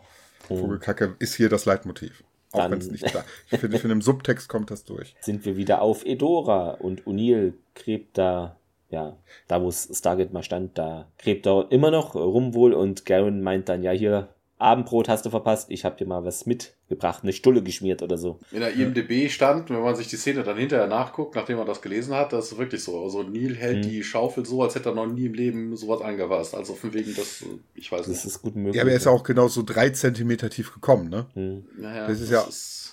Vogelkacke 0.50 1.16
ist 1.20 1.36
hier 1.36 1.48
das 1.48 1.64
Leitmotiv. 1.64 2.26
Auch 2.52 2.70
wenn 2.70 2.80
es 2.80 2.91
nicht 2.91 3.16
da 3.16 3.24
Ich 3.52 3.60
finde, 3.62 3.80
find, 3.80 3.93
im 3.93 4.02
Subtext 4.02 4.50
kommt 4.50 4.72
das 4.72 4.84
durch. 4.84 5.16
Sind 5.22 5.46
wir 5.46 5.56
wieder 5.56 5.82
auf 5.82 6.06
Edora 6.06 6.72
und 6.72 7.04
O'Neill 7.04 7.54
gräbt 7.74 8.18
da, 8.18 8.58
ja, 8.89 9.16
da 9.48 9.62
wo 9.62 9.72
Stargate 9.72 10.34
mal 10.34 10.43
stand, 10.43 10.78
da 10.78 11.08
gräbt 11.18 11.48
er 11.48 11.68
immer 11.70 11.89
noch 11.89 12.16
rum 12.16 12.54
wohl 12.54 12.74
und 12.74 13.06
Garen 13.06 13.41
meint 13.41 13.70
dann, 13.70 13.82
ja, 13.82 13.91
hier, 13.91 14.28
Abendbrot 14.58 15.10
hast 15.10 15.26
du 15.26 15.30
verpasst, 15.30 15.70
ich 15.70 15.84
habe 15.84 15.97
dir 15.97 16.06
mal 16.06 16.24
was 16.24 16.45
mitgebracht, 16.45 17.24
eine 17.24 17.34
Stulle 17.34 17.62
geschmiert 17.62 18.01
oder 18.01 18.18
so. 18.18 18.39
In 18.51 18.62
der 18.62 18.74
IMDB 18.74 19.30
stand, 19.30 19.70
wenn 19.70 19.82
man 19.82 19.95
sich 19.95 20.08
die 20.08 20.16
Szene 20.16 20.43
dann 20.43 20.58
hinterher 20.58 20.88
nachguckt, 20.88 21.36
nachdem 21.36 21.58
man 21.58 21.68
das 21.68 21.82
gelesen 21.82 22.16
hat, 22.16 22.32
das 22.32 22.51
ist 22.51 22.58
wirklich 22.58 22.82
so. 22.82 23.03
Also 23.03 23.24
Neil 23.24 23.56
hält 23.56 23.86
mhm. 23.86 23.89
die 23.89 24.03
Schaufel 24.03 24.45
so, 24.45 24.64
als 24.64 24.76
hätte 24.76 24.89
er 24.89 24.95
noch 24.95 25.08
nie 25.08 25.26
im 25.26 25.34
Leben 25.34 25.76
sowas 25.76 26.01
angefasst. 26.01 26.56
Also 26.56 26.74
von 26.74 26.93
wegen, 26.93 27.14
das, 27.16 27.43
ich 27.74 27.91
weiß 27.91 27.99
das 27.99 28.08
nicht. 28.08 28.26
Das 28.26 28.32
ist 28.32 28.41
gut 28.41 28.56
möglich. 28.56 28.76
Ja, 28.76 28.84
aber 28.84 28.91
er 28.91 28.97
ist 28.97 29.06
ja 29.06 29.12
auch 29.12 29.24
genau 29.24 29.49
so 29.49 29.62
drei 29.62 29.89
Zentimeter 29.89 30.49
tief 30.49 30.74
gekommen, 30.74 31.10
ne? 31.10 31.26
Mhm. 31.36 31.66
Naja, 31.78 32.08
das 32.08 32.22
ist 32.22 32.32
das 32.32 32.43
ja. 32.43 32.47
Ist 32.47 32.85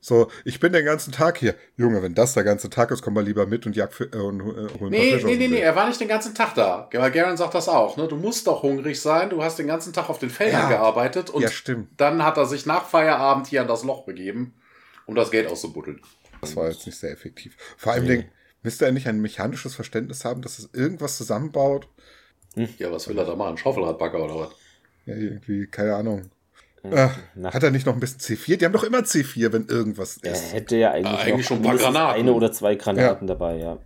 so, 0.00 0.30
ich 0.44 0.60
bin 0.60 0.72
den 0.72 0.84
ganzen 0.84 1.12
Tag 1.12 1.38
hier. 1.38 1.54
Junge, 1.76 2.02
wenn 2.02 2.14
das 2.14 2.34
der 2.34 2.44
ganze 2.44 2.70
Tag 2.70 2.90
ist, 2.90 3.02
komm 3.02 3.14
mal 3.14 3.24
lieber 3.24 3.46
mit 3.46 3.66
und 3.66 3.74
jag 3.74 3.92
für, 3.92 4.04
äh, 4.04 4.16
und, 4.16 4.40
äh, 4.40 4.78
holen 4.78 4.90
Nee, 4.90 5.20
nee, 5.24 5.36
nee, 5.36 5.48
nee, 5.48 5.58
er 5.58 5.74
war 5.74 5.88
nicht 5.88 6.00
den 6.00 6.08
ganzen 6.08 6.34
Tag 6.34 6.54
da. 6.54 6.88
Aber 6.94 7.10
Garen 7.10 7.36
sagt 7.36 7.54
das 7.54 7.68
auch, 7.68 7.96
ne? 7.96 8.06
Du 8.06 8.16
musst 8.16 8.46
doch 8.46 8.62
hungrig 8.62 9.00
sein, 9.00 9.30
du 9.30 9.42
hast 9.42 9.58
den 9.58 9.66
ganzen 9.66 9.92
Tag 9.92 10.08
auf 10.08 10.18
den 10.18 10.30
Feldern 10.30 10.62
ja. 10.62 10.68
gearbeitet 10.68 11.30
und 11.30 11.42
ja, 11.42 11.50
stimmt. 11.50 11.88
dann 11.96 12.24
hat 12.24 12.36
er 12.36 12.46
sich 12.46 12.64
nach 12.64 12.86
Feierabend 12.86 13.48
hier 13.48 13.60
an 13.62 13.68
das 13.68 13.82
Loch 13.82 14.04
begeben, 14.04 14.54
um 15.06 15.16
das 15.16 15.30
Geld 15.30 15.50
auszubuddeln. 15.50 16.00
Das 16.40 16.54
war 16.54 16.68
jetzt 16.68 16.86
nicht 16.86 16.98
sehr 16.98 17.10
effektiv. 17.10 17.56
Vor 17.76 17.92
allem, 17.92 18.06
nee. 18.06 18.28
müsste 18.62 18.86
er 18.86 18.92
nicht 18.92 19.08
ein 19.08 19.20
mechanisches 19.20 19.74
Verständnis 19.74 20.24
haben, 20.24 20.42
dass 20.42 20.60
es 20.60 20.70
irgendwas 20.72 21.16
zusammenbaut? 21.16 21.88
Hm. 22.54 22.68
Ja, 22.78 22.92
was 22.92 23.08
will 23.08 23.18
er 23.18 23.24
da 23.24 23.34
machen? 23.34 23.58
Schaufelradbagger 23.58 24.22
oder 24.22 24.36
was? 24.36 24.50
Ja, 25.06 25.16
irgendwie, 25.16 25.66
keine 25.66 25.96
Ahnung. 25.96 26.30
Äh, 26.84 27.08
hat 27.44 27.62
er 27.62 27.70
nicht 27.70 27.86
noch 27.86 27.94
ein 27.94 28.00
bisschen 28.00 28.20
C4? 28.20 28.56
Die 28.56 28.64
haben 28.64 28.72
doch 28.72 28.84
immer 28.84 28.98
C4, 28.98 29.52
wenn 29.52 29.66
irgendwas 29.66 30.16
ist. 30.18 30.24
Er 30.24 30.38
hätte 30.38 30.76
ja 30.76 30.92
eigentlich, 30.92 31.18
ah, 31.18 31.22
eigentlich 31.22 31.46
schon 31.46 31.58
ein 31.58 31.62
paar 31.62 31.76
Granaten. 31.76 32.20
eine 32.20 32.32
oder 32.32 32.52
zwei 32.52 32.76
Granaten 32.76 33.28
ja. 33.28 33.34
dabei, 33.34 33.56
ja. 33.56 33.78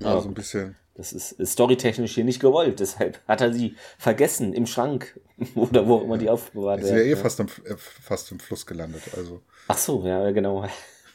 Ja, 0.00 0.20
so 0.20 0.28
ein 0.28 0.34
bisschen. 0.34 0.76
Das 0.96 1.12
ist, 1.12 1.34
storytechnisch 1.44 2.14
hier 2.14 2.24
nicht 2.24 2.40
gewollt, 2.40 2.78
deshalb 2.78 3.18
hat 3.26 3.40
er 3.40 3.52
sie 3.52 3.74
vergessen 3.98 4.52
im 4.52 4.66
Schrank 4.66 5.18
oder 5.56 5.88
wo 5.88 5.98
immer 6.00 6.18
die 6.18 6.30
aufbewahrt 6.30 6.82
werden. 6.82 6.96
Ist 6.96 7.04
ja 7.04 7.12
eh 7.12 7.16
fast, 7.16 7.40
am, 7.40 7.46
äh, 7.46 7.74
fast 7.76 8.30
im 8.30 8.38
Fluss 8.38 8.64
gelandet, 8.64 9.02
also. 9.16 9.42
Ach 9.66 9.78
so, 9.78 10.06
ja, 10.06 10.30
genau. 10.30 10.64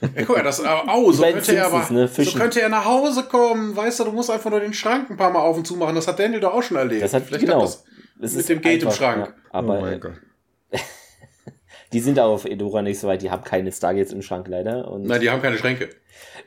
Ja, 0.01 0.07
guck 0.25 0.35
mal, 0.35 0.43
das, 0.43 0.61
oh, 0.61 1.11
so 1.13 1.23
könnte, 1.23 1.55
er 1.55 1.67
aber, 1.67 1.87
ne, 1.91 2.07
so 2.07 2.37
könnte 2.37 2.61
er 2.61 2.69
nach 2.69 2.85
Hause 2.85 3.23
kommen. 3.23 3.75
Weißt 3.75 3.99
du, 3.99 4.05
du 4.05 4.11
musst 4.11 4.29
einfach 4.29 4.49
nur 4.49 4.59
den 4.59 4.73
Schrank 4.73 5.09
ein 5.09 5.17
paar 5.17 5.31
Mal 5.31 5.39
auf 5.39 5.57
und 5.57 5.65
zu 5.65 5.75
machen. 5.75 5.95
Das 5.95 6.07
hat 6.07 6.19
Daniel 6.19 6.39
doch 6.41 6.53
auch 6.53 6.63
schon 6.63 6.77
erlebt. 6.77 7.01
Das 7.01 7.13
hat, 7.13 7.23
Vielleicht 7.23 7.45
genau. 7.45 7.61
Hat 7.61 7.63
das, 7.63 7.85
das 8.17 8.33
mit 8.35 8.49
dem 8.49 8.61
Gate 8.61 8.83
einfach, 8.83 8.91
im 8.91 8.97
Schrank. 8.97 9.27
Ja, 9.27 9.33
aber, 9.51 9.79
oh 9.79 9.81
mein 9.81 9.99
Gott. 9.99 10.13
Die 11.91 11.99
sind 11.99 12.19
auf 12.19 12.45
Edora 12.45 12.81
nicht 12.81 12.99
so 12.99 13.07
weit, 13.07 13.21
die 13.21 13.31
haben 13.31 13.43
keine 13.43 13.71
Stargates 13.71 14.13
im 14.13 14.21
Schrank 14.21 14.47
leider. 14.47 14.89
Und 14.91 15.03
Nein, 15.03 15.21
die 15.21 15.29
haben 15.29 15.41
keine 15.41 15.57
Schränke. 15.57 15.89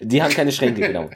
Die 0.00 0.22
haben 0.22 0.32
keine 0.32 0.52
Schränke, 0.52 0.80
genau. 0.86 1.10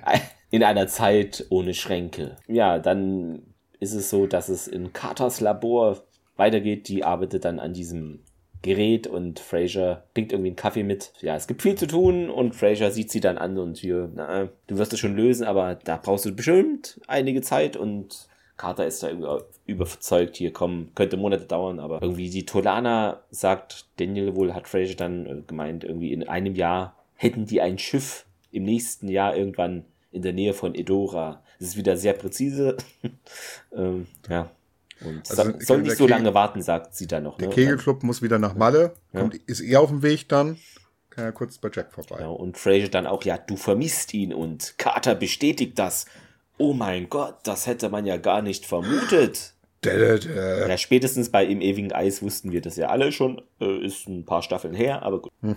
In 0.51 0.63
einer 0.63 0.89
Zeit 0.89 1.47
ohne 1.51 1.75
Schränke. 1.75 2.37
Ja, 2.49 2.79
dann 2.79 3.43
ist 3.79 3.95
es 3.95 4.11
so, 4.11 4.27
dass 4.27 4.49
es 4.49 4.69
in 4.69 4.93
Carters 4.93 5.41
Labor 5.41 6.03
weitergeht. 6.37 6.89
Die 6.89 7.05
arbeitet 7.05 7.45
dann 7.45 7.61
an 7.61 7.73
diesem 7.73 8.21
Gerät 8.63 9.07
und 9.07 9.39
Fraser 9.39 10.05
bringt 10.13 10.33
irgendwie 10.33 10.49
einen 10.49 10.57
Kaffee 10.57 10.83
mit. 10.83 11.13
Ja, 11.21 11.37
es 11.37 11.47
gibt 11.47 11.63
viel 11.63 11.77
zu 11.77 11.87
tun 11.87 12.29
und 12.31 12.55
Fraser 12.55 12.91
sieht 12.91 13.11
sie 13.13 13.21
dann 13.21 13.39
an 13.39 13.59
und 13.59 13.79
hier, 13.79 14.11
na, 14.13 14.49
du 14.67 14.79
wirst 14.79 14.93
es 14.93 14.99
schon 14.99 15.15
lösen, 15.15 15.47
aber 15.47 15.77
da 15.77 15.97
brauchst 15.97 16.25
du 16.25 16.35
bestimmt 16.35 17.01
einige 17.07 17.43
Zeit 17.43 17.77
und 17.77 18.27
Carter 18.57 18.87
ist 18.87 19.03
da 19.03 19.11
überzeugt, 19.67 20.37
hier 20.37 20.53
kommen, 20.53 20.93
könnte 20.95 21.17
Monate 21.17 21.45
dauern, 21.45 21.79
aber 21.79 22.01
irgendwie 22.01 22.31
die 22.31 22.47
Tolana 22.47 23.21
sagt, 23.31 23.87
Daniel 23.99 24.35
wohl 24.35 24.55
hat 24.55 24.67
Fraser 24.67 24.95
dann 24.95 25.27
äh, 25.27 25.43
gemeint, 25.47 25.85
irgendwie 25.85 26.13
in 26.13 26.27
einem 26.27 26.55
Jahr 26.55 26.97
hätten 27.15 27.47
die 27.47 27.61
ein 27.61 27.79
Schiff 27.79 28.25
im 28.53 28.65
nächsten 28.65 29.09
Jahr 29.09 29.37
irgendwann 29.37 29.85
in 30.11 30.23
der 30.23 30.33
Nähe 30.33 30.55
von 30.55 30.75
Edora. 30.75 31.43
Das 31.59 31.69
ist 31.69 31.77
wieder 31.77 31.97
sehr 31.97 32.15
präzise. 32.15 32.77
ähm, 33.77 34.07
ja. 34.29 34.51
Und 35.05 35.31
also 35.31 35.53
soll 35.59 35.83
nicht 35.83 35.97
so 35.97 36.07
lange 36.07 36.33
warten, 36.33 36.63
sagt 36.63 36.95
sie 36.95 37.07
dann 37.07 37.25
noch. 37.25 37.37
Der 37.37 37.49
ne? 37.49 37.55
Kegelclub 37.55 38.03
muss 38.03 38.23
wieder 38.23 38.39
nach 38.39 38.55
Malle, 38.55 38.95
kommt, 39.13 39.35
ja. 39.35 39.41
ist 39.47 39.61
eher 39.61 39.81
auf 39.83 39.91
dem 39.91 40.03
Weg 40.03 40.29
dann. 40.29 40.59
Kann 41.11 41.25
ja 41.25 41.33
kurz 41.33 41.59
bei 41.59 41.71
Jack 41.73 41.93
vorbei. 41.93 42.17
Genau, 42.17 42.35
und 42.35 42.57
Fraser 42.57 42.89
dann 42.89 43.07
auch, 43.07 43.23
ja, 43.25 43.37
du 43.37 43.57
vermisst 43.57 44.15
ihn 44.15 44.33
und 44.33 44.79
Carter 44.79 45.15
bestätigt 45.15 45.79
das. 45.79 46.07
Oh 46.59 46.73
mein 46.73 47.09
Gott, 47.09 47.37
das 47.45 47.67
hätte 47.67 47.89
man 47.89 48.07
ja 48.07 48.17
gar 48.17 48.43
nicht 48.43 48.67
vermutet. 48.67 49.55
Ja, 49.85 50.79
spätestens 50.79 51.31
bei 51.31 51.45
Im 51.47 51.61
ewigen 51.61 51.93
Eis 51.93 52.23
wussten 52.23 52.51
wir 52.51 52.61
das 52.61 52.77
ja 52.77 52.89
alle 52.89 53.13
schon. 53.13 53.43
Äh, 53.61 53.85
ist 53.85 54.09
ein 54.09 54.25
paar 54.25 54.43
Staffeln 54.43 54.75
her, 54.75 55.03
aber 55.03 55.23
gut. 55.23 55.33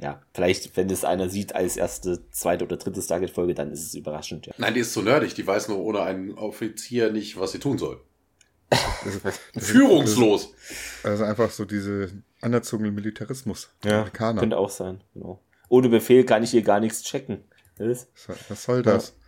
ja, 0.00 0.20
vielleicht, 0.34 0.76
wenn 0.76 0.90
es 0.90 1.04
einer 1.04 1.28
sieht 1.28 1.54
als 1.54 1.76
erste, 1.76 2.28
zweite 2.30 2.64
oder 2.64 2.76
dritte 2.76 3.00
Stargate-Folge, 3.00 3.54
dann 3.54 3.70
ist 3.70 3.84
es 3.84 3.94
überraschend. 3.94 4.46
Ja. 4.46 4.54
Nein, 4.58 4.74
die 4.74 4.80
ist 4.80 4.92
zu 4.92 5.02
nerdig. 5.02 5.34
Die 5.34 5.46
weiß 5.46 5.68
nur 5.68 5.78
ohne 5.78 6.02
einen 6.02 6.32
Offizier 6.32 7.12
nicht, 7.12 7.38
was 7.38 7.52
sie 7.52 7.58
tun 7.58 7.78
soll. 7.78 8.00
Das, 8.68 9.38
das, 9.54 9.68
Führungslos. 9.68 10.52
Also 11.04 11.22
einfach 11.22 11.50
so 11.50 11.64
diese 11.64 12.10
anerzogene 12.40 12.90
Militarismus. 12.90 13.70
Ja, 13.84 14.00
Amerikaner. 14.00 14.40
könnte 14.40 14.58
auch 14.58 14.70
sein. 14.70 15.02
Genau. 15.14 15.40
Ohne 15.68 15.88
Befehl 15.88 16.24
kann 16.24 16.42
ich 16.42 16.50
hier 16.50 16.62
gar 16.62 16.80
nichts 16.80 17.04
checken. 17.04 17.44
Was, 17.78 18.08
was 18.48 18.64
soll 18.64 18.82
das? 18.82 19.08
Ja. 19.08 19.25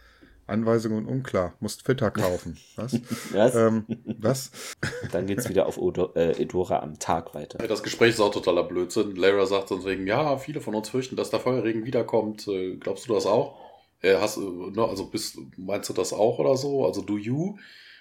Anweisungen 0.49 1.07
unklar. 1.07 1.55
Musst 1.61 1.84
Fitter 1.84 2.11
kaufen. 2.11 2.57
Was? 2.76 3.01
was? 3.32 3.55
Ähm, 3.55 3.84
was? 4.05 4.51
Dann 5.12 5.26
geht's 5.26 5.49
wieder 5.49 5.66
auf 5.66 5.78
Odo, 5.78 6.12
äh, 6.14 6.40
Edora 6.42 6.80
am 6.80 6.99
Tag 6.99 7.34
weiter. 7.34 7.59
Das 7.66 7.82
Gespräch 7.82 8.11
ist 8.11 8.20
auch 8.20 8.32
totaler 8.32 8.64
Blödsinn. 8.64 9.16
Lara 9.16 9.46
sagt 9.46 9.68
sonst 9.68 9.84
wegen, 9.84 10.07
ja, 10.07 10.36
viele 10.38 10.61
von 10.61 10.74
uns 10.74 10.88
fürchten, 10.88 11.16
dass 11.16 11.30
der 11.30 11.40
Feuerregen 11.40 11.84
wiederkommt. 11.84 12.49
Äh, 12.49 12.76
glaubst 12.76 13.09
du 13.09 13.14
das 13.14 13.26
auch? 13.26 13.59
Äh, 14.01 14.16
hast, 14.16 14.38
ne, 14.38 14.84
also 14.84 15.07
bist, 15.07 15.38
meinst 15.57 15.88
du 15.88 15.92
das 15.92 16.12
auch 16.12 16.38
oder 16.38 16.57
so? 16.57 16.86
Also 16.86 17.03
do 17.03 17.18
you? 17.18 17.57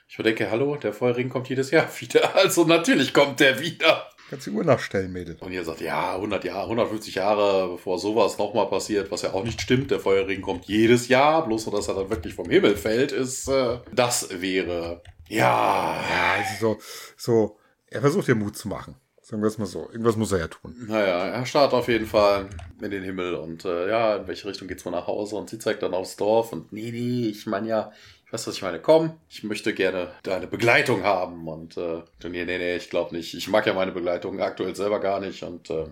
Ich 0.07 0.15
denke, 0.15 0.49
hallo, 0.49 0.77
der 0.77 0.93
Feuerregen 0.93 1.29
kommt 1.29 1.49
jedes 1.49 1.71
Jahr 1.71 1.87
wieder. 1.99 2.35
Also 2.35 2.63
natürlich 2.63 3.13
kommt 3.13 3.39
der 3.39 3.59
wieder. 3.59 4.07
Kannst 4.29 4.45
die 4.45 4.51
Uhr 4.51 4.63
nachstellen, 4.63 5.13
Mädel. 5.13 5.37
Und 5.39 5.53
ihr 5.53 5.63
sagt, 5.63 5.79
ja, 5.79 6.15
100 6.15 6.43
Jahre, 6.43 6.63
150 6.63 7.15
Jahre, 7.15 7.69
bevor 7.69 7.97
sowas 7.97 8.37
nochmal 8.37 8.67
passiert, 8.67 9.09
was 9.09 9.21
ja 9.21 9.33
auch 9.33 9.43
nicht 9.43 9.61
stimmt. 9.61 9.89
Der 9.89 10.01
Feuerregen 10.01 10.43
kommt 10.43 10.65
jedes 10.65 11.07
Jahr, 11.07 11.45
bloß 11.45 11.63
so, 11.63 11.71
dass 11.71 11.87
er 11.87 11.95
dann 11.95 12.09
wirklich 12.09 12.33
vom 12.33 12.49
Himmel 12.49 12.75
fällt, 12.75 13.13
ist, 13.13 13.47
äh, 13.47 13.79
das 13.93 14.41
wäre, 14.41 15.01
ja. 15.29 16.01
Ja, 16.09 16.33
also 16.37 16.59
so, 16.59 16.79
so, 17.15 17.57
er 17.87 18.01
versucht 18.01 18.27
dir 18.27 18.35
Mut 18.35 18.57
zu 18.57 18.67
machen. 18.67 18.95
Sagen 19.21 19.41
wir 19.41 19.47
es 19.47 19.57
mal 19.57 19.65
so. 19.65 19.89
Irgendwas 19.91 20.15
muss 20.15 20.31
er 20.31 20.39
ja 20.39 20.47
tun. 20.47 20.73
Naja, 20.87 21.27
er 21.27 21.45
startet 21.45 21.77
auf 21.77 21.89
jeden 21.89 22.05
Fall 22.05 22.47
in 22.81 22.91
den 22.91 23.03
Himmel 23.03 23.35
und 23.35 23.65
äh, 23.65 23.89
ja, 23.89 24.15
in 24.15 24.27
welche 24.27 24.47
Richtung 24.47 24.69
geht's 24.69 24.85
wohl 24.85 24.93
nach 24.93 25.07
Hause? 25.07 25.35
Und 25.35 25.49
sie 25.49 25.59
zeigt 25.59 25.83
dann 25.83 25.93
aufs 25.93 26.15
Dorf 26.15 26.53
und 26.53 26.71
nee, 26.71 26.91
nee, 26.91 27.27
ich 27.27 27.45
meine 27.45 27.67
ja, 27.67 27.91
Weißt 28.29 28.45
du, 28.45 28.49
was 28.49 28.57
ich 28.57 28.61
meine? 28.61 28.81
Komm, 28.81 29.17
ich 29.29 29.43
möchte 29.43 29.73
gerne 29.73 30.11
deine 30.23 30.47
Begleitung 30.47 31.03
haben. 31.03 31.47
Und 31.47 31.77
äh, 31.77 32.03
nee, 32.23 32.43
nee, 32.43 32.57
nee, 32.57 32.75
ich 32.75 32.89
glaube 32.89 33.15
nicht. 33.15 33.33
Ich 33.33 33.47
mag 33.47 33.65
ja 33.65 33.73
meine 33.73 33.93
Begleitung 33.93 34.41
aktuell 34.41 34.75
selber 34.75 34.99
gar 34.99 35.21
nicht. 35.21 35.43
Und 35.43 35.69
äh, 35.69 35.85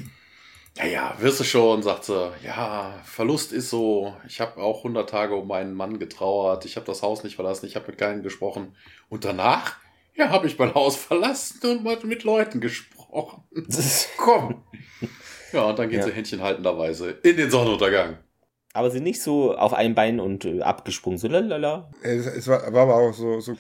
ja, 0.76 0.86
ja, 0.86 1.16
wirst 1.20 1.38
du 1.38 1.44
schon, 1.44 1.84
sagt 1.84 2.04
sie. 2.04 2.32
Ja, 2.44 3.00
Verlust 3.04 3.52
ist 3.52 3.70
so. 3.70 4.16
Ich 4.26 4.40
habe 4.40 4.60
auch 4.60 4.78
100 4.78 5.08
Tage 5.08 5.36
um 5.36 5.46
meinen 5.46 5.74
Mann 5.74 6.00
getrauert. 6.00 6.64
Ich 6.64 6.74
habe 6.74 6.86
das 6.86 7.02
Haus 7.02 7.22
nicht 7.22 7.36
verlassen. 7.36 7.66
Ich 7.66 7.76
habe 7.76 7.86
mit 7.86 7.98
keinem 7.98 8.24
gesprochen. 8.24 8.74
Und 9.08 9.24
danach, 9.24 9.76
ja, 10.16 10.30
habe 10.30 10.48
ich 10.48 10.58
mein 10.58 10.74
Haus 10.74 10.96
verlassen 10.96 11.60
und 11.62 11.84
mit, 11.84 12.02
mit 12.02 12.24
Leuten 12.24 12.60
gesprochen. 12.60 13.44
Komm. 14.16 14.64
Ja, 15.52 15.62
und 15.62 15.78
dann 15.78 15.88
geht 15.88 16.00
ja. 16.00 16.06
sie 16.06 16.12
händchenhaltenderweise 16.12 17.10
in 17.22 17.36
den 17.36 17.50
Sonnenuntergang 17.52 18.18
aber 18.72 18.90
sind 18.90 19.04
nicht 19.04 19.22
so 19.22 19.56
auf 19.56 19.72
einem 19.72 19.94
Bein 19.94 20.20
und 20.20 20.44
äh, 20.44 20.62
abgesprungen, 20.62 21.18
so 21.18 21.28
lalala. 21.28 21.90
Es, 22.02 22.26
es 22.26 22.48
war, 22.48 22.72
war, 22.72 22.82
aber 22.82 22.96
auch 22.96 23.12
so, 23.12 23.40
so 23.40 23.56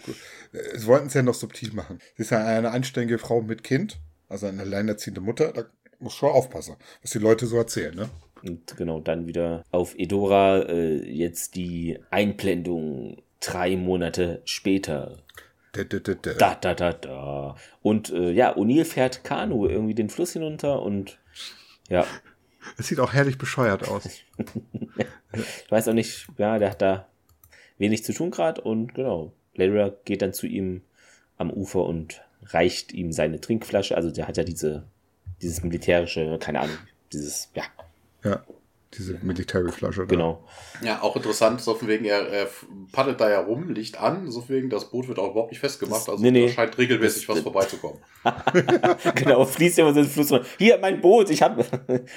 es 0.52 0.86
wollten 0.86 1.08
es 1.08 1.14
ja 1.14 1.22
noch 1.22 1.34
subtil 1.34 1.72
machen. 1.72 1.98
Sie 2.16 2.22
ist 2.22 2.30
ja 2.30 2.44
eine 2.44 2.70
anständige 2.70 3.18
Frau 3.18 3.42
mit 3.42 3.64
Kind, 3.64 4.00
also 4.28 4.46
eine 4.46 4.62
alleinerziehende 4.62 5.20
Mutter, 5.20 5.52
da 5.52 5.64
muss 5.98 6.14
schon 6.14 6.30
aufpassen, 6.30 6.76
was 7.02 7.10
die 7.10 7.18
Leute 7.18 7.46
so 7.46 7.56
erzählen, 7.56 7.94
ne? 7.94 8.08
Und 8.42 8.76
genau, 8.76 9.00
dann 9.00 9.26
wieder 9.26 9.64
auf 9.70 9.94
Edora, 9.98 10.62
äh, 10.62 11.04
jetzt 11.04 11.56
die 11.56 11.98
Einblendung 12.10 13.22
drei 13.40 13.76
Monate 13.76 14.40
später. 14.44 15.18
Da, 15.72 15.84
da, 15.84 15.98
da, 15.98 16.14
da. 16.14 16.32
da, 16.34 16.54
da, 16.54 16.74
da, 16.74 16.92
da. 16.92 17.56
Und 17.82 18.10
äh, 18.10 18.30
ja, 18.32 18.56
O'Neill 18.56 18.84
fährt 18.84 19.24
Kanu 19.24 19.66
irgendwie 19.66 19.94
den 19.94 20.08
Fluss 20.08 20.32
hinunter 20.32 20.82
und 20.82 21.18
ja, 21.88 22.06
es 22.78 22.88
sieht 22.88 23.00
auch 23.00 23.12
herrlich 23.12 23.38
bescheuert 23.38 23.88
aus. 23.88 24.04
ich 25.32 25.70
weiß 25.70 25.88
auch 25.88 25.94
nicht, 25.94 26.28
ja, 26.38 26.58
der 26.58 26.70
hat 26.70 26.82
da 26.82 27.08
wenig 27.78 28.04
zu 28.04 28.12
tun 28.12 28.30
gerade 28.30 28.60
und 28.60 28.94
genau, 28.94 29.32
Lara 29.54 29.92
geht 30.04 30.22
dann 30.22 30.32
zu 30.32 30.46
ihm 30.46 30.82
am 31.38 31.50
Ufer 31.50 31.84
und 31.84 32.22
reicht 32.44 32.92
ihm 32.92 33.12
seine 33.12 33.40
Trinkflasche. 33.40 33.96
Also 33.96 34.10
der 34.10 34.28
hat 34.28 34.36
ja 34.36 34.44
diese, 34.44 34.84
dieses 35.42 35.62
militärische, 35.62 36.38
keine 36.38 36.60
Ahnung, 36.60 36.78
dieses, 37.12 37.50
ja. 37.54 37.64
Ja 38.22 38.44
diese 38.94 39.18
Military-Flasche. 39.22 40.06
Genau. 40.06 40.44
Ja, 40.82 41.02
auch 41.02 41.14
interessant, 41.14 41.60
so 41.60 41.74
von 41.74 41.86
wegen, 41.86 42.04
er, 42.04 42.26
er 42.28 42.48
paddelt 42.90 43.20
da 43.20 43.30
ja 43.30 43.40
rum, 43.40 43.68
Licht 43.70 44.00
an, 44.00 44.30
so 44.30 44.40
von 44.40 44.56
wegen, 44.56 44.68
das 44.70 44.90
Boot 44.90 45.06
wird 45.06 45.20
auch 45.20 45.30
überhaupt 45.30 45.52
nicht 45.52 45.60
festgemacht, 45.60 46.08
also 46.08 46.20
nee, 46.20 46.32
nee. 46.32 46.46
da 46.46 46.52
scheint 46.52 46.76
regelmäßig 46.76 47.26
das, 47.26 47.36
was 47.36 47.42
vorbeizukommen. 47.42 47.98
genau, 49.14 49.44
fließt 49.44 49.78
immer 49.78 49.94
so 49.94 50.00
ins 50.00 50.12
Fluss. 50.12 50.32
Hier, 50.58 50.78
mein 50.78 51.00
Boot, 51.00 51.30
ich 51.30 51.40
habe 51.40 51.64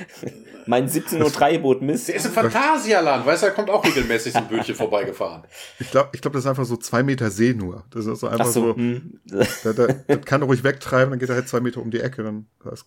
mein 0.65 0.89
17.03 0.89 1.59
Boot 1.59 1.81
Mist. 1.83 2.07
Der 2.07 2.15
ist 2.15 2.25
im 2.25 2.31
Phantasialand, 2.31 3.23
weißt 3.23 3.43
du, 3.43 3.47
da 3.47 3.53
kommt 3.53 3.69
auch 3.69 3.85
regelmäßig 3.85 4.33
so 4.33 4.39
ein 4.39 4.47
Bötchen 4.47 4.73
vorbeigefahren. 4.73 5.43
Ich 5.79 5.91
glaube, 5.91 6.09
ich 6.13 6.21
glaub, 6.21 6.33
das 6.33 6.43
ist 6.43 6.49
einfach 6.49 6.65
so 6.65 6.77
zwei 6.77 7.03
Meter 7.03 7.29
See 7.29 7.53
nur. 7.53 7.83
Das 7.91 8.07
ist 8.07 8.19
so 8.19 8.27
einfach 8.27 8.47
so, 8.47 8.69
so 8.69 8.75
hm. 8.75 9.19
da, 9.63 9.73
da, 9.73 9.87
das 10.07 10.25
kann 10.25 10.41
er 10.41 10.47
ruhig 10.47 10.63
wegtreiben, 10.63 11.11
dann 11.11 11.19
geht 11.19 11.29
er 11.29 11.35
halt 11.35 11.47
zwei 11.47 11.59
Meter 11.59 11.81
um 11.81 11.91
die 11.91 11.99
Ecke, 11.99 12.23
dann 12.23 12.47
das, 12.63 12.83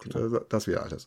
das 0.48 0.66
wäre 0.66 0.82
alles. 0.82 1.06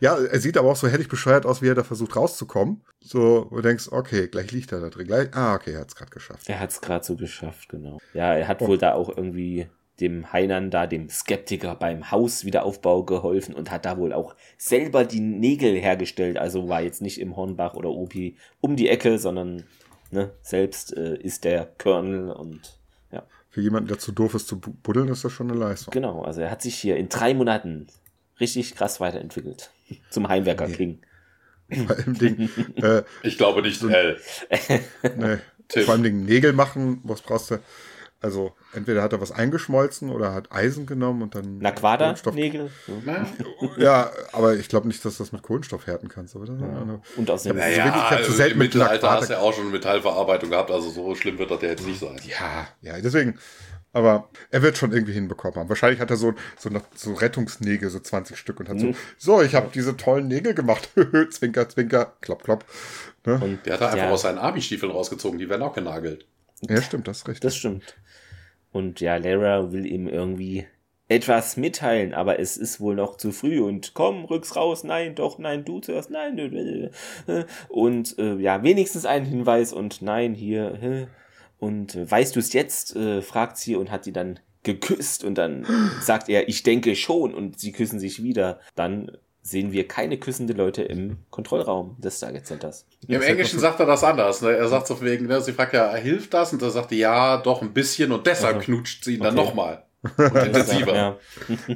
Ja, 0.00 0.16
er 0.16 0.38
sieht 0.38 0.56
aber 0.56 0.70
auch 0.70 0.76
so 0.76 0.86
herrlich 0.86 1.08
bescheuert 1.08 1.46
aus, 1.46 1.62
wie 1.62 1.68
er 1.68 1.74
da 1.74 1.82
versucht 1.82 2.11
versucht 2.12 2.16
rauszukommen. 2.16 2.82
So, 3.00 3.46
wo 3.50 3.56
du 3.56 3.62
denkst, 3.62 3.88
okay, 3.90 4.28
gleich 4.28 4.52
liegt 4.52 4.72
er 4.72 4.80
da 4.80 4.88
drin. 4.88 5.06
Gleich, 5.06 5.28
ah, 5.32 5.54
okay, 5.54 5.72
er 5.72 5.80
hat 5.80 5.88
es 5.88 5.96
gerade 5.96 6.10
geschafft. 6.10 6.48
Er 6.48 6.60
hat 6.60 6.70
es 6.70 6.80
gerade 6.80 7.04
so 7.04 7.16
geschafft, 7.16 7.68
genau. 7.68 7.98
Ja, 8.14 8.34
er 8.34 8.46
hat 8.46 8.62
oh. 8.62 8.68
wohl 8.68 8.78
da 8.78 8.94
auch 8.94 9.08
irgendwie 9.08 9.66
dem 10.00 10.32
Heinern 10.32 10.70
da, 10.70 10.86
dem 10.86 11.08
Skeptiker 11.08 11.74
beim 11.74 12.10
Hauswiederaufbau 12.10 13.04
geholfen 13.04 13.54
und 13.54 13.70
hat 13.70 13.84
da 13.84 13.98
wohl 13.98 14.12
auch 14.12 14.34
selber 14.56 15.04
die 15.04 15.20
Nägel 15.20 15.76
hergestellt. 15.76 16.38
Also 16.38 16.68
war 16.68 16.80
jetzt 16.80 17.02
nicht 17.02 17.20
im 17.20 17.36
Hornbach 17.36 17.74
oder 17.74 17.90
Opi 17.90 18.36
um 18.60 18.76
die 18.76 18.88
Ecke, 18.88 19.18
sondern 19.18 19.64
ne, 20.10 20.30
selbst 20.42 20.96
äh, 20.96 21.16
ist 21.16 21.44
der 21.44 21.66
Colonel 21.78 22.30
und 22.30 22.78
ja. 23.10 23.24
Für 23.50 23.60
jemanden, 23.60 23.88
der 23.88 23.98
zu 23.98 24.12
doof 24.12 24.34
ist 24.34 24.48
zu 24.48 24.58
buddeln, 24.60 25.08
ist 25.08 25.24
das 25.24 25.32
schon 25.32 25.50
eine 25.50 25.58
Leistung. 25.58 25.92
Genau, 25.92 26.22
also 26.22 26.40
er 26.40 26.50
hat 26.50 26.62
sich 26.62 26.76
hier 26.76 26.96
in 26.96 27.08
drei 27.08 27.34
Monaten 27.34 27.88
richtig 28.40 28.74
krass 28.74 29.00
weiterentwickelt. 29.00 29.70
Zum 30.10 30.28
Heimwerker 30.28 30.68
King. 30.68 31.00
Vor 31.86 31.96
allem 31.96 32.18
Ding, 32.18 32.50
äh, 32.76 33.02
ich 33.22 33.38
glaube 33.38 33.62
nicht 33.62 33.80
so, 33.80 33.88
L. 33.88 34.18
nee, 35.16 35.38
vor 35.84 35.94
allem 35.94 36.02
Ding 36.02 36.24
Nägel 36.24 36.52
machen, 36.52 37.00
was 37.04 37.22
brauchst 37.22 37.50
du? 37.50 37.58
Also 38.22 38.52
entweder 38.72 39.02
hat 39.02 39.12
er 39.12 39.20
was 39.20 39.32
eingeschmolzen 39.32 40.08
oder 40.08 40.32
hat 40.32 40.52
Eisen 40.52 40.86
genommen 40.86 41.22
und 41.22 41.34
dann. 41.34 41.58
Na 41.58 41.72
Quader-Nägel? 41.72 42.70
Ja, 43.78 44.12
aber 44.32 44.54
ich 44.54 44.68
glaube 44.68 44.86
nicht, 44.86 45.04
dass 45.04 45.18
das 45.18 45.32
mit 45.32 45.42
Kohlenstoff 45.42 45.88
härten 45.88 46.08
kannst. 46.08 46.36
Oder? 46.36 46.54
Ja. 46.54 47.00
Und 47.16 47.30
aus 47.30 47.42
dem 47.42 47.56
naja, 47.56 47.86
ja, 47.86 48.06
also 48.10 48.30
selten 48.30 48.58
mit 48.58 48.74
Mittelalter 48.74 49.10
hast 49.10 49.28
du 49.28 49.32
ja 49.32 49.40
auch 49.40 49.52
schon 49.52 49.72
Metallverarbeitung 49.72 50.50
gehabt, 50.50 50.70
also 50.70 50.88
so 50.88 51.16
schlimm 51.16 51.36
wird 51.38 51.50
das 51.50 51.62
ja 51.62 51.70
jetzt 51.70 51.84
nicht 51.84 51.98
sein. 51.98 52.16
Ja, 52.24 52.68
ja, 52.80 53.00
deswegen. 53.00 53.38
Aber 53.92 54.28
er 54.50 54.62
wird 54.62 54.78
schon 54.78 54.92
irgendwie 54.92 55.12
hinbekommen 55.12 55.56
haben. 55.56 55.68
Wahrscheinlich 55.68 56.00
hat 56.00 56.10
er 56.10 56.16
so, 56.16 56.34
so, 56.56 56.70
so 56.94 57.12
Rettungsnägel, 57.12 57.90
so 57.90 58.00
20 58.00 58.38
Stück 58.38 58.58
und 58.60 58.68
hat 58.68 58.80
so, 58.80 58.86
mhm. 58.86 58.96
so, 59.18 59.42
ich 59.42 59.54
habe 59.54 59.70
diese 59.72 59.96
tollen 59.96 60.28
Nägel 60.28 60.54
gemacht. 60.54 60.88
zwinker, 61.30 61.68
zwinker, 61.68 62.14
klopp, 62.22 62.42
klopp. 62.42 62.64
Ne? 63.26 63.38
Und 63.42 63.66
der 63.66 63.74
hat 63.74 63.80
er 63.82 63.90
einfach 63.90 64.06
ja. 64.06 64.10
aus 64.10 64.22
seinen 64.22 64.38
Abi-Stiefeln 64.38 64.90
rausgezogen, 64.90 65.38
die 65.38 65.48
werden 65.48 65.62
auch 65.62 65.74
genagelt. 65.74 66.26
Ja, 66.68 66.80
stimmt, 66.80 67.06
das 67.08 67.18
ist 67.18 67.28
richtig. 67.28 67.42
Das 67.42 67.56
stimmt. 67.56 67.96
Und 68.70 69.00
ja, 69.00 69.16
Lara 69.16 69.72
will 69.72 69.84
ihm 69.84 70.08
irgendwie 70.08 70.66
etwas 71.08 71.58
mitteilen, 71.58 72.14
aber 72.14 72.38
es 72.38 72.56
ist 72.56 72.80
wohl 72.80 72.94
noch 72.94 73.18
zu 73.18 73.32
früh 73.32 73.60
und 73.60 73.92
komm, 73.92 74.24
rücks 74.24 74.56
raus, 74.56 74.82
nein, 74.82 75.14
doch, 75.14 75.38
nein, 75.38 75.64
du 75.64 75.80
zuerst, 75.80 76.10
nein, 76.10 76.90
und 77.68 78.18
äh, 78.18 78.36
ja, 78.36 78.62
wenigstens 78.62 79.04
ein 79.04 79.26
Hinweis 79.26 79.74
und 79.74 80.00
nein, 80.00 80.32
hier, 80.32 81.08
und 81.62 81.94
äh, 81.94 82.10
weißt 82.10 82.34
du 82.34 82.40
es 82.40 82.52
jetzt? 82.52 82.96
Äh, 82.96 83.22
fragt 83.22 83.56
sie 83.56 83.76
und 83.76 83.92
hat 83.92 84.02
sie 84.02 84.12
dann 84.12 84.40
geküsst 84.64 85.22
und 85.22 85.36
dann 85.36 85.64
sagt 86.00 86.28
er, 86.28 86.48
ich 86.48 86.64
denke 86.64 86.96
schon 86.96 87.32
und 87.32 87.60
sie 87.60 87.70
küssen 87.70 88.00
sich 88.00 88.20
wieder. 88.20 88.58
Dann 88.74 89.12
sehen 89.42 89.70
wir 89.70 89.86
keine 89.86 90.18
küssende 90.18 90.54
Leute 90.54 90.82
im 90.82 91.18
Kontrollraum 91.30 91.96
des 92.00 92.18
Target 92.18 92.46
Centers. 92.46 92.84
Ja, 93.06 93.20
Im 93.20 93.22
Englischen 93.22 93.60
sagt 93.60 93.78
er 93.78 93.86
das 93.86 94.02
anders. 94.02 94.42
Ne? 94.42 94.50
Er 94.50 94.66
sagt 94.66 94.88
so 94.88 95.00
wegen, 95.02 95.26
ne? 95.26 95.40
sie 95.40 95.52
fragt 95.52 95.74
ja, 95.74 95.94
hilft 95.94 96.34
das? 96.34 96.52
Und 96.52 96.62
er 96.62 96.70
sagt, 96.70 96.90
ja, 96.90 97.36
doch 97.36 97.62
ein 97.62 97.72
bisschen 97.72 98.10
und 98.10 98.26
deshalb 98.26 98.56
also, 98.56 98.66
knutscht 98.66 99.04
sie 99.04 99.14
ihn 99.14 99.20
okay. 99.20 99.28
dann 99.28 99.36
nochmal. 99.36 99.84
intensiver. 100.18 100.96
Ja. 100.96 101.16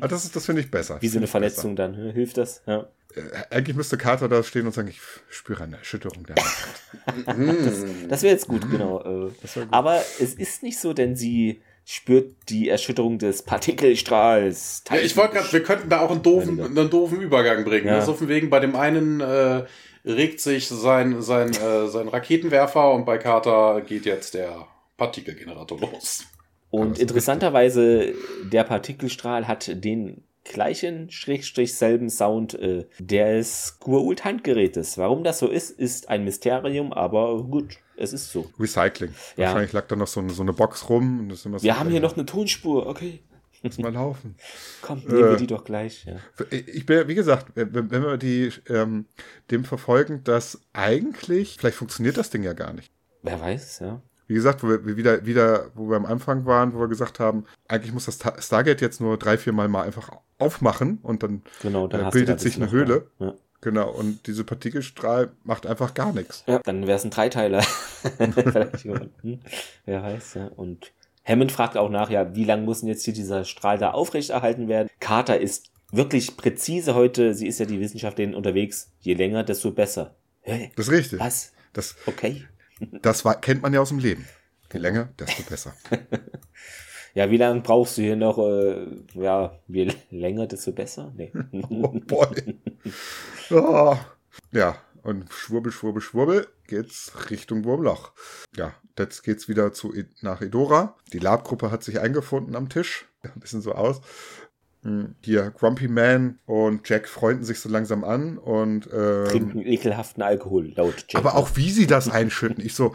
Ah, 0.01 0.09
das, 0.09 0.29
das 0.33 0.47
finde 0.47 0.63
ich 0.63 0.71
besser. 0.71 1.01
Wie 1.01 1.07
so 1.07 1.19
eine 1.19 1.29
Verletzung 1.29 1.77
besser. 1.77 1.93
dann. 1.93 2.11
Hilft 2.11 2.39
das? 2.39 2.61
Ja. 2.67 2.89
Äh, 3.17 3.55
eigentlich 3.55 3.77
müsste 3.77 3.97
Carter 3.97 4.29
da 4.29 4.43
stehen 4.43 4.67
und 4.67 4.73
sagen, 4.73 4.89
ich 4.89 5.01
spüre 5.31 5.65
eine 5.65 5.79
Erschütterung 5.79 6.25
der 6.27 6.37
das 7.27 7.85
das 8.09 8.23
wäre 8.23 8.35
jetzt 8.35 8.47
gut, 8.47 8.71
genau. 8.71 9.01
Äh. 9.01 9.31
Gut. 9.31 9.69
Aber 9.71 10.03
es 10.21 10.35
ist 10.35 10.63
nicht 10.63 10.79
so, 10.79 10.93
denn 10.93 11.17
sie 11.17 11.63
spürt 11.85 12.35
die 12.49 12.69
Erschütterung 12.69 13.19
des 13.19 13.43
Partikelstrahls. 13.43 14.83
Ja, 14.91 14.97
ich 14.97 15.17
wollte 15.17 15.35
gerade, 15.35 15.53
wir 15.53 15.63
könnten 15.63 15.89
da 15.89 16.01
auch 16.01 16.11
einen 16.11 16.23
doofen, 16.23 16.61
einen 16.61 16.91
doofen 16.91 17.21
Übergang 17.21 17.65
bringen. 17.65 17.87
Ja. 17.87 17.95
Also 17.95 18.15
von 18.15 18.29
wegen, 18.29 18.51
bei 18.51 18.59
dem 18.61 18.75
einen 18.75 19.21
äh, 19.21 19.65
regt 20.05 20.41
sich 20.41 20.69
sein, 20.69 21.23
sein, 21.23 21.51
äh, 21.51 21.87
sein 21.87 22.09
Raketenwerfer 22.09 22.93
und 22.93 23.05
bei 23.05 23.19
Carter 23.19 23.83
geht 23.83 24.05
jetzt 24.05 24.35
der 24.35 24.67
Partikelgenerator 24.97 25.81
los. 25.81 26.25
Und 26.71 26.99
interessanterweise, 26.99 28.15
der 28.53 28.65
Partikelstrahl 28.65 29.47
hat 29.47 29.71
den 29.85 30.25
gleichen, 30.53 31.11
schrägstrich 31.11 31.75
selben 31.75 32.11
Sound 32.11 32.55
äh, 32.55 32.87
des 32.99 33.79
Gua'uld 33.81 34.25
Handgerätes. 34.25 34.99
Warum 34.99 35.25
das 35.25 35.39
so 35.39 35.49
ist, 35.49 35.71
ist 35.71 36.09
ein 36.09 36.25
Mysterium, 36.25 36.93
aber 36.93 37.43
gut, 37.43 37.79
es 37.97 38.13
ist 38.13 38.31
so. 38.31 38.51
Recycling. 38.59 39.15
Ja. 39.37 39.47
Wahrscheinlich 39.47 39.73
lag 39.73 39.87
da 39.87 39.97
noch 39.97 40.07
so, 40.07 40.27
so 40.29 40.43
eine 40.43 40.53
Box 40.53 40.89
rum. 40.89 41.31
So 41.35 41.51
wir 41.63 41.79
haben 41.79 41.91
hier 41.91 42.01
noch 42.01 42.17
eine 42.17 42.27
Tonspur, 42.27 42.87
okay. 42.87 43.21
Lass 43.63 43.79
mal 43.79 43.93
laufen. 43.93 44.37
Komm, 44.83 45.03
nehmen 45.07 45.19
äh, 45.19 45.31
wir 45.31 45.37
die 45.37 45.47
doch 45.47 45.65
gleich. 45.65 46.05
Ja. 46.05 46.17
Ich 46.51 46.87
bin, 46.87 47.09
wie 47.09 47.15
gesagt, 47.15 47.53
wenn, 47.55 47.91
wenn 47.91 48.03
wir 48.03 48.17
die 48.17 48.53
ähm, 48.69 49.07
dem 49.51 49.65
verfolgen, 49.65 50.23
dass 50.25 50.61
eigentlich, 50.73 51.57
vielleicht 51.59 51.77
funktioniert 51.77 52.17
das 52.17 52.31
Ding 52.31 52.43
ja 52.43 52.53
gar 52.53 52.73
nicht. 52.73 52.93
Wer 53.23 53.41
weiß, 53.41 53.81
ja. 53.81 54.03
Wie 54.27 54.35
gesagt, 54.35 54.63
wo 54.63 54.69
wir 54.69 54.97
wieder, 54.97 55.25
wieder, 55.25 55.71
wo 55.75 55.89
wir 55.89 55.97
am 55.97 56.07
Anfang 56.07 56.47
waren, 56.47 56.75
wo 56.75 56.81
wir 56.81 56.89
gesagt 56.89 57.21
haben, 57.21 57.45
eigentlich 57.69 57.93
muss 57.93 58.07
das 58.07 58.19
Stargate 58.45 58.81
jetzt 58.81 59.01
nur 59.01 59.17
drei, 59.19 59.39
vier 59.39 59.53
Mal 59.53 59.69
mal 59.69 59.83
einfach 59.83 60.11
aufmachen 60.39 60.99
und 61.03 61.23
dann, 61.23 61.43
genau, 61.63 61.87
dann 61.87 62.07
äh, 62.07 62.11
bildet 62.11 62.41
sich 62.41 62.57
eine 62.57 62.71
Höhle. 62.71 63.07
Ja. 63.19 63.35
Genau, 63.61 63.91
und 63.91 64.27
diese 64.27 64.45
Partikelstrahl 64.45 65.33
macht 65.45 65.67
einfach 65.67 65.95
gar 65.95 66.13
nichts. 66.13 66.45
Ja, 66.47 66.61
dann 66.65 66.87
wäre 66.87 66.99
es 66.99 67.05
ein 67.05 67.11
Dreiteiler. 67.11 67.65
wer 69.85 70.03
weiß, 70.03 70.35
ja. 70.35 70.47
Und 70.57 70.93
Hammond 71.25 71.53
fragt 71.53 71.77
auch 71.77 71.91
nach, 71.91 72.11
ja, 72.11 72.35
wie 72.35 72.45
lange 72.45 72.63
muss 72.63 72.81
denn 72.81 72.89
jetzt 72.89 73.05
hier 73.05 73.15
dieser 73.15 73.45
Strahl 73.45 73.79
da 73.79 73.91
aufrechterhalten 73.93 74.69
werden? 74.69 74.89
Carter 75.01 75.41
ist 75.41 75.71
wirklich 75.91 76.37
präzise 76.37 76.95
heute, 76.95 77.35
sie 77.35 77.47
ist 77.47 77.59
ja 77.59 77.67
die 77.67 77.81
Wissenschaftlerin 77.81 78.35
unterwegs, 78.35 78.93
je 79.01 79.15
länger, 79.15 79.43
desto 79.43 79.73
besser. 79.73 80.15
Hä? 80.43 80.71
Das 80.77 80.87
ist 80.87 80.93
richtig. 80.93 81.19
Was? 81.19 81.53
Das, 81.73 81.97
okay. 82.07 82.45
Das 82.81 83.25
war, 83.25 83.41
kennt 83.41 83.63
man 83.63 83.73
ja 83.73 83.81
aus 83.81 83.89
dem 83.89 83.99
Leben. 83.99 84.27
Je 84.73 84.79
länger, 84.79 85.09
desto 85.19 85.43
besser. 85.45 85.75
ja, 87.15 87.31
wie 87.31 87.37
lange 87.37 87.61
brauchst 87.61 87.99
du 87.99 88.03
hier 88.03 88.17
noch? 88.17 88.39
Äh, 88.39 88.87
ja, 89.15 89.59
je 89.69 89.93
länger, 90.11 90.47
desto 90.47 90.73
besser? 90.73 91.13
Nee. 91.17 91.33
oh 91.71 92.01
boy. 92.07 92.59
Oh. 93.51 93.97
Ja, 94.53 94.77
und 95.03 95.33
schwurbel, 95.33 95.71
schwurbel, 95.71 96.03
schwurbel 96.03 96.49
geht's 96.67 97.13
Richtung 97.31 97.65
Wurmloch. 97.65 98.13
Ja, 98.57 98.75
jetzt 98.99 99.23
geht's 99.23 99.49
wieder 99.49 99.73
zu, 99.73 99.95
nach 100.21 100.41
Edora. 100.41 100.97
Die 101.13 101.21
Lab-Gruppe 101.21 101.71
hat 101.71 101.85
sich 101.85 102.01
eingefunden 102.01 102.57
am 102.57 102.69
Tisch. 102.69 103.07
Ein 103.23 103.41
bisschen 103.41 103.63
so 103.63 103.73
aus. 103.73 104.01
Hm, 104.87 105.17
hier, 105.21 105.51
Grumpy 105.51 105.89
Man 105.89 106.39
und 106.47 106.89
Jack 106.89 107.09
freunden 107.09 107.43
sich 107.43 107.59
so 107.59 107.69
langsam 107.69 108.05
an 108.05 108.39
und 108.39 108.89
ähm, 108.93 109.25
trinken 109.25 109.67
ekelhaften 109.67 110.23
Alkohol, 110.23 110.73
laut 110.77 111.05
Jack. 111.09 111.17
Aber 111.17 111.35
auch 111.35 111.57
wie 111.57 111.71
sie 111.73 111.89
das 111.89 112.09
einschütten. 112.09 112.65
Ich 112.65 112.77
so, 112.77 112.95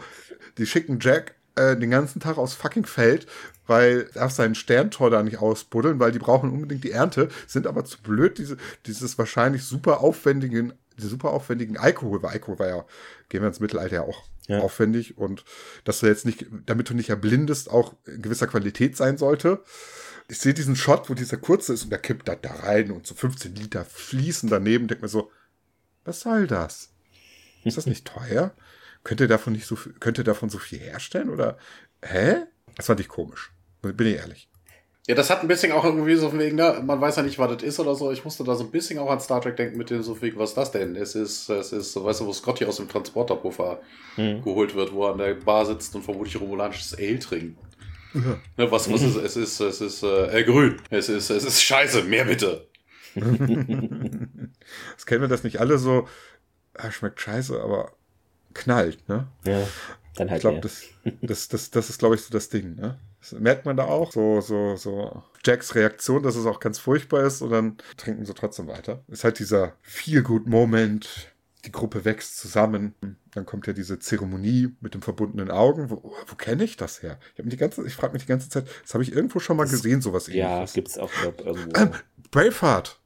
die 0.56 0.64
schicken 0.64 1.00
Jack 1.02 1.34
äh, 1.54 1.76
den 1.76 1.90
ganzen 1.90 2.18
Tag 2.18 2.38
aus 2.38 2.54
fucking 2.54 2.86
Feld, 2.86 3.26
weil 3.66 4.06
er 4.14 4.20
darf 4.20 4.32
seinen 4.32 4.54
Sterntor 4.54 5.10
da 5.10 5.22
nicht 5.22 5.36
ausbuddeln, 5.36 6.00
weil 6.00 6.12
die 6.12 6.18
brauchen 6.18 6.50
unbedingt 6.50 6.82
die 6.82 6.92
Ernte, 6.92 7.28
sind 7.46 7.66
aber 7.66 7.84
zu 7.84 8.00
blöd, 8.00 8.38
diese, 8.38 8.56
dieses 8.86 9.18
wahrscheinlich 9.18 9.64
super 9.64 10.00
aufwendigen, 10.00 10.72
super 10.96 11.32
aufwendigen 11.32 11.76
Alkohol, 11.76 12.22
weil 12.22 12.30
Alkohol 12.30 12.58
war 12.58 12.68
ja, 12.68 12.84
gehen 13.28 13.42
wir 13.42 13.48
ins 13.48 13.60
Mittelalter 13.60 13.96
ja 13.96 14.02
auch 14.04 14.22
ja. 14.46 14.60
aufwendig 14.60 15.18
und 15.18 15.44
dass 15.84 16.00
du 16.00 16.06
jetzt 16.06 16.24
nicht, 16.24 16.46
damit 16.64 16.88
du 16.88 16.94
nicht 16.94 17.10
erblindest, 17.10 17.70
auch 17.70 17.92
in 18.06 18.22
gewisser 18.22 18.46
Qualität 18.46 18.96
sein 18.96 19.18
sollte 19.18 19.62
ich 20.32 20.38
sehe 20.38 20.54
diesen 20.54 20.76
Shot, 20.76 21.10
wo 21.10 21.14
dieser 21.14 21.36
kurze 21.36 21.74
ist 21.74 21.84
und 21.84 21.90
der 21.90 21.98
kippt 21.98 22.26
da, 22.26 22.34
da 22.34 22.52
rein 22.54 22.90
und 22.90 23.06
so 23.06 23.14
15 23.14 23.54
Liter 23.54 23.84
fließen 23.84 24.48
daneben. 24.48 24.88
Denk 24.88 25.02
mir 25.02 25.08
so, 25.08 25.30
was 26.06 26.20
soll 26.20 26.46
das? 26.46 26.88
Ist 27.64 27.76
das 27.76 27.84
nicht 27.84 28.06
teuer? 28.06 28.54
Könnt 29.04 29.20
ihr 29.20 29.28
davon 29.28 29.52
nicht 29.52 29.66
so 29.66 29.76
viel, 29.76 29.92
könnt 30.00 30.16
ihr 30.16 30.24
davon 30.24 30.48
so 30.48 30.56
viel 30.56 30.78
herstellen 30.78 31.28
oder, 31.28 31.58
hä? 32.00 32.46
Das 32.76 32.86
fand 32.86 33.00
ich 33.00 33.08
komisch. 33.08 33.52
Bin 33.82 34.06
ich 34.06 34.16
ehrlich. 34.16 34.48
Ja, 35.06 35.14
das 35.14 35.28
hat 35.28 35.42
ein 35.42 35.48
bisschen 35.48 35.72
auch 35.72 35.84
irgendwie 35.84 36.14
so 36.14 36.32
wegen, 36.38 36.56
ne, 36.56 36.80
man 36.82 36.98
weiß 36.98 37.16
ja 37.16 37.22
nicht, 37.24 37.38
was 37.38 37.54
das 37.54 37.62
ist 37.62 37.78
oder 37.78 37.94
so. 37.94 38.10
Ich 38.10 38.24
musste 38.24 38.42
da 38.42 38.54
so 38.54 38.64
ein 38.64 38.70
bisschen 38.70 38.98
auch 39.00 39.10
an 39.10 39.20
Star 39.20 39.42
Trek 39.42 39.56
denken 39.56 39.76
mit 39.76 39.90
dem 39.90 40.02
so 40.02 40.22
wegen, 40.22 40.38
was 40.38 40.50
ist 40.50 40.56
das 40.56 40.70
denn? 40.70 40.96
Es 40.96 41.14
ist, 41.14 41.50
es 41.50 41.72
ist, 41.72 42.02
weißt 42.02 42.20
du, 42.20 42.26
wo 42.26 42.32
Scotty 42.32 42.64
aus 42.64 42.76
dem 42.76 42.88
Transporterpuffer 42.88 43.82
mhm. 44.16 44.42
geholt 44.42 44.74
wird, 44.74 44.94
wo 44.94 45.04
er 45.04 45.12
an 45.12 45.18
der 45.18 45.34
Bar 45.34 45.66
sitzt 45.66 45.94
und 45.94 46.04
vermutlich 46.04 46.40
romulanisches 46.40 46.96
Ale 46.96 47.18
trinkt. 47.18 47.58
Ja. 48.14 48.38
Ne, 48.56 48.70
was 48.70 48.88
muss 48.88 49.02
es? 49.02 49.16
Es 49.16 49.36
ist, 49.36 49.60
es 49.60 49.80
ist 49.80 50.02
äh, 50.02 50.44
grün. 50.44 50.80
Es 50.90 51.08
ist, 51.08 51.30
es 51.30 51.44
ist 51.44 51.62
scheiße. 51.62 52.04
Mehr 52.04 52.24
bitte. 52.24 52.66
das 53.14 55.06
kennen 55.06 55.20
wir 55.20 55.28
das 55.28 55.44
nicht 55.44 55.60
alle 55.60 55.78
so. 55.78 56.08
Ah, 56.74 56.90
schmeckt 56.90 57.20
scheiße, 57.20 57.60
aber 57.60 57.92
knallt, 58.54 59.08
ne? 59.08 59.28
Ja. 59.44 59.66
Dann 60.16 60.30
halt 60.30 60.38
ich 60.38 60.42
glaube, 60.42 60.60
das, 60.60 60.82
das, 61.22 61.48
das, 61.48 61.70
das 61.70 61.90
ist, 61.90 61.98
glaube 61.98 62.14
ich, 62.14 62.22
so 62.22 62.30
das 62.30 62.48
Ding, 62.48 62.76
ne? 62.76 62.98
Das 63.20 63.32
merkt 63.32 63.64
man 63.64 63.76
da 63.76 63.84
auch, 63.84 64.12
so, 64.12 64.40
so, 64.40 64.76
so 64.76 65.22
Jacks 65.44 65.74
Reaktion, 65.74 66.22
dass 66.22 66.34
es 66.36 66.44
auch 66.44 66.60
ganz 66.60 66.78
furchtbar 66.78 67.22
ist 67.22 67.40
und 67.40 67.50
dann 67.50 67.76
trinken 67.96 68.24
sie 68.24 68.34
trotzdem 68.34 68.66
weiter. 68.66 69.04
Ist 69.08 69.24
halt 69.24 69.38
dieser 69.38 69.74
Feel-Good-Moment, 69.82 71.31
die 71.64 71.72
Gruppe 71.72 72.04
wächst 72.04 72.38
zusammen. 72.38 72.94
Dann 73.32 73.46
kommt 73.46 73.66
ja 73.66 73.72
diese 73.72 73.98
Zeremonie 73.98 74.74
mit 74.80 74.94
den 74.94 75.02
verbundenen 75.02 75.50
Augen. 75.50 75.90
Wo, 75.90 76.14
wo 76.26 76.34
kenne 76.36 76.64
ich 76.64 76.76
das 76.76 77.02
her? 77.02 77.18
Ich, 77.36 77.48
die 77.48 77.56
ganze, 77.56 77.86
ich 77.86 77.94
frage 77.94 78.12
mich 78.12 78.22
die 78.22 78.28
ganze 78.28 78.48
Zeit, 78.48 78.66
das 78.82 78.94
habe 78.94 79.04
ich 79.04 79.12
irgendwo 79.12 79.38
schon 79.38 79.56
mal 79.56 79.64
das, 79.64 79.72
gesehen, 79.72 80.02
sowas 80.02 80.28
ähnliches. 80.28 80.70
Ja, 80.70 80.74
gibt 80.74 80.88
es 80.88 80.98
auch, 80.98 81.10
glaube 81.12 81.42
irgendwo. 81.42 81.80
Ähm, 81.80 81.90
Braveheart. 82.30 82.98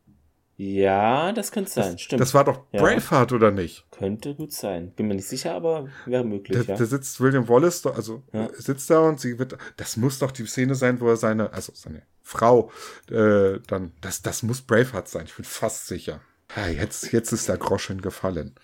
Ja, 0.58 1.32
das 1.32 1.52
könnte 1.52 1.70
sein, 1.70 1.92
das, 1.92 2.00
stimmt. 2.00 2.20
Das 2.20 2.32
war 2.32 2.44
doch 2.44 2.64
ja. 2.72 2.80
Braveheart, 2.80 3.32
oder 3.32 3.50
nicht? 3.50 3.84
Könnte 3.90 4.34
gut 4.34 4.52
sein. 4.52 4.90
Bin 4.92 5.06
mir 5.06 5.14
nicht 5.14 5.28
sicher, 5.28 5.52
aber 5.52 5.88
wäre 6.06 6.24
möglich. 6.24 6.56
Da, 6.56 6.72
ja. 6.72 6.78
da 6.78 6.84
sitzt 6.86 7.20
William 7.20 7.46
Wallace, 7.46 7.84
also 7.84 8.22
ja. 8.32 8.48
sitzt 8.54 8.88
da 8.88 9.00
und 9.00 9.20
sie 9.20 9.38
wird. 9.38 9.58
Das 9.76 9.98
muss 9.98 10.18
doch 10.18 10.32
die 10.32 10.46
Szene 10.46 10.74
sein, 10.74 10.98
wo 11.00 11.08
er 11.08 11.16
seine, 11.16 11.52
also 11.52 11.72
seine 11.74 12.02
Frau, 12.22 12.70
äh, 13.10 13.60
dann. 13.66 13.92
Das, 14.00 14.22
das 14.22 14.42
muss 14.42 14.62
Braveheart 14.62 15.08
sein, 15.08 15.26
ich 15.26 15.34
bin 15.34 15.44
fast 15.44 15.88
sicher. 15.88 16.22
Ja, 16.54 16.68
jetzt, 16.68 17.12
jetzt 17.12 17.32
ist 17.32 17.48
der 17.48 17.56
Groschen 17.56 18.00
gefallen. 18.00 18.54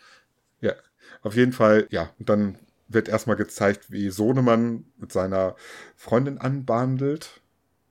Ja, 0.60 0.74
auf 1.22 1.34
jeden 1.34 1.52
Fall, 1.52 1.86
ja. 1.90 2.10
Und 2.18 2.28
dann 2.28 2.58
wird 2.88 3.08
erstmal 3.08 3.36
gezeigt, 3.36 3.90
wie 3.90 4.10
Sohnemann 4.10 4.84
mit 4.98 5.12
seiner 5.12 5.56
Freundin 5.96 6.38
anbandelt. 6.38 7.40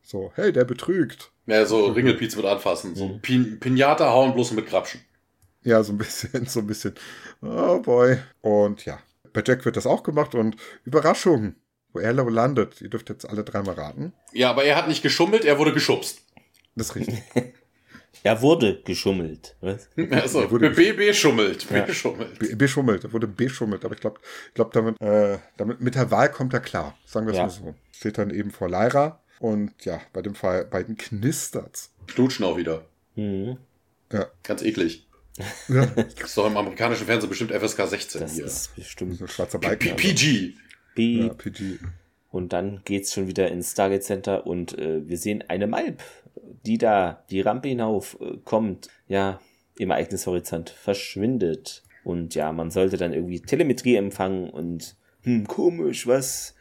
So, 0.02 0.32
hey, 0.36 0.52
der 0.52 0.66
betrügt. 0.66 1.32
Ja, 1.46 1.66
so 1.66 1.88
Ringelpiez 1.88 2.36
mit 2.36 2.46
anfassen. 2.46 2.96
So 2.96 3.08
mhm. 3.08 3.22
Pin 3.22 3.60
Pinata 3.60 4.12
hauen 4.12 4.34
bloß 4.34 4.52
mit 4.52 4.68
Grapschen. 4.68 5.02
Ja, 5.64 5.84
so 5.84 5.94
ein 5.94 5.98
bisschen, 5.98 6.46
so 6.48 6.60
ein 6.60 6.68
bisschen. 6.68 6.96
Oh 7.42 7.80
boy. 7.80 8.18
Und 8.42 8.86
ja, 8.86 9.00
bei 9.34 9.44
Jack 9.46 9.66
wird 9.66 9.78
das 9.78 9.88
auch 9.88 10.04
gemacht 10.04 10.36
und 10.36 10.56
Überraschung, 10.86 11.56
wo 11.94 12.00
er 12.00 12.14
landet. 12.14 12.82
Ihr 12.82 12.90
dürft 12.90 13.10
jetzt 13.10 13.28
alle 13.28 13.44
dreimal 13.44 13.76
raten. 13.76 14.14
Ja, 14.34 14.50
aber 14.50 14.64
er 14.64 14.76
hat 14.76 14.88
nicht 14.88 15.02
geschummelt, 15.02 15.46
er 15.46 15.60
wurde 15.60 15.74
geschubst. 15.74 16.22
Das 16.76 16.88
ist 16.88 16.96
richtig. 16.96 17.22
Er 18.24 18.42
wurde 18.42 18.82
geschummelt. 18.84 19.56
Was? 19.62 19.90
Also, 20.12 20.42
er 20.42 20.52
wurde 20.52 20.70
BB 20.70 21.14
schummelt. 21.14 21.66
Ja. 21.72 21.82
B 21.82 22.56
beschummelt. 22.56 23.04
Er 23.04 23.14
wurde 23.14 23.28
beschummelt. 23.28 23.84
Aber 23.84 23.96
ich 23.96 24.02
glaube, 24.02 24.20
ich 24.50 24.54
glaub, 24.54 24.72
damit, 24.74 25.02
äh, 25.02 25.40
damit, 25.58 25.82
mit 25.82 25.96
der 25.96 26.12
Wahl 26.12 26.32
kommt 26.32 26.54
er 26.54 26.60
klar. 26.60 26.98
Sagen 27.06 27.26
wir 27.26 27.32
es 27.32 27.38
ja. 27.38 27.44
mal 27.44 27.50
so. 27.50 27.76
Steht 27.92 28.18
dann 28.18 28.30
eben 28.30 28.52
vor 28.52 28.70
Lyra. 28.70 29.22
Und 29.40 29.86
ja, 29.86 30.02
bei 30.14 30.22
dem 30.22 30.36
Fall, 30.36 30.66
beiden 30.66 30.98
knistert's. 30.98 31.94
Knutschen 32.08 32.46
auch 32.46 32.58
wieder. 32.58 32.86
Mhm. 33.16 33.58
Ja. 34.12 34.28
Ganz 34.44 34.62
eklig. 34.62 35.08
Ja. 35.70 35.86
Das 35.86 36.14
ist 36.26 36.38
doch 36.38 36.46
im 36.46 36.58
amerikanischen 36.58 37.06
Fernsehen 37.06 37.30
bestimmt 37.30 37.52
FSK 37.52 37.88
16 37.88 38.22
das 38.22 38.34
hier. 38.34 38.44
Das 38.44 38.54
ist 38.54 38.76
bestimmt. 38.76 39.18
So 39.18 39.26
ein 39.26 39.28
schwarzer 39.30 39.60
Balken. 39.60 39.96
PG. 39.96 40.54
PG. 40.94 41.80
Und 42.32 42.54
dann 42.54 42.82
geht's 42.86 43.14
schon 43.14 43.28
wieder 43.28 43.52
ins 43.52 43.72
Stargate 43.72 44.04
Center 44.04 44.48
und 44.48 44.78
äh, 44.80 45.08
wir 45.08 45.18
sehen 45.18 45.44
eine 45.48 45.68
Malp 45.68 46.02
die 46.66 46.78
da 46.78 47.24
die 47.30 47.42
Rampe 47.42 47.70
hinauf 47.70 48.18
äh, 48.22 48.38
kommt, 48.44 48.90
ja, 49.08 49.40
im 49.78 49.92
Ereignishorizont 49.92 50.70
verschwindet. 50.70 51.84
Und 52.04 52.36
ja, 52.36 52.52
man 52.52 52.72
sollte 52.72 52.98
dann 52.98 53.14
irgendwie 53.14 53.42
Telemetrie 53.42 53.96
empfangen 53.96 54.50
und, 54.50 54.96
hm, 55.24 55.48
komisch, 55.48 56.08
was? 56.08 56.56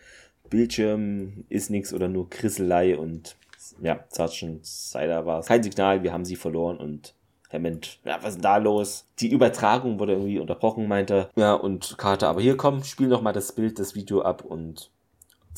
Bildschirm 0.49 1.45
ist 1.49 1.71
nichts 1.71 1.95
oder 1.95 2.09
nur 2.09 2.29
Krisselei 2.29 2.97
und 2.97 3.37
ja, 3.81 4.05
Sergeant 4.09 4.67
Sider 4.67 5.25
war 5.25 5.41
es. 5.41 5.47
Kein 5.47 5.63
Signal, 5.63 6.03
wir 6.03 6.13
haben 6.13 6.25
sie 6.25 6.37
verloren 6.37 6.77
und 6.77 7.15
Hammond, 7.53 8.01
ja, 8.05 8.19
was 8.21 8.31
ist 8.31 8.35
denn 8.37 8.43
da 8.43 8.57
los? 8.57 9.07
Die 9.21 9.31
Übertragung 9.31 9.99
wurde 9.99 10.13
irgendwie 10.13 10.39
unterbrochen, 10.39 10.89
meinte. 10.89 11.31
Ja, 11.37 11.55
und 11.55 11.99
Carter, 11.99 12.29
aber 12.29 12.41
hier 12.41 12.57
komm, 12.57 12.83
spiel 12.85 13.09
noch 13.09 13.23
mal 13.23 13.33
das 13.33 13.53
Bild, 13.53 13.79
das 13.79 13.95
Video 13.95 14.23
ab 14.23 14.45
und 14.45 14.91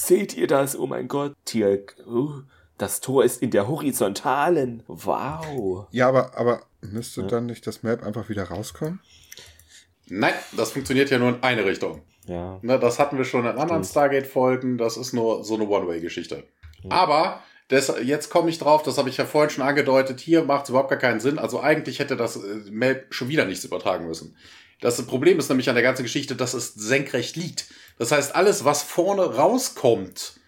seht 0.06 0.36
ihr 0.36 0.46
das? 0.46 0.78
Oh 0.78 0.86
mein 0.86 1.08
Gott. 1.08 1.34
Tielk, 1.44 1.96
uh, 2.06 2.42
das 2.78 3.00
Tor 3.00 3.24
ist 3.24 3.42
in 3.42 3.50
der 3.50 3.68
horizontalen. 3.68 4.82
Wow. 4.86 5.86
Ja, 5.90 6.08
aber, 6.08 6.36
aber 6.36 6.62
müsste 6.80 7.22
ja. 7.22 7.26
dann 7.26 7.46
nicht 7.46 7.66
das 7.66 7.82
Map 7.82 8.02
einfach 8.02 8.28
wieder 8.28 8.44
rauskommen? 8.44 9.00
Nein, 10.08 10.34
das 10.56 10.72
funktioniert 10.72 11.10
ja 11.10 11.18
nur 11.18 11.28
in 11.30 11.42
eine 11.42 11.64
Richtung. 11.64 12.02
Ja. 12.26 12.58
Ne, 12.62 12.78
das 12.78 12.98
hatten 12.98 13.18
wir 13.18 13.24
schon 13.24 13.46
in 13.46 13.58
anderen 13.58 13.84
Stargate-Folgen. 13.84 14.78
Das 14.78 14.96
ist 14.96 15.12
nur 15.12 15.44
so 15.44 15.54
eine 15.54 15.68
One-Way-Geschichte. 15.68 16.44
Aber 16.88 17.42
das, 17.68 17.92
jetzt 18.02 18.28
komme 18.28 18.50
ich 18.50 18.58
drauf, 18.58 18.82
das 18.82 18.98
habe 18.98 19.08
ich 19.08 19.16
ja 19.16 19.24
vorhin 19.24 19.50
schon 19.50 19.64
angedeutet, 19.64 20.20
hier 20.20 20.44
macht 20.44 20.64
es 20.64 20.70
überhaupt 20.70 20.90
gar 20.90 20.98
keinen 20.98 21.20
Sinn. 21.20 21.38
Also 21.38 21.60
eigentlich 21.60 22.00
hätte 22.00 22.16
das 22.16 22.36
äh, 22.36 22.70
Map 22.70 23.06
schon 23.14 23.28
wieder 23.28 23.44
nichts 23.44 23.64
übertragen 23.64 24.06
müssen. 24.06 24.36
Das 24.82 25.00
Problem 25.06 25.38
ist 25.38 25.48
nämlich 25.48 25.68
an 25.68 25.76
der 25.76 25.84
ganzen 25.84 26.02
Geschichte, 26.02 26.36
dass 26.36 26.54
es 26.54 26.74
senkrecht 26.74 27.36
liegt. 27.36 27.66
Das 27.98 28.10
heißt, 28.12 28.34
alles, 28.34 28.64
was 28.64 28.82
vorne 28.82 29.22
rauskommt, 29.22 30.40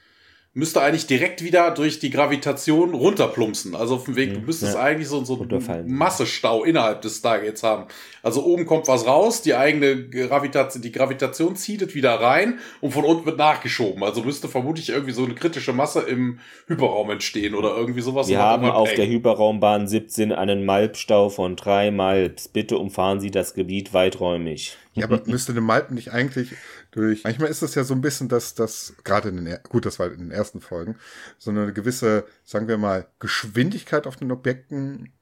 müsste 0.57 0.81
eigentlich 0.81 1.09
direkt 1.09 1.43
wieder 1.43 1.73
durch 1.73 1.99
die 1.99 2.11
Gravitation 2.11 2.95
runterplumpsen. 2.95 3.75
Also 3.75 3.97
auf 3.97 4.05
dem 4.05 4.15
Weg, 4.15 4.35
du 4.35 4.39
mhm. 4.39 4.47
müsstest 4.47 4.75
ja. 4.75 4.81
eigentlich 4.81 5.09
so, 5.09 5.25
so 5.25 5.41
einen 5.41 5.93
Massestau 5.93 6.63
innerhalb 6.63 7.03
des 7.03 7.19
Stargates 7.19 7.65
haben. 7.65 7.87
Also 8.23 8.45
oben 8.45 8.65
kommt 8.65 8.87
was 8.87 9.05
raus, 9.05 9.43
die 9.43 9.55
eigene 9.55 10.09
Gravitation, 10.09 10.81
die 10.81 10.93
Gravitation 10.93 11.57
zieht 11.57 11.95
wieder 11.97 12.15
rein 12.15 12.61
und 12.81 12.93
von 12.93 13.05
unten 13.05 13.27
wird 13.27 13.37
nachgeschoben. 13.37 14.05
Also 14.05 14.23
müsste 14.23 14.49
vermutlich 14.49 14.91
irgendwie 14.91 15.13
so 15.13 15.25
eine 15.25 15.35
kritische 15.35 15.73
Masse 15.73 16.03
im 16.03 16.39
Hyperraum 16.69 17.11
entstehen 17.11 17.57
oder 17.57 17.77
irgendwie 17.77 18.01
sowas. 18.01 18.29
Wir 18.29 18.39
haben 18.39 18.67
auf 18.67 18.91
eng. 18.91 18.97
der 18.97 19.09
Hyperraumbahn 19.09 19.89
17 19.89 20.31
einen 20.31 20.65
Malpstau 20.65 21.31
von 21.31 21.57
drei 21.57 21.91
Malps. 21.91 22.47
Bitte 22.47 22.79
umfahren 22.79 23.19
Sie 23.19 23.33
das 23.33 23.55
Gebiet 23.55 23.93
weiträumig. 23.93 24.77
Ja, 24.95 25.07
aber 25.07 25.21
müsste 25.27 25.51
eine 25.51 25.61
Malp 25.61 25.91
nicht 25.91 26.13
eigentlich 26.13 26.51
durch. 26.95 27.25
Manchmal 27.25 27.51
ist 27.51 27.63
es 27.63 27.75
ja 27.75 27.85
so 27.85 27.95
ein 27.95 28.01
bisschen, 28.01 28.29
dass 28.29 28.55
das, 28.55 28.95
gerade 29.05 29.29
in 29.29 29.45
den, 29.45 29.59
gut, 29.69 29.87
das 29.87 29.99
war 29.99 30.11
in 30.13 30.19
den 30.19 30.31
ersten 30.31 30.61
Folgen, 30.61 30.97
so 31.39 31.51
eine 31.51 31.73
gewisse, 31.73 32.25
sagen 32.45 32.69
wir 32.69 32.79
mal, 32.79 33.07
Geschwindigkeit 33.19 34.07
auf 34.07 34.17
den 34.17 34.31
Objekten 34.31 35.13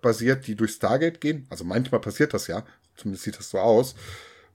basiert, 0.00 0.46
die 0.46 0.56
durch 0.56 0.72
Stargate 0.72 1.20
gehen. 1.20 1.46
Also 1.48 1.64
manchmal 1.64 2.00
passiert 2.00 2.34
das 2.34 2.46
ja, 2.46 2.64
zumindest 2.96 3.24
sieht 3.24 3.38
das 3.38 3.50
so 3.50 3.58
aus. 3.58 3.94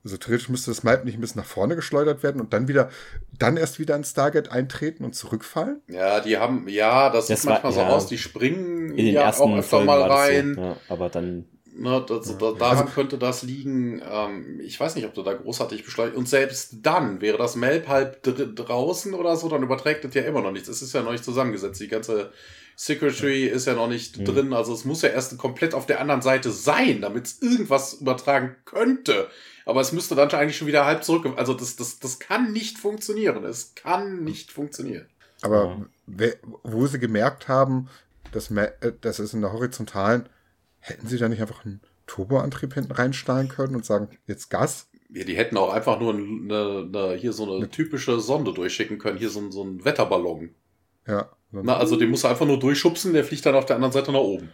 Also 0.03 0.17
theoretisch 0.17 0.47
müsste 0.47 0.71
das 0.71 0.83
Map 0.83 1.03
nicht 1.03 1.15
ein 1.15 1.21
bisschen 1.21 1.41
nach 1.41 1.47
vorne 1.47 1.75
geschleudert 1.75 2.23
werden 2.23 2.39
und 2.39 2.53
dann 2.53 2.67
wieder, 2.67 2.89
dann 3.37 3.57
erst 3.57 3.79
wieder 3.79 3.95
ins 3.95 4.11
Stargate 4.11 4.51
eintreten 4.51 5.03
und 5.03 5.15
zurückfallen? 5.15 5.81
Ja, 5.87 6.21
die 6.21 6.37
haben, 6.37 6.67
ja, 6.69 7.09
das, 7.09 7.27
das 7.27 7.41
sieht 7.41 7.49
manchmal 7.49 7.75
war, 7.75 7.83
so 7.83 7.89
ja, 7.89 7.89
aus, 7.89 8.07
die 8.07 8.17
springen 8.17 8.91
in 8.91 9.05
den 9.05 9.15
ja 9.15 9.23
ersten 9.23 9.43
auch 9.43 9.57
öfter 9.57 9.83
mal 9.83 10.01
rein. 10.03 10.53
So, 10.55 10.61
ja, 10.61 10.77
aber 10.87 11.09
dann 11.09 11.45
Ne, 11.79 12.03
das, 12.07 12.29
ja. 12.29 12.35
da, 12.37 12.51
daran 12.53 12.77
also, 12.79 12.93
könnte 12.93 13.17
das 13.19 13.43
liegen. 13.43 14.01
Ähm, 14.09 14.59
ich 14.61 14.79
weiß 14.79 14.95
nicht, 14.95 15.05
ob 15.05 15.13
du 15.13 15.21
da 15.21 15.33
großartig 15.33 15.85
beschleunigt. 15.85 16.17
Und 16.17 16.27
selbst 16.27 16.77
dann 16.81 17.21
wäre 17.21 17.37
das 17.37 17.55
Melp 17.55 17.87
halb 17.87 18.23
draußen 18.23 19.13
oder 19.13 19.35
so, 19.35 19.47
dann 19.47 19.61
überträgt 19.61 20.03
das 20.03 20.13
ja 20.15 20.23
immer 20.23 20.41
noch 20.41 20.51
nichts. 20.51 20.69
Es 20.69 20.81
ist 20.81 20.93
ja 20.93 21.03
noch 21.03 21.11
nicht 21.11 21.23
zusammengesetzt. 21.23 21.79
Die 21.79 21.87
ganze 21.87 22.31
Secretary 22.75 23.47
ja. 23.47 23.53
ist 23.53 23.67
ja 23.67 23.75
noch 23.75 23.87
nicht 23.87 24.17
mhm. 24.17 24.25
drin. 24.25 24.53
Also 24.53 24.73
es 24.73 24.85
muss 24.85 25.03
ja 25.03 25.09
erst 25.09 25.37
komplett 25.37 25.75
auf 25.75 25.85
der 25.85 26.01
anderen 26.01 26.23
Seite 26.23 26.51
sein, 26.51 27.01
damit 27.01 27.27
es 27.27 27.41
irgendwas 27.41 27.93
übertragen 27.95 28.55
könnte. 28.65 29.27
Aber 29.65 29.81
es 29.81 29.91
müsste 29.91 30.15
dann 30.15 30.31
eigentlich 30.31 30.57
schon 30.57 30.67
wieder 30.67 30.85
halb 30.85 31.03
zurück. 31.03 31.31
Also 31.37 31.53
das, 31.53 31.75
das, 31.75 31.99
das 31.99 32.17
kann 32.17 32.53
nicht 32.53 32.79
funktionieren. 32.79 33.43
Es 33.43 33.75
kann 33.75 34.23
nicht 34.23 34.51
funktionieren. 34.51 35.05
Aber 35.43 35.85
ja. 36.07 36.29
wo 36.63 36.87
sie 36.87 36.97
gemerkt 36.97 37.47
haben, 37.47 37.87
dass, 38.31 38.49
äh, 38.49 38.71
dass 39.01 39.19
es 39.19 39.33
in 39.33 39.41
der 39.41 39.53
horizontalen 39.53 40.27
Hätten 40.87 41.07
sie 41.07 41.17
da 41.17 41.27
nicht 41.27 41.41
einfach 41.41 41.65
einen 41.65 41.81
Turboantrieb 42.05 42.73
hinten 42.73 42.93
reinsteigen 42.93 43.49
können 43.49 43.75
und 43.75 43.85
sagen, 43.85 44.09
jetzt 44.25 44.49
Gas? 44.49 44.89
Ja, 45.09 45.25
die 45.25 45.35
hätten 45.35 45.57
auch 45.57 45.73
einfach 45.73 45.99
nur 45.99 46.13
eine, 46.13 46.89
eine, 46.93 47.15
hier 47.15 47.33
so 47.33 47.53
eine 47.53 47.69
typische 47.69 48.19
Sonde 48.19 48.53
durchschicken 48.53 48.97
können, 48.97 49.17
hier 49.17 49.29
so, 49.29 49.51
so 49.51 49.63
ein 49.63 49.83
Wetterballon. 49.83 50.49
Ja. 51.05 51.29
Na, 51.51 51.77
also 51.77 51.95
den 51.95 52.09
muss 52.09 52.23
er 52.23 52.31
einfach 52.31 52.45
nur 52.45 52.59
durchschubsen, 52.59 53.13
der 53.13 53.23
fliegt 53.23 53.45
dann 53.45 53.55
auf 53.55 53.65
der 53.65 53.75
anderen 53.75 53.93
Seite 53.93 54.11
nach 54.11 54.19
oben. 54.19 54.49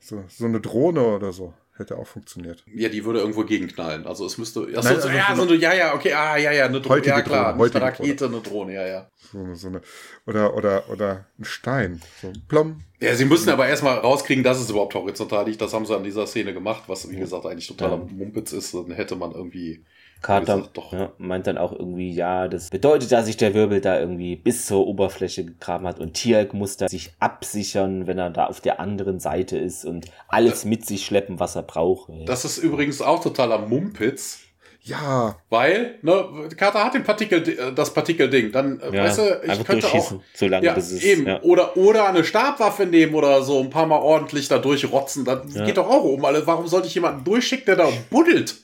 So, 0.00 0.24
so 0.28 0.44
eine 0.46 0.60
Drohne 0.60 1.02
oder 1.06 1.32
so. 1.32 1.54
Hätte 1.78 1.98
auch 1.98 2.06
funktioniert. 2.06 2.64
Ja, 2.74 2.88
die 2.88 3.04
würde 3.04 3.18
irgendwo 3.18 3.44
gegenknallen. 3.44 4.06
Also 4.06 4.24
es 4.24 4.38
müsste. 4.38 4.60
Achso, 4.60 4.88
Nein, 4.88 5.00
so, 5.00 5.08
ja, 5.08 5.36
so 5.36 5.42
eine, 5.42 5.54
ja, 5.56 5.74
ja, 5.74 5.94
okay, 5.94 6.12
ah, 6.14 6.36
ja, 6.38 6.50
ja, 6.50 6.64
eine 6.64 6.80
Drohne. 6.80 7.04
Ja, 7.04 7.20
klar. 7.20 7.54
Drohne, 7.54 7.70
eine 7.74 7.84
Rakete, 7.84 8.14
Drohne. 8.16 8.36
eine 8.36 8.42
Drohne, 8.42 8.74
ja, 8.74 8.86
ja. 8.86 9.10
So, 9.30 9.54
so 9.54 9.68
eine, 9.68 9.82
oder, 10.26 10.54
oder, 10.54 10.88
oder 10.88 11.26
ein 11.38 11.44
Stein. 11.44 12.00
So 12.22 12.28
ein 12.28 12.42
Plom. 12.48 12.80
Ja, 12.98 13.14
sie 13.14 13.26
müssen 13.26 13.50
aber 13.50 13.68
erstmal 13.68 13.98
rauskriegen, 13.98 14.42
dass 14.42 14.58
es 14.58 14.70
überhaupt 14.70 14.94
horizontal 14.94 15.46
liegt. 15.46 15.60
Das 15.60 15.74
haben 15.74 15.84
sie 15.84 15.94
an 15.94 16.04
dieser 16.04 16.26
Szene 16.26 16.54
gemacht, 16.54 16.84
was 16.86 17.10
wie 17.10 17.16
gesagt 17.16 17.44
eigentlich 17.44 17.66
totaler 17.66 17.98
ja. 17.98 18.14
Mumpitz 18.14 18.52
ist. 18.52 18.72
Dann 18.72 18.92
hätte 18.92 19.16
man 19.16 19.32
irgendwie 19.32 19.84
Carter 20.22 20.68
ja, 20.92 21.12
meint 21.18 21.46
dann 21.46 21.58
auch 21.58 21.72
irgendwie, 21.72 22.10
ja, 22.10 22.48
das 22.48 22.70
bedeutet, 22.70 23.12
dass 23.12 23.26
sich 23.26 23.36
der 23.36 23.54
Wirbel 23.54 23.80
da 23.80 24.00
irgendwie 24.00 24.36
bis 24.36 24.66
zur 24.66 24.86
Oberfläche 24.86 25.44
gegraben 25.44 25.86
hat 25.86 26.00
und 26.00 26.14
Tierk 26.14 26.54
muss 26.54 26.76
da 26.76 26.88
sich 26.88 27.12
absichern, 27.20 28.06
wenn 28.06 28.18
er 28.18 28.30
da 28.30 28.46
auf 28.46 28.60
der 28.60 28.80
anderen 28.80 29.20
Seite 29.20 29.58
ist 29.58 29.84
und 29.84 30.06
alles 30.28 30.64
mit 30.64 30.84
sich 30.84 31.04
schleppen, 31.04 31.38
was 31.38 31.54
er 31.54 31.62
braucht. 31.62 32.10
Das 32.26 32.44
ist 32.44 32.58
übrigens 32.58 33.00
auch 33.02 33.22
totaler 33.22 33.58
Mumpitz. 33.58 34.40
Ja. 34.86 35.36
Weil, 35.50 35.98
ne, 36.02 36.48
Carter 36.56 36.84
hat 36.84 36.94
den 36.94 37.02
Partikel, 37.02 37.72
das 37.74 37.92
Partikelding. 37.92 38.52
Dann, 38.52 38.78
äh, 38.78 38.94
ja, 38.94 39.04
weißt 39.04 39.18
du, 39.18 39.40
ich 39.44 39.64
könnte 39.64 39.88
auch. 39.88 40.14
So 40.32 40.46
lange, 40.46 40.64
ja, 40.64 40.74
bis 40.74 40.92
es, 40.92 41.02
eben. 41.02 41.26
Ja. 41.26 41.42
Oder, 41.42 41.76
oder 41.76 42.08
eine 42.08 42.22
Stabwaffe 42.22 42.86
nehmen 42.86 43.14
oder 43.14 43.42
so 43.42 43.58
ein 43.58 43.68
paar 43.68 43.86
Mal 43.86 43.98
ordentlich 43.98 44.46
da 44.46 44.58
durchrotzen. 44.58 45.24
Das 45.24 45.40
ja. 45.54 45.64
geht 45.64 45.76
doch 45.76 45.88
auch 45.88 46.04
um. 46.04 46.24
Alle. 46.24 46.46
Warum 46.46 46.68
sollte 46.68 46.86
ich 46.86 46.94
jemanden 46.94 47.24
durchschicken, 47.24 47.66
der 47.66 47.76
da 47.76 47.88
buddelt? 48.10 48.54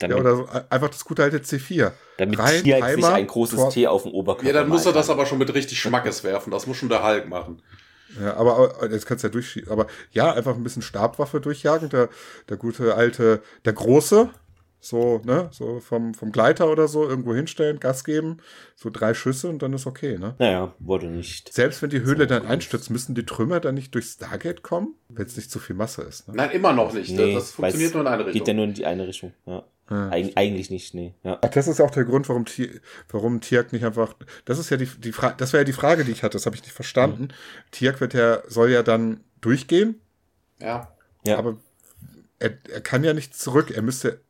Damit, 0.00 0.16
ja, 0.16 0.20
oder 0.22 0.36
so, 0.36 0.48
einfach 0.70 0.88
das 0.88 1.04
gute 1.04 1.22
alte 1.22 1.38
C4. 1.38 1.92
Damit 2.16 2.38
Rein, 2.38 2.62
Tier 2.62 2.76
Timer, 2.76 2.94
sich 2.94 3.04
ein 3.06 3.26
großes 3.26 3.58
Tor. 3.58 3.70
T 3.70 3.86
auf 3.86 4.02
dem 4.02 4.12
Oberkörper 4.12 4.46
Ja, 4.46 4.52
dann 4.52 4.68
muss 4.68 4.86
er 4.86 4.92
das 4.92 5.10
aber 5.10 5.26
schon 5.26 5.38
mit 5.38 5.52
richtig 5.54 5.78
Schmackes 5.78 6.24
werfen. 6.24 6.50
Das 6.50 6.66
muss 6.66 6.78
schon 6.78 6.88
der 6.88 7.06
Hulk 7.06 7.28
machen. 7.28 7.62
Ja, 8.20 8.34
aber 8.36 8.88
jetzt 8.90 9.06
kannst 9.06 9.24
du 9.24 9.28
ja 9.28 9.32
durchschießen. 9.32 9.70
Aber 9.70 9.86
ja, 10.10 10.32
einfach 10.32 10.56
ein 10.56 10.64
bisschen 10.64 10.82
Stabwaffe 10.82 11.40
durchjagen. 11.40 11.90
Der, 11.90 12.08
der 12.48 12.56
gute 12.56 12.94
alte, 12.94 13.42
der 13.64 13.72
große, 13.74 14.30
so, 14.80 15.20
ne, 15.24 15.48
so 15.52 15.80
vom, 15.80 16.14
vom 16.14 16.32
Gleiter 16.32 16.70
oder 16.70 16.88
so 16.88 17.06
irgendwo 17.06 17.34
hinstellen, 17.34 17.78
Gas 17.78 18.02
geben, 18.04 18.38
so 18.74 18.88
drei 18.90 19.12
Schüsse 19.12 19.48
und 19.48 19.62
dann 19.62 19.74
ist 19.74 19.86
okay, 19.86 20.18
ne? 20.18 20.34
Naja, 20.38 20.74
wurde 20.78 21.06
nicht. 21.06 21.52
Selbst 21.52 21.82
wenn 21.82 21.90
die 21.90 22.00
Höhle 22.00 22.26
dann 22.26 22.46
einstürzt, 22.46 22.90
müssen 22.90 23.14
die 23.14 23.26
Trümmer 23.26 23.60
dann 23.60 23.74
nicht 23.74 23.94
durchs 23.94 24.14
Stargate 24.14 24.62
kommen, 24.62 24.94
wenn 25.08 25.26
es 25.26 25.36
nicht 25.36 25.50
zu 25.50 25.58
viel 25.58 25.76
Masse 25.76 26.02
ist, 26.02 26.28
ne? 26.28 26.34
Nein, 26.34 26.50
immer 26.52 26.72
noch 26.72 26.94
nicht. 26.94 27.10
Nee, 27.10 27.34
das 27.34 27.52
funktioniert 27.52 27.92
nur 27.92 28.02
in 28.02 28.08
eine 28.08 28.26
Richtung. 28.26 28.32
Geht 28.32 28.48
ja 28.48 28.54
nur 28.54 28.64
in 28.64 28.74
die 28.74 28.86
eine 28.86 29.06
Richtung, 29.06 29.34
ja. 29.44 29.64
Ja. 29.90 30.08
Eig 30.10 30.32
eigentlich 30.36 30.70
nicht, 30.70 30.94
nee. 30.94 31.14
Ja. 31.24 31.38
Ach, 31.42 31.48
das 31.48 31.66
ist 31.66 31.80
auch 31.80 31.90
der 31.90 32.04
Grund, 32.04 32.28
warum, 32.28 32.44
warum 33.08 33.40
Tiak 33.40 33.72
nicht 33.72 33.84
einfach. 33.84 34.14
Das 34.44 34.58
ist 34.58 34.70
ja 34.70 34.76
die, 34.76 34.86
die 34.86 35.10
Frage, 35.10 35.34
das 35.36 35.52
wäre 35.52 35.62
ja 35.62 35.64
die 35.64 35.72
Frage, 35.72 36.04
die 36.04 36.12
ich 36.12 36.22
hatte, 36.22 36.36
das 36.36 36.46
habe 36.46 36.54
ich 36.54 36.62
nicht 36.62 36.72
verstanden. 36.72 37.24
Mhm. 37.24 37.70
Tiak 37.72 38.00
wird 38.00 38.14
ja, 38.14 38.40
soll 38.46 38.70
ja 38.70 38.84
dann 38.84 39.20
durchgehen. 39.40 40.00
Ja. 40.60 40.94
ja. 41.26 41.38
Aber 41.38 41.58
er, 42.38 42.52
er 42.72 42.80
kann 42.80 43.02
ja 43.02 43.14
nicht 43.14 43.34
zurück, 43.34 43.72
er 43.72 43.82
müsste. 43.82 44.20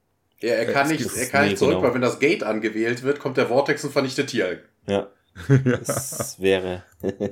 Ja, 0.41 0.55
er 0.55 0.73
kann 0.73 0.89
nicht, 0.89 1.15
er 1.15 1.27
kann 1.27 1.43
nee, 1.43 1.51
nicht 1.51 1.59
zurück, 1.59 1.75
genau. 1.75 1.83
weil 1.83 1.95
wenn 1.95 2.01
das 2.01 2.19
Gate 2.19 2.43
angewählt 2.43 3.03
wird, 3.03 3.21
kommt 3.21 3.37
der 3.37 3.49
Vortex 3.49 3.85
und 3.85 3.93
vernichtet 3.93 4.31
Tiak. 4.31 4.69
Ja. 4.87 5.09
Das 5.85 6.41
wäre. 6.41 6.83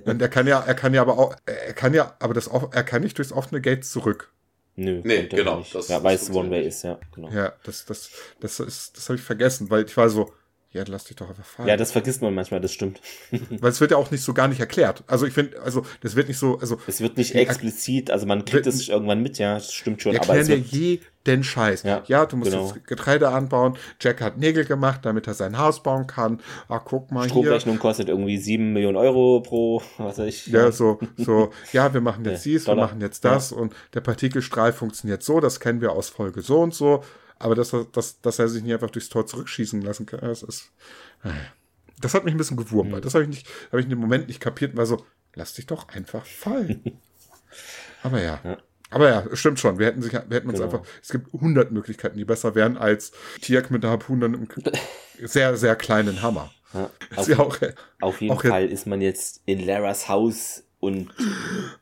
und 0.04 0.22
er 0.22 0.28
kann 0.28 0.46
ja, 0.46 0.60
er 0.60 0.74
kann 0.74 0.94
ja 0.94 1.02
aber 1.02 1.18
auch, 1.18 1.34
er 1.46 1.72
kann 1.72 1.92
ja, 1.94 2.14
aber 2.20 2.32
das, 2.32 2.46
er 2.46 2.84
kann 2.84 3.02
nicht 3.02 3.18
durchs 3.18 3.32
offene 3.32 3.60
Gate 3.60 3.84
zurück. 3.84 4.30
Nö, 4.78 5.00
nee, 5.02 5.26
genau. 5.26 5.64
Das, 5.72 5.88
ja, 5.88 6.00
weil 6.04 6.14
es 6.14 6.30
One-Way 6.30 6.68
ist, 6.68 6.84
ja. 6.84 7.00
Genau. 7.12 7.30
Ja, 7.30 7.52
das, 7.64 7.84
das, 7.84 8.10
das 8.38 8.60
ist, 8.60 8.96
das 8.96 9.08
habe 9.08 9.18
ich 9.18 9.24
vergessen, 9.24 9.68
weil 9.70 9.84
ich 9.84 9.96
war 9.96 10.08
so, 10.08 10.32
ja, 10.70 10.84
lass 10.86 11.04
dich 11.04 11.16
doch 11.16 11.30
einfach 11.30 11.44
fallen. 11.44 11.68
Ja, 11.68 11.78
das 11.78 11.92
vergisst 11.92 12.20
man 12.20 12.34
manchmal, 12.34 12.60
das 12.60 12.72
stimmt. 12.72 13.00
Weil 13.50 13.70
es 13.70 13.80
wird 13.80 13.90
ja 13.90 13.96
auch 13.96 14.10
nicht 14.10 14.22
so 14.22 14.34
gar 14.34 14.48
nicht 14.48 14.60
erklärt. 14.60 15.02
Also 15.06 15.24
ich 15.24 15.32
finde, 15.32 15.60
also 15.62 15.86
das 16.02 16.14
wird 16.14 16.28
nicht 16.28 16.38
so, 16.38 16.58
also. 16.58 16.78
Es 16.86 17.00
wird 17.00 17.16
nicht 17.16 17.34
explizit, 17.34 18.10
also 18.10 18.26
man 18.26 18.44
kriegt 18.44 18.66
es 18.66 18.86
irgendwann 18.86 19.22
mit, 19.22 19.38
ja, 19.38 19.54
das 19.54 19.72
stimmt 19.72 20.02
schon. 20.02 20.12
Wir 20.12 20.18
erklären 20.18 20.44
aber 20.44 20.58
es 20.58 20.70
ja 20.72 20.98
jeden 21.28 21.44
Scheiß. 21.44 21.84
Ja, 21.84 22.02
ja 22.06 22.26
du 22.26 22.36
musst 22.36 22.50
genau. 22.50 22.66
jetzt 22.66 22.86
Getreide 22.86 23.28
anbauen. 23.28 23.78
Jack 24.00 24.20
hat 24.20 24.36
Nägel 24.36 24.66
gemacht, 24.66 25.00
damit 25.04 25.26
er 25.26 25.34
sein 25.34 25.58
Haus 25.58 25.82
bauen 25.82 26.06
kann. 26.06 26.40
Ah, 26.68 26.80
guck 26.84 27.10
mal 27.12 27.28
Stromrechnung 27.28 27.76
hier. 27.76 27.80
kostet 27.80 28.08
irgendwie 28.10 28.36
sieben 28.36 28.74
Millionen 28.74 28.96
Euro 28.96 29.40
pro, 29.40 29.82
was 29.96 30.18
weiß 30.18 30.26
ich. 30.26 30.48
Ja, 30.48 30.70
so, 30.70 30.98
so, 31.16 31.50
ja, 31.72 31.92
wir 31.94 32.02
machen 32.02 32.24
jetzt 32.26 32.44
dies, 32.44 32.66
wir 32.66 32.74
machen 32.74 33.00
jetzt 33.00 33.24
das 33.24 33.50
ja. 33.50 33.56
und 33.56 33.74
der 33.94 34.00
Partikelstrahl 34.00 34.72
funktioniert 34.72 35.22
so, 35.22 35.40
das 35.40 35.60
kennen 35.60 35.80
wir 35.80 35.92
aus 35.92 36.10
Folge 36.10 36.42
so 36.42 36.60
und 36.60 36.74
so. 36.74 37.02
Aber 37.38 37.54
dass, 37.54 37.74
dass, 37.92 38.20
dass 38.20 38.38
er 38.38 38.48
sich 38.48 38.62
nicht 38.62 38.72
einfach 38.72 38.90
durchs 38.90 39.08
Tor 39.08 39.26
zurückschießen 39.26 39.80
lassen 39.82 40.06
kann, 40.06 40.20
das 40.20 40.42
ist. 40.42 40.70
Das 42.00 42.14
hat 42.14 42.24
mich 42.24 42.34
ein 42.34 42.38
bisschen 42.38 42.56
gewurmt, 42.56 42.92
weil 42.92 43.00
das 43.00 43.14
habe 43.14 43.24
ich 43.24 43.30
nicht, 43.30 43.48
habe 43.68 43.80
ich 43.80 43.86
in 43.86 43.90
dem 43.90 43.98
Moment 43.98 44.28
nicht 44.28 44.40
kapiert, 44.40 44.76
weil 44.76 44.86
so, 44.86 45.04
lass 45.34 45.54
dich 45.54 45.66
doch 45.66 45.88
einfach 45.88 46.24
fallen. 46.24 46.82
Aber 48.02 48.22
ja. 48.22 48.40
ja. 48.44 48.58
Aber 48.90 49.08
ja, 49.08 49.36
stimmt 49.36 49.60
schon. 49.60 49.78
Wir 49.78 49.86
hätten 49.86 50.00
sich, 50.00 50.12
wir 50.12 50.20
hätten 50.20 50.48
uns 50.48 50.58
genau. 50.58 50.72
einfach, 50.72 50.86
es 51.02 51.10
gibt 51.10 51.32
hundert 51.32 51.72
Möglichkeiten, 51.72 52.16
die 52.16 52.24
besser 52.24 52.54
wären 52.54 52.76
als 52.76 53.12
Tiak 53.42 53.70
mit 53.70 53.82
der 53.82 53.90
Harpune 53.90 54.26
einem 54.26 54.48
sehr, 55.22 55.56
sehr 55.56 55.76
kleinen 55.76 56.22
Hammer. 56.22 56.50
Ja, 56.72 56.90
auf, 57.16 57.28
ja 57.28 57.38
auch, 57.38 57.56
auf, 58.00 58.20
jeden 58.20 58.38
Fall 58.38 58.66
ist 58.66 58.86
man 58.86 59.00
jetzt 59.00 59.42
in 59.46 59.64
Laras 59.64 60.08
Haus 60.08 60.64
und 60.80 61.10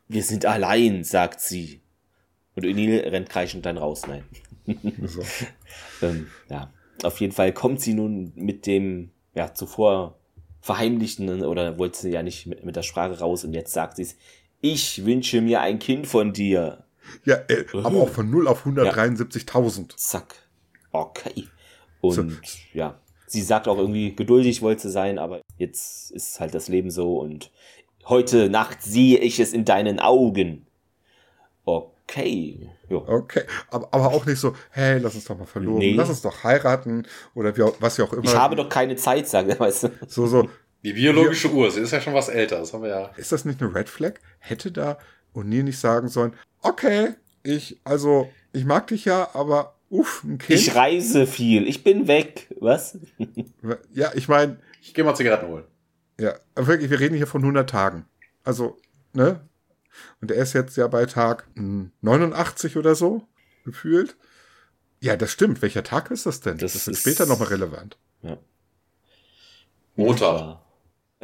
wir 0.09 0.23
sind 0.23 0.47
allein, 0.47 1.05
sagt 1.05 1.41
sie. 1.41 1.81
Und 2.55 2.65
O'Neill 2.65 3.11
rennt 3.11 3.29
kreischend 3.29 3.67
dann 3.67 3.79
raus. 3.79 4.07
Nein. 4.07 4.25
So. 5.05 5.23
ähm, 6.03 6.29
ja, 6.49 6.73
auf 7.03 7.21
jeden 7.21 7.33
Fall 7.33 7.53
kommt 7.53 7.81
sie 7.81 7.95
nun 7.95 8.33
mit 8.35 8.67
dem 8.67 9.11
ja, 9.35 9.55
zuvor 9.55 10.19
verheimlichten 10.61 11.45
oder 11.45 11.79
wollte 11.79 11.99
sie 11.99 12.11
ja 12.11 12.23
nicht 12.23 12.47
mit, 12.47 12.65
mit 12.65 12.77
der 12.77 12.83
Sprache 12.83 13.19
raus 13.19 13.45
und 13.45 13.53
jetzt 13.53 13.73
sagt 13.73 13.97
sie 13.97 14.03
es, 14.03 14.17
ich 14.61 15.05
wünsche 15.05 15.41
mir 15.41 15.61
ein 15.61 15.79
Kind 15.79 16.07
von 16.07 16.33
dir. 16.33 16.85
Ja, 17.25 17.37
äh, 17.49 17.65
aber 17.73 18.03
auch 18.03 18.09
von 18.09 18.29
0 18.31 18.49
auf 18.49 18.67
173.000. 18.67 19.79
Ja. 19.79 19.97
Zack. 19.97 20.35
Okay. 20.91 21.45
Und 22.01 22.15
so. 22.45 22.59
ja, 22.73 22.99
sie 23.27 23.43
sagt 23.43 23.69
auch 23.69 23.79
irgendwie, 23.79 24.17
geduldig 24.17 24.63
wollte 24.63 24.83
sie 24.83 24.91
sein, 24.91 25.19
aber 25.19 25.41
jetzt 25.59 26.11
ist 26.11 26.41
halt 26.41 26.55
das 26.55 26.69
Leben 26.69 26.91
so 26.91 27.19
und 27.19 27.51
Heute 28.09 28.49
Nacht 28.49 28.83
sehe 28.83 29.19
ich 29.19 29.41
es 29.41 29.53
in 29.53 29.65
deinen 29.65 29.99
Augen. 29.99 30.69
Okay. 31.65 31.91
Jo. 32.89 33.05
Okay, 33.07 33.43
aber, 33.71 33.89
aber 33.91 34.09
auch 34.09 34.25
nicht 34.27 34.39
so, 34.39 34.55
hey, 34.71 34.99
lass 34.99 35.15
uns 35.15 35.25
doch 35.25 35.37
mal 35.37 35.47
verloben, 35.47 35.79
nee. 35.79 35.95
lass 35.95 36.09
uns 36.09 36.23
doch 36.23 36.45
heiraten 36.45 37.07
oder 37.35 37.57
wie, 37.57 37.63
was 37.81 37.97
ja 37.97 38.05
auch 38.05 38.13
immer. 38.13 38.25
Ich 38.25 38.35
habe 38.35 38.55
doch 38.55 38.69
keine 38.69 38.97
Zeit, 38.97 39.29
sagen 39.29 39.51
er, 39.51 39.59
weißt 39.59 39.85
du. 39.85 39.89
So, 40.07 40.27
so. 40.27 40.49
Die 40.85 40.93
biologische 40.93 41.51
Uhr, 41.51 41.71
sie 41.71 41.81
ist 41.81 41.91
ja 41.91 42.01
schon 42.01 42.15
was 42.15 42.29
älter, 42.29 42.59
das 42.59 42.73
haben 42.73 42.83
wir 42.83 42.91
ja. 42.91 43.11
Ist 43.17 43.33
das 43.33 43.45
nicht 43.45 43.61
eine 43.61 43.75
Red 43.75 43.89
Flag? 43.89 44.15
Hätte 44.39 44.71
da 44.71 44.99
O'Neill 45.35 45.65
nicht 45.65 45.79
sagen 45.79 46.09
sollen, 46.09 46.33
okay, 46.63 47.15
ich, 47.43 47.81
also, 47.85 48.31
ich 48.53 48.65
mag 48.65 48.87
dich 48.87 49.05
ja, 49.05 49.31
aber 49.35 49.75
uff, 49.89 50.23
ein 50.25 50.39
Kind. 50.39 50.59
Ich 50.59 50.75
reise 50.75 51.27
viel, 51.27 51.67
ich 51.67 51.83
bin 51.83 52.07
weg, 52.07 52.49
was? 52.61 52.99
ja, 53.95 54.13
ich 54.15 54.29
meine. 54.29 54.59
Ich 54.83 54.95
gehe 54.95 55.05
mal 55.05 55.15
Zigaretten 55.15 55.49
holen. 55.49 55.65
Ja, 56.21 56.35
wirklich, 56.55 56.91
wir 56.91 57.01
reden 57.01 57.17
hier 57.17 57.27
von 57.27 57.43
100 57.43 57.69
Tagen. 57.69 58.07
Also, 58.45 58.79
ne? 59.13 59.41
Und 60.21 60.31
er 60.31 60.43
ist 60.43 60.53
jetzt 60.53 60.77
ja 60.77 60.87
bei 60.89 61.07
Tag 61.07 61.47
89 61.55 62.77
oder 62.77 62.95
so, 62.95 63.27
gefühlt. 63.65 64.17
Ja, 65.01 65.17
das 65.17 65.31
stimmt. 65.31 65.63
Welcher 65.63 65.83
Tag 65.83 66.11
ist 66.11 66.27
das 66.27 66.41
denn? 66.41 66.59
Das, 66.59 66.73
das 66.73 66.87
wird 66.87 66.97
später 66.97 67.27
nochmal 67.27 67.49
relevant. 67.49 67.99
Ja. 68.23 68.39
Montag. 69.95 70.59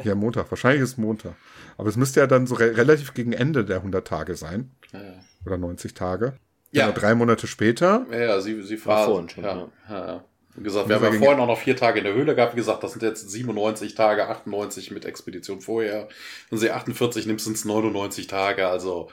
Ja, 0.03 0.15
Montag. 0.15 0.49
Wahrscheinlich 0.51 0.83
ist 0.83 0.97
Montag. 0.97 1.35
Aber 1.77 1.89
es 1.89 1.95
müsste 1.95 2.19
ja 2.19 2.27
dann 2.27 2.47
so 2.47 2.55
re 2.55 2.75
relativ 2.77 3.13
gegen 3.13 3.33
Ende 3.33 3.65
der 3.65 3.77
100 3.77 4.07
Tage 4.07 4.35
sein. 4.35 4.71
Ja, 4.91 5.01
ja. 5.01 5.13
Oder 5.45 5.57
90 5.57 5.93
Tage. 5.93 6.37
Ja. 6.71 6.87
Genau, 6.87 6.99
drei 6.99 7.15
Monate 7.15 7.47
später. 7.47 8.05
Ja, 8.11 8.17
ja 8.17 8.41
sie, 8.41 8.61
sie 8.63 8.77
fahren. 8.77 9.29
Schon, 9.29 9.43
ja. 9.43 9.69
Ja. 9.89 10.25
Wie 10.55 10.63
gesagt, 10.63 10.87
wir 10.87 10.95
haben 10.95 11.03
ja 11.03 11.11
vorhin 11.11 11.39
auch 11.39 11.47
noch 11.47 11.59
vier 11.59 11.75
Tage 11.75 11.99
in 11.99 12.05
der 12.05 12.13
Höhle 12.13 12.35
gehabt. 12.35 12.53
Wie 12.53 12.57
gesagt, 12.57 12.83
das 12.83 12.91
sind 12.91 13.01
jetzt 13.01 13.29
97 13.29 13.95
Tage, 13.95 14.27
98 14.27 14.91
mit 14.91 15.05
Expedition 15.05 15.61
vorher. 15.61 16.07
Wenn 16.49 16.59
sie 16.59 16.71
48 16.71 17.25
nimmt, 17.25 17.41
sind 17.41 17.55
es 17.55 17.65
99 17.65 18.27
Tage. 18.27 18.67
Also 18.67 19.09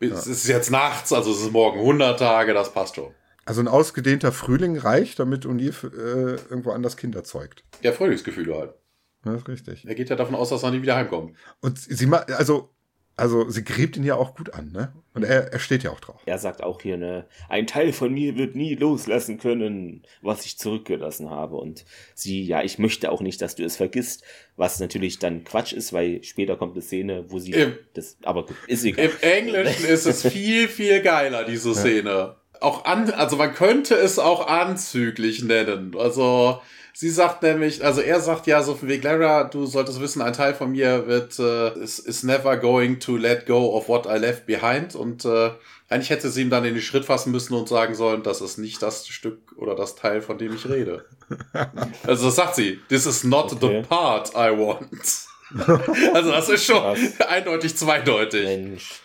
ja. 0.00 0.08
es 0.08 0.26
ist 0.26 0.48
jetzt 0.48 0.70
nachts, 0.70 1.12
also 1.12 1.30
es 1.30 1.40
ist 1.40 1.52
morgen 1.52 1.78
100 1.78 2.18
Tage, 2.18 2.54
das 2.54 2.72
passt 2.72 2.96
schon. 2.96 3.14
Also 3.44 3.60
ein 3.60 3.68
ausgedehnter 3.68 4.32
Frühling 4.32 4.78
reicht, 4.78 5.18
damit 5.18 5.44
O'Neill 5.44 5.74
äh, 5.94 6.40
irgendwo 6.50 6.72
anders 6.72 6.96
Kinder 6.96 7.24
zeugt. 7.24 7.62
Ja, 7.82 7.92
Frühlingsgefühle 7.92 8.56
halt. 8.56 8.74
Das 9.22 9.36
ist 9.36 9.48
richtig. 9.48 9.86
Er 9.86 9.94
geht 9.94 10.10
ja 10.10 10.16
davon 10.16 10.34
aus, 10.34 10.50
dass 10.50 10.62
er 10.62 10.70
nie 10.70 10.82
wieder 10.82 10.96
heimkommt. 10.96 11.36
Und 11.60 11.78
sie 11.78 12.10
also 12.12 12.73
also 13.16 13.48
sie 13.48 13.62
gräbt 13.62 13.96
ihn 13.96 14.04
ja 14.04 14.16
auch 14.16 14.34
gut 14.34 14.54
an, 14.54 14.72
ne? 14.72 14.92
Und 15.14 15.22
er, 15.22 15.52
er 15.52 15.60
steht 15.60 15.84
ja 15.84 15.92
auch 15.92 16.00
drauf. 16.00 16.20
Er 16.26 16.38
sagt 16.38 16.62
auch 16.62 16.82
hier, 16.82 16.96
ne, 16.96 17.24
ein 17.48 17.68
Teil 17.68 17.92
von 17.92 18.12
mir 18.12 18.36
wird 18.36 18.56
nie 18.56 18.74
loslassen 18.74 19.38
können, 19.38 20.02
was 20.22 20.44
ich 20.44 20.58
zurückgelassen 20.58 21.30
habe. 21.30 21.54
Und 21.56 21.84
sie, 22.14 22.42
ja, 22.42 22.62
ich 22.62 22.80
möchte 22.80 23.12
auch 23.12 23.20
nicht, 23.20 23.40
dass 23.40 23.54
du 23.54 23.64
es 23.64 23.76
vergisst, 23.76 24.24
was 24.56 24.80
natürlich 24.80 25.20
dann 25.20 25.44
Quatsch 25.44 25.72
ist, 25.72 25.92
weil 25.92 26.24
später 26.24 26.56
kommt 26.56 26.72
eine 26.72 26.82
Szene, 26.82 27.26
wo 27.28 27.38
sie 27.38 27.52
Im, 27.52 27.74
das, 27.94 28.16
aber 28.24 28.46
ist 28.66 28.84
egal. 28.84 29.04
Im 29.04 29.12
Englischen 29.20 29.84
ist 29.88 30.06
es 30.06 30.26
viel, 30.26 30.66
viel 30.66 31.00
geiler, 31.00 31.44
diese 31.44 31.74
Szene. 31.74 32.10
Ja. 32.10 32.36
Auch 32.60 32.84
an, 32.84 33.10
also 33.10 33.36
man 33.36 33.54
könnte 33.54 33.94
es 33.94 34.18
auch 34.18 34.48
anzüglich 34.48 35.44
nennen. 35.44 35.94
Also, 35.96 36.60
Sie 36.96 37.10
sagt 37.10 37.42
nämlich, 37.42 37.84
also 37.84 38.00
er 38.00 38.20
sagt 38.20 38.46
ja 38.46 38.62
so 38.62 38.76
von 38.76 38.88
wegen, 38.88 39.02
Lara, 39.02 39.42
du 39.42 39.66
solltest 39.66 40.00
wissen, 40.00 40.22
ein 40.22 40.32
Teil 40.32 40.54
von 40.54 40.70
mir 40.70 41.08
wird, 41.08 41.36
äh, 41.40 41.76
is, 41.80 41.98
is 41.98 42.22
never 42.22 42.56
going 42.56 43.00
to 43.00 43.16
let 43.16 43.46
go 43.46 43.76
of 43.76 43.88
what 43.88 44.06
I 44.06 44.16
left 44.16 44.46
behind. 44.46 44.94
Und 44.94 45.24
äh, 45.24 45.50
eigentlich 45.88 46.10
hätte 46.10 46.30
sie 46.30 46.42
ihm 46.42 46.50
dann 46.50 46.64
in 46.64 46.74
den 46.74 46.82
Schritt 46.82 47.04
fassen 47.04 47.32
müssen 47.32 47.54
und 47.54 47.68
sagen 47.68 47.96
sollen, 47.96 48.22
das 48.22 48.40
ist 48.40 48.58
nicht 48.58 48.80
das 48.80 49.08
Stück 49.08 49.40
oder 49.56 49.74
das 49.74 49.96
Teil, 49.96 50.22
von 50.22 50.38
dem 50.38 50.54
ich 50.54 50.68
rede. 50.68 51.04
also 52.06 52.26
das 52.26 52.36
sagt 52.36 52.54
sie, 52.54 52.78
this 52.88 53.06
is 53.06 53.24
not 53.24 53.52
okay. 53.52 53.82
the 53.82 53.88
part 53.88 54.30
I 54.36 54.56
want. 54.56 55.26
also 56.14 56.30
das 56.30 56.48
ist 56.48 56.64
schon 56.64 56.76
Was? 56.76 57.20
eindeutig 57.28 57.76
zweideutig. 57.76 58.44
Mensch. 58.44 59.00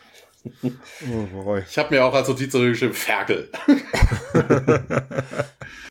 Oh, 1.45 1.57
ich 1.57 1.77
habe 1.77 1.95
mir 1.95 2.05
auch 2.05 2.13
als 2.13 2.27
Notiz 2.27 2.51
geschrieben, 2.51 2.93
Ferkel. 2.93 3.49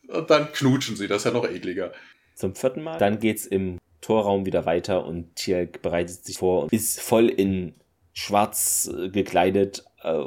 Und 0.08 0.30
dann 0.30 0.52
knutschen 0.52 0.96
sie, 0.96 1.06
das 1.06 1.18
ist 1.18 1.24
ja 1.26 1.32
noch 1.32 1.48
ekliger. 1.48 1.92
Zum 2.34 2.54
vierten 2.54 2.82
Mal. 2.82 2.98
Dann 2.98 3.18
geht's 3.18 3.46
im 3.46 3.78
Torraum 4.00 4.46
wieder 4.46 4.64
weiter 4.64 5.04
und 5.04 5.34
Tierk 5.34 5.82
bereitet 5.82 6.24
sich 6.24 6.38
vor 6.38 6.62
und 6.64 6.72
ist 6.72 7.00
voll 7.00 7.28
in 7.28 7.74
schwarz 8.12 8.90
äh, 8.96 9.08
gekleidet. 9.10 9.84
Äh, 10.02 10.22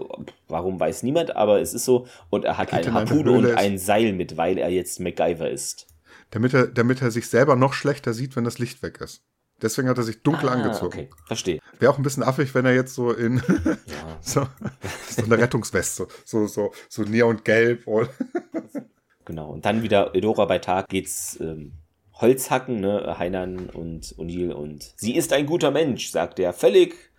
warum 0.48 0.80
weiß 0.80 1.04
niemand, 1.04 1.36
aber 1.36 1.62
es 1.62 1.74
ist 1.74 1.86
so. 1.86 2.08
Und 2.30 2.46
er 2.46 2.58
hat 2.58 2.74
eine 2.74 2.94
Harpune 2.94 3.32
und 3.32 3.46
ein 3.56 3.78
Seil 3.78 4.14
mit, 4.14 4.38
weil 4.38 4.58
er 4.58 4.70
jetzt 4.70 5.00
MacGyver 5.00 5.50
ist. 5.50 5.88
Damit 6.32 6.54
er, 6.54 6.68
damit 6.68 7.02
er 7.02 7.12
sich 7.12 7.28
selber 7.28 7.56
noch 7.56 7.74
schlechter 7.74 8.14
sieht, 8.14 8.36
wenn 8.36 8.44
das 8.44 8.60
Licht 8.60 8.84
weg 8.84 9.00
ist. 9.02 9.24
Deswegen 9.62 9.90
hat 9.90 9.98
er 9.98 10.04
sich 10.04 10.22
dunkel 10.22 10.50
ah, 10.50 10.54
angezogen. 10.54 11.00
Okay, 11.00 11.10
verstehe. 11.28 11.60
Wäre 11.80 11.92
auch 11.92 11.98
ein 11.98 12.04
bisschen 12.04 12.24
affig, 12.24 12.54
wenn 12.56 12.66
er 12.66 12.74
jetzt 12.74 12.96
so 12.96 13.12
in 13.12 13.38
ja. 13.38 14.18
so, 14.22 14.48
so 15.10 15.24
eine 15.24 15.38
Rettungsweste, 15.38 16.08
so, 16.26 16.48
so, 16.48 16.72
so 16.90 17.04
neongelb. 17.04 17.86
Genau. 19.24 19.52
Und 19.52 19.66
dann 19.66 19.84
wieder 19.84 20.16
Edora 20.16 20.46
bei 20.46 20.58
Tag 20.58 20.90
geht's 20.90 21.40
ähm, 21.40 21.74
Holzhacken, 22.16 22.82
ne? 22.82 23.16
Heinan 23.18 23.70
und 23.70 24.16
O'Neill 24.18 24.52
und 24.52 24.94
sie 24.98 25.16
ist 25.16 25.32
ein 25.32 25.46
guter 25.46 25.72
Mensch, 25.72 26.10
sagt 26.10 26.40
er. 26.40 26.54
Völlig 26.54 27.11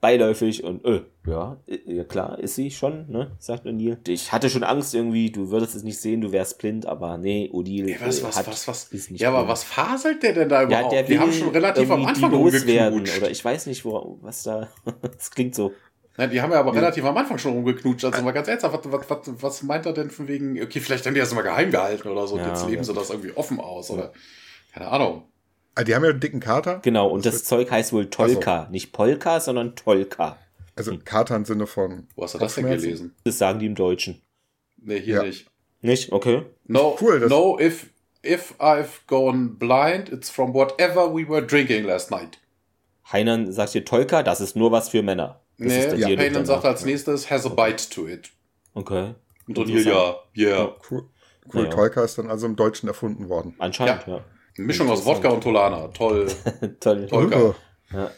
beiläufig 0.00 0.64
und 0.64 0.84
äh, 0.84 1.02
ja, 1.26 1.58
äh, 1.66 1.78
ja 1.86 2.04
klar, 2.04 2.38
ist 2.38 2.54
sie 2.54 2.70
schon, 2.70 3.10
ne? 3.10 3.32
Sagt 3.38 3.66
O'Neill. 3.66 3.98
Ich 4.08 4.32
hatte 4.32 4.48
schon 4.48 4.64
Angst 4.64 4.94
irgendwie, 4.94 5.30
du 5.30 5.50
würdest 5.50 5.74
es 5.74 5.82
nicht 5.82 6.00
sehen, 6.00 6.20
du 6.20 6.32
wärst 6.32 6.58
blind, 6.58 6.86
aber 6.86 7.18
nee, 7.18 7.50
O'Neill 7.52 7.88
ja, 7.90 7.96
was, 8.00 8.22
was, 8.22 8.38
hat, 8.38 8.46
was, 8.46 8.68
was, 8.68 8.84
ist 8.84 9.10
nicht 9.10 9.20
Ja, 9.20 9.30
blind. 9.30 9.42
aber 9.42 9.52
was 9.52 9.64
faselt 9.64 10.22
der 10.22 10.32
denn 10.32 10.48
da 10.48 10.62
überhaupt? 10.62 10.92
Ja, 10.92 11.02
der 11.02 11.08
Wir 11.08 11.20
haben 11.20 11.32
schon 11.32 11.50
relativ 11.50 11.90
am 11.90 12.06
Anfang 12.06 12.32
loswerden 12.32 13.00
oder 13.00 13.30
ich 13.30 13.44
weiß 13.44 13.66
nicht, 13.66 13.84
wo, 13.84 14.18
was 14.22 14.42
da, 14.42 14.68
das 15.02 15.30
klingt 15.30 15.54
so 15.54 15.72
ja, 16.20 16.26
die 16.26 16.42
haben 16.42 16.52
ja 16.52 16.60
aber 16.60 16.74
relativ 16.74 17.02
am 17.04 17.16
Anfang 17.16 17.38
schon 17.38 17.52
rumgeknutscht. 17.54 18.04
Also 18.04 18.22
mal 18.22 18.32
ganz 18.32 18.46
ernsthaft, 18.46 18.78
was, 18.84 19.08
was, 19.08 19.42
was 19.42 19.62
meint 19.62 19.86
er 19.86 19.94
denn 19.94 20.10
von 20.10 20.28
wegen, 20.28 20.60
okay, 20.60 20.78
vielleicht 20.80 21.06
haben 21.06 21.14
die 21.14 21.20
das 21.20 21.32
mal 21.32 21.40
geheim 21.40 21.70
gehalten 21.70 22.08
oder 22.08 22.26
so. 22.26 22.36
Ja, 22.36 22.42
und 22.42 22.50
jetzt 22.50 22.68
leben 22.68 22.84
sie 22.84 22.92
das 22.92 23.08
irgendwie 23.08 23.32
offen 23.32 23.58
aus 23.58 23.90
oder 23.90 24.12
keine 24.74 24.88
Ahnung. 24.88 25.24
Ah, 25.74 25.84
die 25.84 25.94
haben 25.94 26.04
ja 26.04 26.10
einen 26.10 26.20
dicken 26.20 26.40
Kater. 26.40 26.80
Genau, 26.82 27.08
und 27.08 27.24
das, 27.24 27.34
das 27.34 27.44
Zeug 27.44 27.70
heißt 27.70 27.92
wohl 27.92 28.10
Tolka. 28.10 28.64
So. 28.64 28.72
Nicht 28.72 28.92
Polka, 28.92 29.40
sondern 29.40 29.76
Tolka. 29.76 30.38
Also 30.76 30.96
Kater 31.04 31.36
im 31.36 31.44
Sinne 31.44 31.66
von. 31.66 32.08
Wo 32.14 32.24
hast 32.24 32.34
du 32.34 32.38
das 32.38 32.54
denn 32.54 32.68
gelesen? 32.68 33.14
Das 33.24 33.38
sagen 33.38 33.58
die 33.58 33.66
im 33.66 33.74
Deutschen. 33.74 34.20
Nee, 34.78 35.00
hier 35.00 35.16
ja. 35.16 35.22
nicht. 35.22 35.46
Nicht? 35.82 36.12
Okay. 36.12 36.44
No, 36.66 36.96
cool, 37.00 37.26
no 37.28 37.58
if, 37.58 37.90
if 38.22 38.54
I've 38.58 39.06
gone 39.06 39.56
blind, 39.58 40.10
it's 40.10 40.28
from 40.28 40.52
whatever 40.52 41.06
we 41.12 41.26
were 41.26 41.44
drinking 41.44 41.84
last 41.84 42.10
night. 42.10 42.38
Heinan 43.12 43.52
sagt 43.52 43.72
hier 43.72 43.84
Tolka, 43.84 44.22
das 44.22 44.40
ist 44.40 44.56
nur 44.56 44.72
was 44.72 44.90
für 44.90 45.02
Männer. 45.02 45.40
Das 45.58 45.68
nee, 45.68 45.94
ja, 45.96 46.16
Payne 46.16 46.46
sagt 46.46 46.64
als 46.64 46.84
nächstes, 46.84 47.30
has 47.30 47.44
a 47.44 47.50
bite 47.50 47.90
to 47.90 48.06
it. 48.06 48.30
Okay. 48.74 49.14
Und 49.46 49.58
dann 49.58 49.66
hier, 49.66 49.82
ja, 49.82 50.14
yeah. 50.36 50.76
Cool, 50.90 51.04
cool 51.52 51.64
ja. 51.64 51.70
Tolka 51.70 52.04
ist 52.04 52.16
dann 52.18 52.30
also 52.30 52.46
im 52.46 52.56
Deutschen 52.56 52.88
erfunden 52.88 53.28
worden. 53.28 53.54
Anscheinend, 53.58 54.06
ja. 54.06 54.16
ja. 54.16 54.24
Mischung 54.56 54.90
aus 54.90 55.04
Wodka 55.04 55.28
und 55.28 55.42
Tolana. 55.42 55.88
Toll. 55.88 56.26
Toll. 56.80 57.06
Tolka. 57.06 57.54
Ja. 57.92 58.10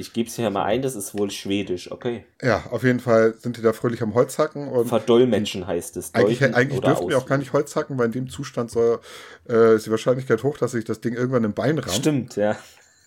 Ich 0.00 0.12
gebe 0.12 0.28
es 0.28 0.36
hier 0.36 0.48
mal 0.50 0.64
ein, 0.64 0.80
das 0.80 0.94
ist 0.94 1.18
wohl 1.18 1.28
schwedisch, 1.28 1.90
okay. 1.90 2.24
Ja, 2.40 2.66
auf 2.70 2.84
jeden 2.84 3.00
Fall 3.00 3.34
sind 3.36 3.56
die 3.56 3.62
da 3.62 3.72
fröhlich 3.72 4.00
am 4.00 4.14
Holzhacken. 4.14 4.68
Und 4.68 4.86
Verdolmetschen 4.86 5.66
heißt 5.66 5.96
es. 5.96 6.14
Eigentlich, 6.14 6.42
eigentlich 6.54 6.80
dürften 6.80 7.08
wir 7.08 7.18
auch 7.18 7.26
gar 7.26 7.36
nicht 7.36 7.52
Holzhacken, 7.52 7.98
weil 7.98 8.06
in 8.06 8.12
dem 8.12 8.28
Zustand 8.28 8.70
soll, 8.70 9.00
äh, 9.48 9.74
ist 9.74 9.86
die 9.86 9.90
Wahrscheinlichkeit 9.90 10.44
hoch, 10.44 10.56
dass 10.56 10.70
sich 10.70 10.84
das 10.84 11.00
Ding 11.00 11.14
irgendwann 11.14 11.42
im 11.42 11.52
Bein 11.52 11.78
rammt. 11.80 11.96
Stimmt, 11.96 12.36
ja. 12.36 12.56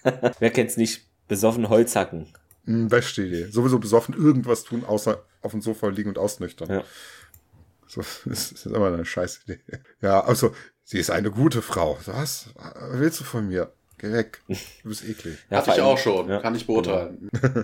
Wer 0.39 0.49
kennt's 0.49 0.75
nicht? 0.75 1.07
Besoffen 1.29 1.69
Holzhacken. 1.69 2.27
Hm, 2.65 2.89
beste 2.89 3.23
Idee. 3.23 3.45
Sowieso 3.45 3.79
besoffen 3.79 4.13
irgendwas 4.13 4.65
tun, 4.65 4.83
außer 4.85 5.23
auf 5.41 5.51
dem 5.51 5.61
Sofa 5.61 5.87
liegen 5.87 6.09
und 6.09 6.17
ausnüchtern. 6.17 6.69
Ja. 6.69 6.83
So, 7.87 8.01
das 8.25 8.51
ist 8.51 8.65
immer 8.65 8.87
eine 8.87 9.05
scheiß 9.05 9.41
Idee. 9.45 9.59
Ja, 10.01 10.21
also, 10.25 10.53
sie 10.91 10.99
ist 10.99 11.09
eine 11.09 11.31
gute 11.31 11.61
Frau. 11.61 11.97
Was? 12.05 12.49
Willst 12.91 13.21
du 13.21 13.23
von 13.23 13.47
mir? 13.47 13.71
Geh 13.97 14.11
weg. 14.11 14.41
Du 14.47 14.89
bist 14.89 15.07
eklig. 15.07 15.37
Ja, 15.49 15.57
Hatte 15.57 15.71
ich 15.71 15.81
auch 15.81 15.97
schon. 15.97 16.27
Ja. 16.27 16.39
Kann 16.39 16.53
ich 16.53 16.67
beurteilen. 16.67 17.29
Genau. 17.31 17.63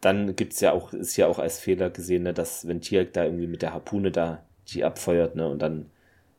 Dann 0.00 0.36
gibt's 0.36 0.60
ja 0.60 0.72
auch, 0.72 0.92
ist 0.92 1.16
ja 1.16 1.26
auch 1.26 1.38
als 1.38 1.58
Fehler 1.58 1.90
gesehen, 1.90 2.22
ne, 2.22 2.32
dass 2.32 2.66
wenn 2.66 2.80
Tierk 2.80 3.12
da 3.12 3.24
irgendwie 3.24 3.48
mit 3.48 3.60
der 3.60 3.74
Harpune 3.74 4.12
da 4.12 4.42
die 4.68 4.84
abfeuert, 4.84 5.34
ne, 5.36 5.48
und 5.48 5.60
dann 5.60 5.90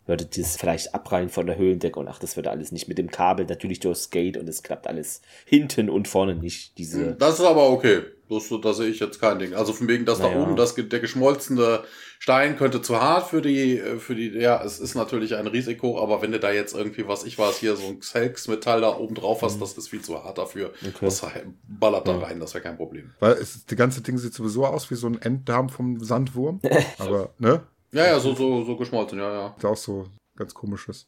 würde 0.08 0.26
das 0.26 0.56
vielleicht 0.56 0.96
abreihen 0.96 1.30
von 1.30 1.46
der 1.46 1.58
Höhlendecke 1.58 2.00
und 2.00 2.08
ach, 2.08 2.18
das 2.18 2.38
würde 2.38 2.50
alles 2.50 2.72
nicht 2.72 2.88
mit 2.88 2.98
dem 2.98 3.12
Kabel, 3.12 3.46
natürlich 3.46 3.80
durchs 3.80 4.10
Gate 4.10 4.38
und 4.38 4.50
es 4.50 4.64
klappt 4.64 4.88
alles 4.88 5.22
hinten 5.46 5.90
und 5.90 6.08
vorne 6.08 6.36
nicht. 6.36 6.78
Diese 6.78 7.10
hm, 7.10 7.18
das 7.20 7.40
ist 7.40 7.46
aber 7.46 7.70
okay. 7.70 8.02
Das, 8.32 8.62
da 8.62 8.74
sehe 8.74 8.88
ich 8.88 9.00
jetzt 9.00 9.20
kein 9.20 9.40
Ding. 9.40 9.54
Also 9.54 9.74
von 9.74 9.88
wegen, 9.88 10.06
dass 10.06 10.20
naja. 10.20 10.34
da 10.34 10.42
oben 10.42 10.56
das, 10.56 10.76
der 10.76 11.00
geschmolzene 11.00 11.84
Stein 12.18 12.56
könnte 12.56 12.82
zu 12.82 13.02
hart 13.02 13.28
für 13.28 13.42
die, 13.42 13.82
für 14.00 14.16
die, 14.16 14.30
ja, 14.30 14.64
es 14.64 14.80
ist 14.80 14.96
natürlich 14.96 15.36
ein 15.36 15.48
Risiko, 15.48 16.02
aber 16.02 16.22
wenn 16.22 16.32
du 16.32 16.40
da 16.40 16.52
jetzt 16.52 16.74
irgendwie, 16.74 17.08
was 17.08 17.24
ich 17.24 17.38
weiß, 17.38 17.58
hier 17.58 17.76
so 17.76 17.88
ein 17.88 18.00
Xelx-Metall 18.00 18.82
da 18.82 18.96
oben 18.96 19.16
drauf 19.16 19.42
hast, 19.42 19.56
mhm. 19.56 19.60
das 19.62 19.74
ist 19.74 19.90
viel 19.90 20.02
zu 20.02 20.24
hart 20.24 20.38
dafür. 20.38 20.72
Okay. 20.82 20.94
Das 21.02 21.26
ballert 21.68 22.08
da 22.08 22.18
rein, 22.20 22.40
das 22.40 22.54
wäre 22.54 22.64
kein 22.64 22.78
Problem. 22.78 23.12
Weil 23.20 23.34
es, 23.34 23.66
die 23.66 23.76
ganze 23.76 24.02
Ding 24.02 24.18
sieht 24.18 24.34
sowieso 24.34 24.66
aus 24.66 24.90
wie 24.90 24.96
so 24.96 25.08
ein 25.08 25.22
Enddarm 25.22 25.70
vom 25.70 26.02
Sandwurm. 26.04 26.62
aber, 27.00 27.34
ne? 27.38 27.64
Ja, 27.92 28.06
ja, 28.06 28.20
so, 28.20 28.34
so, 28.34 28.64
so 28.64 28.78
geschmolzen, 28.78 29.20
ja, 29.20 29.34
ja. 29.34 29.56
Ist 29.58 29.66
auch 29.66 29.78
so 29.78 30.08
ganz 30.38 30.54
komisches 30.54 31.08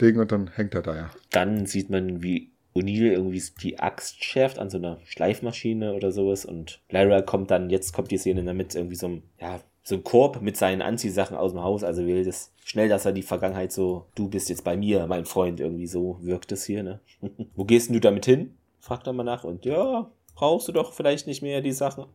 Ding 0.00 0.18
und 0.18 0.32
dann 0.32 0.48
hängt 0.48 0.74
er 0.74 0.82
da 0.82 0.96
ja. 0.96 1.10
Dann 1.30 1.66
sieht 1.66 1.90
man, 1.90 2.22
wie 2.22 2.52
O'Neill 2.80 3.12
irgendwie 3.12 3.42
die 3.62 3.78
Axt 3.78 4.24
schärft 4.24 4.58
an 4.58 4.70
so 4.70 4.78
einer 4.78 4.98
Schleifmaschine 5.04 5.94
oder 5.94 6.12
sowas 6.12 6.44
und 6.44 6.80
Lyra 6.88 7.22
kommt 7.22 7.50
dann, 7.50 7.70
jetzt 7.70 7.92
kommt 7.92 8.10
die 8.10 8.18
Szene 8.18 8.44
damit 8.44 8.74
irgendwie 8.74 8.96
so 8.96 9.08
ein, 9.08 9.22
ja, 9.40 9.60
so 9.82 9.96
ein 9.96 10.04
Korb 10.04 10.42
mit 10.42 10.56
seinen 10.56 10.82
Anziehsachen 10.82 11.36
aus 11.36 11.52
dem 11.52 11.62
Haus, 11.62 11.84
also 11.84 12.06
will 12.06 12.24
das 12.24 12.52
schnell, 12.64 12.88
dass 12.88 13.06
er 13.06 13.12
die 13.12 13.22
Vergangenheit 13.22 13.72
so, 13.72 14.06
du 14.14 14.28
bist 14.28 14.48
jetzt 14.48 14.64
bei 14.64 14.76
mir, 14.76 15.06
mein 15.06 15.24
Freund, 15.24 15.60
irgendwie 15.60 15.86
so 15.86 16.18
wirkt 16.20 16.52
es 16.52 16.64
hier, 16.64 16.82
ne? 16.82 17.00
Wo 17.54 17.64
gehst 17.64 17.88
denn 17.88 17.94
du 17.94 18.00
damit 18.00 18.26
hin? 18.26 18.54
Fragt 18.78 19.06
er 19.06 19.12
mal 19.12 19.24
nach 19.24 19.44
und 19.44 19.64
ja, 19.64 20.10
brauchst 20.34 20.68
du 20.68 20.72
doch 20.72 20.92
vielleicht 20.92 21.26
nicht 21.26 21.42
mehr 21.42 21.60
die 21.60 21.72
Sachen. 21.72 22.06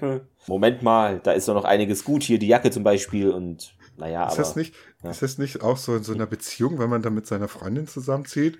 Moment 0.46 0.82
mal, 0.82 1.20
da 1.20 1.32
ist 1.32 1.48
doch 1.48 1.54
noch 1.54 1.64
einiges 1.64 2.04
gut 2.04 2.22
hier, 2.22 2.38
die 2.38 2.48
Jacke 2.48 2.70
zum 2.70 2.82
Beispiel 2.82 3.30
und 3.30 3.74
naja, 3.96 4.26
ist 4.26 4.32
aber. 4.32 4.42
Das 4.42 4.56
nicht, 4.56 4.74
ja. 5.02 5.10
Ist 5.10 5.22
das 5.22 5.38
nicht 5.38 5.62
auch 5.62 5.76
so 5.76 5.96
in 5.96 6.02
so 6.02 6.14
einer 6.14 6.26
Beziehung, 6.26 6.78
wenn 6.78 6.90
man 6.90 7.02
dann 7.02 7.14
mit 7.14 7.26
seiner 7.26 7.48
Freundin 7.48 7.86
zusammenzieht? 7.86 8.58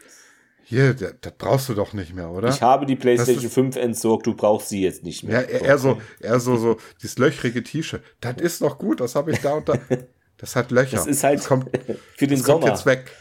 Hier, 0.64 0.94
das, 0.94 1.14
das 1.20 1.32
brauchst 1.36 1.68
du 1.68 1.74
doch 1.74 1.92
nicht 1.92 2.14
mehr, 2.14 2.30
oder? 2.30 2.48
Ich 2.48 2.62
habe 2.62 2.86
die 2.86 2.96
PlayStation 2.96 3.50
5 3.50 3.76
entsorgt, 3.76 4.26
du 4.26 4.34
brauchst 4.34 4.70
sie 4.70 4.82
jetzt 4.82 5.04
nicht 5.04 5.22
mehr. 5.22 5.42
Ja, 5.42 5.46
er, 5.46 5.62
er 5.62 5.78
so, 5.78 6.00
er 6.20 6.40
so, 6.40 6.56
so, 6.56 6.78
dieses 7.02 7.18
löchrige 7.18 7.62
T-Shirt. 7.62 8.02
Das 8.20 8.36
ist 8.36 8.60
noch 8.62 8.78
gut, 8.78 9.00
das 9.00 9.14
habe 9.14 9.32
ich 9.32 9.40
da 9.40 9.54
und 9.54 9.68
da. 9.68 9.78
Das 10.36 10.56
hat 10.56 10.72
Löcher. 10.72 10.96
Das 10.96 11.06
ist 11.06 11.22
halt 11.22 11.38
das 11.38 11.46
kommt, 11.46 11.70
für 12.16 12.26
den 12.26 12.38
das 12.38 12.46
Sommer. 12.46 12.60
kommt 12.66 12.72
jetzt 12.72 12.86
weg. 12.86 13.12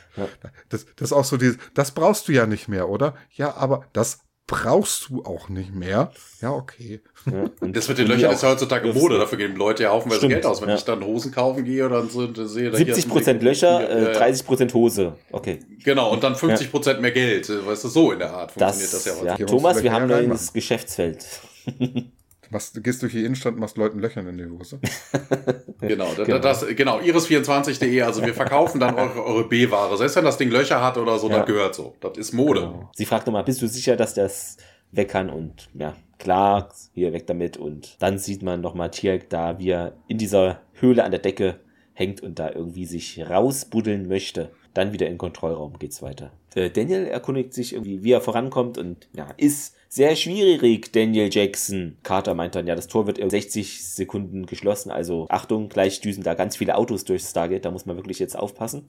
Das, 0.69 0.85
das 0.95 1.09
ist 1.09 1.13
auch 1.13 1.23
so 1.23 1.37
dieses, 1.37 1.57
das 1.75 1.91
brauchst 1.91 2.27
du 2.27 2.31
ja 2.31 2.47
nicht 2.47 2.67
mehr, 2.67 2.89
oder? 2.89 3.15
Ja, 3.31 3.55
aber 3.55 3.85
das 3.93 4.22
brauchst 4.47 5.09
du 5.09 5.23
auch 5.23 5.47
nicht 5.49 5.73
mehr. 5.73 6.11
Ja, 6.41 6.51
okay. 6.51 7.01
Ja, 7.25 7.45
und 7.61 7.75
Das 7.75 7.87
mit 7.87 7.97
den 7.97 8.07
Löchern 8.07 8.33
ist 8.33 8.43
ja 8.43 8.49
heutzutage 8.49 8.91
Mode. 8.93 9.17
Dafür 9.17 9.37
geben 9.37 9.55
Leute 9.55 9.83
ja 9.83 9.89
haufenweise 9.91 10.19
Stimmt, 10.19 10.33
Geld 10.33 10.45
aus. 10.45 10.61
Wenn 10.61 10.69
ja. 10.69 10.75
ich 10.75 10.83
dann 10.83 11.03
Hosen 11.03 11.31
kaufen 11.31 11.63
gehe 11.63 11.85
oder 11.85 12.03
so 12.05 12.19
und 12.19 12.35
sehe, 12.47 12.69
da 12.69 12.77
hier 12.77 12.87
ist 12.89 13.07
70% 13.07 13.29
ein- 13.29 13.41
Löcher, 13.41 13.81
Ja, 13.81 13.87
äh, 13.87 14.13
ja. 14.13 14.19
30% 14.19 14.73
Hose. 14.73 15.15
Okay. 15.31 15.59
Genau, 15.83 16.11
und 16.11 16.23
dann 16.23 16.35
50% 16.35 16.99
mehr 16.99 17.11
Geld. 17.11 17.49
Weißt 17.65 17.85
du, 17.85 17.87
so 17.87 18.11
in 18.11 18.19
der 18.19 18.31
Art 18.33 18.51
funktioniert 18.51 18.93
Das, 18.93 19.03
das, 19.05 19.21
ja. 19.23 19.35
ja, 19.37 19.45
Thomas, 19.45 19.81
wir 19.81 19.91
haben 19.91 20.07
neues. 20.07 20.51
Geschäftsfeld. 20.53 21.25
Machst, 22.53 22.75
du 22.77 22.81
gehst 22.81 23.01
durch 23.01 23.11
die 23.13 23.25
Innenstadt 23.25 23.53
und 23.55 23.59
machst 23.59 23.77
Leuten 23.77 23.99
Löchern 23.99 24.27
in 24.27 24.37
die 24.37 24.45
Hose. 24.45 24.79
Genau, 25.81 26.07
genau. 26.15 26.39
Das, 26.39 26.65
genau 26.65 26.99
iris24.de, 26.99 28.03
also 28.03 28.23
wir 28.25 28.33
verkaufen 28.33 28.79
dann 28.79 28.95
eure, 28.95 29.21
eure 29.25 29.47
B-Ware. 29.49 29.97
Selbst 29.97 30.15
wenn 30.15 30.23
das 30.23 30.37
Ding 30.37 30.49
Löcher 30.49 30.81
hat 30.81 30.97
oder 30.97 31.19
so, 31.19 31.29
Ja. 31.29 31.39
das 31.39 31.45
gehört 31.45 31.75
so. 31.75 31.93
Das 31.99 32.17
ist 32.17 32.31
Mode. 32.31 32.61
Genau. 32.61 32.89
Sie 32.95 33.05
fragt 33.05 33.27
nochmal, 33.27 33.43
bist 33.43 33.61
du 33.61 33.67
sicher, 33.67 33.97
dass 33.97 34.13
das 34.13 34.55
weg 34.91 35.09
kann? 35.09 35.29
Und 35.29 35.69
ja, 35.73 35.93
klar, 36.19 36.69
hier 36.93 37.11
weg 37.11 37.27
damit. 37.27 37.57
Und 37.57 37.97
dann 38.01 38.17
sieht 38.17 38.43
man 38.43 38.61
nochmal 38.61 38.91
Tierk 38.91 39.29
da, 39.29 39.59
wie 39.59 39.71
er 39.71 39.97
in 40.07 40.17
dieser 40.17 40.61
Höhle 40.73 41.03
an 41.03 41.11
der 41.11 41.19
Decke 41.19 41.59
hängt 41.93 42.21
und 42.21 42.39
da 42.39 42.49
irgendwie 42.49 42.85
sich 42.85 43.21
rausbuddeln 43.29 44.07
möchte. 44.07 44.51
Dann 44.73 44.93
wieder 44.93 45.07
in 45.07 45.13
den 45.13 45.17
Kontrollraum 45.19 45.77
geht's 45.79 46.01
weiter. 46.01 46.31
Äh, 46.55 46.69
Daniel 46.69 47.05
erkundigt 47.07 47.53
sich 47.53 47.73
irgendwie, 47.73 48.03
wie 48.03 48.11
er 48.11 48.21
vorankommt 48.21 48.77
und 48.77 49.07
ja, 49.15 49.27
ist 49.37 49.75
sehr 49.89 50.15
schwierig, 50.15 50.91
Daniel 50.91 51.29
Jackson. 51.31 51.97
Carter 52.03 52.33
meint 52.33 52.55
dann, 52.55 52.65
ja, 52.65 52.75
das 52.75 52.87
Tor 52.87 53.05
wird 53.05 53.19
in 53.19 53.29
60 53.29 53.85
Sekunden 53.85 54.45
geschlossen, 54.45 54.91
also 54.91 55.27
Achtung, 55.29 55.69
gleich 55.69 56.01
düsen 56.01 56.23
da 56.23 56.33
ganz 56.33 56.55
viele 56.55 56.75
Autos 56.75 57.05
durchs 57.05 57.29
Stargate, 57.29 57.63
da 57.63 57.71
muss 57.71 57.85
man 57.85 57.95
wirklich 57.95 58.19
jetzt 58.19 58.37
aufpassen. 58.37 58.87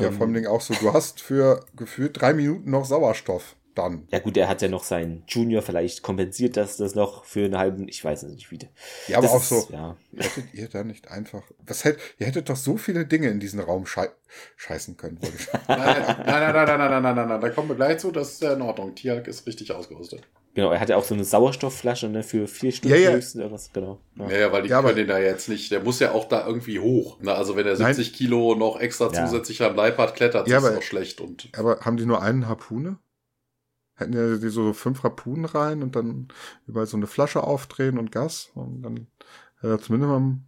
Ja, 0.00 0.08
Ähm, 0.08 0.14
vor 0.14 0.26
allem 0.26 0.34
Ding 0.34 0.46
auch 0.46 0.60
so, 0.60 0.74
du 0.74 0.92
hast 0.92 1.20
für 1.20 1.64
gefühlt 1.76 2.20
drei 2.20 2.32
Minuten 2.34 2.70
noch 2.70 2.84
Sauerstoff. 2.84 3.56
Dann. 3.74 4.06
Ja 4.10 4.18
gut, 4.18 4.36
er 4.36 4.48
hat 4.48 4.60
ja 4.60 4.68
noch 4.68 4.84
seinen 4.84 5.24
Junior, 5.28 5.62
vielleicht 5.62 6.02
kompensiert 6.02 6.58
das 6.58 6.76
das 6.76 6.94
noch 6.94 7.24
für 7.24 7.44
einen 7.46 7.56
halben, 7.56 7.88
ich 7.88 8.04
weiß 8.04 8.22
es 8.24 8.32
nicht 8.34 8.50
wie. 8.50 8.58
Ja, 9.08 9.16
aber 9.18 9.26
das 9.28 9.32
auch 9.36 9.40
ist, 9.40 9.48
so, 9.48 9.68
Ja. 9.72 9.96
hättet 10.16 10.52
ihr 10.52 10.68
da 10.68 10.84
nicht 10.84 11.08
einfach, 11.10 11.42
was 11.66 11.84
hätt, 11.84 11.98
ihr 12.18 12.26
hättet 12.26 12.50
doch 12.50 12.56
so 12.56 12.76
viele 12.76 13.06
Dinge 13.06 13.28
in 13.28 13.40
diesen 13.40 13.60
Raum 13.60 13.86
schei 13.86 14.08
scheißen 14.56 14.96
können. 14.96 15.20
wollte 15.22 15.36
ich 15.36 15.44
sagen. 15.46 15.64
Nein, 15.68 15.78
nein, 16.06 16.26
nein, 16.26 16.26
nein, 16.26 16.52
nein, 16.52 16.78
nein, 16.78 16.90
nein, 16.90 17.02
nein, 17.02 17.14
nein, 17.16 17.28
nein. 17.28 17.40
Da 17.40 17.48
kommen 17.50 17.68
wir 17.68 17.76
gleich 17.76 17.98
zu. 17.98 18.10
Das 18.10 18.32
ist 18.32 18.42
ja 18.42 18.52
in 18.52 18.62
Ordnung. 18.62 18.94
Tiag 18.94 19.26
ist 19.28 19.46
richtig 19.46 19.72
ausgerüstet. 19.72 20.22
Genau, 20.54 20.70
er 20.70 20.80
hat 20.80 20.90
ja 20.90 20.96
auch 20.96 21.04
so 21.04 21.14
eine 21.14 21.24
Sauerstoffflasche 21.24 22.08
ne, 22.10 22.22
für 22.22 22.46
vier 22.46 22.72
Stunden 22.72 22.94
Ja, 22.94 23.02
ja. 23.02 23.10
höchstens 23.12 23.36
irgendwas, 23.40 23.70
genau. 23.72 24.00
Ja. 24.16 24.30
Ja, 24.30 24.52
weil 24.52 24.62
die 24.64 24.68
Ja, 24.68 24.78
aber- 24.80 24.88
können 24.88 24.98
den 24.98 25.08
da 25.08 25.18
jetzt 25.18 25.48
nicht. 25.48 25.70
Der 25.72 25.80
muss 25.80 25.98
ja 25.98 26.12
auch 26.12 26.28
da 26.28 26.46
irgendwie 26.46 26.78
hoch. 26.78 27.16
Na, 27.22 27.32
also 27.34 27.56
wenn 27.56 27.66
er 27.66 27.78
Nein. 27.78 27.94
70 27.94 28.12
Kilo 28.12 28.54
noch 28.54 28.78
extra 28.78 29.10
Ja. 29.10 29.24
zusätzlich 29.24 29.62
am 29.62 29.74
Leib 29.76 29.96
hat, 29.96 30.14
klettert 30.14 30.48
Ja, 30.48 30.56
das 30.56 30.64
ist 30.64 30.68
aber- 30.68 30.76
doch 30.76 30.82
schlecht. 30.82 31.22
Und 31.22 31.48
Aber 31.56 31.80
haben 31.80 31.96
die 31.96 32.04
nur 32.04 32.20
einen 32.20 32.48
Harpune? 32.48 32.98
Hätten 34.02 34.12
ja 34.12 34.36
die 34.36 34.48
so 34.48 34.72
fünf 34.72 35.02
Harpunen 35.02 35.44
rein 35.44 35.82
und 35.82 35.96
dann 35.96 36.28
überall 36.66 36.86
so 36.86 36.96
eine 36.96 37.06
Flasche 37.06 37.42
aufdrehen 37.42 37.98
und 37.98 38.12
Gas 38.12 38.50
und 38.54 38.82
dann 38.82 39.06
äh, 39.62 39.78
zumindest 39.78 40.10
mal. 40.10 40.38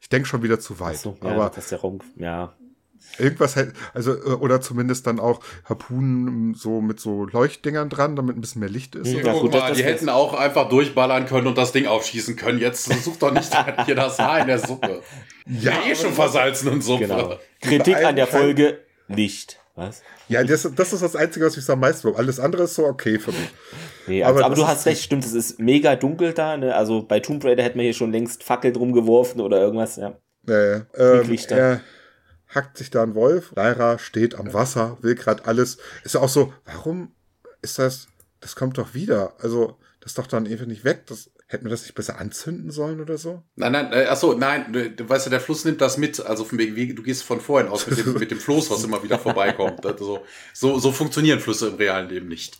Ich 0.00 0.08
denke 0.08 0.28
schon 0.28 0.42
wieder 0.42 0.60
zu 0.60 0.80
weit. 0.80 0.98
so, 0.98 1.16
ja, 1.22 1.30
aber 1.30 1.48
das 1.48 1.64
ist 1.64 1.72
der 1.72 1.80
Raum, 1.80 2.00
ja. 2.16 2.54
irgendwas 3.18 3.56
hätte, 3.56 3.72
also, 3.94 4.12
äh, 4.12 4.34
oder 4.34 4.60
zumindest 4.60 5.06
dann 5.06 5.18
auch 5.20 5.40
Harpunen 5.64 6.54
so 6.54 6.80
mit 6.80 7.00
so 7.00 7.24
Leuchtdingern 7.24 7.88
dran, 7.88 8.16
damit 8.16 8.36
ein 8.36 8.40
bisschen 8.40 8.60
mehr 8.60 8.68
Licht 8.68 8.96
ist. 8.96 9.12
Ja, 9.12 9.32
gut, 9.32 9.52
mal, 9.52 9.68
das 9.68 9.78
die 9.78 9.84
hätten 9.84 10.08
auch 10.08 10.34
einfach 10.34 10.68
durchballern 10.68 11.26
können 11.26 11.46
und 11.46 11.56
das 11.56 11.72
Ding 11.72 11.86
aufschießen 11.86 12.36
können. 12.36 12.58
Jetzt 12.58 12.84
such 13.04 13.16
doch 13.16 13.32
nicht 13.32 13.50
hier 13.86 13.94
das 13.94 14.18
Haar 14.18 14.40
in 14.40 14.48
der 14.48 14.58
Suppe. 14.58 15.02
Ja, 15.46 15.72
eh 15.72 15.74
aber 15.76 15.94
schon 15.94 16.06
das- 16.06 16.14
versalzenen 16.16 16.82
Suppe. 16.82 17.06
Genau. 17.06 17.38
Kritik 17.60 17.96
an 18.04 18.16
der 18.16 18.26
Folge, 18.26 18.80
Licht. 19.08 19.60
Was? 19.76 20.02
Ja, 20.28 20.44
das, 20.44 20.68
das 20.76 20.92
ist 20.92 21.02
das 21.02 21.16
Einzige, 21.16 21.46
was 21.46 21.56
ich 21.56 21.64
so 21.64 21.72
am 21.72 21.80
meisten. 21.80 22.14
Alles 22.14 22.38
andere 22.38 22.64
ist 22.64 22.76
so 22.76 22.86
okay 22.86 23.18
für 23.18 23.32
mich. 23.32 23.50
Nee, 24.06 24.22
also, 24.22 24.36
Aber 24.36 24.46
aber, 24.46 24.54
du 24.54 24.66
hast 24.66 24.86
recht, 24.86 25.02
stimmt, 25.02 25.24
es 25.24 25.32
ist 25.32 25.58
mega 25.58 25.96
dunkel 25.96 26.32
da, 26.32 26.56
ne? 26.56 26.74
Also 26.74 27.02
bei 27.02 27.18
Tomb 27.18 27.44
Raider 27.44 27.64
hätte 27.64 27.76
man 27.76 27.84
hier 27.84 27.94
schon 27.94 28.12
längst 28.12 28.44
Fackel 28.44 28.72
drum 28.72 28.92
geworfen 28.92 29.40
oder 29.40 29.60
irgendwas, 29.60 29.96
ja. 29.96 30.16
Äh, 30.46 30.82
ähm, 30.96 31.28
Lichter. 31.28 31.56
er 31.56 31.80
hackt 32.54 32.78
sich 32.78 32.90
da 32.90 33.02
ein 33.02 33.14
Wolf. 33.14 33.52
Lyra 33.56 33.98
steht 33.98 34.36
am 34.36 34.52
Wasser, 34.52 34.98
will 35.00 35.16
gerade 35.16 35.44
alles. 35.46 35.78
Ist 36.04 36.14
ja 36.14 36.20
auch 36.20 36.28
so, 36.28 36.52
warum 36.66 37.12
ist 37.62 37.78
das? 37.78 38.06
Das 38.40 38.54
kommt 38.54 38.78
doch 38.78 38.94
wieder. 38.94 39.32
Also, 39.40 39.78
das 40.00 40.12
ist 40.12 40.18
doch 40.18 40.26
dann 40.26 40.46
einfach 40.46 40.66
nicht 40.66 40.84
weg. 40.84 41.06
Das, 41.06 41.30
hätten 41.54 41.64
wir 41.64 41.70
das 41.70 41.82
nicht 41.82 41.94
besser 41.94 42.18
anzünden 42.18 42.70
sollen 42.70 43.00
oder 43.00 43.16
so? 43.16 43.42
Nein, 43.56 43.72
nein, 43.72 43.92
äh, 43.92 44.06
ach 44.10 44.16
so, 44.16 44.34
nein, 44.34 44.72
du, 44.72 44.90
du 44.90 45.08
weißt 45.08 45.26
ja, 45.26 45.30
der 45.30 45.40
Fluss 45.40 45.64
nimmt 45.64 45.80
das 45.80 45.96
mit. 45.96 46.20
Also 46.24 46.44
von 46.44 46.58
wegen, 46.58 46.76
wie- 46.76 46.92
du 46.94 47.02
gehst 47.02 47.22
von 47.22 47.40
vorhin 47.40 47.68
aus 47.70 47.86
mit 47.86 47.98
dem, 48.04 48.12
mit 48.14 48.30
dem 48.30 48.38
Floß, 48.38 48.70
was 48.70 48.84
immer 48.84 49.02
wieder 49.02 49.18
vorbeikommt. 49.18 49.84
Also, 49.94 50.20
so, 50.52 50.78
so 50.78 50.92
funktionieren 50.92 51.40
Flüsse 51.40 51.68
im 51.68 51.74
realen 51.76 52.08
Leben 52.10 52.28
nicht. 52.28 52.58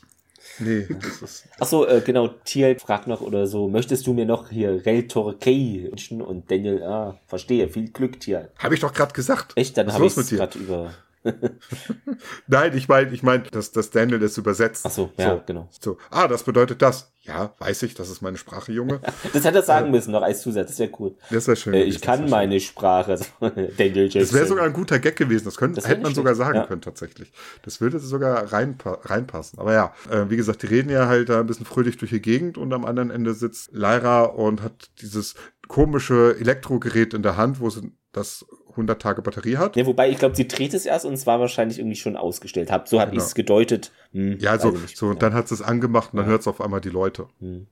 Nee, 0.61 0.87
das 1.03 1.21
ist. 1.23 1.45
Achso, 1.59 1.85
äh, 1.85 2.01
genau, 2.01 2.29
Tiel 2.29 2.79
fragt 2.79 3.07
noch 3.09 3.21
oder 3.21 3.47
so, 3.47 3.67
möchtest 3.69 4.07
du 4.07 4.13
mir 4.15 4.25
noch 4.25 4.51
hier 4.51 4.87
Rel 4.87 5.09
Torquay 5.09 5.89
wünschen? 5.91 6.23
Und 6.23 6.51
Daniel, 6.51 6.83
ah, 6.85 7.19
verstehe, 7.27 7.69
viel 7.69 7.91
Glück, 7.91 8.21
Tiel. 8.21 8.49
Habe 8.59 8.75
ich 8.75 8.81
doch 8.81 8.93
gerade 8.93 9.13
gesagt. 9.13 9.53
Echt, 9.57 9.77
dann 9.77 9.93
habe 9.93 10.07
ich 10.07 10.13
es 10.13 10.17
mit 10.17 10.31
dir? 10.31 10.39
gerade 10.39 10.59
über. 10.59 10.95
Nein, 12.47 12.77
ich 12.77 12.89
meine, 12.89 13.11
ich 13.13 13.23
meine, 13.23 13.45
dass, 13.45 13.73
dass 13.73 13.91
Daniel 13.91 14.19
das 14.19 14.37
übersetzt. 14.37 14.85
Achso, 14.85 15.11
ja, 15.17 15.43
genau. 15.47 15.69
So, 15.81 15.97
ah, 16.11 16.29
das 16.29 16.43
bedeutet 16.43 16.83
das. 16.83 17.13
Ja, 17.23 17.55
weiß 17.59 17.85
ich, 17.85 17.95
das 17.95 18.11
ist 18.11 18.21
meine 18.21 18.37
Sprache, 18.37 18.73
Junge. 18.73 19.01
Das 19.33 19.45
hätte 19.45 19.59
er 19.59 19.63
sagen 19.63 19.91
müssen, 19.91 20.13
noch 20.13 20.23
als 20.23 20.43
Zusatz, 20.43 20.69
das 20.69 20.79
wäre 20.79 20.91
cool. 20.99 21.17
Das 21.31 21.47
wäre 21.47 21.57
schön. 21.57 21.73
Äh, 21.73 21.85
ich 21.85 22.03
kann 22.03 22.29
meine 22.29 22.61
Sprache, 22.61 23.13
also, 23.13 23.25
Daniel 23.41 24.05
Jackson. 24.05 24.21
Das 24.21 24.33
wäre 24.35 24.47
sogar 24.47 24.65
ein 24.67 24.75
guter 24.75 24.99
Gag 24.99 25.17
gewesen. 25.17 25.47
Das, 25.47 25.57
könnte, 25.57 25.77
Das 25.77 25.89
hätte 25.89 26.03
man 26.03 26.11
nicht 26.11 26.17
sogar 26.17 26.35
schlecht, 26.35 26.47
sagen 26.47 26.59
ja. 26.59 26.67
können, 26.67 26.83
tatsächlich. 26.83 27.33
Das 27.63 27.81
würde 27.81 27.99
sogar 27.99 28.53
reinpa 28.53 28.99
reinpassen. 29.03 29.59
Aber 29.59 29.73
ja, 29.73 29.95
äh, 30.11 30.29
wie 30.29 30.37
gesagt, 30.37 30.63
die 30.63 30.67
reden 30.67 30.91
ja 30.91 31.07
halt 31.07 31.31
da 31.31 31.41
ein 31.41 31.47
bisschen 31.47 31.67
fröhlich 31.67 31.97
durch 31.97 32.11
die 32.11 32.21
Gegend 32.21 32.59
und 32.59 32.73
am 32.75 32.85
anderen 32.85 33.11
Ende 33.11 33.33
sitzt 33.33 33.73
Lyra 33.73 34.25
und 34.25 34.63
hat 34.63 34.91
dieses 35.01 35.35
komische 35.67 36.37
Elektrogerät 36.39 37.15
in 37.15 37.23
der 37.23 37.39
Hand, 37.39 37.61
wo 37.61 37.71
sie 37.71 37.93
das 38.13 38.45
100 38.77 39.01
Tage 39.01 39.23
Batterie 39.23 39.57
hat. 39.57 39.77
Ja, 39.77 39.87
wobei, 39.87 40.11
ich 40.11 40.19
glaube, 40.19 40.37
sie 40.37 40.47
dreht 40.49 40.75
es 40.75 40.87
erst 40.87 41.05
und 41.05 41.15
es 41.15 41.27
war 41.27 41.41
wahrscheinlich 41.41 41.79
irgendwie 41.79 41.97
schon 41.97 42.17
ausgestellt. 42.17 42.71
Hab, 42.71 42.89
so 42.89 43.01
habe 43.01 43.11
Genau. 43.13 43.23
ich 43.23 43.29
es 43.29 43.35
gedeutet. 43.35 43.93
Hm, 44.13 44.39
Ja, 44.41 44.59
so, 44.59 44.69
weiß 44.69 44.75
ich 44.77 44.83
nicht. 44.83 44.97
so 44.97 45.07
und 45.07 45.23
dann 45.23 45.35
hat 45.35 45.49
sie 45.49 45.55
es 45.55 45.63
angemacht 45.63 46.13
und 46.13 46.19
dann 46.19 46.27
hört 46.27 46.41
es 46.43 46.49
auf 46.49 46.61
einmal 46.61 46.81
die 46.81 46.91
Leute. 46.91 47.27
Hm. 47.41 47.67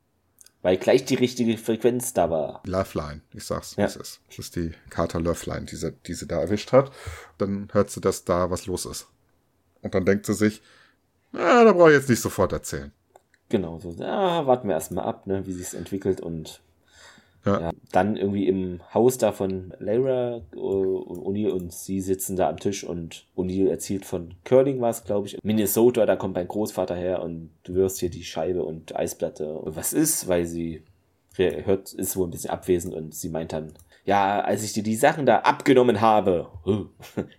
Weil 0.63 0.77
gleich 0.77 1.05
die 1.05 1.17
richtige 1.17 1.59
Frequenz 1.59 2.13
da 2.15 2.31
war. 2.31 2.63
Loveline, 2.67 3.21
ich 3.35 3.43
sag's, 3.45 3.77
wie 3.77 3.81
Ja. 3.81 3.87
es 3.89 3.97
ist. 3.97 4.21
Das 4.29 4.39
ist 4.39 4.55
die 4.57 4.71
Carter 4.91 5.21
Loveline, 5.21 5.67
die 5.67 5.75
sie, 5.75 5.93
die 6.07 6.15
sie 6.15 6.27
da 6.29 6.41
erwischt 6.41 6.71
hat. 6.73 6.93
Dann 7.39 7.69
hört 7.73 7.91
sie, 7.91 8.01
dass 8.01 8.25
da 8.25 8.51
was 8.51 8.67
los 8.67 8.87
ist. 8.87 9.09
Und 9.81 9.95
dann 9.95 10.05
denkt 10.05 10.27
sie 10.27 10.35
sich, 10.35 10.63
na, 11.33 11.65
da 11.65 11.73
brauche 11.73 11.91
ich 11.91 11.97
jetzt 11.99 12.09
nicht 12.09 12.21
sofort 12.21 12.53
erzählen. 12.53 12.93
Genau, 13.49 13.79
so, 13.81 13.91
ja, 13.99 14.47
warten 14.47 14.69
wir 14.69 14.75
erstmal 14.75 15.05
ab, 15.05 15.27
ne, 15.27 15.45
wie 15.47 15.53
sich's 15.53 15.75
entwickelt 15.75 16.21
und 16.21 16.63
Ja. 17.45 17.61
ja. 17.61 17.71
dann 17.91 18.17
irgendwie 18.17 18.47
im 18.47 18.81
Haus 18.95 19.19
da 19.19 19.33
von 19.33 19.75
Lara 19.79 20.43
äh, 20.53 20.57
und 20.57 21.19
O'Neill 21.19 21.51
und 21.51 21.73
sie 21.73 22.01
sitzen 22.01 22.37
da 22.37 22.49
am 22.49 22.59
Tisch 22.59 22.85
und 22.85 23.27
O'Neill 23.37 23.69
erzählt 23.69 24.05
von 24.05 24.35
Curling 24.45 24.81
war 24.81 24.91
es, 24.91 25.05
glaube 25.05 25.27
ich, 25.27 25.39
Minnesota, 25.43 26.07
da 26.07 26.17
kommt 26.17 26.35
mein 26.35 26.47
Großvater 26.47 26.95
her 26.95 27.23
und 27.23 27.51
du 27.65 27.75
wirst 27.75 27.99
hier 27.99 28.11
die 28.11 28.25
Scheibe 28.25 28.63
und 28.63 28.95
Eisplatte. 28.95 29.61
Was 29.65 29.93
ist, 29.93 30.29
weil 30.29 30.47
sie 30.47 30.85
hört, 31.37 31.93
ist 31.93 32.17
wohl 32.17 32.29
ein 32.29 32.31
bisschen 32.31 32.51
abwesend 32.51 32.95
und 32.95 33.15
sie 33.15 33.29
meint 33.29 33.53
dann, 33.53 33.73
ja, 34.05 34.41
als 34.41 34.65
ich 34.65 34.73
dir 34.73 34.83
die 34.83 34.97
Sachen 34.97 35.27
da 35.27 35.39
abgenommen 35.39 36.01
habe, 36.01 36.49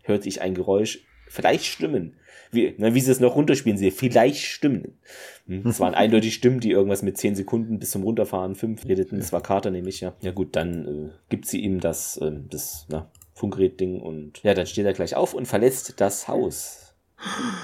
hörte 0.04 0.28
ich 0.28 0.42
ein 0.42 0.56
Geräusch, 0.56 1.06
vielleicht 1.34 1.66
Stimmen. 1.66 2.16
Wie, 2.52 2.76
na, 2.78 2.94
wie 2.94 3.00
sie 3.02 3.12
es 3.12 3.20
noch 3.20 3.36
runterspielen, 3.36 3.78
sie 3.78 3.90
vielleicht 3.90 4.44
Stimmen. 4.44 5.00
Hm, 5.48 5.66
Es 5.68 5.80
waren 5.80 5.96
eindeutig 5.96 6.36
Stimmen, 6.36 6.60
die 6.60 6.70
irgendwas 6.70 7.02
mit 7.02 7.18
10 7.18 7.36
Sekunden 7.36 7.80
bis 7.80 7.90
zum 7.92 8.04
Runterfahren, 8.04 8.56
5 8.56 8.86
redeten. 8.86 9.18
Das 9.18 9.34
war 9.34 9.42
Carter 9.42 9.72
nämlich, 9.72 10.02
ja. 10.02 10.14
Ja 10.22 10.32
gut, 10.32 10.56
dann 10.56 10.88
äh, 10.88 11.10
gibt 11.30 11.48
sie 11.48 11.62
ihm 11.62 11.80
das, 11.80 12.20
ähm, 12.22 12.46
das 12.50 12.86
na, 12.90 13.10
Funkgerät-Ding 13.34 14.00
und 14.00 14.44
ja, 14.44 14.54
dann 14.54 14.68
steht 14.68 14.86
er 14.86 14.94
gleich 14.94 15.16
auf 15.16 15.34
und 15.34 15.48
verlässt 15.48 16.00
das 16.00 16.28
Haus. 16.28 16.94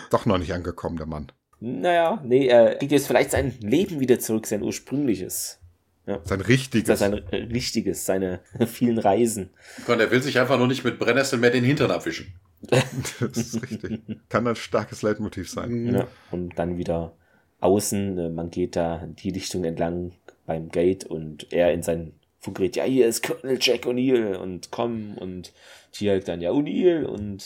Doch 0.09 0.25
noch 0.25 0.39
nicht 0.39 0.53
angekommen, 0.53 0.97
der 0.97 1.05
Mann. 1.05 1.31
Naja, 1.59 2.21
nee, 2.25 2.47
er 2.47 2.75
kriegt 2.75 2.91
jetzt 2.91 3.07
vielleicht 3.07 3.31
sein 3.31 3.53
Leben 3.59 3.99
wieder 3.99 4.17
zurück, 4.19 4.47
sein 4.47 4.63
ursprüngliches. 4.63 5.59
Ja. 6.07 6.19
Sein 6.23 6.41
richtiges. 6.41 6.87
Das 6.87 6.99
sein 6.99 7.13
richtiges, 7.13 8.05
seine 8.07 8.39
vielen 8.65 8.97
Reisen. 8.97 9.51
Und 9.85 9.99
er 9.99 10.09
will 10.09 10.23
sich 10.23 10.39
einfach 10.39 10.57
nur 10.57 10.67
nicht 10.67 10.83
mit 10.83 10.97
Brennnessel 10.97 11.37
mehr 11.37 11.51
den 11.51 11.63
Hintern 11.63 11.91
abwischen. 11.91 12.33
das 12.61 13.37
ist 13.37 13.61
richtig. 13.61 14.01
Kann 14.29 14.47
ein 14.47 14.55
starkes 14.55 15.01
Leitmotiv 15.01 15.49
sein. 15.49 15.93
Ja. 15.93 16.07
Und 16.31 16.57
dann 16.59 16.77
wieder 16.77 17.13
außen, 17.61 18.17
äh, 18.17 18.29
man 18.29 18.49
geht 18.49 18.75
da 18.75 19.07
die 19.07 19.29
Richtung 19.29 19.63
entlang 19.63 20.11
beim 20.45 20.69
Gate 20.69 21.05
und 21.05 21.51
er 21.51 21.73
in 21.73 21.83
sein 21.83 22.13
Funkgerät, 22.39 22.77
ja, 22.77 22.85
hier 22.85 23.07
ist 23.07 23.21
Colonel 23.21 23.57
Jack 23.59 23.85
O'Neill 23.85 24.35
und 24.35 24.71
komm 24.71 25.17
und 25.17 25.51
Tialk 25.91 26.25
dann, 26.25 26.41
ja, 26.41 26.51
O'Neill 26.51 27.03
und 27.03 27.41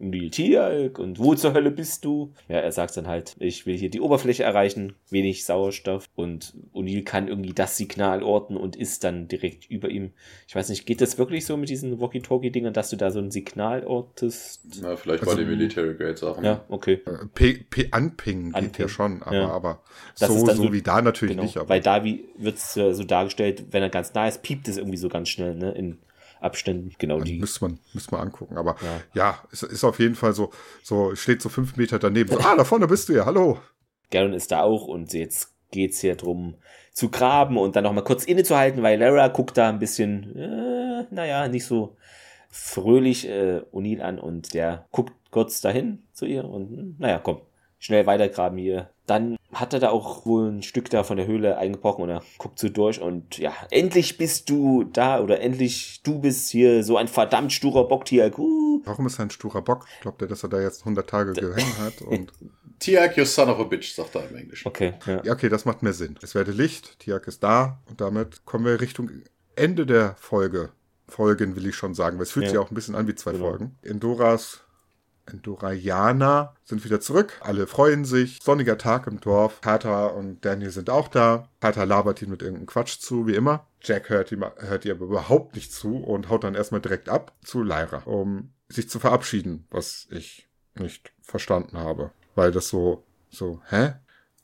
O'Neill 0.00 0.30
Tialk 0.30 0.98
und 0.98 1.18
wo 1.18 1.34
zur 1.34 1.54
Hölle 1.54 1.70
bist 1.70 2.04
du? 2.04 2.32
Ja, 2.48 2.58
er 2.58 2.70
sagt 2.70 2.96
dann 2.96 3.08
halt, 3.08 3.34
ich 3.40 3.66
will 3.66 3.76
hier 3.76 3.90
die 3.90 4.00
Oberfläche 4.00 4.44
erreichen, 4.44 4.94
wenig 5.10 5.44
Sauerstoff 5.44 6.08
und 6.14 6.54
O'Neill 6.72 7.04
kann 7.04 7.26
irgendwie 7.26 7.52
das 7.52 7.76
Signal 7.76 8.22
orten 8.22 8.56
und 8.56 8.76
ist 8.76 9.02
dann 9.02 9.26
direkt 9.26 9.68
über 9.68 9.88
ihm. 9.88 10.12
Ich 10.46 10.54
weiß 10.54 10.68
nicht, 10.68 10.86
geht 10.86 11.00
das 11.00 11.18
wirklich 11.18 11.46
so 11.46 11.56
mit 11.56 11.68
diesen 11.68 12.00
Walkie-Talkie-Dingern, 12.00 12.72
dass 12.72 12.90
du 12.90 12.96
da 12.96 13.10
so 13.10 13.18
ein 13.18 13.30
Signal 13.30 13.84
ortest? 13.84 14.62
Na, 14.80 14.94
vielleicht 14.96 15.24
also, 15.24 15.34
bei 15.34 15.42
den 15.42 15.50
Military 15.50 15.94
Grade 15.94 16.16
Sachen. 16.16 16.44
Ja, 16.44 16.64
okay. 16.68 17.00
Äh, 17.04 17.26
P, 17.34 17.64
P 17.68 17.88
anpingen 17.90 18.52
geht 18.52 18.78
ja 18.78 18.88
schon, 18.88 19.22
aber, 19.22 19.36
ja. 19.36 19.48
aber 19.48 19.82
so, 20.14 20.26
so, 20.26 20.46
so, 20.46 20.72
wie 20.72 20.82
da 20.82 21.02
natürlich 21.02 21.34
genau, 21.34 21.42
nicht. 21.42 21.56
Aber. 21.56 21.68
Weil 21.68 21.80
da 21.80 22.04
wird 22.04 22.56
es 22.56 22.74
so 22.74 23.04
dargestellt, 23.04 23.66
wenn 23.72 23.82
er 23.82 23.90
ganz 23.90 24.14
nah 24.14 24.28
ist, 24.28 24.42
piept 24.42 24.68
es 24.68 24.76
irgendwie 24.76 24.98
so 24.98 25.08
ganz 25.08 25.28
schnell, 25.28 25.56
ne? 25.56 25.72
In 25.72 25.98
Abständen. 26.40 26.92
Genau 26.98 27.20
die. 27.20 27.38
Müsste 27.38 27.64
man, 27.64 27.78
müsste 27.92 28.12
man 28.12 28.22
angucken. 28.22 28.56
Aber 28.56 28.76
ja, 28.82 29.00
ja 29.14 29.42
es 29.52 29.62
ist 29.62 29.84
auf 29.84 29.98
jeden 29.98 30.14
Fall 30.14 30.32
so, 30.32 30.50
so 30.82 31.14
steht 31.14 31.42
so 31.42 31.48
fünf 31.48 31.76
Meter 31.76 31.98
daneben. 31.98 32.30
So, 32.30 32.38
ah, 32.38 32.56
da 32.56 32.64
vorne 32.64 32.86
bist 32.86 33.08
du 33.08 33.14
ja, 33.14 33.26
hallo. 33.26 33.58
Garen 34.10 34.32
ist 34.32 34.50
da 34.52 34.62
auch 34.62 34.86
und 34.86 35.12
jetzt 35.12 35.54
geht 35.70 35.92
es 35.92 36.00
hier 36.00 36.16
drum 36.16 36.54
zu 36.92 37.10
graben 37.10 37.56
und 37.56 37.76
dann 37.76 37.84
noch 37.84 37.92
mal 37.92 38.02
kurz 38.02 38.24
innezuhalten, 38.24 38.82
weil 38.82 38.98
Lara 38.98 39.28
guckt 39.28 39.56
da 39.56 39.68
ein 39.68 39.78
bisschen, 39.78 40.34
äh, 40.36 41.06
naja, 41.10 41.46
nicht 41.48 41.64
so 41.64 41.96
fröhlich 42.50 43.28
äh, 43.28 43.60
O'Neill 43.72 44.00
an 44.00 44.18
und 44.18 44.54
der 44.54 44.86
guckt 44.90 45.12
kurz 45.30 45.60
dahin 45.60 46.02
zu 46.12 46.26
ihr 46.26 46.44
und 46.44 46.70
hm, 46.70 46.96
naja, 46.98 47.20
komm, 47.22 47.42
schnell 47.78 48.06
weitergraben 48.06 48.58
hier. 48.58 48.90
Dann 49.08 49.38
hat 49.54 49.72
er 49.72 49.80
da 49.80 49.88
auch 49.88 50.26
wohl 50.26 50.50
ein 50.50 50.62
Stück 50.62 50.90
da 50.90 51.02
von 51.02 51.16
der 51.16 51.26
Höhle 51.26 51.56
eingebrochen 51.56 52.04
und 52.04 52.10
er 52.10 52.22
guckt 52.36 52.58
so 52.58 52.68
durch 52.68 53.00
und 53.00 53.38
ja, 53.38 53.54
endlich 53.70 54.18
bist 54.18 54.50
du 54.50 54.84
da 54.84 55.20
oder 55.20 55.40
endlich 55.40 56.02
du 56.02 56.18
bist 56.18 56.50
hier 56.50 56.84
so 56.84 56.98
ein 56.98 57.08
verdammt 57.08 57.52
sturer 57.52 57.88
Bock, 57.88 58.04
Tiag. 58.04 58.38
Uh. 58.38 58.82
Warum 58.84 59.06
ist 59.06 59.18
er 59.18 59.24
ein 59.24 59.30
sturer 59.30 59.62
Bock? 59.62 59.86
Glaubt 60.02 60.20
er, 60.20 60.28
dass 60.28 60.42
er 60.42 60.50
da 60.50 60.60
jetzt 60.60 60.82
100 60.82 61.08
Tage 61.08 61.32
gehängt 61.32 61.78
hat? 61.78 62.02
Und 62.06 62.32
Tiag, 62.80 63.16
you 63.16 63.24
son 63.24 63.48
of 63.48 63.58
a 63.58 63.64
bitch, 63.64 63.94
sagt 63.94 64.14
er 64.14 64.28
im 64.28 64.36
Englischen. 64.36 64.68
Okay, 64.68 64.92
ja. 65.06 65.22
ja. 65.24 65.32
okay, 65.32 65.48
das 65.48 65.64
macht 65.64 65.82
mehr 65.82 65.94
Sinn. 65.94 66.18
Es 66.22 66.34
werde 66.34 66.52
Licht, 66.52 66.98
Tiag 67.00 67.26
ist 67.26 67.42
da 67.42 67.80
und 67.88 68.02
damit 68.02 68.44
kommen 68.44 68.66
wir 68.66 68.80
Richtung 68.80 69.10
Ende 69.56 69.86
der 69.86 70.16
Folge. 70.18 70.70
Folgen 71.08 71.56
will 71.56 71.66
ich 71.66 71.74
schon 71.74 71.94
sagen, 71.94 72.18
weil 72.18 72.24
es 72.24 72.32
fühlt 72.32 72.44
ja. 72.44 72.50
sich 72.50 72.58
auch 72.58 72.70
ein 72.70 72.74
bisschen 72.74 72.94
an 72.94 73.08
wie 73.08 73.14
zwei 73.14 73.32
genau. 73.32 73.48
Folgen. 73.48 73.78
Endoras 73.82 74.60
Endoraianer 75.28 76.54
sind 76.64 76.84
wieder 76.84 77.00
zurück. 77.00 77.40
Alle 77.40 77.66
freuen 77.66 78.04
sich. 78.04 78.38
Sonniger 78.42 78.78
Tag 78.78 79.06
im 79.06 79.20
Dorf. 79.20 79.60
Carter 79.60 80.14
und 80.14 80.44
Daniel 80.44 80.70
sind 80.70 80.90
auch 80.90 81.08
da. 81.08 81.48
Carter 81.60 81.86
labert 81.86 82.22
ihm 82.22 82.30
mit 82.30 82.42
irgendeinem 82.42 82.66
Quatsch 82.66 82.98
zu, 82.98 83.26
wie 83.26 83.34
immer. 83.34 83.66
Jack 83.80 84.10
hört 84.10 84.32
ihm, 84.32 84.44
hört 84.58 84.84
ihr 84.84 84.92
aber 84.92 85.04
überhaupt 85.04 85.54
nicht 85.54 85.72
zu 85.72 85.96
und 85.98 86.28
haut 86.28 86.44
dann 86.44 86.54
erstmal 86.54 86.80
direkt 86.80 87.08
ab 87.08 87.32
zu 87.44 87.62
Lyra, 87.62 88.02
um 88.04 88.50
sich 88.68 88.88
zu 88.88 88.98
verabschieden, 88.98 89.66
was 89.70 90.06
ich 90.10 90.48
nicht 90.74 91.12
verstanden 91.22 91.78
habe. 91.78 92.10
Weil 92.34 92.52
das 92.52 92.68
so, 92.68 93.04
so, 93.30 93.60
hä? 93.68 93.94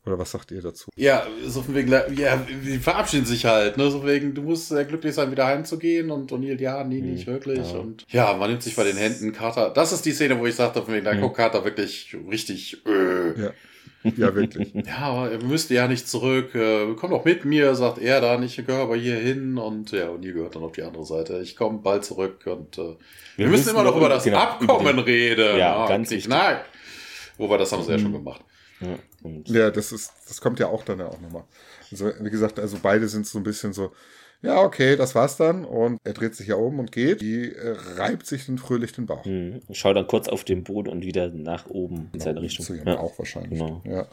Oder 0.07 0.19
was 0.19 0.31
sagt 0.31 0.51
ihr 0.51 0.61
dazu? 0.61 0.91
Ja, 0.97 1.27
so 1.47 1.63
von 1.63 1.75
wegen, 1.75 1.91
ja, 1.91 2.37
die 2.37 2.79
verabschieden 2.79 3.25
sich 3.25 3.47
halt, 3.47 3.79
ne? 3.79 3.91
So 3.91 4.05
wegen, 4.05 4.35
du 4.35 4.43
musst 4.43 4.69
sehr 4.69 4.85
glücklich 4.85 5.15
sein, 5.15 5.31
wieder 5.31 5.47
heimzugehen 5.47 6.11
und 6.11 6.31
O'Neill, 6.31 6.61
ja, 6.61 6.85
nee, 6.85 7.01
nicht 7.01 7.27
hm, 7.27 7.33
wirklich. 7.33 7.73
Ja. 7.73 7.79
Und 7.79 8.05
ja, 8.11 8.37
man 8.37 8.51
nimmt 8.51 8.63
sich 8.63 8.77
bei 8.77 8.85
den 8.85 8.99
Händen. 8.99 9.33
Carter, 9.33 9.71
das 9.71 9.93
ist 9.93 10.05
die 10.05 10.13
Szene, 10.13 10.39
wo 10.39 10.45
ich 10.45 10.55
sagte, 10.55 10.83
von 10.83 10.93
wegen, 10.93 11.07
da 11.07 11.15
mhm. 11.15 11.23
guckt 11.23 11.37
Carter 11.37 11.65
wirklich 11.65 12.15
richtig, 12.31 12.85
äh. 12.87 13.41
Ja. 13.41 13.51
Ja, 14.19 14.35
wirklich. 14.35 14.75
ja, 14.87 14.99
aber 14.99 15.31
er 15.31 15.43
müsste 15.43 15.73
ja 15.73 15.89
nicht 15.89 16.07
zurück. 16.07 16.55
Äh, 16.55 16.95
komm 16.97 17.11
doch 17.11 17.25
mit 17.25 17.47
mir, 17.47 17.75
sagt 17.75 17.97
er 17.97 18.21
dann. 18.21 18.43
Ich 18.43 18.57
gehöre 18.57 18.83
aber 18.83 18.97
hier 18.97 19.17
hin. 19.17 19.57
Und 19.57 19.93
ja, 19.93 20.09
O'Neill 20.09 20.35
gehört 20.35 20.57
dann 20.57 20.63
auf 20.63 20.73
die 20.73 20.83
andere 20.83 21.07
Seite. 21.07 21.41
Ich 21.43 21.57
komme 21.57 21.79
bald 21.79 22.05
zurück 22.05 22.43
und 22.45 22.77
äh, 22.77 22.83
wir, 22.83 22.97
wir 23.37 23.49
müssen 23.49 23.71
immer 23.71 23.83
noch 23.83 23.97
über 23.97 24.11
das 24.11 24.25
genau, 24.25 24.37
Abkommen 24.37 24.99
reden. 24.99 25.57
Ja, 25.57 25.89
ganz 25.89 26.11
wichtig. 26.11 26.29
Nein. 26.29 26.59
Wobei, 27.39 27.57
das 27.57 27.73
haben 27.73 27.83
sie 27.83 27.93
mhm. 27.93 27.97
ja 27.97 28.03
schon 28.03 28.13
gemacht. 28.13 28.43
Ja, 28.85 28.99
ja, 29.47 29.71
das 29.71 29.93
ist, 29.93 30.13
das 30.29 30.41
kommt 30.41 30.61
ja 30.61 30.69
auch 30.69 30.85
dann 30.85 30.99
ja 30.99 31.07
auch 31.07 31.21
nochmal. 31.21 31.45
Also, 31.91 32.11
wie 32.21 32.31
gesagt, 32.31 32.59
also 32.59 32.79
beide 32.83 33.09
sind 33.09 33.27
so 33.27 33.39
ein 33.39 33.45
bisschen 33.45 33.73
so, 33.73 33.93
ja, 34.43 34.61
okay, 34.63 34.97
das 34.97 35.15
war's 35.15 35.37
dann. 35.37 35.65
Und 35.65 35.99
er 36.05 36.13
dreht 36.13 36.35
sich 36.35 36.49
ja 36.49 36.57
um 36.57 36.79
und 36.79 36.93
geht. 36.93 37.23
Die 37.23 37.51
äh, 37.51 37.77
reibt 37.97 38.27
sich 38.27 38.47
dann 38.47 38.59
fröhlich 38.59 38.93
den 38.93 39.07
Bauch. 39.07 39.25
Mhm. 39.25 39.63
Schaut 39.73 39.97
dann 39.97 40.07
kurz 40.07 40.29
auf 40.29 40.45
den 40.45 40.65
Boden 40.65 40.91
und 40.91 41.05
wieder 41.05 41.29
nach 41.31 41.67
oben 41.67 42.11
in 42.13 42.21
seine 42.21 42.43
Richtung. 42.43 42.67
Zu 42.67 42.75
ja. 42.75 42.99
auch 42.99 43.19
wahrscheinlich. 43.19 43.59
Genau. 43.59 43.81
Ja. 43.85 44.07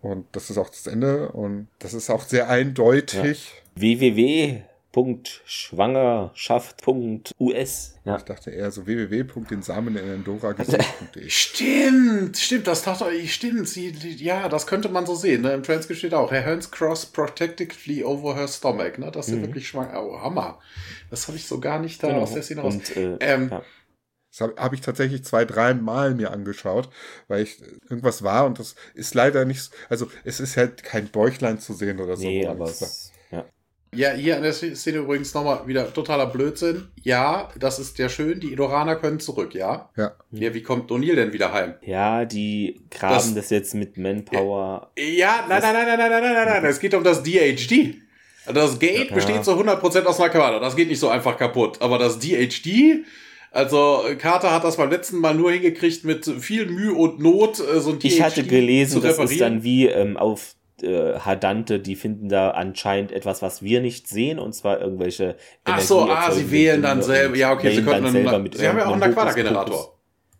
Und 0.00 0.26
das 0.32 0.48
ist 0.50 0.56
auch 0.56 0.70
das 0.70 0.86
Ende. 0.86 1.30
Und 1.32 1.68
das 1.78 1.92
ist 1.92 2.08
auch 2.08 2.22
sehr 2.22 2.48
eindeutig. 2.48 3.52
Ja. 3.76 3.80
www 3.80 4.62
www.schwangerschaft.us. 4.96 7.94
Ja. 8.04 8.16
Ich 8.16 8.22
dachte 8.22 8.50
eher 8.50 8.70
so 8.70 8.86
www.densameninendora.de. 8.86 11.28
Stimmt, 11.28 12.38
stimmt, 12.38 12.66
das 12.66 12.82
dachte 12.82 13.10
ich, 13.10 13.34
stimmt. 13.34 13.68
Sie, 13.68 13.90
ja, 14.18 14.48
das 14.48 14.66
könnte 14.66 14.88
man 14.88 15.04
so 15.06 15.14
sehen. 15.14 15.42
Ne? 15.42 15.52
Im 15.52 15.62
Transkript 15.62 15.98
steht 15.98 16.14
auch, 16.14 16.32
Herr 16.32 16.42
Hearns 16.42 16.70
cross 16.70 17.04
protectively 17.06 18.02
over 18.04 18.34
her 18.34 18.48
stomach. 18.48 18.96
Ne? 18.98 19.12
Das 19.12 19.28
ist 19.28 19.36
mhm. 19.36 19.42
wirklich 19.42 19.68
schwanger. 19.68 20.02
Oh, 20.02 20.18
Hammer. 20.20 20.58
Das 21.10 21.28
habe 21.28 21.36
ich 21.36 21.46
so 21.46 21.60
gar 21.60 21.78
nicht 21.78 22.02
da 22.02 22.08
genau. 22.08 22.22
aus 22.22 22.32
der 22.32 22.42
Szene 22.42 22.62
raus. 22.62 22.74
Und, 22.74 22.96
äh, 22.96 23.16
ähm, 23.20 23.50
ja. 23.50 23.62
Das 24.30 24.40
habe 24.40 24.56
hab 24.60 24.72
ich 24.74 24.80
tatsächlich 24.82 25.24
zwei, 25.24 25.46
drei 25.46 25.72
Mal 25.72 26.14
mir 26.14 26.30
angeschaut, 26.30 26.90
weil 27.26 27.42
ich 27.42 27.58
irgendwas 27.88 28.22
war 28.22 28.44
und 28.44 28.58
das 28.58 28.74
ist 28.92 29.14
leider 29.14 29.46
nicht, 29.46 29.70
also 29.88 30.10
es 30.24 30.40
ist 30.40 30.58
halt 30.58 30.82
kein 30.82 31.08
Bäuchlein 31.08 31.58
zu 31.58 31.72
sehen 31.72 32.00
oder 32.00 32.16
so. 32.16 32.24
Nee, 32.24 32.46
aber 32.46 32.66
es, 32.66 33.12
ja, 33.96 34.12
hier 34.12 34.36
an 34.36 34.42
der 34.42 34.52
Szene 34.52 34.98
übrigens 34.98 35.32
nochmal 35.34 35.66
wieder 35.66 35.92
totaler 35.92 36.26
Blödsinn. 36.26 36.88
Ja, 37.02 37.48
das 37.58 37.78
ist 37.78 37.98
ja 37.98 38.08
schön, 38.08 38.40
die 38.40 38.52
Idoraner 38.52 38.96
können 38.96 39.18
zurück, 39.20 39.54
ja? 39.54 39.88
Ja. 39.96 40.12
Ja, 40.30 40.54
wie 40.54 40.62
kommt 40.62 40.90
O'Neill 40.90 41.16
denn 41.16 41.32
wieder 41.32 41.52
heim? 41.52 41.74
Ja, 41.82 42.24
die 42.24 42.80
graben 42.90 43.14
das, 43.14 43.34
das 43.34 43.50
jetzt 43.50 43.74
mit 43.74 43.96
Manpower. 43.96 44.90
Ja, 44.96 45.46
nein, 45.48 45.60
nein, 45.62 45.72
nein, 45.72 45.86
nein, 45.86 45.98
nein, 45.98 46.10
nein, 46.10 46.22
nein, 46.22 46.34
nein, 46.34 46.62
nein, 46.62 46.70
es 46.70 46.78
geht 46.78 46.94
um 46.94 47.02
das 47.02 47.22
DHD. 47.22 47.96
Das 48.52 48.78
Gate 48.78 49.10
ja. 49.10 49.14
besteht 49.14 49.44
zu 49.44 49.52
100% 49.52 50.04
aus 50.04 50.18
Nakawada. 50.18 50.60
Das 50.60 50.76
geht 50.76 50.88
nicht 50.88 51.00
so 51.00 51.08
einfach 51.08 51.36
kaputt. 51.36 51.80
Aber 51.80 51.98
das 51.98 52.18
DHD, 52.18 53.04
also 53.50 54.04
Carter 54.18 54.52
hat 54.52 54.64
das 54.64 54.76
beim 54.76 54.90
letzten 54.90 55.18
Mal 55.18 55.34
nur 55.34 55.50
hingekriegt 55.50 56.04
mit 56.04 56.26
viel 56.26 56.66
Mühe 56.66 56.92
und 56.92 57.20
Not, 57.20 57.58
äh, 57.58 57.80
so 57.80 57.90
ein 57.90 57.98
DHD 57.98 58.04
Ich 58.04 58.22
hatte 58.22 58.44
gelesen, 58.44 59.00
das 59.00 59.18
ist 59.18 59.40
dann 59.40 59.62
wie 59.62 59.86
ähm, 59.86 60.16
auf 60.16 60.55
äh, 60.82 61.18
Hadante, 61.18 61.80
die 61.80 61.96
finden 61.96 62.28
da 62.28 62.50
anscheinend 62.50 63.12
etwas, 63.12 63.42
was 63.42 63.62
wir 63.62 63.80
nicht 63.80 64.08
sehen, 64.08 64.38
und 64.38 64.54
zwar 64.54 64.80
irgendwelche. 64.80 65.36
Ach 65.64 65.80
so, 65.80 66.02
ah, 66.02 66.30
sie 66.30 66.50
wählen 66.50 66.82
dann 66.82 67.02
selber. 67.02 67.36
Ja, 67.36 67.52
okay, 67.52 67.74
sie 67.74 67.82
könnten 67.82 68.24
dann, 68.24 68.42
mit 68.42 68.56
sie 68.56 68.68
haben 68.68 68.78
ja 68.78 68.86
auch 68.86 68.92
einen 68.92 69.02
Aquada-Generator. 69.02 69.92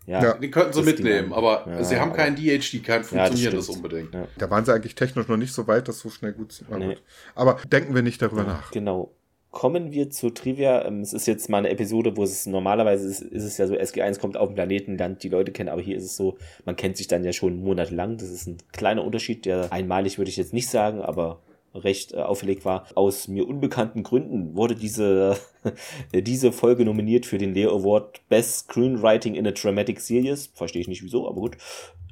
Ja, 0.06 0.22
ja, 0.22 0.34
den 0.34 0.52
könnten 0.52 0.72
sie 0.72 0.82
mitnehmen, 0.82 1.32
aber 1.32 1.66
ja, 1.66 1.82
sie 1.82 1.98
haben 1.98 2.12
keinen 2.12 2.36
DHD, 2.36 2.84
kein 2.84 3.02
funktionierendes 3.02 3.66
ja, 3.66 3.74
unbedingt. 3.74 4.14
Ja. 4.14 4.28
Da 4.38 4.48
waren 4.48 4.64
sie 4.64 4.72
eigentlich 4.72 4.94
technisch 4.94 5.26
noch 5.26 5.36
nicht 5.36 5.52
so 5.52 5.66
weit, 5.66 5.88
dass 5.88 5.98
so 5.98 6.10
schnell 6.10 6.32
gut 6.32 6.52
sind. 6.52 6.70
Nee. 6.70 6.96
Aber 7.34 7.58
denken 7.66 7.92
wir 7.92 8.02
nicht 8.02 8.22
darüber 8.22 8.44
nach. 8.44 8.70
Genau 8.70 9.15
kommen 9.56 9.90
wir 9.90 10.10
zu 10.10 10.28
Trivia. 10.28 10.84
Ähm, 10.84 11.00
es 11.00 11.14
ist 11.14 11.26
jetzt 11.26 11.48
mal 11.48 11.56
eine 11.56 11.70
Episode, 11.70 12.14
wo 12.18 12.22
es 12.22 12.44
normalerweise 12.44 13.08
ist, 13.08 13.22
ist 13.22 13.42
es 13.42 13.56
ja 13.56 13.66
so, 13.66 13.72
SG1 13.72 14.20
kommt 14.20 14.36
auf 14.36 14.50
den 14.50 14.54
Planeten, 14.54 14.98
lernt 14.98 15.22
die 15.22 15.30
Leute 15.30 15.50
kennen, 15.50 15.70
aber 15.70 15.80
hier 15.80 15.96
ist 15.96 16.04
es 16.04 16.14
so, 16.14 16.36
man 16.66 16.76
kennt 16.76 16.98
sich 16.98 17.08
dann 17.08 17.24
ja 17.24 17.32
schon 17.32 17.64
monatelang. 17.64 18.18
Das 18.18 18.28
ist 18.28 18.46
ein 18.46 18.58
kleiner 18.72 19.02
Unterschied, 19.02 19.46
der 19.46 19.72
einmalig 19.72 20.18
würde 20.18 20.28
ich 20.28 20.36
jetzt 20.36 20.52
nicht 20.52 20.68
sagen, 20.68 21.00
aber 21.00 21.40
recht 21.74 22.12
äh, 22.12 22.18
auffällig 22.18 22.66
war. 22.66 22.86
Aus 22.96 23.28
mir 23.28 23.48
unbekannten 23.48 24.02
Gründen 24.02 24.54
wurde 24.56 24.74
diese, 24.74 25.38
diese 26.12 26.52
Folge 26.52 26.84
nominiert 26.84 27.24
für 27.24 27.38
den 27.38 27.54
Leo 27.54 27.74
Award 27.74 28.28
Best 28.28 28.68
Screenwriting 28.68 29.36
in 29.36 29.46
a 29.46 29.52
Dramatic 29.52 30.00
Series. 30.00 30.50
Verstehe 30.52 30.82
ich 30.82 30.88
nicht 30.88 31.02
wieso, 31.02 31.26
aber 31.26 31.40
gut. 31.40 31.56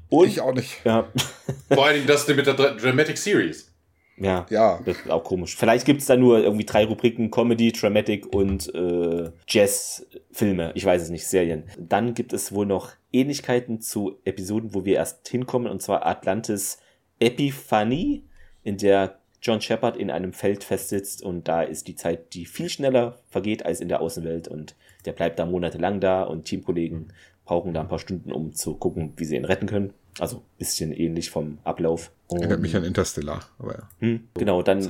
Und, 0.08 0.28
ich 0.28 0.40
auch 0.40 0.54
nicht. 0.54 0.82
Ja. 0.86 1.12
Vor 1.68 1.84
allem 1.84 2.06
das 2.06 2.26
mit 2.26 2.46
der 2.46 2.54
Dramatic 2.54 3.18
Series. 3.18 3.73
Ja, 4.16 4.46
ja. 4.50 4.80
Das 4.84 4.98
ist 4.98 5.10
auch 5.10 5.24
komisch. 5.24 5.56
Vielleicht 5.56 5.86
gibt 5.86 6.00
es 6.00 6.06
da 6.06 6.16
nur 6.16 6.38
irgendwie 6.38 6.64
drei 6.64 6.84
Rubriken: 6.84 7.30
Comedy, 7.30 7.72
Dramatic 7.72 8.32
und 8.34 8.72
äh, 8.74 9.30
Jazz-Filme. 9.48 10.72
Ich 10.74 10.84
weiß 10.84 11.02
es 11.02 11.10
nicht, 11.10 11.26
Serien. 11.26 11.64
Dann 11.78 12.14
gibt 12.14 12.32
es 12.32 12.52
wohl 12.52 12.66
noch 12.66 12.92
Ähnlichkeiten 13.12 13.80
zu 13.80 14.18
Episoden, 14.24 14.74
wo 14.74 14.84
wir 14.84 14.96
erst 14.96 15.28
hinkommen, 15.28 15.70
und 15.70 15.82
zwar 15.82 16.06
Atlantis 16.06 16.78
Epiphanie, 17.18 18.24
in 18.62 18.78
der 18.78 19.18
John 19.44 19.60
Shepard 19.60 19.96
in 19.96 20.10
einem 20.10 20.32
Feld 20.32 20.64
festsitzt 20.64 21.22
und 21.22 21.48
da 21.48 21.62
ist 21.62 21.86
die 21.86 21.96
Zeit, 21.96 22.32
die 22.32 22.46
viel 22.46 22.70
schneller 22.70 23.18
vergeht 23.28 23.66
als 23.66 23.80
in 23.80 23.88
der 23.88 24.00
Außenwelt 24.00 24.48
und 24.48 24.74
der 25.04 25.12
bleibt 25.12 25.38
da 25.38 25.44
monatelang 25.44 26.00
da 26.00 26.22
und 26.22 26.46
Teamkollegen 26.46 27.12
brauchen 27.44 27.74
da 27.74 27.82
ein 27.82 27.88
paar 27.88 27.98
Stunden, 27.98 28.32
um 28.32 28.54
zu 28.54 28.74
gucken, 28.74 29.12
wie 29.16 29.26
sie 29.26 29.36
ihn 29.36 29.44
retten 29.44 29.66
können. 29.66 29.92
Also 30.18 30.42
bisschen 30.56 30.92
ähnlich 30.92 31.30
vom 31.30 31.58
Ablauf. 31.62 32.10
Erinnert 32.36 32.60
mich 32.60 32.76
an 32.76 32.84
Interstellar, 32.84 33.40
aber 33.58 33.72
ja. 33.72 33.88
Hm, 34.00 34.28
genau, 34.34 34.62
dann 34.62 34.86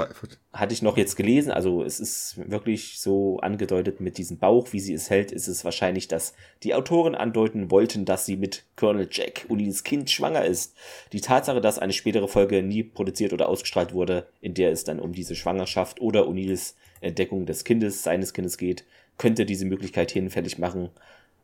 hatte 0.52 0.74
ich 0.74 0.82
noch 0.82 0.96
jetzt 0.96 1.16
gelesen, 1.16 1.50
also 1.50 1.82
es 1.82 2.00
ist 2.00 2.38
wirklich 2.50 2.98
so 3.00 3.38
angedeutet 3.40 4.00
mit 4.00 4.18
diesem 4.18 4.38
Bauch, 4.38 4.72
wie 4.72 4.80
sie 4.80 4.94
es 4.94 5.10
hält, 5.10 5.32
ist 5.32 5.48
es 5.48 5.64
wahrscheinlich, 5.64 6.08
dass 6.08 6.34
die 6.62 6.74
Autoren 6.74 7.14
andeuten 7.14 7.70
wollten, 7.70 8.04
dass 8.04 8.26
sie 8.26 8.36
mit 8.36 8.64
Colonel 8.76 9.08
Jack 9.10 9.46
Unins 9.48 9.84
Kind 9.84 10.10
schwanger 10.10 10.44
ist. 10.44 10.74
Die 11.12 11.20
Tatsache, 11.20 11.60
dass 11.60 11.78
eine 11.78 11.92
spätere 11.92 12.28
Folge 12.28 12.62
nie 12.62 12.82
produziert 12.82 13.32
oder 13.32 13.48
ausgestrahlt 13.48 13.92
wurde, 13.92 14.26
in 14.40 14.54
der 14.54 14.70
es 14.72 14.84
dann 14.84 15.00
um 15.00 15.12
diese 15.12 15.34
Schwangerschaft 15.34 16.00
oder 16.00 16.26
Unils 16.26 16.76
Entdeckung 17.00 17.46
des 17.46 17.64
Kindes, 17.64 18.02
seines 18.02 18.32
Kindes 18.32 18.58
geht, 18.58 18.84
könnte 19.18 19.46
diese 19.46 19.66
Möglichkeit 19.66 20.10
hinfällig 20.10 20.58
machen. 20.58 20.90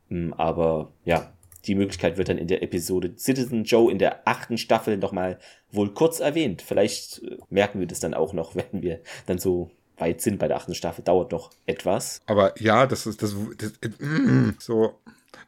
Hm, 0.09 0.33
aber 0.35 0.93
ja, 1.05 1.33
die 1.67 1.75
Möglichkeit 1.75 2.17
wird 2.17 2.29
dann 2.29 2.39
in 2.39 2.49
der 2.49 2.63
Episode 2.63 3.15
Citizen 3.17 3.65
Joe 3.65 3.91
in 3.91 3.99
der 3.99 4.27
achten 4.27 4.59
Staffel 4.59 4.97
nochmal 4.97 5.39
wohl 5.71 5.93
kurz 5.93 6.21
erwähnt. 6.21 6.63
Vielleicht 6.63 7.23
äh, 7.23 7.39
merken 7.51 7.81
wir 7.81 7.87
das 7.87 8.01
dann 8.01 8.15
auch 8.15 8.33
noch, 8.33 8.55
wenn 8.55 8.83
wir 8.83 9.01
dann 9.27 9.39
so 9.39 9.71
weit 9.99 10.21
sind 10.21 10.39
bei 10.39 10.49
der 10.49 10.57
achten 10.57 10.75
Staffel. 10.75 11.05
Dauert 11.05 11.33
doch 11.33 11.51
etwas. 11.67 12.21
Aber 12.27 12.59
ja, 12.61 12.87
das 12.87 13.07
ist 13.07 13.23
das, 13.23 13.35
das, 13.59 13.73
das 13.81 13.93
so 14.59 14.99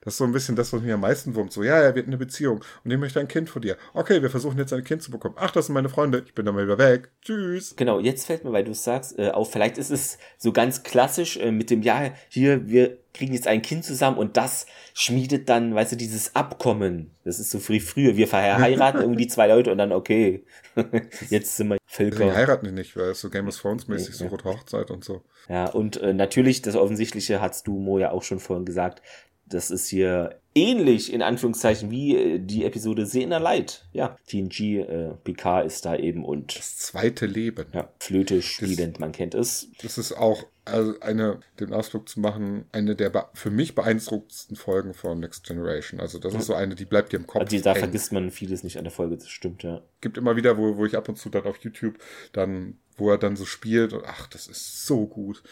das 0.03 0.15
ist 0.15 0.19
so 0.19 0.25
ein 0.25 0.33
bisschen 0.33 0.57
das, 0.57 0.73
was 0.73 0.83
mir 0.83 0.95
am 0.95 1.01
meisten 1.01 1.35
wurmt. 1.37 1.53
So, 1.53 1.63
ja, 1.63 1.77
er 1.77 1.95
wird 1.95 2.09
eine 2.09 2.17
Beziehung 2.17 2.65
und 2.85 2.91
ich 2.91 2.99
möchte 2.99 3.21
ein 3.21 3.29
Kind 3.29 3.49
von 3.49 3.63
dir. 3.63 3.77
Okay, 3.95 4.21
wir 4.21 4.31
versuchen 4.31 4.59
jetzt 4.59 4.73
ein 4.73 4.83
Kind 4.83 5.01
zu 5.01 5.13
bekommen. 5.13 5.37
Ach, 5.39 5.53
das 5.53 5.67
sind 5.67 5.75
meine 5.75 5.89
Freunde. 5.89 6.25
Ich 6.27 6.35
bin 6.35 6.45
dann 6.45 6.57
mal 6.57 6.65
wieder 6.65 6.79
weg. 6.79 7.11
Tschüss. 7.23 7.77
Genau, 7.77 8.01
jetzt 8.01 8.27
fällt 8.27 8.43
mir, 8.43 8.53
weil 8.53 8.65
du 8.65 8.73
es 8.73 8.83
sagst, 8.83 9.17
äh, 9.19 9.31
auf, 9.31 9.53
vielleicht 9.53 9.79
ist 9.79 9.91
es 9.91 10.19
so 10.39 10.53
ganz 10.53 10.83
klassisch 10.83 11.37
äh, 11.37 11.53
mit 11.53 11.71
dem, 11.71 11.83
ja, 11.83 12.11
hier, 12.29 12.69
wir 12.69 12.99
kriegen 13.15 13.35
jetzt 13.35 13.47
ein 13.47 13.63
Kind 13.63 13.85
zusammen 13.85 14.17
und 14.17 14.37
das 14.37 14.67
schmiedet 14.95 15.49
dann, 15.49 15.75
weißt 15.75 15.93
du, 15.93 15.97
dieses 15.97 16.35
Abkommen. 16.35 17.11
Das 17.25 17.39
ist 17.39 17.51
so 17.51 17.59
früh 17.59 17.81
früher. 17.81 18.17
Wir 18.17 18.27
verheiraten 18.27 19.01
irgendwie 19.01 19.27
zwei 19.27 19.49
Leute 19.49 19.71
und 19.71 19.79
dann, 19.79 19.93
okay, 19.93 20.45
jetzt 21.31 21.57
sind 21.57 21.69
wir 21.69 21.79
Völker. 21.87 22.25
Die 22.25 22.33
heiraten 22.33 22.73
nicht, 22.73 22.97
weil 22.97 23.11
es 23.11 23.21
so 23.21 23.29
Game 23.29 23.49
of 23.49 23.59
Thrones 23.59 23.87
mäßig, 23.87 24.15
so 24.15 24.27
rote 24.27 24.45
Hochzeit 24.45 24.91
und 24.91 25.05
so. 25.05 25.23
Ja, 25.49 25.67
und 25.67 25.99
äh, 25.99 26.15
natürlich, 26.15 26.63
das 26.63 26.75
Offensichtliche 26.75 27.41
hast 27.41 27.67
du, 27.67 27.79
Mo, 27.79 27.99
ja 27.99 28.13
auch 28.13 28.23
schon 28.23 28.41
vorhin 28.41 28.65
gesagt, 28.65 29.03
das 29.47 29.71
ist 29.71 29.89
hier 29.89 30.41
ähnlich, 30.55 31.13
in 31.13 31.23
Anführungszeichen, 31.23 31.91
wie 31.91 32.17
äh, 32.17 32.39
die 32.39 32.65
Episode 32.65 33.07
Sehner 33.07 33.41
Light. 33.41 33.87
Ja, 33.93 34.17
TNG, 34.27 34.79
äh, 34.79 35.15
Picard 35.23 35.67
ist 35.67 35.85
da 35.85 35.97
eben 35.97 36.25
und. 36.25 36.57
Das 36.57 36.79
zweite 36.79 37.27
Leben. 37.27 37.67
Ja, 37.73 37.89
Flöte 37.99 38.43
spielend, 38.43 38.97
das, 38.97 39.01
man 39.01 39.13
kennt 39.13 39.35
es. 39.35 39.69
Das 39.83 39.99
ist 39.99 40.13
auch, 40.13 40.45
also 40.65 40.99
eine, 41.01 41.41
den 41.59 41.73
Ausflug 41.73 42.09
zu 42.09 42.21
machen, 42.21 42.67
eine 42.73 42.95
der 42.95 43.31
für 43.35 43.51
mich 43.51 43.75
beeindruckendsten 43.75 44.57
Folgen 44.57 44.95
von 44.95 45.21
Next 45.21 45.45
Generation. 45.45 46.01
Also, 46.01 46.19
das 46.19 46.35
ist 46.35 46.47
so 46.47 46.55
eine, 46.55 46.75
die 46.75 46.85
bleibt 46.85 47.13
dir 47.13 47.17
im 47.17 47.27
Kopf. 47.27 47.43
Also, 47.43 47.61
da 47.61 47.75
vergisst 47.75 48.13
man 48.13 48.31
vieles 48.31 48.63
nicht 48.63 48.79
an 48.79 48.85
der 48.85 48.93
Folge, 48.93 49.17
das 49.17 49.29
stimmt, 49.29 49.63
ja. 49.63 49.83
Gibt 50.01 50.19
immer 50.19 50.37
wieder, 50.37 50.59
wo, 50.59 50.77
wo 50.77 50.87
ich 50.87 50.97
ab 50.97 51.09
und 51.09 51.17
zu 51.17 51.31
dann 51.31 51.45
auf 51.45 51.59
YouTube 51.59 51.99
dann, 52.33 52.79
wo 52.97 53.11
er 53.11 53.19
dann 53.19 53.37
so 53.37 53.45
spielt 53.45 53.93
und 53.93 54.05
ach, 54.07 54.27
das 54.29 54.47
ist 54.47 54.87
so 54.87 55.07
gut 55.07 55.43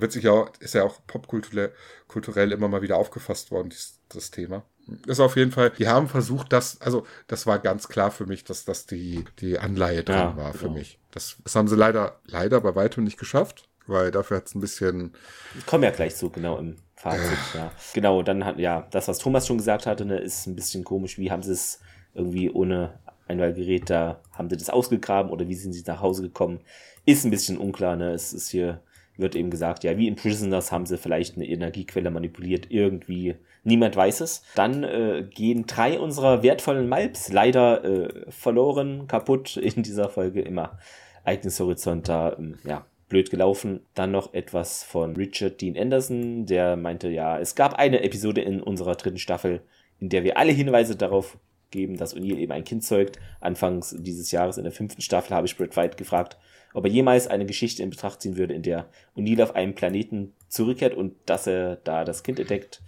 wird 0.00 0.12
sich 0.12 0.24
ja, 0.24 0.46
ist 0.60 0.74
ja 0.74 0.84
auch 0.84 1.00
popkulturell 1.06 1.72
kulturell 2.08 2.52
immer 2.52 2.68
mal 2.68 2.82
wieder 2.82 2.96
aufgefasst 2.96 3.50
worden, 3.50 3.70
dieses, 3.70 4.00
das 4.08 4.30
Thema. 4.30 4.64
Ist 5.06 5.20
auf 5.20 5.36
jeden 5.36 5.50
Fall, 5.50 5.70
die 5.70 5.88
haben 5.88 6.08
versucht, 6.08 6.52
das, 6.52 6.80
also 6.80 7.06
das 7.26 7.46
war 7.46 7.58
ganz 7.58 7.88
klar 7.88 8.10
für 8.10 8.26
mich, 8.26 8.44
dass 8.44 8.64
das 8.64 8.86
die, 8.86 9.24
die 9.40 9.58
Anleihe 9.58 10.04
dran 10.04 10.36
ja, 10.36 10.36
war 10.36 10.52
für 10.52 10.66
genau. 10.66 10.74
mich. 10.74 11.00
Das, 11.10 11.38
das 11.42 11.56
haben 11.56 11.66
sie 11.66 11.76
leider, 11.76 12.20
leider 12.26 12.60
bei 12.60 12.74
weitem 12.76 13.02
nicht 13.02 13.18
geschafft, 13.18 13.68
weil 13.86 14.10
dafür 14.10 14.38
hat 14.38 14.46
es 14.46 14.54
ein 14.54 14.60
bisschen. 14.60 15.12
Ich 15.58 15.66
komme 15.66 15.86
ja 15.86 15.92
gleich 15.92 16.16
so 16.16 16.30
genau 16.30 16.58
im 16.58 16.76
Fazit, 16.94 17.38
äh. 17.54 17.58
ja. 17.58 17.72
Genau, 17.94 18.22
dann 18.22 18.44
hat, 18.44 18.58
ja, 18.58 18.86
das, 18.90 19.08
was 19.08 19.18
Thomas 19.18 19.46
schon 19.46 19.58
gesagt 19.58 19.86
hatte, 19.86 20.04
ne, 20.04 20.18
ist 20.18 20.46
ein 20.46 20.56
bisschen 20.56 20.84
komisch. 20.84 21.18
Wie 21.18 21.30
haben 21.30 21.42
sie 21.42 21.52
es 21.52 21.80
irgendwie 22.14 22.50
ohne 22.50 22.98
Einwahlgerät 23.28 23.90
da, 23.90 24.20
haben 24.32 24.48
sie 24.48 24.56
das 24.56 24.70
ausgegraben 24.70 25.30
oder 25.30 25.48
wie 25.48 25.54
sind 25.54 25.72
sie 25.72 25.84
nach 25.86 26.00
Hause 26.00 26.22
gekommen? 26.22 26.60
Ist 27.04 27.24
ein 27.24 27.30
bisschen 27.30 27.58
unklar, 27.58 27.96
ne? 27.96 28.12
Es 28.12 28.32
ist 28.32 28.48
hier 28.48 28.80
wird 29.18 29.34
eben 29.34 29.50
gesagt, 29.50 29.84
ja, 29.84 29.96
wie 29.96 30.08
in 30.08 30.16
Prisoners 30.16 30.72
haben 30.72 30.86
sie 30.86 30.98
vielleicht 30.98 31.36
eine 31.36 31.46
Energiequelle 31.46 32.10
manipuliert, 32.10 32.66
irgendwie. 32.70 33.36
Niemand 33.64 33.96
weiß 33.96 34.20
es. 34.20 34.42
Dann 34.54 34.84
äh, 34.84 35.26
gehen 35.28 35.66
drei 35.66 35.98
unserer 35.98 36.42
wertvollen 36.42 36.88
Malps 36.88 37.32
leider 37.32 37.84
äh, 37.84 38.30
verloren, 38.30 39.06
kaputt 39.08 39.56
in 39.56 39.82
dieser 39.82 40.08
Folge 40.08 40.42
immer. 40.42 40.78
Ereignishorizont 41.24 42.08
da, 42.08 42.36
ähm, 42.38 42.58
ja, 42.64 42.84
blöd 43.08 43.30
gelaufen. 43.30 43.80
Dann 43.94 44.10
noch 44.10 44.34
etwas 44.34 44.82
von 44.82 45.16
Richard 45.16 45.60
Dean 45.60 45.76
Anderson, 45.76 46.46
der 46.46 46.76
meinte, 46.76 47.08
ja, 47.08 47.38
es 47.38 47.54
gab 47.54 47.74
eine 47.74 48.02
Episode 48.02 48.40
in 48.40 48.60
unserer 48.60 48.94
dritten 48.96 49.18
Staffel, 49.18 49.62
in 50.00 50.08
der 50.08 50.24
wir 50.24 50.36
alle 50.36 50.52
Hinweise 50.52 50.96
darauf 50.96 51.38
geben, 51.70 51.96
dass 51.96 52.16
O'Neill 52.16 52.38
eben 52.38 52.52
ein 52.52 52.64
Kind 52.64 52.84
zeugt. 52.84 53.18
Anfangs 53.40 53.94
dieses 53.98 54.30
Jahres 54.30 54.58
in 54.58 54.64
der 54.64 54.72
fünften 54.72 55.02
Staffel 55.02 55.34
habe 55.34 55.46
ich 55.46 55.56
Brett 55.56 55.76
White 55.76 55.96
gefragt, 55.96 56.38
ob 56.74 56.84
er 56.84 56.90
jemals 56.90 57.26
eine 57.26 57.46
Geschichte 57.46 57.82
in 57.82 57.90
Betracht 57.90 58.22
ziehen 58.22 58.36
würde, 58.36 58.54
in 58.54 58.62
der 58.62 58.88
O'Neill 59.16 59.42
auf 59.42 59.54
einem 59.54 59.74
Planeten 59.74 60.32
zurückkehrt 60.48 60.94
und 60.94 61.14
dass 61.26 61.46
er 61.46 61.76
da 61.76 62.04
das 62.04 62.22
Kind 62.22 62.38
entdeckt. 62.38 62.82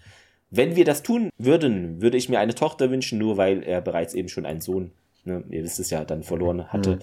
Wenn 0.50 0.76
wir 0.76 0.84
das 0.84 1.02
tun 1.02 1.30
würden, 1.36 2.00
würde 2.00 2.16
ich 2.16 2.28
mir 2.28 2.40
eine 2.40 2.54
Tochter 2.54 2.90
wünschen, 2.90 3.18
nur 3.18 3.36
weil 3.36 3.62
er 3.62 3.80
bereits 3.80 4.14
eben 4.14 4.28
schon 4.28 4.46
einen 4.46 4.60
Sohn, 4.60 4.92
ne, 5.24 5.44
ihr 5.50 5.62
wisst 5.62 5.78
es 5.78 5.90
ja, 5.90 6.04
dann 6.04 6.22
verloren 6.22 6.72
hatte. 6.72 6.96
Mhm. 6.96 7.00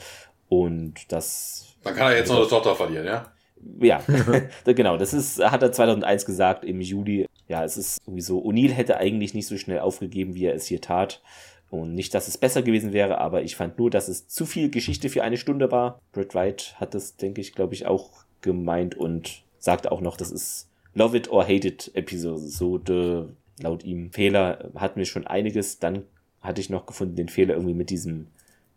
Und 0.49 1.11
das. 1.11 1.75
Dann 1.83 1.95
kann 1.95 2.11
er 2.11 2.17
jetzt 2.17 2.29
noch 2.29 2.37
eine 2.37 2.47
Tochter 2.47 2.75
verlieren, 2.75 3.05
ja? 3.05 3.31
Ja, 3.79 4.03
genau. 4.65 4.97
Das 4.97 5.13
ist, 5.13 5.43
hat 5.43 5.63
er 5.63 5.71
2001 5.71 6.25
gesagt 6.25 6.65
im 6.65 6.81
Juli. 6.81 7.27
Ja, 7.47 7.63
es 7.63 7.77
ist 7.77 7.99
irgendwie 8.05 8.21
so. 8.21 8.43
O'Neill 8.43 8.71
hätte 8.71 8.97
eigentlich 8.97 9.33
nicht 9.33 9.47
so 9.47 9.57
schnell 9.57 9.79
aufgegeben, 9.79 10.35
wie 10.35 10.45
er 10.45 10.55
es 10.55 10.65
hier 10.65 10.81
tat. 10.81 11.21
Und 11.69 11.95
nicht, 11.95 12.13
dass 12.13 12.27
es 12.27 12.37
besser 12.37 12.61
gewesen 12.61 12.93
wäre, 12.93 13.17
aber 13.17 13.41
ich 13.41 13.55
fand 13.55 13.77
nur, 13.79 13.89
dass 13.89 14.07
es 14.07 14.27
zu 14.27 14.45
viel 14.45 14.69
Geschichte 14.69 15.09
für 15.09 15.23
eine 15.23 15.37
Stunde 15.37 15.71
war. 15.71 15.99
Brett 16.11 16.35
Wright 16.35 16.75
hat 16.79 16.93
das, 16.93 17.17
denke 17.17 17.41
ich, 17.41 17.53
glaube 17.53 17.73
ich, 17.73 17.85
auch 17.85 18.11
gemeint 18.41 18.95
und 18.95 19.43
sagte 19.57 19.91
auch 19.91 20.01
noch, 20.01 20.15
das 20.15 20.31
ist 20.31 20.69
Love 20.93 21.17
It 21.17 21.29
or 21.29 21.43
Hate 21.43 21.67
It 21.67 21.91
Episode. 21.95 23.29
Laut 23.59 23.83
ihm 23.83 24.11
Fehler 24.11 24.69
hatten 24.75 24.99
wir 24.99 25.05
schon 25.05 25.27
einiges. 25.27 25.79
Dann 25.79 26.03
hatte 26.41 26.61
ich 26.61 26.69
noch 26.69 26.85
gefunden 26.85 27.15
den 27.15 27.29
Fehler 27.29 27.55
irgendwie 27.55 27.73
mit 27.73 27.89
diesem 27.89 28.27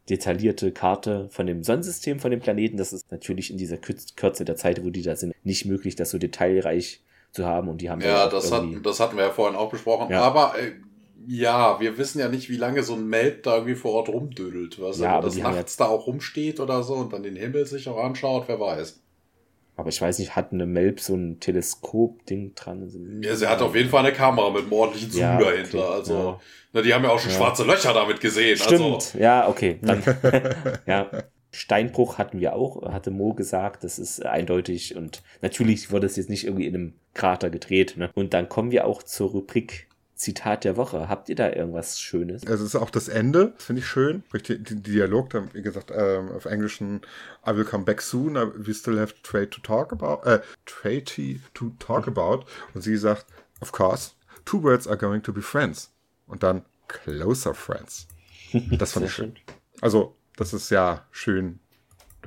detaillierte 0.08 0.72
Karte 0.72 1.28
von 1.30 1.46
dem 1.46 1.62
Sonnensystem, 1.62 2.20
von 2.20 2.30
dem 2.30 2.40
Planeten. 2.40 2.76
Das 2.76 2.92
ist 2.92 3.10
natürlich 3.10 3.50
in 3.50 3.58
dieser 3.58 3.76
Kürze 3.76 4.44
der 4.44 4.56
Zeit, 4.56 4.84
wo 4.84 4.90
die 4.90 5.02
da 5.02 5.16
sind, 5.16 5.34
nicht 5.44 5.66
möglich, 5.66 5.96
das 5.96 6.10
so 6.10 6.18
detailreich 6.18 7.02
zu 7.32 7.46
haben. 7.46 7.68
Und 7.68 7.80
die 7.80 7.90
haben 7.90 8.00
ja, 8.00 8.28
das, 8.28 8.50
hat, 8.52 8.64
das 8.82 9.00
hatten 9.00 9.16
wir 9.16 9.24
ja 9.24 9.30
vorhin 9.30 9.56
auch 9.56 9.70
besprochen. 9.70 10.10
Ja. 10.10 10.22
Aber 10.22 10.54
äh, 10.58 10.72
ja, 11.26 11.78
wir 11.80 11.98
wissen 11.98 12.20
ja 12.20 12.28
nicht, 12.28 12.48
wie 12.48 12.56
lange 12.56 12.82
so 12.82 12.94
ein 12.94 13.06
Melb 13.06 13.42
da 13.42 13.56
irgendwie 13.56 13.74
vor 13.74 13.92
Ort 13.92 14.08
rumdödelt. 14.08 14.80
Was 14.80 14.98
ja, 14.98 15.20
das 15.20 15.36
nachts 15.36 15.76
da 15.76 15.86
auch 15.86 16.06
rumsteht 16.06 16.60
oder 16.60 16.82
so 16.82 16.94
und 16.94 17.12
dann 17.12 17.22
den 17.22 17.36
Himmel 17.36 17.66
sich 17.66 17.88
auch 17.88 18.02
anschaut, 18.02 18.44
wer 18.46 18.58
weiß. 18.58 19.00
Aber 19.78 19.90
ich 19.90 20.02
weiß 20.02 20.18
nicht, 20.18 20.34
hat 20.34 20.52
eine 20.52 20.66
Melb 20.66 20.98
so 20.98 21.14
ein 21.14 21.38
Teleskop-Ding 21.38 22.56
dran? 22.56 23.22
Ja, 23.22 23.36
sie 23.36 23.46
hat 23.46 23.62
auf 23.62 23.76
jeden 23.76 23.88
Fall 23.88 24.04
eine 24.04 24.12
Kamera 24.12 24.50
mit 24.50 24.62
einem 24.62 24.72
ordentlichen 24.72 25.12
Zoom 25.12 25.20
ja, 25.20 25.38
dahinter. 25.38 25.78
Okay, 25.78 25.94
also, 25.94 26.14
ja. 26.14 26.40
na, 26.72 26.82
die 26.82 26.92
haben 26.92 27.04
ja 27.04 27.10
auch 27.10 27.20
schon 27.20 27.30
ja. 27.30 27.36
schwarze 27.36 27.62
Löcher 27.62 27.94
damit 27.94 28.20
gesehen. 28.20 28.56
Stimmt, 28.56 28.94
also. 28.94 29.18
ja, 29.18 29.48
okay. 29.48 29.78
Dann, 29.80 30.02
ja. 30.86 31.08
Steinbruch 31.52 32.18
hatten 32.18 32.40
wir 32.40 32.54
auch, 32.54 32.90
hatte 32.90 33.12
Mo 33.12 33.34
gesagt, 33.34 33.84
das 33.84 34.00
ist 34.00 34.26
eindeutig 34.26 34.96
und 34.96 35.22
natürlich 35.42 35.92
wurde 35.92 36.06
es 36.06 36.16
jetzt 36.16 36.28
nicht 36.28 36.44
irgendwie 36.44 36.66
in 36.66 36.74
einem 36.74 36.92
Krater 37.14 37.48
gedreht. 37.48 37.94
Ne? 37.96 38.10
Und 38.14 38.34
dann 38.34 38.48
kommen 38.48 38.72
wir 38.72 38.84
auch 38.84 39.04
zur 39.04 39.30
Rubrik 39.30 39.87
Zitat 40.18 40.64
der 40.64 40.76
Woche. 40.76 41.08
Habt 41.08 41.28
ihr 41.28 41.36
da 41.36 41.50
irgendwas 41.50 42.00
Schönes? 42.00 42.44
Also 42.46 42.64
es 42.64 42.74
ist 42.74 42.80
auch 42.80 42.90
das 42.90 43.06
Ende, 43.08 43.54
finde 43.56 43.80
ich 43.80 43.86
schön. 43.86 44.24
Die, 44.32 44.62
die 44.62 44.82
Dialog, 44.82 45.30
dann, 45.30 45.54
wie 45.54 45.62
gesagt, 45.62 45.92
ähm, 45.94 46.30
auf 46.32 46.44
Englischen 46.44 47.02
I 47.46 47.56
will 47.56 47.64
come 47.64 47.84
back 47.84 48.02
soon, 48.02 48.34
we 48.34 48.74
still 48.74 48.98
have 48.98 49.14
trade 49.22 49.50
to 49.50 49.60
talk 49.60 49.92
about, 49.92 50.28
äh, 50.28 50.40
trade 50.66 51.04
to 51.54 51.70
talk 51.78 52.06
mhm. 52.06 52.18
about. 52.18 52.44
Und 52.74 52.82
sie 52.82 52.96
sagt, 52.96 53.26
of 53.60 53.70
course, 53.70 54.12
two 54.44 54.60
words 54.60 54.88
are 54.88 54.98
going 54.98 55.22
to 55.22 55.32
be 55.32 55.40
friends. 55.40 55.92
Und 56.26 56.42
dann 56.42 56.64
closer 56.88 57.54
friends. 57.54 58.08
Das 58.78 58.92
fand 58.92 59.06
ich 59.06 59.12
schön. 59.12 59.36
Also, 59.80 60.16
das 60.36 60.52
ist 60.52 60.70
ja 60.70 61.06
schön 61.10 61.60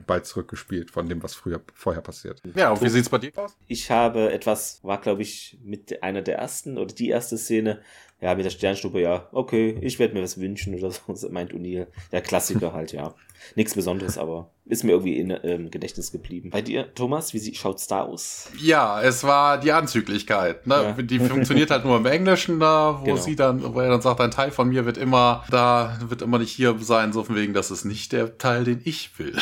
Ball 0.06 0.24
zurückgespielt 0.24 0.92
von 0.92 1.08
dem, 1.08 1.22
was 1.24 1.34
früher 1.34 1.62
vorher 1.74 2.02
passiert. 2.02 2.42
Ja, 2.56 2.72
und 2.72 2.82
wie 2.82 2.90
sieht's 2.90 3.10
bei 3.10 3.18
dir 3.18 3.32
aus? 3.36 3.58
Ich 3.68 3.92
habe 3.92 4.32
etwas, 4.32 4.80
war 4.84 5.00
glaube 5.00 5.22
ich 5.22 5.60
mit 5.64 6.04
einer 6.04 6.22
der 6.22 6.38
ersten 6.38 6.78
oder 6.78 6.94
die 6.94 7.10
erste 7.10 7.38
Szene, 7.38 7.82
ja, 8.22 8.36
mit 8.36 8.46
der 8.46 8.52
Sternstube, 8.52 9.02
ja, 9.02 9.28
okay, 9.32 9.78
ich 9.82 9.98
werde 9.98 10.14
mir 10.14 10.22
was 10.22 10.40
wünschen 10.40 10.76
oder 10.76 10.92
so, 10.92 11.30
meint 11.32 11.54
O'Neill. 11.54 11.88
Der 12.12 12.22
Klassiker 12.22 12.72
halt, 12.74 12.94
ja. 12.94 13.14
Nichts 13.56 13.74
Besonderes, 13.74 14.20
aber 14.20 14.52
ist 14.66 14.84
mir 14.84 14.92
irgendwie 14.92 15.18
in 15.18 15.36
ähm, 15.44 15.72
Gedächtnis 15.72 16.12
geblieben. 16.12 16.52
Bei 16.52 16.62
dir, 16.62 16.94
Thomas, 16.94 17.34
wie 17.34 17.56
schaut's 17.56 17.88
da 17.88 18.04
aus? 18.04 18.52
Ja, 18.62 19.02
es 19.02 19.24
war 19.24 19.60
die 19.60 19.72
Anzüglichkeit. 19.72 20.68
Ne? 20.68 20.94
Ja. 20.96 21.02
Die 21.02 21.18
funktioniert 21.20 21.72
halt 21.72 21.84
nur 21.84 21.98
im 21.98 22.06
Englischen 22.06 22.60
da, 22.60 23.00
wo 23.02 23.06
genau. 23.06 23.18
sie 23.18 23.36
dann, 23.36 23.74
wo 23.74 23.80
er 23.80 23.90
dann 23.90 24.02
sagt, 24.02 24.22
ein 24.22 24.30
Teil 24.30 24.52
von 24.52 24.70
mir 24.70 24.86
wird 24.86 25.00
immer 25.00 25.44
da, 25.50 25.98
wird 26.08 26.22
immer 26.22 26.38
nicht 26.38 26.52
hier 26.52 26.78
sein, 26.80 27.14
so 27.14 27.24
von 27.24 27.36
wegen, 27.36 27.56
das 27.56 27.72
ist 27.72 27.84
nicht 27.84 28.12
der 28.12 28.38
Teil, 28.38 28.64
den 28.64 28.82
ich 28.84 29.18
will. 29.18 29.36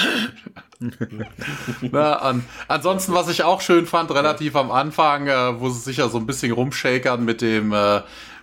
Na, 1.92 2.14
an, 2.16 2.46
ansonsten, 2.70 3.14
was 3.14 3.28
ich 3.28 3.44
auch 3.44 3.60
schön 3.60 3.86
fand, 3.86 4.12
relativ 4.12 4.56
am 4.56 4.72
Anfang, 4.72 5.28
äh, 5.28 5.60
wo 5.60 5.70
sie 5.70 5.82
sich 5.82 5.98
ja 5.98 6.08
so 6.08 6.18
ein 6.18 6.26
bisschen 6.26 6.54
rumshakern 6.54 7.26
mit 7.26 7.42
dem 7.42 7.74
äh, 7.74 8.00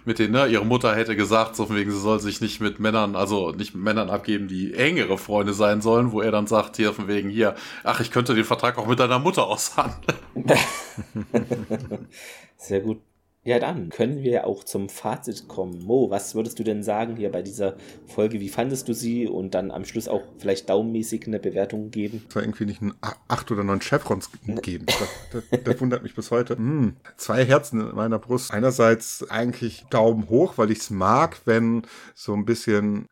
mit 0.07 0.19
denen, 0.19 0.33
ne, 0.33 0.47
ihre 0.47 0.65
Mutter 0.65 0.95
hätte 0.95 1.17
gesagt, 1.17 1.57
so 1.57 1.69
wegen, 1.75 1.91
sie 1.91 2.01
soll 2.01 2.21
sich 2.21 2.41
nicht 2.41 2.61
mit 2.61 2.79
Männern, 2.81 3.17
also 3.17 3.51
nicht 3.51 3.75
mit 3.75 3.83
Männern 3.85 4.11
abgeben, 4.11 4.49
die 4.49 4.75
engere 4.75 5.19
Freunde 5.19 5.53
sein 5.53 5.81
sollen, 5.81 6.13
wo 6.13 6.21
er 6.21 6.31
dann 6.31 6.47
sagt, 6.47 6.77
hier 6.77 6.93
von 6.93 7.09
wegen, 7.09 7.29
hier, 7.29 7.55
ach, 7.85 8.01
ich 8.01 8.11
könnte 8.11 8.35
den 8.35 8.45
Vertrag 8.45 8.79
auch 8.79 8.87
mit 8.87 9.01
deiner 9.01 9.19
Mutter 9.19 9.47
aushandeln. 9.47 10.19
Sehr 12.57 12.81
gut. 12.81 13.01
Ja, 13.47 13.61
dann 13.61 13.91
können 13.91 14.25
wir 14.25 14.45
auch 14.45 14.65
zum 14.65 14.89
Fazit 14.89 15.47
kommen. 15.47 15.85
Mo, 15.85 16.11
was 16.11 16.35
würdest 16.35 16.59
du 16.59 16.65
denn 16.65 16.83
sagen 16.83 17.15
hier 17.15 17.31
bei 17.31 17.43
dieser 17.43 17.77
Folge? 18.09 18.41
Wie 18.41 18.49
fandest 18.49 18.89
du 18.89 18.93
sie? 18.93 19.29
Und 19.29 19.55
dann 19.55 19.71
am 19.71 19.85
Schluss 19.85 20.09
auch 20.09 20.23
vielleicht 20.39 20.69
daumenmäßig 20.69 21.29
eine 21.29 21.39
Bewertung 21.39 21.93
geben? 21.93 22.25
Es 22.29 22.35
war 22.35 22.43
irgendwie 22.43 22.65
nicht 22.65 22.83
ein 22.83 22.93
8 23.29 23.53
oder 23.53 23.63
9 23.63 23.81
Chevrons 23.81 24.31
geben. 24.63 24.87
Das, 24.87 24.97
das, 25.31 25.63
das, 25.63 25.81
wundert 25.81 26.03
mich 26.03 26.17
bis 26.17 26.33
heute. 26.33 26.57
Hm, 26.57 26.97
zwei 27.17 27.45
Herzen 27.45 27.89
in 27.89 27.95
meiner 27.95 28.19
Brust. 28.19 28.53
Einerseits 28.53 29.31
eigentlich 29.31 29.85
Daumen 29.91 30.29
hoch, 30.29 30.59
weil 30.59 30.73
ich 30.73 30.79
es 30.79 30.91
mag, 30.91 31.41
wenn 31.45 31.83
so 32.17 32.35
ein 32.35 32.47
bisschen, 32.47 33.07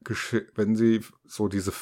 wenn 0.56 0.74
sie 0.74 1.02
so 1.28 1.46
diese 1.46 1.72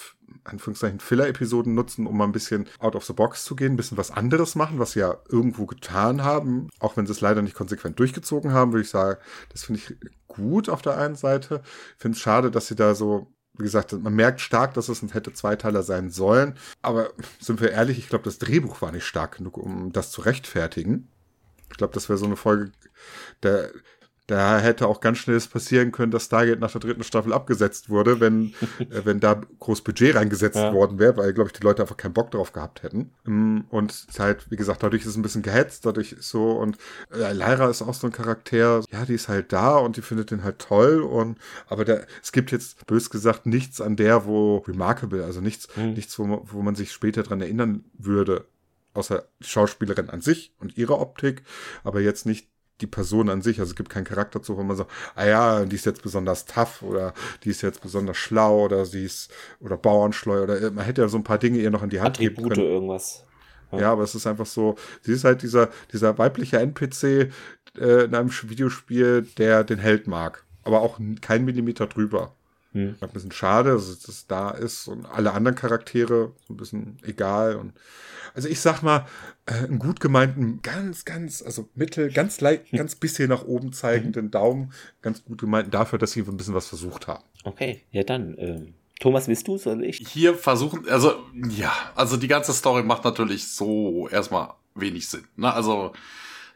Anführungszeichen 0.45 1.01
Filler-Episoden 1.01 1.75
nutzen, 1.75 2.07
um 2.07 2.17
mal 2.17 2.25
ein 2.25 2.33
bisschen 2.33 2.69
out 2.79 2.97
of 2.97 3.05
the 3.05 3.13
box 3.13 3.45
zu 3.45 3.57
gehen, 3.57 3.73
ein 3.73 3.77
bisschen 3.77 3.99
was 3.99 4.11
anderes 4.11 4.55
machen, 4.55 4.79
was 4.79 4.93
sie 4.93 5.01
ja 5.01 5.19
irgendwo 5.29 5.67
getan 5.67 6.23
haben. 6.23 6.69
Auch 6.79 6.97
wenn 6.97 7.07
sie 7.07 7.13
es 7.13 7.21
leider 7.21 7.43
nicht 7.43 7.55
konsequent 7.55 7.99
durchgezogen 7.99 8.53
haben, 8.53 8.73
würde 8.73 8.83
ich 8.83 8.91
sagen, 8.91 9.21
das 9.51 9.65
finde 9.65 9.81
ich 9.81 9.97
gut 10.29 10.69
auf 10.69 10.83
der 10.83 10.99
einen 10.99 11.17
Seite. 11.17 11.63
Ich 11.97 12.03
finde 12.03 12.17
es 12.17 12.23
schade, 12.23 12.51
dass 12.51 12.67
sie 12.67 12.77
da 12.77 12.95
so 12.95 13.33
wie 13.59 13.65
gesagt, 13.65 13.93
man 13.93 14.15
merkt 14.15 14.41
stark, 14.41 14.75
dass 14.75 14.89
es 14.89 15.03
ein 15.03 15.11
hätte 15.11 15.35
Zweiteiler 15.35 15.83
sein 15.83 16.11
sollen. 16.11 16.55
Aber 16.81 17.11
sind 17.39 17.61
wir 17.61 17.71
ehrlich, 17.71 17.99
ich 17.99 18.09
glaube, 18.09 18.25
das 18.25 18.39
Drehbuch 18.39 18.81
war 18.81 18.93
nicht 18.93 19.05
stark 19.05 19.37
genug, 19.37 19.59
um 19.59 19.93
das 19.93 20.11
zu 20.11 20.23
rechtfertigen. 20.23 21.09
Ich 21.71 21.77
glaube, 21.77 21.93
das 21.95 22.09
wäre 22.09 22.19
so 22.19 22.25
eine 22.25 22.37
Folge, 22.37 22.73
der, 23.43 23.71
da 24.33 24.59
hätte 24.59 24.89
auch 24.89 25.01
ganz 25.01 25.19
schnell 25.19 25.39
passieren 25.41 25.93
können, 25.93 26.11
dass 26.11 26.25
Stargate 26.25 26.59
nach 26.59 26.73
der 26.73 26.81
dritten 26.81 27.03
Staffel 27.03 27.35
abgesetzt 27.35 27.91
wurde, 27.91 28.19
wenn, 28.19 28.55
äh, 28.79 29.05
wenn 29.05 29.21
da 29.21 29.41
groß 29.61 29.83
Budget 29.83 30.17
reingesetzt 30.17 30.57
ja. 30.57 30.73
worden 30.73 30.99
wäre, 30.99 31.19
weil, 31.19 31.35
glaube 31.35 31.49
ich, 31.49 31.53
die 31.53 31.63
Leute 31.63 31.83
einfach 31.83 31.99
keinen 31.99 32.15
Bock 32.15 32.31
drauf 32.31 32.53
gehabt 32.53 32.83
hätten. 32.83 33.13
Mm, 33.25 33.61
und 33.69 33.91
es 33.93 34.19
halt, 34.19 34.51
wie 34.51 34.57
gesagt, 34.57 34.83
dadurch 34.83 35.03
ist 35.03 35.09
es 35.09 35.17
ein 35.17 35.23
bisschen 35.23 35.43
gehetzt, 35.43 35.85
dadurch 35.85 36.13
ist 36.13 36.31
so, 36.31 36.53
und 36.53 36.79
äh, 37.13 37.33
Lyra 37.33 37.69
ist 37.69 37.83
auch 37.83 37.93
so 37.93 38.07
ein 38.07 38.13
Charakter, 38.13 38.83
ja, 38.91 39.05
die 39.05 39.15
ist 39.15 39.29
halt 39.29 39.53
da 39.53 39.77
und 39.77 39.99
die 39.99 40.03
findet 40.03 40.31
den 40.31 40.45
halt 40.45 40.59
toll 40.59 41.03
und, 41.03 41.39
aber 41.69 41.85
der, 41.85 42.07
es 42.23 42.33
gibt 42.33 42.53
jetzt, 42.53 42.87
bös 42.87 43.11
gesagt, 43.11 43.45
nichts 43.45 43.83
an 43.83 43.97
der, 43.97 44.25
wo 44.25 44.59
remarkable, 44.59 45.25
also 45.25 45.43
nichts, 45.43 45.69
mhm. 45.77 45.93
nichts, 45.93 46.19
wo, 46.19 46.43
wo 46.51 46.63
man 46.63 46.75
sich 46.75 46.93
später 46.93 47.23
dran 47.23 47.43
erinnern 47.43 47.85
würde, 47.99 48.47
außer 48.95 49.27
die 49.41 49.49
Schauspielerin 49.49 50.11
an 50.11 50.21
sich 50.21 50.55
und 50.59 50.77
ihre 50.79 50.99
Optik, 50.99 51.43
aber 51.85 52.01
jetzt 52.01 52.27
nicht 52.27 52.49
die 52.83 52.87
Person 52.87 53.31
an 53.31 53.43
sich. 53.43 53.61
Also 53.61 53.71
es 53.71 53.77
gibt 53.77 53.89
keinen 53.89 54.05
Charakter 54.05 54.43
zu, 54.43 54.57
wo 54.57 54.63
man 54.63 54.77
so, 54.77 54.87
ah 55.15 55.27
ja, 55.27 55.65
die 55.65 55.77
ist 55.77 55.87
jetzt 55.87 56.03
besonders 56.03 56.45
tough 56.45 56.83
oder 56.83 57.15
die 57.45 57.51
ist 57.51 57.63
jetzt 57.63 57.81
besonders 57.81 58.17
schlau 58.17 58.65
oder 58.65 58.85
sie 58.85 59.05
ist 59.05 59.31
oder 59.61 59.77
Bauernschleu 59.77 60.43
oder 60.43 60.71
man 60.71 60.85
hätte 60.85 61.03
ja 61.03 61.09
so 61.09 61.17
ein 61.17 61.25
paar 61.25 61.39
Dinge 61.39 61.59
ihr 61.59 61.71
noch 61.71 61.83
in 61.83 61.91
die 61.91 62.01
Hand 62.01 62.17
Attribute 62.17 62.37
geben 62.37 62.49
können. 62.51 62.67
irgendwas. 62.67 63.25
Ja. 63.71 63.81
ja. 63.81 63.93
aber 63.93 64.03
es 64.03 64.15
ist 64.15 64.27
einfach 64.27 64.47
so, 64.47 64.77
sie 65.01 65.13
ist 65.13 65.25
halt 65.25 65.43
dieser, 65.43 65.71
dieser 65.93 66.19
weibliche 66.19 66.59
NPC 66.59 67.31
äh, 67.79 68.05
in 68.05 68.15
einem 68.15 68.31
Videospiel, 68.31 69.23
der 69.39 69.65
den 69.65 69.79
Held 69.79 70.07
mag. 70.07 70.45
Aber 70.65 70.81
auch 70.81 71.01
kein 71.21 71.45
Millimeter 71.45 71.87
drüber. 71.87 72.35
Hm. 72.73 72.97
Ein 73.01 73.11
bisschen 73.11 73.33
schade, 73.33 73.73
dass 73.73 73.89
es 73.89 74.27
da 74.27 74.51
ist 74.51 74.89
und 74.89 75.07
alle 75.07 75.33
anderen 75.33 75.57
Charaktere 75.57 76.33
so 76.47 76.55
ein 76.55 76.57
bisschen 76.57 76.99
egal 77.03 77.57
und 77.57 77.75
also 78.35 78.49
ich 78.49 78.61
sag 78.61 78.83
mal, 78.83 79.07
äh, 79.45 79.65
einen 79.65 79.79
gut 79.79 80.01
gemeinten, 80.01 80.61
ganz, 80.63 81.05
ganz, 81.05 81.43
also 81.43 81.69
mittel, 81.75 82.11
ganz 82.11 82.41
leicht, 82.41 82.71
hm. 82.71 82.79
ganz 82.79 82.95
bisschen 82.95 83.29
nach 83.29 83.45
oben 83.45 83.73
zeigenden 83.73 84.31
Daumen, 84.31 84.73
ganz 85.03 85.23
gut 85.25 85.39
gemeinten 85.39 85.71
dafür, 85.71 85.99
dass 85.99 86.13
sie 86.13 86.21
ein 86.21 86.37
bisschen 86.37 86.55
was 86.55 86.69
versucht 86.69 87.09
haben. 87.09 87.23
Okay, 87.45 87.83
ja 87.91 88.05
dann, 88.05 88.37
ähm, 88.39 88.75
Thomas, 89.01 89.27
willst 89.27 89.49
du, 89.49 89.59
soll 89.59 89.85
ich? 89.85 90.07
Hier 90.09 90.35
versuchen, 90.35 90.89
also, 90.89 91.15
ja, 91.51 91.73
also 91.95 92.17
die 92.17 92.29
ganze 92.29 92.53
Story 92.53 92.85
macht 92.85 93.05
natürlich 93.05 93.49
so 93.49 94.09
erstmal 94.09 94.55
wenig 94.77 95.09
Sinn. 95.09 95.25
Ne? 95.37 95.53
Also, 95.53 95.93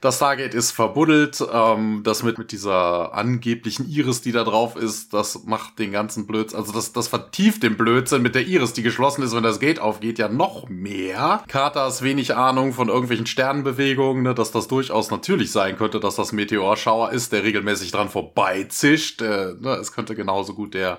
das 0.01 0.16
Stargate 0.16 0.55
ist 0.55 0.73
verbuddelt. 0.73 1.43
Ähm, 1.52 2.02
das 2.05 2.23
mit, 2.23 2.39
mit 2.39 2.52
dieser 2.52 3.14
angeblichen 3.14 3.89
Iris, 3.89 4.20
die 4.20 4.32
da 4.32 4.44
drauf 4.44 4.77
ist, 4.77 5.14
das 5.14 5.44
macht 5.44 5.78
den 5.78 5.93
ganzen 5.93 6.27
Blödsinn. 6.27 6.59
Also 6.59 6.73
das, 6.73 6.93
das 6.93 7.09
vertieft 7.09 7.62
den 7.62 7.77
Blödsinn 7.77 8.23
mit 8.23 8.35
der 8.35 8.47
Iris, 8.47 8.73
die 8.73 8.82
geschlossen 8.82 9.23
ist, 9.23 9.35
wenn 9.35 9.43
das 9.43 9.60
Gate 9.60 9.81
aufgeht, 9.81 10.18
ja 10.18 10.28
noch 10.28 10.68
mehr. 10.68 11.43
Carter 11.48 11.86
ist 11.86 12.02
wenig 12.02 12.35
Ahnung 12.35 12.73
von 12.73 12.89
irgendwelchen 12.89 13.27
Sternenbewegungen, 13.27 14.23
ne, 14.23 14.35
dass 14.35 14.52
das 14.52 14.68
durchaus 14.68 15.10
natürlich 15.10 15.52
sein 15.52 15.77
könnte, 15.77 16.01
dass 16.01 16.16
das 16.16 16.32
Meteorschauer 16.32 17.12
ist, 17.12 17.32
der 17.32 17.43
regelmäßig 17.43 17.90
dran 17.93 18.09
vorbeizischt. 18.09 19.23
Äh, 19.23 19.55
ne, 19.59 19.77
es 19.81 19.93
könnte 19.93 20.14
genauso 20.14 20.55
gut 20.55 20.74
der 20.74 20.98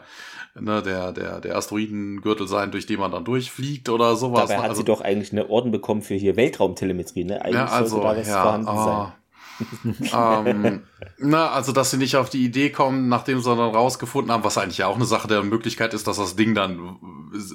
ne, 0.59 0.81
der, 0.81 1.11
der, 1.11 1.39
der 1.41 1.55
Asteroidengürtel 1.55 2.47
sein, 2.47 2.71
durch 2.71 2.85
den 2.85 2.99
man 2.99 3.11
dann 3.11 3.25
durchfliegt 3.25 3.89
oder 3.89 4.15
sowas. 4.15 4.49
Dabei 4.49 4.57
hat 4.57 4.69
also, 4.69 4.81
sie 4.81 4.85
doch 4.85 5.01
eigentlich 5.01 5.31
eine 5.31 5.49
Orden 5.49 5.71
bekommen 5.71 6.01
für 6.01 6.15
hier 6.15 6.35
Weltraumtelemetrie, 6.35 7.23
ne? 7.23 7.41
Eigentlich 7.41 7.55
ja, 7.55 7.65
also, 7.65 8.01
sollte 8.01 8.15
da 8.15 8.21
was 8.21 8.27
ja, 8.27 8.41
vorhanden 8.43 8.67
oh. 8.69 8.85
sein. 8.85 9.11
ähm, 10.45 10.83
na, 11.17 11.49
also, 11.49 11.71
dass 11.71 11.91
sie 11.91 11.97
nicht 11.97 12.15
auf 12.15 12.29
die 12.29 12.45
Idee 12.45 12.69
kommen, 12.69 13.09
nachdem 13.09 13.39
sie 13.39 13.49
dann 13.49 13.59
rausgefunden 13.59 14.31
haben, 14.31 14.43
was 14.43 14.57
eigentlich 14.57 14.77
ja 14.79 14.87
auch 14.87 14.95
eine 14.95 15.05
Sache 15.05 15.27
der 15.27 15.43
Möglichkeit 15.43 15.93
ist, 15.93 16.07
dass 16.07 16.17
das 16.17 16.35
Ding 16.35 16.53
dann 16.53 16.97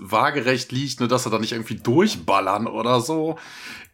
waagerecht 0.00 0.72
liegt, 0.72 1.00
ne, 1.00 1.08
dass 1.08 1.24
sie 1.24 1.30
da 1.30 1.38
nicht 1.38 1.52
irgendwie 1.52 1.76
durchballern 1.76 2.66
oder 2.66 3.00
so. 3.00 3.36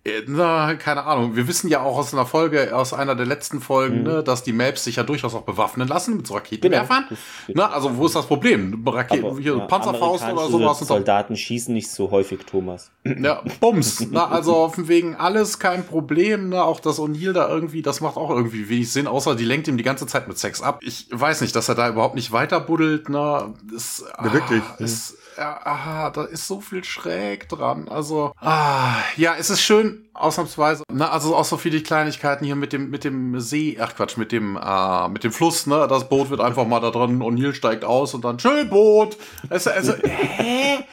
Äh, 0.04 0.22
na, 0.26 0.74
keine 0.76 1.04
Ahnung. 1.04 1.36
Wir 1.36 1.48
wissen 1.48 1.68
ja 1.68 1.82
auch 1.82 1.98
aus 1.98 2.14
einer 2.14 2.26
Folge, 2.26 2.74
aus 2.74 2.92
einer 2.92 3.14
der 3.14 3.26
letzten 3.26 3.60
Folgen, 3.60 3.98
mhm. 3.98 4.04
ne, 4.04 4.22
dass 4.22 4.42
die 4.42 4.52
Maps 4.52 4.84
sich 4.84 4.96
ja 4.96 5.02
durchaus 5.02 5.34
auch 5.34 5.42
bewaffnen 5.42 5.88
lassen 5.88 6.16
mit 6.16 6.26
so 6.26 6.34
Raketenwerfern. 6.34 7.06
Genau. 7.08 7.62
Na, 7.62 7.70
also 7.70 7.96
wo 7.96 8.06
ist 8.06 8.14
das 8.14 8.26
Problem? 8.26 8.82
Raketen, 8.86 9.26
Aber, 9.26 9.38
hier 9.38 9.56
ja, 9.56 9.66
Panzerfaust 9.66 10.24
oder 10.24 10.48
sowas. 10.48 10.78
Soldaten 10.80 11.36
schießen 11.36 11.74
nicht 11.74 11.90
so 11.90 12.10
häufig, 12.10 12.40
Thomas. 12.46 12.90
Ja, 13.04 13.42
Bums. 13.60 14.06
na, 14.10 14.28
also 14.28 14.54
auf 14.54 14.76
dem 14.76 14.88
Wegen 14.88 15.16
alles 15.16 15.58
kein 15.58 15.84
Problem. 15.84 16.50
Ne? 16.50 16.62
Auch 16.62 16.80
das 16.80 16.98
O'Neill 16.98 17.32
da 17.32 17.48
irgendwie, 17.48 17.82
das 17.82 18.00
macht 18.00 18.16
auch 18.16 18.30
irgendwie 18.30 18.68
wenig 18.68 18.92
Sinn, 18.92 19.06
außer 19.06 19.34
die 19.34 19.44
lenkt 19.44 19.68
ihm 19.68 19.76
die 19.76 19.84
ganze 19.84 20.06
Zeit 20.06 20.28
mit 20.28 20.38
Sex 20.38 20.62
ab. 20.62 20.80
Ich 20.82 21.08
weiß 21.10 21.40
nicht, 21.40 21.54
dass 21.56 21.68
er 21.68 21.74
da 21.74 21.88
überhaupt 21.88 22.14
nicht 22.14 22.32
weiter 22.32 22.60
buddelt. 22.60 23.08
Ne? 23.08 23.54
Das, 23.72 24.04
ja, 24.16 24.32
wirklich. 24.32 24.62
Ah, 24.62 24.82
ist, 24.82 25.12
ja, 25.12 25.18
ah, 25.38 26.10
da 26.10 26.24
ist 26.24 26.46
so 26.46 26.60
viel 26.60 26.84
schräg 26.84 27.48
dran. 27.48 27.88
Also, 27.88 28.32
ah, 28.40 28.96
ja, 29.16 29.34
es 29.38 29.50
ist 29.50 29.62
schön, 29.62 30.08
ausnahmsweise. 30.14 30.84
Ne, 30.92 31.10
also 31.10 31.36
auch 31.36 31.44
so 31.44 31.56
viele 31.56 31.80
Kleinigkeiten 31.80 32.44
hier 32.44 32.56
mit 32.56 32.72
dem, 32.72 32.90
mit 32.90 33.04
dem 33.04 33.40
See, 33.40 33.78
ach 33.80 33.94
Quatsch, 33.94 34.16
mit 34.16 34.32
dem, 34.32 34.56
äh, 34.56 35.08
mit 35.08 35.24
dem 35.24 35.32
Fluss, 35.32 35.66
ne? 35.66 35.86
Das 35.88 36.08
Boot 36.08 36.30
wird 36.30 36.40
einfach 36.40 36.66
mal 36.66 36.80
da 36.80 36.90
drin 36.90 37.22
und 37.22 37.34
Neil 37.34 37.54
steigt 37.54 37.84
aus 37.84 38.14
und 38.14 38.24
dann, 38.24 38.38
schön 38.38 38.68
Boot! 38.68 39.16
Also, 39.48 39.70
also, 39.70 39.94
hä? 40.02 40.84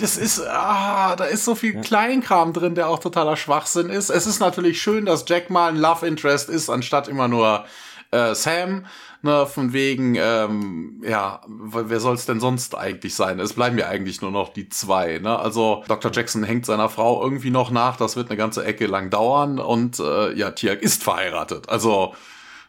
Das 0.00 0.16
ist, 0.16 0.40
ah, 0.46 1.16
da 1.16 1.24
ist 1.24 1.44
so 1.44 1.54
viel 1.54 1.80
Kleinkram 1.80 2.52
drin, 2.52 2.74
der 2.74 2.88
auch 2.88 3.00
totaler 3.00 3.36
Schwachsinn 3.36 3.90
ist. 3.90 4.10
Es 4.10 4.26
ist 4.26 4.38
natürlich 4.38 4.80
schön, 4.80 5.06
dass 5.06 5.24
Jack 5.26 5.50
mal 5.50 5.70
ein 5.70 5.76
Love 5.76 6.06
Interest 6.06 6.48
ist, 6.48 6.70
anstatt 6.70 7.08
immer 7.08 7.26
nur 7.26 7.64
äh, 8.10 8.34
Sam 8.34 8.86
ne, 9.22 9.46
von 9.46 9.72
wegen, 9.72 10.14
ähm, 10.16 11.02
ja, 11.04 11.40
wer 11.46 12.00
soll 12.00 12.14
es 12.14 12.26
denn 12.26 12.40
sonst 12.40 12.76
eigentlich 12.76 13.14
sein? 13.14 13.40
Es 13.40 13.52
bleiben 13.52 13.78
ja 13.78 13.88
eigentlich 13.88 14.20
nur 14.20 14.30
noch 14.30 14.52
die 14.52 14.68
zwei, 14.68 15.18
ne? 15.18 15.38
Also 15.38 15.84
Dr. 15.88 16.10
Jackson 16.12 16.44
hängt 16.44 16.66
seiner 16.66 16.88
Frau 16.88 17.22
irgendwie 17.22 17.50
noch 17.50 17.70
nach, 17.70 17.96
das 17.96 18.16
wird 18.16 18.30
eine 18.30 18.36
ganze 18.36 18.64
Ecke 18.64 18.86
lang 18.86 19.10
dauern 19.10 19.58
und 19.58 19.98
äh, 20.00 20.32
ja, 20.34 20.50
Tiag 20.50 20.82
ist 20.82 21.02
verheiratet. 21.02 21.68
Also 21.68 22.14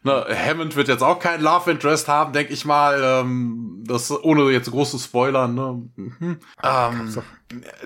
Ne, 0.02 0.26
Hammond 0.30 0.78
wird 0.78 0.88
jetzt 0.88 1.04
auch 1.04 1.20
kein 1.20 1.42
Love 1.42 1.72
Interest 1.72 2.08
haben, 2.08 2.32
denke 2.32 2.54
ich 2.54 2.64
mal. 2.64 3.02
Ähm, 3.04 3.84
das 3.86 4.12
ohne 4.12 4.50
jetzt 4.52 4.72
große 4.72 4.98
Spoilern. 4.98 5.56
Ne? 5.56 5.90
Mhm. 5.98 6.40
Ähm, 6.64 7.18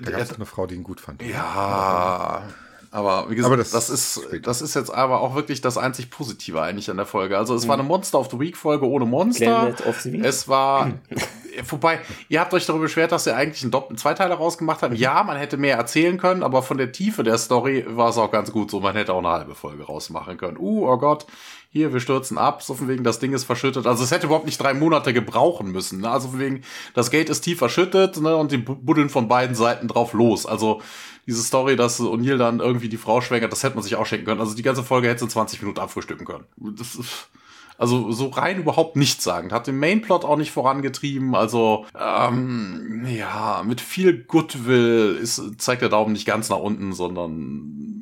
da 0.00 0.10
gab 0.10 0.20
es 0.20 0.32
eine 0.32 0.46
Frau, 0.46 0.66
die 0.66 0.76
ihn 0.76 0.84
gut 0.84 1.00
fand. 1.00 1.22
Ja. 1.22 2.44
Aber 2.94 3.28
wie 3.28 3.34
gesagt, 3.34 3.52
aber 3.52 3.56
das, 3.60 3.72
das, 3.72 3.90
ist, 3.90 4.20
das 4.42 4.62
ist 4.62 4.74
jetzt 4.74 4.94
aber 4.94 5.20
auch 5.20 5.34
wirklich 5.34 5.60
das 5.60 5.76
einzig 5.76 6.10
Positive 6.10 6.62
eigentlich 6.62 6.88
an 6.92 6.96
der 6.96 7.06
Folge. 7.06 7.36
Also 7.36 7.56
es 7.56 7.64
mhm. 7.64 7.68
war 7.70 7.74
eine 7.74 7.82
Monster 7.82 8.20
of 8.20 8.30
the 8.30 8.38
Week 8.38 8.56
Folge 8.56 8.88
ohne 8.88 9.04
Monster. 9.04 9.74
Es 10.22 10.46
war, 10.46 10.92
wobei, 11.68 11.98
ihr 12.28 12.38
habt 12.38 12.54
euch 12.54 12.66
darüber 12.66 12.84
beschwert, 12.84 13.10
dass 13.10 13.26
ihr 13.26 13.34
eigentlich 13.34 13.64
einen, 13.64 13.72
Doppel 13.72 13.98
Zweiteiler 13.98 14.36
rausgemacht 14.36 14.82
habt. 14.82 14.96
Ja, 14.96 15.24
man 15.24 15.36
hätte 15.36 15.56
mehr 15.56 15.76
erzählen 15.76 16.18
können, 16.18 16.44
aber 16.44 16.62
von 16.62 16.78
der 16.78 16.92
Tiefe 16.92 17.24
der 17.24 17.36
Story 17.36 17.84
war 17.88 18.10
es 18.10 18.16
auch 18.16 18.30
ganz 18.30 18.52
gut 18.52 18.70
so. 18.70 18.78
Man 18.78 18.94
hätte 18.94 19.12
auch 19.12 19.18
eine 19.18 19.30
halbe 19.30 19.56
Folge 19.56 19.82
rausmachen 19.82 20.36
können. 20.36 20.56
Uh, 20.56 20.88
oh 20.88 20.96
Gott, 20.96 21.26
hier, 21.70 21.92
wir 21.92 21.98
stürzen 21.98 22.38
ab, 22.38 22.62
so 22.62 22.74
von 22.74 22.86
wegen, 22.86 23.02
das 23.02 23.18
Ding 23.18 23.32
ist 23.32 23.42
verschüttet. 23.42 23.88
Also 23.88 24.04
es 24.04 24.12
hätte 24.12 24.26
überhaupt 24.26 24.46
nicht 24.46 24.62
drei 24.62 24.72
Monate 24.72 25.12
gebrauchen 25.12 25.72
müssen. 25.72 26.02
Ne? 26.02 26.08
Also 26.08 26.28
von 26.28 26.38
wegen, 26.38 26.62
das 26.94 27.10
Gate 27.10 27.28
ist 27.28 27.40
tief 27.40 27.58
verschüttet 27.58 28.20
ne? 28.20 28.36
und 28.36 28.52
die 28.52 28.58
buddeln 28.58 29.08
von 29.08 29.26
beiden 29.26 29.56
Seiten 29.56 29.88
drauf 29.88 30.12
los. 30.12 30.46
Also 30.46 30.80
diese 31.26 31.42
Story, 31.42 31.76
dass 31.76 32.00
O'Neill 32.00 32.36
dann 32.36 32.60
irgendwie 32.60 32.88
die 32.88 32.96
Frau 32.96 33.20
schwängert, 33.20 33.52
das 33.52 33.62
hätte 33.62 33.74
man 33.74 33.84
sich 33.84 33.96
auch 33.96 34.06
schenken 34.06 34.26
können. 34.26 34.40
Also 34.40 34.54
die 34.54 34.62
ganze 34.62 34.82
Folge 34.82 35.08
hätte 35.08 35.24
in 35.24 35.30
20 35.30 35.60
Minuten 35.62 35.80
abfrühstücken 35.80 36.26
können. 36.26 36.44
Das 36.56 36.94
ist, 36.94 37.28
also 37.78 38.12
so 38.12 38.28
rein 38.28 38.58
überhaupt 38.58 38.96
nichts 38.96 39.24
sagen. 39.24 39.52
Hat 39.52 39.66
den 39.66 39.78
Mainplot 39.78 40.24
auch 40.24 40.36
nicht 40.36 40.52
vorangetrieben. 40.52 41.34
Also 41.34 41.86
ähm, 41.98 43.06
ja, 43.06 43.62
mit 43.66 43.80
viel 43.80 44.24
Goodwill 44.24 45.18
ist, 45.20 45.40
zeigt 45.58 45.82
der 45.82 45.88
Daumen 45.88 46.12
nicht 46.12 46.26
ganz 46.26 46.50
nach 46.50 46.58
unten, 46.58 46.92
sondern 46.92 47.94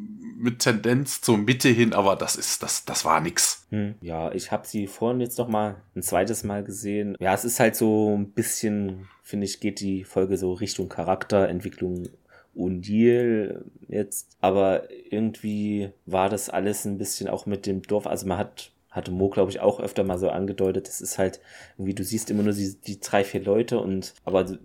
mit 0.42 0.58
Tendenz 0.58 1.20
zur 1.20 1.38
Mitte 1.38 1.68
hin, 1.68 1.92
aber 1.92 2.16
das 2.16 2.34
ist, 2.34 2.64
das, 2.64 2.84
das 2.84 3.04
war 3.04 3.20
nix. 3.20 3.64
Hm, 3.70 3.94
ja, 4.00 4.32
ich 4.32 4.50
habe 4.50 4.66
sie 4.66 4.88
vorhin 4.88 5.20
jetzt 5.20 5.38
noch 5.38 5.46
mal 5.46 5.76
ein 5.94 6.02
zweites 6.02 6.42
Mal 6.42 6.64
gesehen. 6.64 7.16
Ja, 7.20 7.32
es 7.32 7.44
ist 7.44 7.60
halt 7.60 7.76
so 7.76 8.16
ein 8.16 8.32
bisschen, 8.32 9.08
finde 9.22 9.46
ich, 9.46 9.60
geht 9.60 9.78
die 9.78 10.02
Folge 10.02 10.36
so 10.36 10.52
Richtung 10.52 10.88
Charakterentwicklung 10.88 12.08
O'Neill 12.56 13.64
jetzt, 13.88 14.36
aber 14.40 14.88
irgendwie 15.10 15.90
war 16.06 16.28
das 16.28 16.50
alles 16.50 16.84
ein 16.84 16.98
bisschen 16.98 17.28
auch 17.28 17.46
mit 17.46 17.66
dem 17.66 17.82
Dorf, 17.82 18.06
also 18.06 18.26
man 18.26 18.38
hat 18.38 18.72
hatte 18.92 19.10
Mo, 19.10 19.30
glaube 19.30 19.50
ich, 19.50 19.60
auch 19.60 19.80
öfter 19.80 20.04
mal 20.04 20.18
so 20.18 20.28
angedeutet. 20.28 20.86
Das 20.86 21.00
ist 21.00 21.16
halt, 21.16 21.40
irgendwie, 21.78 21.94
du 21.94 22.04
siehst 22.04 22.30
immer 22.30 22.42
nur 22.42 22.52
die, 22.52 22.76
die 22.86 23.00
drei, 23.00 23.24
vier 23.24 23.42
Leute 23.42 23.80
und 23.80 24.12
aber 24.24 24.58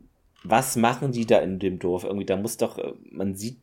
was 0.43 0.75
machen 0.75 1.11
die 1.11 1.25
da 1.25 1.39
in 1.39 1.59
dem 1.59 1.79
Dorf? 1.79 2.03
Irgendwie, 2.03 2.25
da 2.25 2.35
muss 2.35 2.57
doch, 2.57 2.77
äh, 2.77 2.93
man 3.09 3.35
sieht 3.35 3.57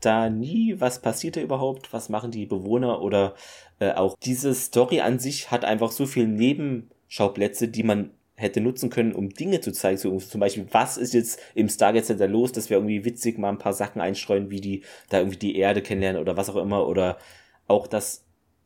da 0.00 0.30
nie, 0.30 0.80
was 0.80 1.02
passiert 1.02 1.36
da 1.36 1.40
überhaupt, 1.40 1.92
was 1.92 2.08
machen 2.08 2.30
die 2.30 2.46
Bewohner 2.46 3.02
oder 3.02 3.34
äh, 3.80 3.92
auch 3.92 4.16
diese 4.22 4.54
Story 4.54 5.00
an 5.00 5.18
sich 5.18 5.50
hat 5.50 5.64
einfach 5.64 5.90
so 5.90 6.06
viele 6.06 6.28
Nebenschauplätze, 6.28 7.68
die 7.68 7.82
man 7.82 8.10
hätte 8.38 8.60
nutzen 8.60 8.88
können, 8.88 9.12
um 9.12 9.30
Dinge 9.30 9.60
zu 9.60 9.72
zeigen. 9.72 9.98
So, 9.98 10.16
zum 10.18 10.40
Beispiel, 10.40 10.66
was 10.70 10.96
ist 10.96 11.12
jetzt 11.12 11.40
im 11.54 11.68
Stargate 11.68 12.04
Center 12.04 12.28
los, 12.28 12.52
dass 12.52 12.70
wir 12.70 12.76
irgendwie 12.76 13.04
witzig 13.04 13.36
mal 13.36 13.48
ein 13.48 13.58
paar 13.58 13.72
Sachen 13.72 14.00
einstreuen, 14.00 14.50
wie 14.50 14.60
die 14.60 14.82
da 15.08 15.18
irgendwie 15.18 15.38
die 15.38 15.56
Erde 15.56 15.82
kennenlernen 15.82 16.22
oder 16.22 16.36
was 16.36 16.48
auch 16.48 16.56
immer 16.56 16.86
oder 16.86 17.18
auch 17.66 17.88
das 17.88 18.24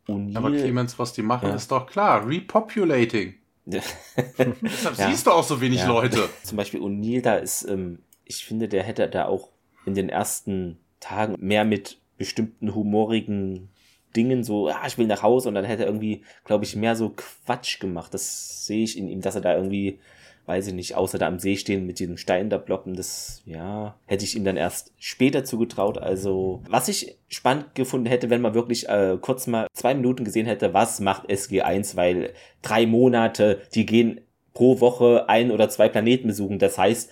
O'Neill. 0.09 0.37
Aber 0.37 0.51
Clemens, 0.51 0.99
was 0.99 1.15
die 1.15 1.23
machen, 1.23 1.49
ja. 1.49 1.55
ist 1.55 1.71
doch 1.71 1.87
klar. 1.87 2.29
Repopulating. 2.29 3.35
Deshalb 3.65 4.37
ja. 4.99 5.09
siehst 5.09 5.27
du 5.27 5.31
auch 5.31 5.45
so 5.45 5.61
wenig 5.61 5.81
ja. 5.81 5.87
Leute. 5.87 6.29
Zum 6.43 6.57
Beispiel 6.57 6.81
O'Neill, 6.81 7.23
da 7.23 7.37
ist, 7.37 7.63
ähm, 7.63 8.01
ich 8.25 8.45
finde, 8.45 8.69
der 8.69 8.83
hätte 8.83 9.09
da 9.09 9.25
auch 9.25 9.49
in 9.87 9.95
den 9.95 10.11
ersten 10.11 10.79
Tagen 11.01 11.37
mehr 11.39 11.65
mit 11.65 11.99
bestimmten 12.19 12.75
humorigen 12.75 13.71
Dingen 14.17 14.45
so, 14.45 14.69
ah, 14.69 14.83
ich 14.87 14.99
will 14.99 15.07
nach 15.07 15.23
Hause 15.23 15.49
und 15.49 15.55
dann 15.55 15.65
hätte 15.65 15.83
er 15.83 15.89
irgendwie, 15.89 16.23
glaube 16.45 16.65
ich, 16.65 16.77
mehr 16.77 16.97
so 16.97 17.15
Quatsch 17.17 17.81
gemacht. 17.81 18.13
Das 18.15 18.67
sehe 18.67 18.85
ich 18.85 18.99
in 18.99 19.09
ihm, 19.09 19.21
dass 19.21 19.35
er 19.35 19.41
da 19.41 19.57
irgendwie 19.57 19.99
weiß 20.47 20.67
ich 20.69 20.75
nicht, 20.75 20.97
außer 20.97 21.19
da 21.19 21.29
am 21.29 21.39
See 21.39 21.57
stehen 21.57 21.87
mit 21.87 21.99
diesem 21.99 22.17
Stein 22.17 22.51
da 22.51 22.59
blocken, 22.59 22.95
das, 22.95 23.43
ja, 23.47 23.97
hätte 24.07 24.25
ich 24.25 24.37
ihm 24.37 24.45
dann 24.45 24.57
erst 24.57 24.93
später 24.99 25.45
zugetraut. 25.45 25.99
Also, 25.99 26.63
was 26.69 26.89
ich 26.89 27.17
spannend 27.29 27.75
gefunden 27.75 28.07
hätte, 28.07 28.29
wenn 28.29 28.41
man 28.41 28.55
wirklich 28.55 28.89
äh, 28.89 29.19
kurz 29.21 29.47
mal 29.47 29.69
zwei 29.73 29.95
Minuten 29.95 30.25
gesehen 30.25 30.47
hätte, 30.47 30.75
was 30.75 31.01
macht 31.01 31.31
SG1, 31.31 31.97
weil 31.97 32.33
drei 32.61 32.87
Monate, 32.87 33.61
die 33.75 33.87
gehen 33.87 34.21
pro 34.53 34.81
Woche 34.81 35.29
ein 35.29 35.51
oder 35.51 35.69
zwei 35.69 35.89
Planeten 35.89 36.29
besuchen. 36.29 36.59
Das 36.59 36.77
heißt, 36.77 37.11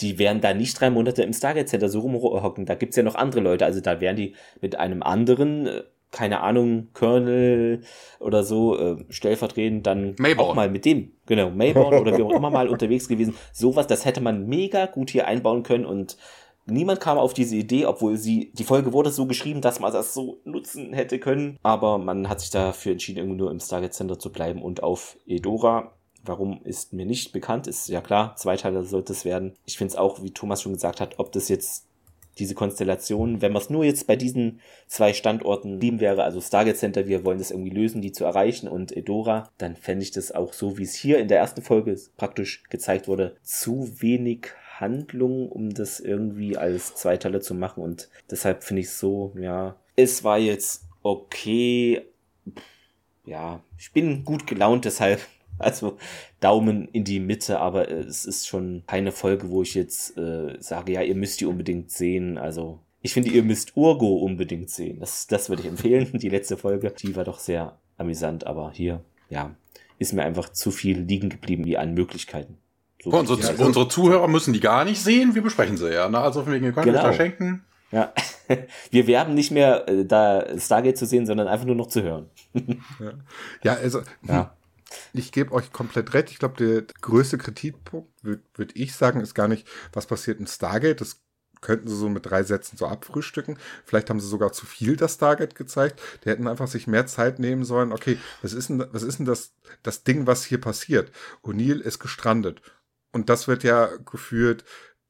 die 0.00 0.18
werden 0.18 0.40
da 0.40 0.52
nicht 0.52 0.80
drei 0.80 0.90
Monate 0.90 1.22
im 1.22 1.32
Stargate 1.32 1.68
Center 1.68 1.88
so 1.88 2.00
rumhocken. 2.00 2.66
Da 2.66 2.74
gibt's 2.74 2.96
ja 2.96 3.02
noch 3.02 3.14
andere 3.14 3.40
Leute. 3.40 3.64
Also 3.64 3.80
da 3.80 4.00
wären 4.00 4.16
die 4.16 4.34
mit 4.60 4.76
einem 4.76 5.02
anderen 5.02 5.66
äh, 5.66 5.82
keine 6.12 6.40
Ahnung, 6.42 6.88
Colonel 6.92 7.82
oder 8.20 8.44
so, 8.44 8.78
äh, 8.78 9.04
stellvertretend 9.08 9.86
dann 9.86 10.14
Mayborn. 10.18 10.50
auch 10.50 10.54
mal 10.54 10.70
mit 10.70 10.84
dem, 10.84 11.12
genau, 11.26 11.50
Mayborn 11.50 11.94
oder 11.94 12.16
wie 12.16 12.22
auch 12.22 12.30
immer 12.30 12.50
mal 12.50 12.68
unterwegs 12.70 13.08
gewesen. 13.08 13.34
Sowas, 13.52 13.86
das 13.86 14.04
hätte 14.04 14.20
man 14.20 14.46
mega 14.46 14.86
gut 14.86 15.10
hier 15.10 15.26
einbauen 15.26 15.62
können 15.62 15.86
und 15.86 16.16
niemand 16.66 17.00
kam 17.00 17.18
auf 17.18 17.34
diese 17.34 17.56
Idee, 17.56 17.86
obwohl 17.86 18.18
sie, 18.18 18.52
die 18.54 18.64
Folge 18.64 18.92
wurde 18.92 19.10
so 19.10 19.26
geschrieben, 19.26 19.62
dass 19.62 19.80
man 19.80 19.92
das 19.92 20.14
so 20.14 20.38
nutzen 20.44 20.92
hätte 20.92 21.18
können, 21.18 21.58
aber 21.62 21.98
man 21.98 22.28
hat 22.28 22.40
sich 22.40 22.50
dafür 22.50 22.92
entschieden, 22.92 23.18
irgendwie 23.18 23.38
nur 23.38 23.50
im 23.50 23.58
Stargate 23.58 23.94
Center 23.94 24.18
zu 24.18 24.30
bleiben 24.30 24.62
und 24.62 24.82
auf 24.82 25.16
Edora. 25.26 25.92
Warum 26.24 26.60
ist 26.62 26.92
mir 26.92 27.06
nicht 27.06 27.32
bekannt, 27.32 27.66
ist 27.66 27.88
ja 27.88 28.00
klar, 28.00 28.36
zwei 28.36 28.56
Teile 28.56 28.84
sollte 28.84 29.12
es 29.12 29.24
werden. 29.24 29.54
Ich 29.64 29.76
finde 29.76 29.92
es 29.92 29.98
auch, 29.98 30.22
wie 30.22 30.30
Thomas 30.30 30.62
schon 30.62 30.74
gesagt 30.74 31.00
hat, 31.00 31.18
ob 31.18 31.32
das 31.32 31.48
jetzt 31.48 31.88
diese 32.38 32.54
Konstellation, 32.54 33.42
wenn 33.42 33.52
man 33.52 33.62
es 33.62 33.70
nur 33.70 33.84
jetzt 33.84 34.06
bei 34.06 34.16
diesen 34.16 34.60
zwei 34.86 35.12
Standorten 35.12 35.80
lieben 35.80 36.00
wäre, 36.00 36.24
also 36.24 36.40
Stargate 36.40 36.76
Center, 36.76 37.06
wir 37.06 37.24
wollen 37.24 37.38
das 37.38 37.50
irgendwie 37.50 37.70
lösen, 37.70 38.02
die 38.02 38.12
zu 38.12 38.24
erreichen 38.24 38.68
und 38.68 38.96
Edora, 38.96 39.50
dann 39.58 39.76
fände 39.76 40.02
ich 40.02 40.10
das 40.10 40.32
auch 40.32 40.52
so, 40.52 40.78
wie 40.78 40.84
es 40.84 40.94
hier 40.94 41.18
in 41.18 41.28
der 41.28 41.38
ersten 41.38 41.62
Folge 41.62 41.98
praktisch 42.16 42.62
gezeigt 42.70 43.08
wurde, 43.08 43.36
zu 43.42 44.00
wenig 44.00 44.48
Handlung, 44.80 45.48
um 45.48 45.74
das 45.74 46.00
irgendwie 46.00 46.56
als 46.56 46.94
Zweiteiler 46.94 47.40
zu 47.40 47.54
machen. 47.54 47.82
Und 47.82 48.08
deshalb 48.30 48.64
finde 48.64 48.80
ich 48.80 48.88
es 48.88 48.98
so, 48.98 49.32
ja, 49.38 49.76
es 49.96 50.24
war 50.24 50.38
jetzt 50.38 50.84
okay, 51.02 52.02
ja, 53.24 53.62
ich 53.78 53.92
bin 53.92 54.24
gut 54.24 54.46
gelaunt, 54.46 54.84
deshalb 54.84 55.20
also 55.58 55.98
Daumen 56.40 56.88
in 56.88 57.04
die 57.04 57.20
Mitte, 57.20 57.60
aber 57.60 57.90
es 57.90 58.24
ist 58.24 58.48
schon 58.48 58.82
keine 58.86 59.12
Folge, 59.12 59.50
wo 59.50 59.62
ich 59.62 59.74
jetzt 59.74 60.16
äh, 60.18 60.56
sage, 60.60 60.92
ja, 60.92 61.02
ihr 61.02 61.14
müsst 61.14 61.40
die 61.40 61.46
unbedingt 61.46 61.90
sehen. 61.90 62.38
Also 62.38 62.80
ich 63.00 63.12
finde, 63.12 63.30
ihr 63.30 63.42
müsst 63.42 63.76
Urgo 63.76 64.16
unbedingt 64.16 64.70
sehen. 64.70 65.00
Das, 65.00 65.26
das 65.26 65.48
würde 65.48 65.62
ich 65.62 65.68
empfehlen. 65.68 66.10
Die 66.18 66.28
letzte 66.28 66.56
Folge, 66.56 66.92
die 67.02 67.16
war 67.16 67.24
doch 67.24 67.40
sehr 67.40 67.76
amüsant, 67.98 68.46
aber 68.46 68.70
hier, 68.72 69.04
ja, 69.28 69.54
ist 69.98 70.12
mir 70.12 70.22
einfach 70.22 70.50
zu 70.50 70.70
viel 70.70 71.00
liegen 71.00 71.28
geblieben 71.28 71.64
wie 71.64 71.76
an 71.76 71.94
Möglichkeiten. 71.94 72.58
So 73.02 73.10
unsere, 73.10 73.40
ja, 73.40 73.48
also 73.48 73.64
unsere 73.64 73.88
Zuhörer 73.88 74.28
müssen 74.28 74.52
die 74.52 74.60
gar 74.60 74.84
nicht 74.84 75.00
sehen, 75.00 75.34
wir 75.34 75.42
besprechen 75.42 75.76
sie 75.76 75.92
ja. 75.92 76.08
Ne? 76.08 76.18
Also 76.18 76.46
wegen, 76.46 76.64
ihr 76.64 76.72
könnt 76.72 76.86
genau. 76.86 77.02
da 77.02 77.12
schenken. 77.12 77.64
Ja, 77.90 78.12
wir 78.90 79.06
werben 79.06 79.34
nicht 79.34 79.50
mehr, 79.50 79.88
äh, 79.88 80.04
da 80.04 80.46
Stargate 80.58 80.96
zu 80.96 81.06
sehen, 81.06 81.26
sondern 81.26 81.48
einfach 81.48 81.66
nur 81.66 81.74
noch 81.74 81.88
zu 81.88 82.02
hören. 82.02 82.30
ja. 82.54 83.12
ja, 83.64 83.74
also 83.74 84.02
ja. 84.26 84.54
Ich 85.12 85.32
gebe 85.32 85.52
euch 85.52 85.72
komplett 85.72 86.14
recht. 86.14 86.30
Ich 86.30 86.38
glaube, 86.38 86.56
der 86.56 86.82
größte 87.00 87.38
Kritikpunkt, 87.38 88.10
würde 88.22 88.42
würd 88.54 88.72
ich 88.74 88.94
sagen, 88.94 89.20
ist 89.20 89.34
gar 89.34 89.48
nicht, 89.48 89.66
was 89.92 90.06
passiert 90.06 90.40
in 90.40 90.46
Stargate. 90.46 91.00
Das 91.00 91.22
könnten 91.62 91.88
sie 91.88 91.96
so 91.96 92.08
mit 92.08 92.26
drei 92.26 92.42
Sätzen 92.42 92.76
so 92.76 92.86
abfrühstücken. 92.86 93.56
Vielleicht 93.86 94.10
haben 94.10 94.20
sie 94.20 94.28
sogar 94.28 94.52
zu 94.52 94.66
viel 94.66 94.96
das 94.96 95.14
Stargate 95.14 95.54
gezeigt. 95.54 96.00
Die 96.24 96.28
hätten 96.28 96.48
einfach 96.48 96.68
sich 96.68 96.86
mehr 96.86 97.06
Zeit 97.06 97.38
nehmen 97.38 97.64
sollen. 97.64 97.92
Okay, 97.92 98.18
was 98.42 98.52
ist 98.52 98.68
denn, 98.68 98.84
was 98.92 99.02
ist 99.02 99.18
denn 99.18 99.26
das, 99.26 99.54
das 99.82 100.04
Ding, 100.04 100.26
was 100.26 100.44
hier 100.44 100.60
passiert? 100.60 101.10
O'Neill 101.42 101.80
ist 101.80 102.00
gestrandet. 102.00 102.60
Und 103.12 103.30
das 103.30 103.48
wird 103.48 103.62
ja 103.62 103.88
geführt 104.10 104.64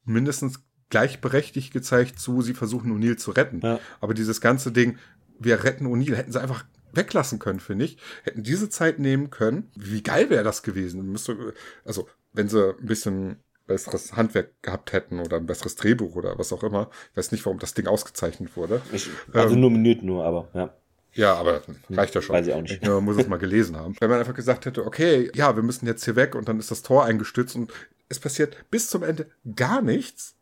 mindestens 0.04 0.60
gleichberechtigt 0.90 1.72
gezeigt 1.72 2.20
zu, 2.20 2.42
sie 2.42 2.54
versuchen 2.54 2.92
O'Neill 2.92 3.16
zu 3.16 3.30
retten. 3.30 3.60
Ja. 3.62 3.80
Aber 4.00 4.12
dieses 4.12 4.40
ganze 4.40 4.72
Ding, 4.72 4.98
wir 5.38 5.64
retten 5.64 5.86
O'Neill, 5.86 6.14
hätten 6.14 6.32
sie 6.32 6.40
einfach 6.40 6.64
weglassen 6.92 7.38
können, 7.38 7.60
finde 7.60 7.84
ich. 7.84 7.98
Hätten 8.22 8.42
diese 8.42 8.68
Zeit 8.68 8.98
nehmen 8.98 9.30
können. 9.30 9.70
Wie 9.74 10.02
geil 10.02 10.30
wäre 10.30 10.44
das 10.44 10.62
gewesen? 10.62 11.10
Müsste, 11.10 11.54
also, 11.84 12.08
wenn 12.32 12.48
sie 12.48 12.74
ein 12.78 12.86
bisschen 12.86 13.36
besseres 13.66 14.14
Handwerk 14.16 14.50
gehabt 14.62 14.92
hätten 14.92 15.20
oder 15.20 15.36
ein 15.36 15.46
besseres 15.46 15.76
Drehbuch 15.76 16.16
oder 16.16 16.38
was 16.38 16.52
auch 16.52 16.62
immer. 16.62 16.90
Ich 17.12 17.16
weiß 17.16 17.32
nicht, 17.32 17.44
warum 17.46 17.58
das 17.58 17.74
Ding 17.74 17.86
ausgezeichnet 17.86 18.56
wurde. 18.56 18.82
Ich, 18.92 19.08
also 19.32 19.54
ähm, 19.54 19.60
nur 19.60 19.70
Minuten 19.70 20.06
nur, 20.06 20.24
aber 20.24 20.48
ja. 20.54 20.74
Ja, 21.14 21.34
aber 21.34 21.62
reicht 21.90 22.14
ja 22.14 22.22
schon. 22.22 22.34
Weiß 22.34 22.46
ich 22.46 22.54
auch 22.54 22.62
nicht. 22.62 22.82
Man 22.86 23.04
muss 23.04 23.18
es 23.18 23.28
mal 23.28 23.38
gelesen 23.38 23.76
haben. 23.76 23.94
Wenn 24.00 24.08
man 24.08 24.18
einfach 24.18 24.34
gesagt 24.34 24.64
hätte, 24.64 24.86
okay, 24.86 25.30
ja, 25.34 25.54
wir 25.56 25.62
müssen 25.62 25.86
jetzt 25.86 26.04
hier 26.04 26.16
weg 26.16 26.34
und 26.34 26.48
dann 26.48 26.58
ist 26.58 26.70
das 26.70 26.82
Tor 26.82 27.04
eingestützt 27.04 27.54
und 27.54 27.72
es 28.08 28.18
passiert 28.18 28.56
bis 28.70 28.88
zum 28.88 29.02
Ende 29.02 29.26
gar 29.54 29.82
nichts, 29.82 30.36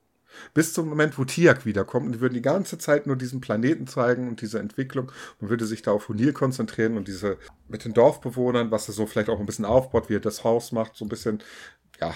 bis 0.54 0.72
zum 0.72 0.88
Moment, 0.88 1.18
wo 1.18 1.24
Tiak 1.24 1.66
wiederkommt. 1.66 2.06
Und 2.06 2.12
die 2.12 2.20
würden 2.20 2.34
die 2.34 2.42
ganze 2.42 2.78
Zeit 2.78 3.06
nur 3.06 3.16
diesen 3.16 3.40
Planeten 3.40 3.86
zeigen 3.86 4.28
und 4.28 4.40
diese 4.40 4.58
Entwicklung. 4.58 5.10
Man 5.40 5.50
würde 5.50 5.66
sich 5.66 5.82
da 5.82 5.92
auf 5.92 6.08
Hunil 6.08 6.32
konzentrieren 6.32 6.96
und 6.96 7.08
diese 7.08 7.38
mit 7.68 7.84
den 7.84 7.94
Dorfbewohnern, 7.94 8.70
was 8.70 8.88
er 8.88 8.94
so 8.94 9.06
vielleicht 9.06 9.28
auch 9.28 9.40
ein 9.40 9.46
bisschen 9.46 9.64
aufbaut, 9.64 10.08
wie 10.08 10.16
er 10.16 10.20
das 10.20 10.44
Haus 10.44 10.72
macht, 10.72 10.96
so 10.96 11.04
ein 11.04 11.08
bisschen, 11.08 11.42
ja, 12.00 12.14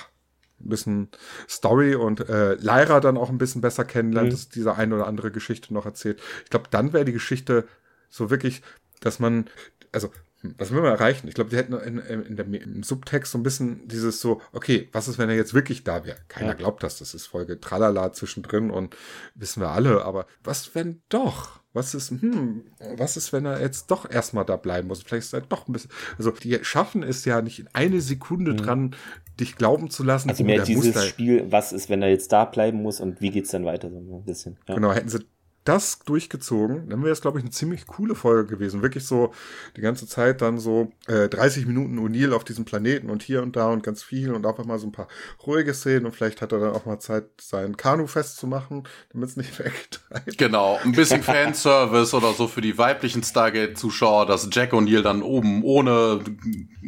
ein 0.61 0.69
bisschen 0.69 1.09
Story 1.49 1.95
und 1.95 2.29
äh, 2.29 2.55
Lyra 2.55 3.01
dann 3.01 3.19
auch 3.19 3.29
ein 3.29 3.39
bisschen 3.39 3.61
besser 3.61 3.85
kennenlernt, 3.85 4.29
mhm. 4.29 4.33
dass 4.33 4.49
diese 4.49 4.77
eine 4.77 4.95
oder 4.95 5.07
andere 5.07 5.31
Geschichte 5.31 5.75
noch 5.75 5.85
erzählt. 5.85 6.21
Ich 6.45 6.51
glaube, 6.51 6.69
dann 6.71 6.93
wäre 6.93 7.05
die 7.05 7.13
Geschichte 7.13 7.67
so 8.09 8.31
wirklich, 8.31 8.63
dass 9.01 9.19
man, 9.19 9.47
also 9.93 10.11
was 10.59 10.71
will 10.71 10.83
man 10.83 10.93
erreichen? 10.93 11.29
Ich 11.29 11.35
glaube, 11.35 11.51
die 11.51 11.57
hätten 11.57 11.75
in, 11.75 11.99
in 11.99 12.37
der, 12.37 12.47
im 12.47 12.83
Subtext 12.83 13.33
so 13.33 13.39
ein 13.39 13.43
bisschen 13.43 13.89
dieses 13.89 14.21
so, 14.21 14.41
okay, 14.53 14.89
was 14.93 15.09
ist, 15.09 15.19
wenn 15.19 15.29
er 15.29 15.37
jetzt 15.37 15.55
wirklich 15.55 15.85
da 15.85 16.05
wäre? 16.05 16.19
Keiner 16.29 16.49
ja. 16.49 16.55
glaubt 16.55 16.83
das, 16.83 16.99
das 16.99 17.15
ist 17.15 17.27
Folge 17.27 17.61
Tralala 17.61 18.13
zwischendrin 18.13 18.71
und 18.71 18.97
wissen 19.35 19.61
wir 19.61 19.71
alle, 19.71 20.05
aber 20.05 20.27
was, 20.43 20.75
wenn 20.75 21.03
doch? 21.09 21.61
Was 21.73 21.93
ist, 21.93 22.11
hm, 22.11 22.67
was 22.97 23.17
ist, 23.17 23.33
wenn 23.33 23.47
er 23.47 23.61
jetzt 23.61 23.91
doch 23.91 24.09
erstmal 24.09 24.45
da 24.45 24.57
bleiben 24.57 24.87
muss? 24.87 25.03
Vielleicht 25.03 25.27
ist 25.27 25.33
er 25.33 25.41
doch 25.41 25.67
ein 25.67 25.73
bisschen, 25.73 25.91
also 26.17 26.31
die 26.31 26.57
schaffen 26.63 27.03
es 27.03 27.25
ja 27.25 27.43
nicht 27.43 27.59
in 27.59 27.69
eine 27.73 28.01
Sekunde 28.01 28.53
mhm. 28.53 28.57
dran, 28.59 28.97
dich 29.41 29.57
glauben 29.57 29.91
zu 29.91 30.05
lassen. 30.05 30.31
Also 30.31 30.45
mehr 30.45 30.63
dieses 30.63 31.05
Spiel, 31.05 31.51
was 31.51 31.73
ist, 31.73 31.91
wenn 31.91 32.01
er 32.01 32.11
jetzt 32.11 32.31
da 32.31 32.45
bleiben 32.45 32.81
muss 32.81 33.01
und 33.01 33.21
wie 33.21 33.31
geht's 33.31 33.51
dann 33.51 33.65
weiter, 33.65 33.91
so 33.91 33.97
ein 33.97 34.25
bisschen. 34.25 34.57
Ja. 34.69 34.77
Genau, 34.77 34.93
hätten 34.93 35.09
sie 35.09 35.27
das 35.65 36.01
durchgezogen, 36.01 36.89
dann 36.91 37.03
wäre 37.03 37.13
es, 37.13 37.23
glaube 37.23 37.39
ich, 37.39 37.45
eine 37.45 37.51
ziemlich 37.51 37.87
coole 37.87 38.15
Folge 38.15 38.47
gewesen. 38.47 38.83
Wirklich 38.83 39.07
so 39.07 39.33
die 39.77 39.81
ganze 39.81 40.07
Zeit 40.07 40.43
dann 40.43 40.59
so 40.59 40.93
äh, 41.07 41.29
30 41.29 41.67
Minuten 41.67 41.99
O'Neill 41.99 42.33
auf 42.33 42.45
diesem 42.45 42.65
Planeten 42.67 43.09
und 43.09 43.23
hier 43.23 43.43
und 43.43 43.57
da 43.57 43.69
und 43.69 43.83
ganz 43.83 44.03
viel 44.03 44.33
und 44.33 44.45
auch 44.45 44.63
mal 44.65 44.79
so 44.79 44.87
ein 44.87 44.93
paar 44.93 45.09
ruhige 45.47 45.73
Szenen 45.73 46.07
und 46.07 46.15
vielleicht 46.15 46.43
hat 46.43 46.53
er 46.53 46.61
dann 46.61 46.73
auch 46.75 46.85
mal 46.85 46.99
Zeit, 46.99 47.25
sein 47.41 47.77
Kanu 47.77 48.07
festzumachen, 48.07 48.87
damit 49.13 49.31
es 49.31 49.37
nicht 49.37 49.59
wegtreibt. 49.59 50.37
Genau, 50.37 50.79
ein 50.85 50.93
bisschen 50.93 51.23
Fanservice 51.23 52.15
oder 52.15 52.35
so 52.35 52.47
für 52.47 52.61
die 52.61 52.77
weiblichen 52.77 53.23
Stargate-Zuschauer, 53.23 54.27
dass 54.27 54.49
Jack 54.53 54.73
O'Neill 54.73 55.03
dann 55.03 55.23
oben 55.23 55.63
ohne 55.63 56.21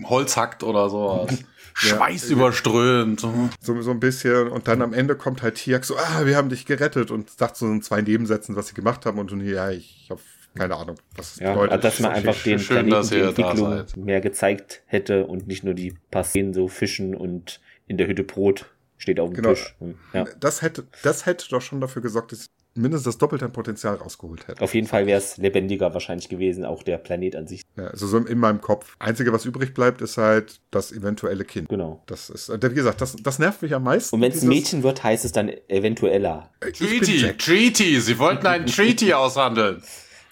Holz 0.04 0.36
hackt 0.36 0.62
oder 0.62 0.90
sowas. 0.90 1.44
Schweiß 1.78 2.30
ja, 2.30 2.36
überströmt. 2.36 3.20
So, 3.20 3.50
so 3.60 3.90
ein 3.90 4.00
bisschen. 4.00 4.48
Und 4.48 4.66
dann 4.66 4.80
am 4.80 4.94
Ende 4.94 5.14
kommt 5.14 5.42
halt 5.42 5.56
Tiak 5.56 5.84
so, 5.84 5.96
ah, 5.96 6.24
wir 6.24 6.36
haben 6.36 6.48
dich 6.48 6.64
gerettet 6.64 7.10
und 7.10 7.28
sagt 7.30 7.56
so 7.56 7.66
in 7.66 7.82
zwei 7.82 8.00
Nebensätzen, 8.00 8.56
was 8.56 8.68
sie 8.68 8.74
gemacht 8.74 9.04
haben. 9.04 9.18
Und 9.18 9.30
ja, 9.42 9.70
ich 9.70 10.06
habe 10.08 10.20
keine 10.56 10.74
Ahnung, 10.74 10.96
was 11.14 11.34
es 11.34 11.40
ja, 11.40 11.52
bedeutet. 11.52 11.72
Also, 11.72 11.82
dass 11.82 12.00
man 12.00 12.12
einfach 12.12 12.42
den 12.42 12.58
schön, 12.58 12.86
Planeten 12.86 13.10
die 13.10 13.20
Entwicklung 13.20 13.84
mehr 13.96 14.22
gezeigt 14.22 14.82
hätte 14.86 15.26
und 15.26 15.46
nicht 15.46 15.64
nur 15.64 15.74
die 15.74 15.94
paar 16.10 16.24
Szenen 16.24 16.54
so 16.54 16.66
Fischen 16.68 17.14
und 17.14 17.60
in 17.86 17.98
der 17.98 18.06
Hütte 18.06 18.24
Brot 18.24 18.66
steht 18.96 19.20
auf 19.20 19.28
dem 19.28 19.36
genau. 19.36 19.50
Tisch. 19.50 19.76
Ja. 20.14 20.24
Das 20.40 20.62
hätte, 20.62 20.86
das 21.02 21.26
hätte 21.26 21.46
doch 21.50 21.60
schon 21.60 21.82
dafür 21.82 22.00
gesorgt, 22.00 22.32
dass 22.32 22.46
mindestens 22.76 23.04
das 23.04 23.18
Doppelte 23.18 23.44
an 23.44 23.52
Potenzial 23.52 23.96
rausgeholt 23.96 24.48
hätte. 24.48 24.62
Auf 24.62 24.74
jeden 24.74 24.86
Fall 24.86 25.06
wäre 25.06 25.18
es 25.18 25.36
lebendiger 25.36 25.92
wahrscheinlich 25.94 26.28
gewesen, 26.28 26.64
auch 26.64 26.82
der 26.82 26.98
Planet 26.98 27.36
an 27.36 27.46
sich. 27.46 27.62
Ja, 27.76 27.88
also 27.88 28.06
so 28.06 28.18
in 28.18 28.38
meinem 28.38 28.60
Kopf. 28.60 28.96
Einzige, 28.98 29.32
was 29.32 29.44
übrig 29.44 29.74
bleibt, 29.74 30.00
ist 30.00 30.16
halt 30.16 30.60
das 30.70 30.92
eventuelle 30.92 31.44
Kind. 31.44 31.68
Genau. 31.68 32.02
Das 32.06 32.30
ist, 32.30 32.48
äh, 32.48 32.58
wie 32.70 32.74
gesagt, 32.74 33.00
das, 33.00 33.16
das 33.16 33.38
nervt 33.38 33.62
mich 33.62 33.74
am 33.74 33.82
meisten. 33.82 34.14
Und 34.14 34.22
wenn 34.22 34.32
es 34.32 34.42
ein 34.42 34.48
Mädchen 34.48 34.82
wird, 34.82 35.02
heißt 35.02 35.24
es 35.24 35.32
dann 35.32 35.50
eventueller. 35.68 36.50
Äh, 36.60 36.72
Treaty, 36.72 37.32
Treaty, 37.36 38.00
sie 38.00 38.18
wollten 38.18 38.46
einen 38.46 38.66
Treaty 38.66 39.12
aushandeln. 39.12 39.82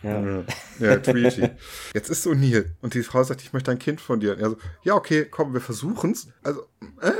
Ja. 0.02 0.44
ja, 0.80 0.96
Treaty. 0.96 1.48
Jetzt 1.94 2.10
ist 2.10 2.22
so 2.22 2.34
Neil 2.34 2.76
und 2.82 2.92
die 2.92 3.02
Frau 3.02 3.22
sagt, 3.22 3.40
ich 3.40 3.52
möchte 3.54 3.70
ein 3.70 3.78
Kind 3.78 4.00
von 4.00 4.20
dir. 4.20 4.32
Und 4.32 4.40
er 4.40 4.50
so, 4.50 4.56
ja, 4.82 4.94
okay, 4.94 5.24
komm, 5.30 5.54
wir 5.54 5.60
versuchen's. 5.60 6.28
Also, 6.42 6.62
äh, 7.00 7.10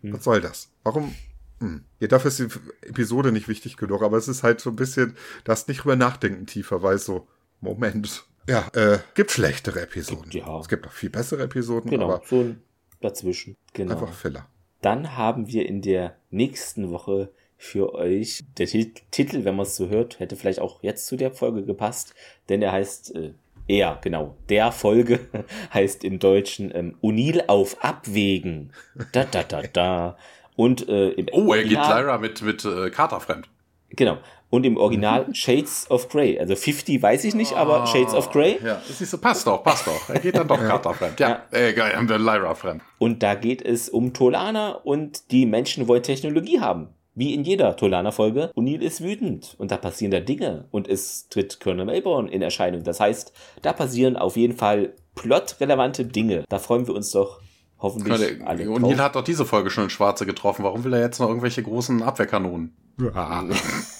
hm. 0.00 0.14
was 0.14 0.24
soll 0.24 0.40
das? 0.40 0.70
Warum? 0.82 1.14
Hm. 1.64 1.84
Ja, 1.98 2.08
dafür 2.08 2.28
ist 2.28 2.38
die 2.38 2.48
Episode 2.82 3.32
nicht 3.32 3.48
wichtig 3.48 3.76
genug, 3.76 4.02
aber 4.02 4.18
es 4.18 4.28
ist 4.28 4.42
halt 4.42 4.60
so 4.60 4.70
ein 4.70 4.76
bisschen, 4.76 5.16
das 5.44 5.66
nicht 5.66 5.82
drüber 5.82 5.96
nachdenken 5.96 6.46
tiefer, 6.46 6.82
weil 6.82 6.98
so, 6.98 7.26
Moment. 7.60 8.24
Ja, 8.46 8.68
äh, 8.74 8.98
gibt 9.14 9.30
schlechtere 9.30 9.80
Episoden. 9.80 10.30
Ja. 10.30 10.60
Es 10.60 10.68
gibt 10.68 10.86
auch 10.86 10.92
viel 10.92 11.08
bessere 11.08 11.44
Episoden, 11.44 11.90
genau, 11.90 12.04
aber. 12.04 12.22
So 12.26 12.40
ein 12.40 12.62
dazwischen. 13.00 13.56
Genau. 13.72 13.92
Einfach 13.92 14.12
Filler. 14.12 14.46
Dann 14.82 15.16
haben 15.16 15.48
wir 15.48 15.66
in 15.66 15.80
der 15.80 16.16
nächsten 16.30 16.90
Woche 16.90 17.30
für 17.56 17.94
euch. 17.94 18.44
Der 18.58 18.66
Titel, 18.66 19.44
wenn 19.44 19.56
man 19.56 19.64
es 19.64 19.76
so 19.76 19.88
hört, 19.88 20.20
hätte 20.20 20.36
vielleicht 20.36 20.60
auch 20.60 20.82
jetzt 20.82 21.06
zu 21.06 21.16
der 21.16 21.30
Folge 21.30 21.64
gepasst, 21.64 22.14
denn 22.50 22.60
er 22.60 22.72
heißt 22.72 23.14
äh, 23.14 23.32
er, 23.66 23.98
genau. 24.02 24.36
Der 24.50 24.72
Folge 24.72 25.20
heißt 25.72 26.04
im 26.04 26.18
Deutschen 26.18 26.70
ähm, 26.74 26.96
Unil 27.00 27.44
auf 27.46 27.82
Abwägen. 27.82 28.72
Da, 29.12 29.24
da, 29.24 29.42
da, 29.42 29.62
da. 29.62 30.18
Und 30.56 30.88
äh, 30.88 31.10
im 31.10 31.26
Oh, 31.32 31.52
er 31.52 31.64
geht 31.64 31.72
Lyra 31.72 32.18
mit, 32.18 32.42
mit 32.42 32.64
äh, 32.64 32.90
Carter 32.90 33.20
fremd. 33.20 33.48
Genau. 33.90 34.18
Und 34.50 34.64
im 34.64 34.76
Original 34.76 35.26
mhm. 35.26 35.34
Shades 35.34 35.90
of 35.90 36.08
Grey. 36.08 36.38
Also 36.38 36.54
50 36.54 37.02
weiß 37.02 37.24
ich 37.24 37.34
nicht, 37.34 37.54
aber 37.54 37.82
ah, 37.82 37.86
Shades 37.86 38.14
of 38.14 38.30
Grey. 38.30 38.58
Ja, 38.64 38.80
das 38.86 39.00
ist 39.00 39.10
so, 39.10 39.18
passt 39.18 39.46
doch, 39.46 39.64
passt 39.64 39.86
doch. 39.86 40.08
Er 40.08 40.20
geht 40.20 40.36
dann 40.36 40.46
doch 40.46 40.58
Carter 40.58 40.94
fremd. 40.94 41.18
Ja, 41.18 41.42
ja. 41.50 41.58
Äh, 41.58 41.72
geil, 41.72 41.96
haben 41.96 42.08
wir 42.08 42.18
Lyra 42.18 42.54
fremd. 42.54 42.82
Und 42.98 43.22
da 43.22 43.34
geht 43.34 43.62
es 43.62 43.88
um 43.88 44.12
Tolana 44.12 44.72
und 44.72 45.32
die 45.32 45.46
Menschen 45.46 45.88
wollen 45.88 46.02
Technologie 46.02 46.60
haben. 46.60 46.88
Wie 47.16 47.32
in 47.32 47.44
jeder 47.44 47.76
Tolana-Folge, 47.76 48.50
O'Neill 48.56 48.80
ist 48.80 49.00
wütend 49.00 49.54
und 49.58 49.70
da 49.70 49.76
passieren 49.76 50.10
da 50.10 50.18
Dinge 50.18 50.66
und 50.72 50.88
es 50.88 51.28
tritt 51.28 51.60
Colonel 51.60 51.86
Melbourne 51.86 52.28
in 52.28 52.42
Erscheinung. 52.42 52.82
Das 52.82 52.98
heißt, 52.98 53.32
da 53.62 53.72
passieren 53.72 54.16
auf 54.16 54.36
jeden 54.36 54.56
Fall 54.56 54.94
plot-relevante 55.14 56.06
Dinge. 56.06 56.44
Da 56.48 56.58
freuen 56.58 56.88
wir 56.88 56.94
uns 56.94 57.12
doch 57.12 57.40
hoffentlich 57.84 58.38
ja, 58.40 58.46
alle. 58.46 58.64
O'Neill 58.64 58.98
hat 58.98 59.14
doch 59.14 59.22
diese 59.22 59.44
Folge 59.44 59.70
schon 59.70 59.84
in 59.84 59.90
Schwarze 59.90 60.26
getroffen. 60.26 60.64
Warum 60.64 60.82
will 60.82 60.92
er 60.92 61.00
jetzt 61.00 61.20
noch 61.20 61.28
irgendwelche 61.28 61.62
großen 61.62 62.02
Abwehrkanonen? 62.02 62.76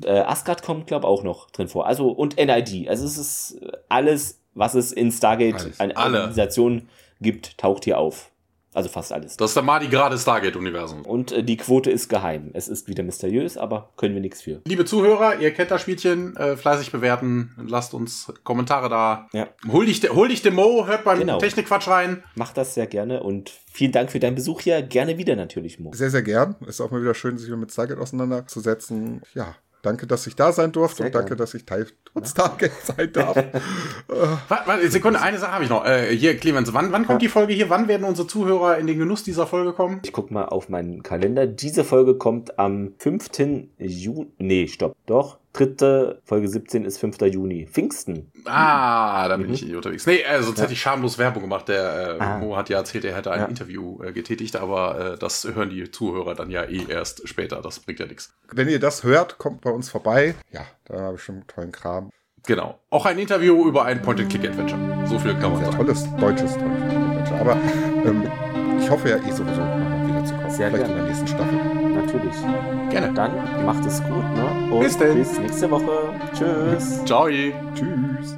äh, 0.05 0.21
Asgard 0.21 0.63
kommt, 0.63 0.87
glaube 0.87 1.07
ich, 1.07 1.09
auch 1.09 1.23
noch 1.23 1.51
drin 1.51 1.69
vor. 1.69 1.87
Also, 1.87 2.09
und 2.09 2.37
NID. 2.37 2.89
Also, 2.89 3.05
es 3.05 3.19
ist 3.19 3.61
alles, 3.89 4.41
was 4.55 4.75
es 4.75 4.93
in 4.93 5.13
Stargate 5.13 5.55
alles. 5.55 5.81
an 5.81 5.93
Organisation 5.97 6.89
gibt, 7.21 7.59
taucht 7.59 7.85
hier 7.85 7.99
auf. 7.99 8.31
Also 8.75 8.89
fast 8.89 9.13
alles. 9.13 9.37
Das 9.37 9.53
ist 9.53 9.55
der 9.55 9.63
Mardi 9.63 9.87
gerade 9.87 10.19
Stargate-Universum. 10.19 11.07
Und 11.07 11.31
äh, 11.31 11.45
die 11.45 11.57
Quote 11.57 11.91
ist 11.91 12.09
geheim. 12.09 12.51
Es 12.55 12.67
ist 12.67 12.89
wieder 12.89 13.05
mysteriös, 13.05 13.57
aber 13.57 13.93
können 13.97 14.15
wir 14.15 14.21
nichts 14.21 14.43
für. 14.43 14.61
Liebe 14.67 14.85
Zuhörer, 14.85 15.39
ihr 15.39 15.53
kennt 15.53 15.71
das 15.71 15.81
Spielchen, 15.83 16.37
äh, 16.37 16.57
fleißig 16.57 16.91
bewerten, 16.91 17.55
lasst 17.57 17.95
uns 17.95 18.33
Kommentare 18.43 18.89
da. 18.89 19.29
Ja. 19.33 19.49
Hol 19.71 19.87
dich, 19.87 20.03
hol 20.11 20.29
dich 20.29 20.43
dem 20.43 20.57
Mo, 20.57 20.87
hört 20.87 21.05
beim 21.05 21.21
genau. 21.21 21.39
Technikquatsch 21.39 21.87
rein. 21.87 22.25
Mach 22.35 22.53
das 22.53 22.75
sehr 22.75 22.89
gerne 22.89 23.23
und 23.23 23.53
vielen 23.73 23.93
Dank 23.93 24.11
für 24.11 24.19
deinen 24.19 24.35
Besuch 24.35 24.61
hier. 24.61 24.83
Gerne 24.83 25.19
wieder 25.19 25.37
natürlich, 25.37 25.79
Mo. 25.79 25.93
Sehr, 25.95 26.11
sehr 26.11 26.23
gern. 26.23 26.57
Ist 26.67 26.81
auch 26.81 26.91
mal 26.91 27.01
wieder 27.01 27.15
schön, 27.15 27.39
sich 27.39 27.49
mit 27.55 27.71
Stargate 27.71 27.99
auseinanderzusetzen. 27.99 29.23
Ja, 29.35 29.55
Danke, 29.85 30.07
dass 30.07 30.27
ich 30.27 30.35
da 30.35 30.51
sein 30.51 30.73
durfte 30.73 30.99
Sehr 30.99 31.07
und 31.07 31.15
danke, 31.15 31.29
gern. 31.29 31.39
dass 31.39 31.53
ich 31.53 31.67
Teil 31.67 31.87
Stargate 32.25 32.73
sein 32.83 33.13
darf. 33.13 33.37
warte, 34.49 34.91
Sekunde, 34.91 35.21
eine 35.21 35.39
Sache 35.39 35.53
habe 35.53 35.65
ich 35.65 35.69
noch. 35.69 35.85
Äh, 35.85 36.17
hier, 36.17 36.39
Clemens, 36.39 36.73
wann, 36.73 36.91
wann 36.91 37.07
kommt 37.07 37.21
ja. 37.21 37.27
die 37.27 37.29
Folge 37.29 37.53
hier? 37.53 37.69
Wann 37.69 37.87
werden 37.87 38.05
unsere 38.05 38.27
Zuhörer 38.27 38.79
in 38.79 38.87
den 38.87 38.99
Genuss 38.99 39.25
dieser 39.25 39.47
Folge 39.47 39.75
kommen? 39.75 40.01
Ich 40.03 40.13
gucke 40.13 40.33
mal 40.33 40.47
auf 40.47 40.71
meinen 40.71 41.03
Kalender. 41.03 41.47
Diese 41.47 41.85
Folge 41.85 42.15
kommt 42.17 42.59
am 42.59 42.95
5. 42.99 43.29
Juni. 43.77 44.33
Nee, 44.39 44.69
stopp. 44.69 44.97
Doch, 45.05 45.39
dritte 45.55 46.21
Folge 46.25 46.49
17 46.49 46.85
ist 46.85 46.99
5. 46.99 47.21
Juni. 47.23 47.67
Pfingsten. 47.67 48.31
Ah, 48.45 49.27
da 49.29 49.37
bin 49.37 49.47
mhm. 49.47 49.55
ich 49.55 49.75
unterwegs. 49.75 50.07
Nee, 50.07 50.21
äh, 50.21 50.43
sonst 50.43 50.59
ja. 50.59 50.65
hätte 50.65 50.75
ich 50.75 50.81
schamlos 50.81 51.17
Werbung 51.17 51.43
gemacht. 51.43 51.69
Der 51.69 52.17
äh, 52.19 52.23
ah. 52.23 52.39
Mo 52.39 52.57
hat 52.57 52.69
ja 52.69 52.79
erzählt, 52.79 53.05
er 53.05 53.17
hätte 53.17 53.31
ein 53.31 53.41
ja. 53.41 53.47
Interview 53.47 54.03
äh, 54.03 54.13
getätigt, 54.13 54.57
aber 54.57 55.15
äh, 55.15 55.19
das 55.19 55.45
hören 55.45 55.71
die 55.71 55.91
Zuhörer 55.91 56.35
dann 56.35 56.51
ja 56.51 56.65
eh 56.65 56.85
erst 56.89 57.27
später. 57.27 57.63
Das 57.63 57.81
bringt 57.81 58.01
ja 58.01 58.07
nichts. 58.07 58.35
Wenn 58.53 58.69
ihr 58.69 58.81
das 58.81 59.05
hört, 59.05 59.39
kommt 59.39 59.63
bei 59.63 59.71
uns 59.71 59.89
vorbei. 59.89 60.35
Ja, 60.51 60.67
da 60.85 61.01
habe 61.01 61.17
ich 61.17 61.23
schon 61.23 61.47
tollen 61.47 61.73
Kram. 61.73 62.11
Genau. 62.47 62.79
Auch 62.91 63.07
ein 63.07 63.19
Interview 63.19 63.67
über 63.67 63.87
ein 63.87 64.03
Point-and-Click-Adventure. 64.03 65.07
So 65.07 65.19
viel 65.19 65.33
kann 65.35 65.53
man 65.53 65.63
Sehr 65.63 65.73
sagen. 65.73 65.79
Tolles 65.79 66.17
deutsches 66.17 66.53
Point-and-Click-Adventure. 66.59 67.41
Aber 67.41 67.57
ähm, 68.05 68.31
ich 68.79 68.91
hoffe 68.91 69.09
ja 69.09 69.17
eh 69.17 69.31
sowieso 69.31 69.61
nochmal 69.61 70.09
wiederzukommen. 70.09 70.51
Sehr 70.51 70.69
Vielleicht 70.69 70.85
gerne. 70.85 70.93
in 70.93 70.99
der 70.99 71.07
nächsten 71.07 71.29
Staffel. 71.29 71.74
Natürlich. 72.15 72.91
Gerne. 72.91 73.13
Dann 73.15 73.67
macht 73.67 73.85
es 73.87 74.03
gut, 74.03 74.25
ne? 74.37 74.73
Und 74.73 74.81
bis, 74.81 74.97
denn. 74.97 75.19
bis 75.19 75.39
nächste 75.39 75.71
Woche. 75.71 76.15
Tschüss. 76.33 77.05
Ciao. 77.05 77.29
Tschüss. 77.29 78.37